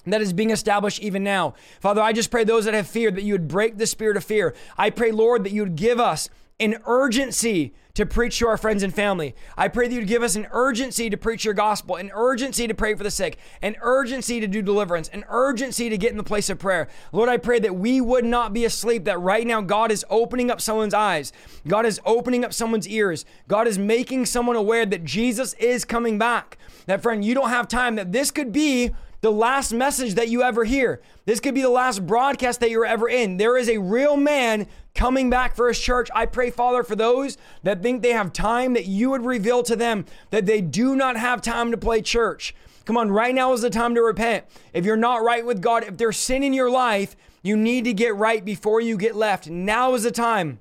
that 0.07 0.23
is 0.23 0.33
being 0.33 0.51
established 0.51 1.01
even 1.01 1.25
now. 1.25 1.55
Father, 1.81 2.01
I 2.01 2.13
just 2.13 2.31
pray 2.31 2.45
those 2.45 2.65
that 2.67 2.75
have 2.75 2.87
fear 2.87 3.11
that 3.11 3.25
you 3.25 3.35
would 3.35 3.49
break 3.49 3.77
the 3.77 3.87
spirit 3.87 4.17
of 4.17 4.23
fear. 4.25 4.55
I 4.79 4.91
pray, 4.91 5.11
Lord, 5.11 5.43
that 5.45 5.53
you 5.53 5.63
would 5.63 5.77
give 5.77 5.99
us 5.99 6.29
an 6.61 6.77
urgency 6.87 7.75
to 7.97 8.05
preach 8.05 8.39
to 8.39 8.47
our 8.47 8.59
friends 8.59 8.83
and 8.83 8.95
family. 8.95 9.35
I 9.57 9.69
pray 9.69 9.89
that 9.89 9.95
you'd 9.95 10.07
give 10.07 10.23
us 10.23 10.37
an 10.37 10.47
urgency 10.51 11.09
to 11.09 11.17
preach 11.17 11.47
your 11.47 11.55
gospel, 11.55 11.97
an 11.97 12.11
urgency 12.15 12.69
to 12.69 12.75
pray 12.75 12.95
for 12.95 13.03
the 13.03 13.11
sick, 13.11 13.39
an 13.63 13.75
urgency 13.81 14.39
to 14.39 14.47
do 14.47 14.61
deliverance, 14.61 15.09
an 15.09 15.25
urgency 15.31 15.89
to 15.89 15.97
get 15.97 16.11
in 16.11 16.19
the 16.19 16.23
place 16.23 16.51
of 16.51 16.59
prayer. 16.59 16.89
Lord, 17.11 17.31
I 17.31 17.39
pray 17.39 17.59
that 17.59 17.75
we 17.75 18.03
would 18.03 18.27
not 18.27 18.53
be 18.53 18.67
asleep, 18.67 19.07
that 19.07 19.19
right 19.19 19.47
now 19.47 19.63
God 19.63 19.91
is 19.91 20.05
opening 20.11 20.51
up 20.51 20.61
someone's 20.61 20.93
eyes. 20.93 21.33
God 21.67 21.87
is 21.87 21.99
opening 22.05 22.45
up 22.45 22.53
someone's 22.53 22.87
ears. 22.87 23.25
God 23.49 23.67
is 23.67 23.79
making 23.79 24.27
someone 24.27 24.57
aware 24.57 24.85
that 24.85 25.05
Jesus 25.05 25.55
is 25.55 25.87
coming 25.87 26.19
back. 26.19 26.59
That, 26.85 27.03
friend, 27.03 27.25
you 27.25 27.35
don't 27.35 27.49
have 27.49 27.67
time, 27.67 27.97
that 27.97 28.13
this 28.13 28.31
could 28.31 28.53
be 28.53 28.91
the 29.21 29.33
last 29.33 29.73
message 29.73 30.15
that 30.15 30.29
you 30.29 30.43
ever 30.43 30.65
hear. 30.65 31.01
This 31.25 31.41
could 31.41 31.55
be 31.55 31.63
the 31.63 31.69
last 31.69 32.07
broadcast 32.07 32.61
that 32.61 32.71
you're 32.71 32.87
ever 32.87 33.09
in. 33.09 33.37
There 33.37 33.57
is 33.57 33.69
a 33.69 33.79
real 33.79 34.17
man 34.17 34.67
coming 34.95 35.31
back 35.31 35.57
for 35.57 35.69
his 35.69 35.79
church. 35.79 36.09
I 36.15 36.27
pray, 36.27 36.51
Father, 36.51 36.83
for 36.83 36.97
those 36.97 37.37
that 37.63 37.83
think 37.83 38.03
they 38.03 38.13
have 38.13 38.33
time, 38.33 38.75
that 38.75 38.87
you 38.87 39.11
would 39.11 39.25
reveal 39.25 39.63
to 39.65 39.77
them 39.77 40.05
that 40.31 40.47
they 40.47 40.61
do 40.61 40.97
not 40.97 41.17
have 41.17 41.43
time 41.43 41.71
to 41.71 41.77
play 41.77 42.03
church. 42.03 42.55
Come 42.85 42.97
on, 42.97 43.11
right 43.11 43.35
now 43.35 43.53
is 43.53 43.63
the 43.63 43.71
time 43.71 43.95
to 43.97 44.03
repent. 44.03 44.45
If 44.73 44.85
you're 44.85 44.97
not 44.97 45.25
right 45.25 45.45
with 45.45 45.61
God, 45.61 45.85
if 45.85 45.97
there's 45.97 46.17
sin 46.17 46.45
in 46.45 46.53
your 46.53 46.71
life, 46.71 47.17
you 47.43 47.57
need 47.57 47.85
to 47.85 47.93
get 47.93 48.15
right 48.15 48.45
before 48.45 48.81
you 48.81 48.97
get 48.97 49.17
left. 49.17 49.49
Now 49.49 49.95
is 49.95 50.05
the 50.05 50.11
time 50.13 50.61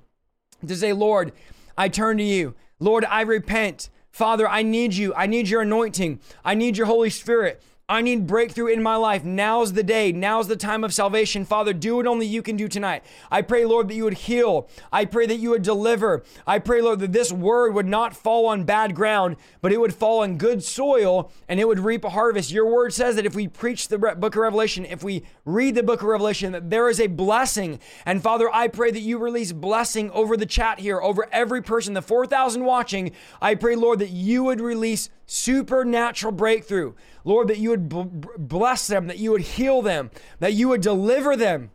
to 0.66 0.74
say, 0.74 0.92
Lord, 0.92 1.32
I 1.78 1.88
turn 1.88 2.16
to 2.18 2.24
you. 2.24 2.54
Lord, 2.80 3.04
I 3.04 3.22
repent. 3.22 3.90
Father, 4.10 4.48
I 4.48 4.62
need 4.62 4.94
you. 4.94 5.14
I 5.14 5.26
need 5.26 5.48
your 5.48 5.62
anointing. 5.62 6.20
I 6.44 6.54
need 6.54 6.76
your 6.76 6.86
Holy 6.86 7.10
Spirit. 7.10 7.62
I 7.88 8.02
need 8.02 8.26
breakthrough 8.26 8.66
in 8.66 8.82
my 8.82 8.96
life. 8.96 9.22
Now's 9.22 9.74
the 9.74 9.84
day. 9.84 10.10
Now's 10.10 10.48
the 10.48 10.56
time 10.56 10.82
of 10.82 10.92
salvation. 10.92 11.44
Father, 11.44 11.72
do 11.72 11.94
what 11.94 12.08
only 12.08 12.26
you 12.26 12.42
can 12.42 12.56
do 12.56 12.66
tonight. 12.66 13.04
I 13.30 13.42
pray, 13.42 13.64
Lord, 13.64 13.86
that 13.86 13.94
you 13.94 14.02
would 14.02 14.14
heal. 14.14 14.68
I 14.90 15.04
pray 15.04 15.24
that 15.26 15.36
you 15.36 15.50
would 15.50 15.62
deliver. 15.62 16.24
I 16.48 16.58
pray, 16.58 16.82
Lord, 16.82 16.98
that 16.98 17.12
this 17.12 17.30
word 17.30 17.74
would 17.74 17.86
not 17.86 18.16
fall 18.16 18.46
on 18.46 18.64
bad 18.64 18.96
ground, 18.96 19.36
but 19.60 19.70
it 19.70 19.78
would 19.78 19.94
fall 19.94 20.22
on 20.24 20.36
good 20.36 20.64
soil 20.64 21.30
and 21.48 21.60
it 21.60 21.68
would 21.68 21.78
reap 21.78 22.02
a 22.02 22.10
harvest. 22.10 22.50
Your 22.50 22.66
word 22.66 22.92
says 22.92 23.14
that 23.14 23.24
if 23.24 23.36
we 23.36 23.46
preach 23.46 23.86
the 23.86 23.98
book 23.98 24.34
of 24.34 24.42
Revelation, 24.42 24.84
if 24.84 25.04
we 25.04 25.22
read 25.44 25.76
the 25.76 25.84
book 25.84 26.02
of 26.02 26.08
Revelation, 26.08 26.50
that 26.50 26.70
there 26.70 26.88
is 26.88 26.98
a 26.98 27.06
blessing. 27.06 27.78
And 28.04 28.20
Father, 28.20 28.52
I 28.52 28.66
pray 28.66 28.90
that 28.90 28.98
you 28.98 29.18
release 29.18 29.52
blessing 29.52 30.10
over 30.10 30.36
the 30.36 30.44
chat 30.44 30.80
here, 30.80 31.00
over 31.00 31.28
every 31.30 31.62
person, 31.62 31.94
the 31.94 32.02
4,000 32.02 32.64
watching. 32.64 33.12
I 33.40 33.54
pray, 33.54 33.76
Lord, 33.76 34.00
that 34.00 34.10
you 34.10 34.42
would 34.42 34.60
release 34.60 35.08
supernatural 35.26 36.32
breakthrough. 36.32 36.94
Lord, 37.24 37.48
that 37.48 37.58
you 37.58 37.70
would 37.70 37.88
b- 37.88 38.06
bless 38.38 38.86
them, 38.86 39.06
that 39.08 39.18
you 39.18 39.32
would 39.32 39.42
heal 39.42 39.82
them, 39.82 40.10
that 40.38 40.54
you 40.54 40.68
would 40.68 40.80
deliver 40.80 41.36
them 41.36 41.70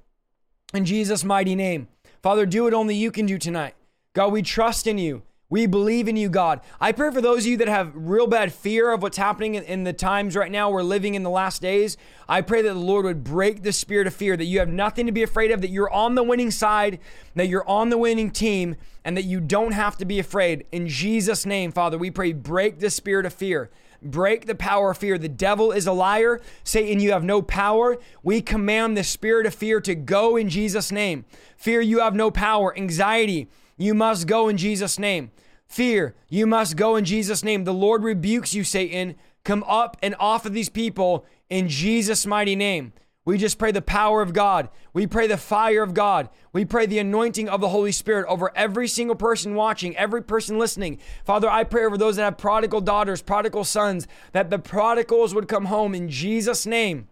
in 0.74 0.86
Jesus' 0.86 1.24
mighty 1.24 1.56
name. 1.56 1.88
Father, 2.22 2.46
do 2.46 2.64
what 2.64 2.74
only 2.74 2.96
you 2.96 3.12
can 3.12 3.26
do 3.26 3.38
tonight. 3.38 3.76
God, 4.14 4.32
we 4.32 4.42
trust 4.42 4.88
in 4.88 4.98
you. 4.98 5.24
We 5.52 5.66
believe 5.66 6.08
in 6.08 6.16
you, 6.16 6.30
God. 6.30 6.62
I 6.80 6.94
pray 6.94 7.12
for 7.12 7.20
those 7.20 7.40
of 7.40 7.48
you 7.48 7.58
that 7.58 7.68
have 7.68 7.92
real 7.94 8.26
bad 8.26 8.54
fear 8.54 8.90
of 8.92 9.02
what's 9.02 9.18
happening 9.18 9.56
in, 9.56 9.84
the 9.84 9.92
times 9.92 10.38
right 10.38 10.50
now. 10.52 10.70
We're 10.70 10.82
living 10.82 11.14
in 11.14 11.24
the 11.24 11.30
last 11.30 11.62
days. 11.62 11.98
I 12.30 12.40
pray 12.40 12.62
that 12.62 12.74
the 12.74 12.80
Lord 12.80 13.04
would 13.04 13.26
break 13.26 13.62
the 13.62 13.74
spirit 13.74 14.08
of 14.08 14.14
fear, 14.14 14.38
that 14.38 14.46
you 14.46 14.60
have 14.60 14.70
nothing 14.70 15.08
to 15.08 15.12
be 15.12 15.24
afraid 15.24 15.52
of, 15.52 15.60
that 15.60 15.70
you're 15.70 15.92
on 15.92 16.16
the 16.16 16.24
winning 16.24 16.52
side, 16.52 17.00
that 17.36 17.50
you're 17.50 17.68
on 17.68 17.90
the 17.90 17.98
winning 17.98 18.32
team, 18.32 18.78
and 19.04 19.18
that 19.18 19.26
you 19.26 19.42
don't 19.42 19.74
have 19.74 19.98
to 19.98 20.06
be 20.06 20.20
afraid. 20.20 20.66
In 20.72 20.88
Jesus' 20.88 21.46
name, 21.46 21.74
Father, 21.74 21.98
we 21.98 22.12
pray, 22.12 22.32
break 22.32 22.80
the 22.80 22.90
spirit 22.90 23.26
of 23.26 23.34
fear. 23.34 23.70
Break 24.02 24.46
the 24.46 24.56
power 24.56 24.92
of 24.92 24.98
fear. 25.00 25.18
The 25.18 25.28
devil 25.28 25.74
is 25.74 25.86
a 25.86 25.92
liar. 25.92 26.40
Satan, 26.64 27.02
you 27.02 27.12
have 27.12 27.26
no 27.26 27.42
power. 27.42 27.98
We 28.24 28.42
command 28.42 28.96
the 28.96 29.04
spirit 29.04 29.46
of 29.46 29.54
fear 29.54 29.82
to 29.82 29.96
go 29.96 30.38
in 30.38 30.48
Jesus' 30.48 30.94
name. 30.94 31.26
Fear, 31.58 31.82
you 31.82 32.00
have 32.00 32.16
no 32.16 32.32
power. 32.32 32.76
Anxiety, 32.76 33.50
you 33.84 33.94
must 33.94 34.28
go 34.28 34.48
in 34.48 34.58
Jesus' 34.58 35.00
name. 35.00 35.32
Fear, 35.68 36.16
you 36.30 36.46
must 36.46 36.76
go 36.76 36.96
in 36.96 37.06
Jesus' 37.06 37.44
name. 37.44 37.64
The 37.64 37.74
Lord 37.74 38.04
rebukes 38.04 38.54
you, 38.54 38.64
Satan. 38.64 39.16
Come 39.44 39.64
up 39.68 39.98
and 40.02 40.16
off 40.20 40.46
of 40.46 40.54
these 40.54 40.70
people 40.70 41.26
in 41.50 41.70
Jesus' 41.70 42.26
mighty 42.26 42.56
name. 42.56 42.94
We 43.24 43.38
just 43.38 43.60
pray 43.60 43.72
the 43.72 43.82
power 43.82 44.22
of 44.22 44.34
God. 44.34 44.70
We 44.94 45.06
pray 45.06 45.28
the 45.28 45.38
fire 45.38 45.84
of 45.84 45.94
God. 45.94 46.30
We 46.54 46.66
pray 46.66 46.88
the 46.88 47.00
anointing 47.00 47.48
of 47.48 47.62
the 47.62 47.70
Holy 47.70 47.92
Spirit 47.92 48.26
over 48.28 48.52
every 48.56 48.88
single 48.88 49.16
person 49.16 49.54
watching, 49.54 49.96
every 49.96 50.24
person 50.24 50.58
listening. 50.58 51.00
Father, 51.24 51.50
I 51.50 51.64
pray 51.64 51.86
over 51.86 51.98
those 51.98 52.16
that 52.16 52.24
have 52.24 52.38
prodigal 52.38 52.82
daughters, 52.82 53.22
prodigal 53.22 53.64
sons, 53.64 54.08
that 54.32 54.50
the 54.50 54.58
prodigals 54.60 55.36
would 55.36 55.48
come 55.48 55.66
home 55.66 55.94
in 55.94 56.10
Jesus' 56.10 56.66
name. 56.66 57.08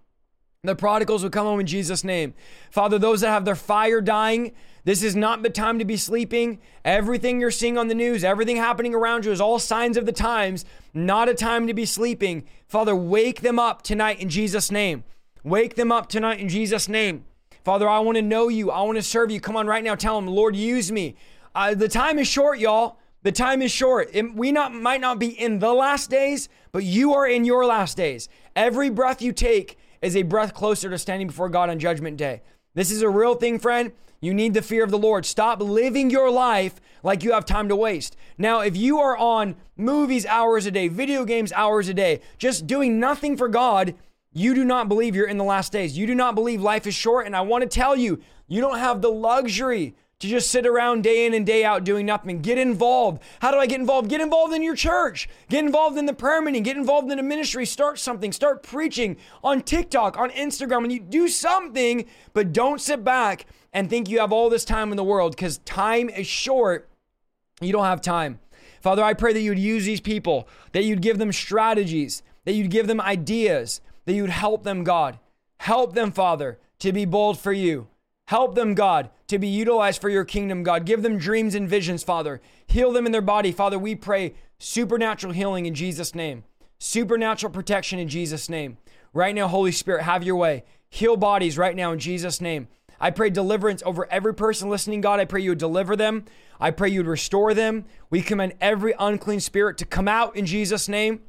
The 0.64 0.76
prodigals 0.76 1.24
would 1.24 1.32
come 1.32 1.46
home 1.46 1.60
in 1.60 1.68
Jesus' 1.68 2.04
name. 2.04 2.34
Father, 2.72 3.00
those 3.00 3.22
that 3.22 3.30
have 3.30 3.46
their 3.46 3.56
fire 3.56 4.02
dying, 4.02 4.52
this 4.90 5.04
is 5.04 5.16
not 5.16 5.44
the 5.44 5.52
time 5.52 5.78
to 5.78 5.86
be 5.86 5.98
sleeping. 5.98 6.60
Everything 6.84 7.40
you're 7.40 7.52
seeing 7.52 7.78
on 7.78 7.90
the 7.90 7.94
news, 7.94 8.24
everything 8.24 8.58
happening 8.58 8.96
around 8.96 9.24
you 9.24 9.32
is 9.32 9.40
all 9.40 9.60
signs 9.60 9.98
of 9.98 10.08
the 10.08 10.12
times, 10.12 10.66
not 10.96 11.30
a 11.30 11.36
time 11.36 11.68
to 11.68 11.76
be 11.76 11.86
sleeping. 11.86 12.44
Father, 12.66 12.96
wake 12.96 13.42
them 13.42 13.60
up 13.60 13.84
tonight 13.84 14.20
in 14.20 14.30
Jesus' 14.30 14.72
name. 14.72 15.04
Wake 15.44 15.76
them 15.76 15.92
up 15.92 16.10
tonight 16.10 16.40
in 16.40 16.50
Jesus' 16.50 16.90
name. 16.90 17.24
Father, 17.64 17.88
I 17.88 18.00
want 18.00 18.16
to 18.16 18.24
know 18.24 18.48
you. 18.48 18.72
I 18.72 18.82
want 18.82 18.98
to 18.98 19.04
serve 19.04 19.30
you. 19.30 19.40
Come 19.40 19.56
on, 19.56 19.68
right 19.68 19.84
now, 19.84 19.94
tell 19.94 20.20
them, 20.20 20.26
Lord, 20.28 20.56
use 20.56 20.92
me. 20.92 21.16
Uh, 21.54 21.76
the 21.76 21.88
time 21.88 22.18
is 22.18 22.28
short, 22.28 22.58
y'all. 22.58 22.98
The 23.22 23.32
time 23.32 23.62
is 23.62 23.72
short. 23.72 24.10
It, 24.12 24.34
we 24.34 24.52
not 24.52 24.74
might 24.74 25.02
not 25.02 25.20
be 25.20 25.28
in 25.28 25.60
the 25.60 25.72
last 25.72 26.10
days, 26.10 26.50
but 26.72 26.84
you 26.84 27.14
are 27.14 27.28
in 27.28 27.46
your 27.46 27.64
last 27.64 27.96
days. 27.96 28.28
Every 28.56 28.90
breath 28.90 29.22
you 29.22 29.34
take 29.34 29.78
is 30.02 30.16
a 30.16 30.24
breath 30.24 30.56
closer 30.56 30.90
to 30.90 30.98
standing 30.98 31.28
before 31.28 31.50
God 31.50 31.70
on 31.70 31.78
Judgment 31.78 32.18
Day. 32.18 32.42
This 32.74 32.90
is 32.90 33.04
a 33.04 33.10
real 33.10 33.36
thing, 33.36 33.60
friend. 33.60 33.92
You 34.22 34.34
need 34.34 34.54
the 34.54 34.62
fear 34.62 34.84
of 34.84 34.92
the 34.92 34.98
Lord. 34.98 35.26
Stop 35.26 35.62
living 35.62 36.10
your 36.10 36.30
life 36.30 36.82
like 37.04 37.24
you 37.24 37.32
have 37.32 37.46
time 37.46 37.70
to 37.70 37.76
waste. 37.76 38.18
Now, 38.38 38.60
if 38.62 38.76
you 38.76 39.00
are 39.00 39.18
on 39.18 39.56
movies 39.78 40.26
hours 40.26 40.66
a 40.66 40.72
day, 40.72 40.88
video 40.88 41.24
games 41.26 41.54
hours 41.54 41.88
a 41.88 41.94
day, 41.94 42.22
just 42.38 42.68
doing 42.68 43.00
nothing 43.00 43.38
for 43.38 43.48
God, 43.48 43.96
you 44.34 44.54
do 44.54 44.66
not 44.66 44.90
believe 44.90 45.16
you're 45.16 45.28
in 45.28 45.38
the 45.38 45.44
last 45.44 45.72
days. 45.72 45.98
You 45.98 46.06
do 46.06 46.16
not 46.16 46.36
believe 46.36 46.62
life 46.62 46.86
is 46.86 46.94
short. 46.94 47.26
And 47.26 47.36
I 47.36 47.42
want 47.42 47.64
to 47.64 47.70
tell 47.70 47.96
you, 47.96 48.22
you 48.48 48.62
don't 48.62 48.80
have 48.80 49.02
the 49.02 49.10
luxury 49.10 49.96
to 50.20 50.28
just 50.28 50.52
sit 50.52 50.68
around 50.68 51.02
day 51.02 51.26
in 51.26 51.34
and 51.34 51.46
day 51.46 51.64
out 51.64 51.86
doing 51.86 52.06
nothing. 52.06 52.42
Get 52.42 52.58
involved. 52.58 53.24
How 53.42 53.52
do 53.52 53.58
I 53.58 53.66
get 53.66 53.80
involved? 53.80 54.10
Get 54.10 54.20
involved 54.20 54.54
in 54.54 54.62
your 54.62 54.76
church. 54.76 55.30
Get 55.48 55.64
involved 55.64 55.98
in 55.98 56.06
the 56.06 56.14
prayer 56.14 56.42
meeting. 56.42 56.62
Get 56.62 56.76
involved 56.76 57.10
in 57.10 57.20
a 57.20 57.24
ministry. 57.24 57.66
Start 57.66 57.98
something. 57.98 58.34
Start 58.34 58.62
preaching 58.62 59.16
on 59.44 59.62
TikTok, 59.62 60.18
on 60.18 60.30
Instagram, 60.32 60.84
and 60.84 60.92
you 60.92 61.00
do 61.00 61.30
something, 61.30 62.06
but 62.34 62.52
don't 62.52 62.82
sit 62.82 63.04
back 63.04 63.46
and 63.74 63.90
think 63.90 64.10
you 64.10 64.20
have 64.20 64.32
all 64.32 64.50
this 64.50 64.66
time 64.66 64.92
in 64.92 64.98
the 64.98 65.04
world 65.04 65.36
because 65.36 65.60
time 65.60 66.10
is 66.10 66.28
short. 66.28 66.90
You 67.62 67.72
don't 67.72 67.86
have 67.86 68.02
time. 68.02 68.40
Father, 68.82 69.04
I 69.04 69.14
pray 69.14 69.34
that 69.34 69.42
you 69.42 69.52
would 69.52 69.60
use 69.60 69.86
these 69.86 70.02
people, 70.02 70.48
that 70.72 70.84
you'd 70.84 71.02
give 71.02 71.18
them 71.18 71.32
strategies, 71.32 72.24
that 72.46 72.54
you'd 72.54 72.72
give 72.72 72.88
them 72.88 73.02
ideas, 73.02 73.82
that 74.06 74.14
you'd 74.14 74.30
help 74.30 74.64
them, 74.64 74.84
God. 74.84 75.20
Help 75.58 75.94
them, 75.94 76.12
Father, 76.12 76.58
to 76.80 76.94
be 76.94 77.06
bold 77.06 77.38
for 77.38 77.52
you. 77.52 77.88
Help 78.28 78.56
them, 78.56 78.76
God, 78.76 79.10
to 79.28 79.40
be 79.40 79.48
utilized 79.48 80.00
for 80.00 80.10
your 80.10 80.24
kingdom, 80.24 80.64
God. 80.64 80.86
Give 80.86 81.02
them 81.02 81.18
dreams 81.18 81.56
and 81.56 81.68
visions, 81.68 82.04
Father. 82.04 82.42
Heal 82.68 82.92
them 82.92 83.06
in 83.06 83.12
their 83.12 83.22
body. 83.22 83.52
Father, 83.52 83.80
we 83.80 83.96
pray 83.96 84.36
supernatural 84.60 85.34
healing 85.34 85.66
in 85.66 85.74
Jesus' 85.74 86.14
name, 86.14 86.44
supernatural 86.78 87.52
protection 87.52 88.00
in 88.00 88.08
Jesus' 88.08 88.48
name. 88.48 88.78
Right 89.14 89.34
now, 89.34 89.48
Holy 89.48 89.72
Spirit, 89.72 90.04
have 90.04 90.24
your 90.24 90.36
way. 90.36 90.64
Heal 90.90 91.18
bodies 91.18 91.58
right 91.58 91.76
now 91.76 91.92
in 91.92 92.00
Jesus' 92.00 92.40
name. 92.40 92.68
I 93.00 93.12
pray 93.12 93.30
deliverance 93.30 93.82
over 93.86 94.12
every 94.12 94.34
person 94.34 94.70
listening, 94.70 95.02
God. 95.02 95.20
I 95.20 95.26
pray 95.26 95.42
you 95.42 95.52
would 95.52 95.58
deliver 95.58 95.96
them. 95.96 96.26
I 96.60 96.72
pray 96.72 96.90
you 96.90 97.00
would 97.00 97.08
restore 97.08 97.54
them. 97.54 97.86
We 98.10 98.22
command 98.22 98.54
every 98.60 98.94
unclean 99.00 99.40
spirit 99.40 99.78
to 99.78 99.86
come 99.86 100.08
out 100.08 100.36
in 100.36 100.46
Jesus' 100.46 100.90
name. 100.90 101.22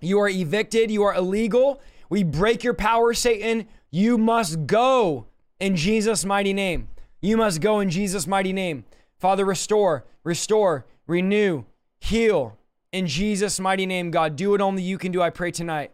You 0.00 0.20
are 0.20 0.28
evicted. 0.28 0.90
You 0.90 1.02
are 1.04 1.14
illegal. 1.14 1.80
We 2.08 2.22
break 2.22 2.62
your 2.64 2.74
power, 2.74 3.14
Satan. 3.14 3.68
You 3.90 4.18
must 4.18 4.66
go 4.66 5.26
in 5.58 5.76
Jesus' 5.76 6.24
mighty 6.24 6.52
name. 6.52 6.88
You 7.20 7.36
must 7.36 7.60
go 7.60 7.80
in 7.80 7.90
Jesus' 7.90 8.26
mighty 8.26 8.52
name. 8.52 8.84
Father, 9.18 9.44
restore, 9.44 10.06
restore, 10.24 10.86
renew, 11.06 11.64
heal 12.00 12.58
in 12.92 13.06
Jesus' 13.06 13.60
mighty 13.60 13.86
name, 13.86 14.10
God. 14.10 14.36
Do 14.36 14.50
what 14.50 14.60
only 14.60 14.82
you 14.82 14.98
can 14.98 15.12
do, 15.12 15.22
I 15.22 15.30
pray 15.30 15.50
tonight. 15.50 15.92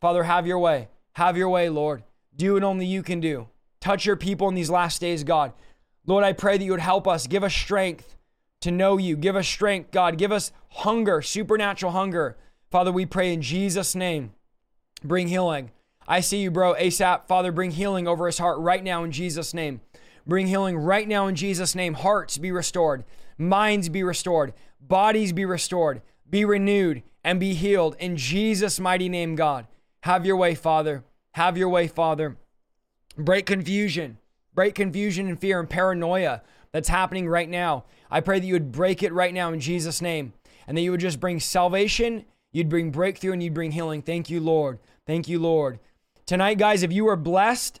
Father, 0.00 0.22
have 0.22 0.46
your 0.46 0.58
way. 0.58 0.88
Have 1.12 1.36
your 1.36 1.48
way, 1.48 1.68
Lord. 1.68 2.04
Do 2.34 2.54
what 2.54 2.64
only 2.64 2.86
you 2.86 3.02
can 3.02 3.20
do. 3.20 3.48
Touch 3.82 4.06
your 4.06 4.14
people 4.14 4.48
in 4.48 4.54
these 4.54 4.70
last 4.70 5.00
days, 5.00 5.24
God. 5.24 5.52
Lord, 6.06 6.22
I 6.22 6.32
pray 6.32 6.56
that 6.56 6.64
you 6.64 6.70
would 6.70 6.78
help 6.78 7.08
us. 7.08 7.26
Give 7.26 7.42
us 7.42 7.52
strength 7.52 8.16
to 8.60 8.70
know 8.70 8.96
you. 8.96 9.16
Give 9.16 9.34
us 9.34 9.48
strength, 9.48 9.90
God. 9.90 10.18
Give 10.18 10.30
us 10.30 10.52
hunger, 10.68 11.20
supernatural 11.20 11.90
hunger. 11.90 12.36
Father, 12.70 12.92
we 12.92 13.06
pray 13.06 13.32
in 13.32 13.42
Jesus' 13.42 13.96
name. 13.96 14.34
Bring 15.02 15.26
healing. 15.26 15.72
I 16.06 16.20
see 16.20 16.38
you, 16.42 16.52
bro. 16.52 16.74
ASAP. 16.74 17.26
Father, 17.26 17.50
bring 17.50 17.72
healing 17.72 18.06
over 18.06 18.26
his 18.26 18.38
heart 18.38 18.60
right 18.60 18.84
now 18.84 19.02
in 19.02 19.10
Jesus' 19.10 19.52
name. 19.52 19.80
Bring 20.24 20.46
healing 20.46 20.76
right 20.76 21.08
now 21.08 21.26
in 21.26 21.34
Jesus' 21.34 21.74
name. 21.74 21.94
Hearts 21.94 22.38
be 22.38 22.52
restored, 22.52 23.02
minds 23.36 23.88
be 23.88 24.04
restored, 24.04 24.54
bodies 24.80 25.32
be 25.32 25.44
restored, 25.44 26.02
be 26.30 26.44
renewed, 26.44 27.02
and 27.24 27.40
be 27.40 27.54
healed 27.54 27.96
in 27.98 28.16
Jesus' 28.16 28.78
mighty 28.78 29.08
name, 29.08 29.34
God. 29.34 29.66
Have 30.02 30.24
your 30.24 30.36
way, 30.36 30.54
Father. 30.54 31.02
Have 31.32 31.58
your 31.58 31.68
way, 31.68 31.88
Father. 31.88 32.36
Break 33.16 33.46
confusion, 33.46 34.18
break 34.54 34.74
confusion 34.74 35.28
and 35.28 35.38
fear 35.38 35.60
and 35.60 35.68
paranoia 35.68 36.42
that's 36.72 36.88
happening 36.88 37.28
right 37.28 37.48
now. 37.48 37.84
I 38.10 38.20
pray 38.20 38.40
that 38.40 38.46
you 38.46 38.54
would 38.54 38.72
break 38.72 39.02
it 39.02 39.12
right 39.12 39.34
now 39.34 39.52
in 39.52 39.60
Jesus' 39.60 40.00
name 40.00 40.32
and 40.66 40.76
that 40.76 40.82
you 40.82 40.90
would 40.90 41.00
just 41.00 41.20
bring 41.20 41.40
salvation, 41.40 42.24
you'd 42.52 42.68
bring 42.68 42.90
breakthrough, 42.90 43.32
and 43.32 43.42
you'd 43.42 43.54
bring 43.54 43.72
healing. 43.72 44.02
Thank 44.02 44.30
you, 44.30 44.40
Lord. 44.40 44.78
Thank 45.06 45.28
you, 45.28 45.38
Lord. 45.38 45.78
Tonight, 46.24 46.58
guys, 46.58 46.82
if 46.82 46.92
you 46.92 47.08
are 47.08 47.16
blessed, 47.16 47.80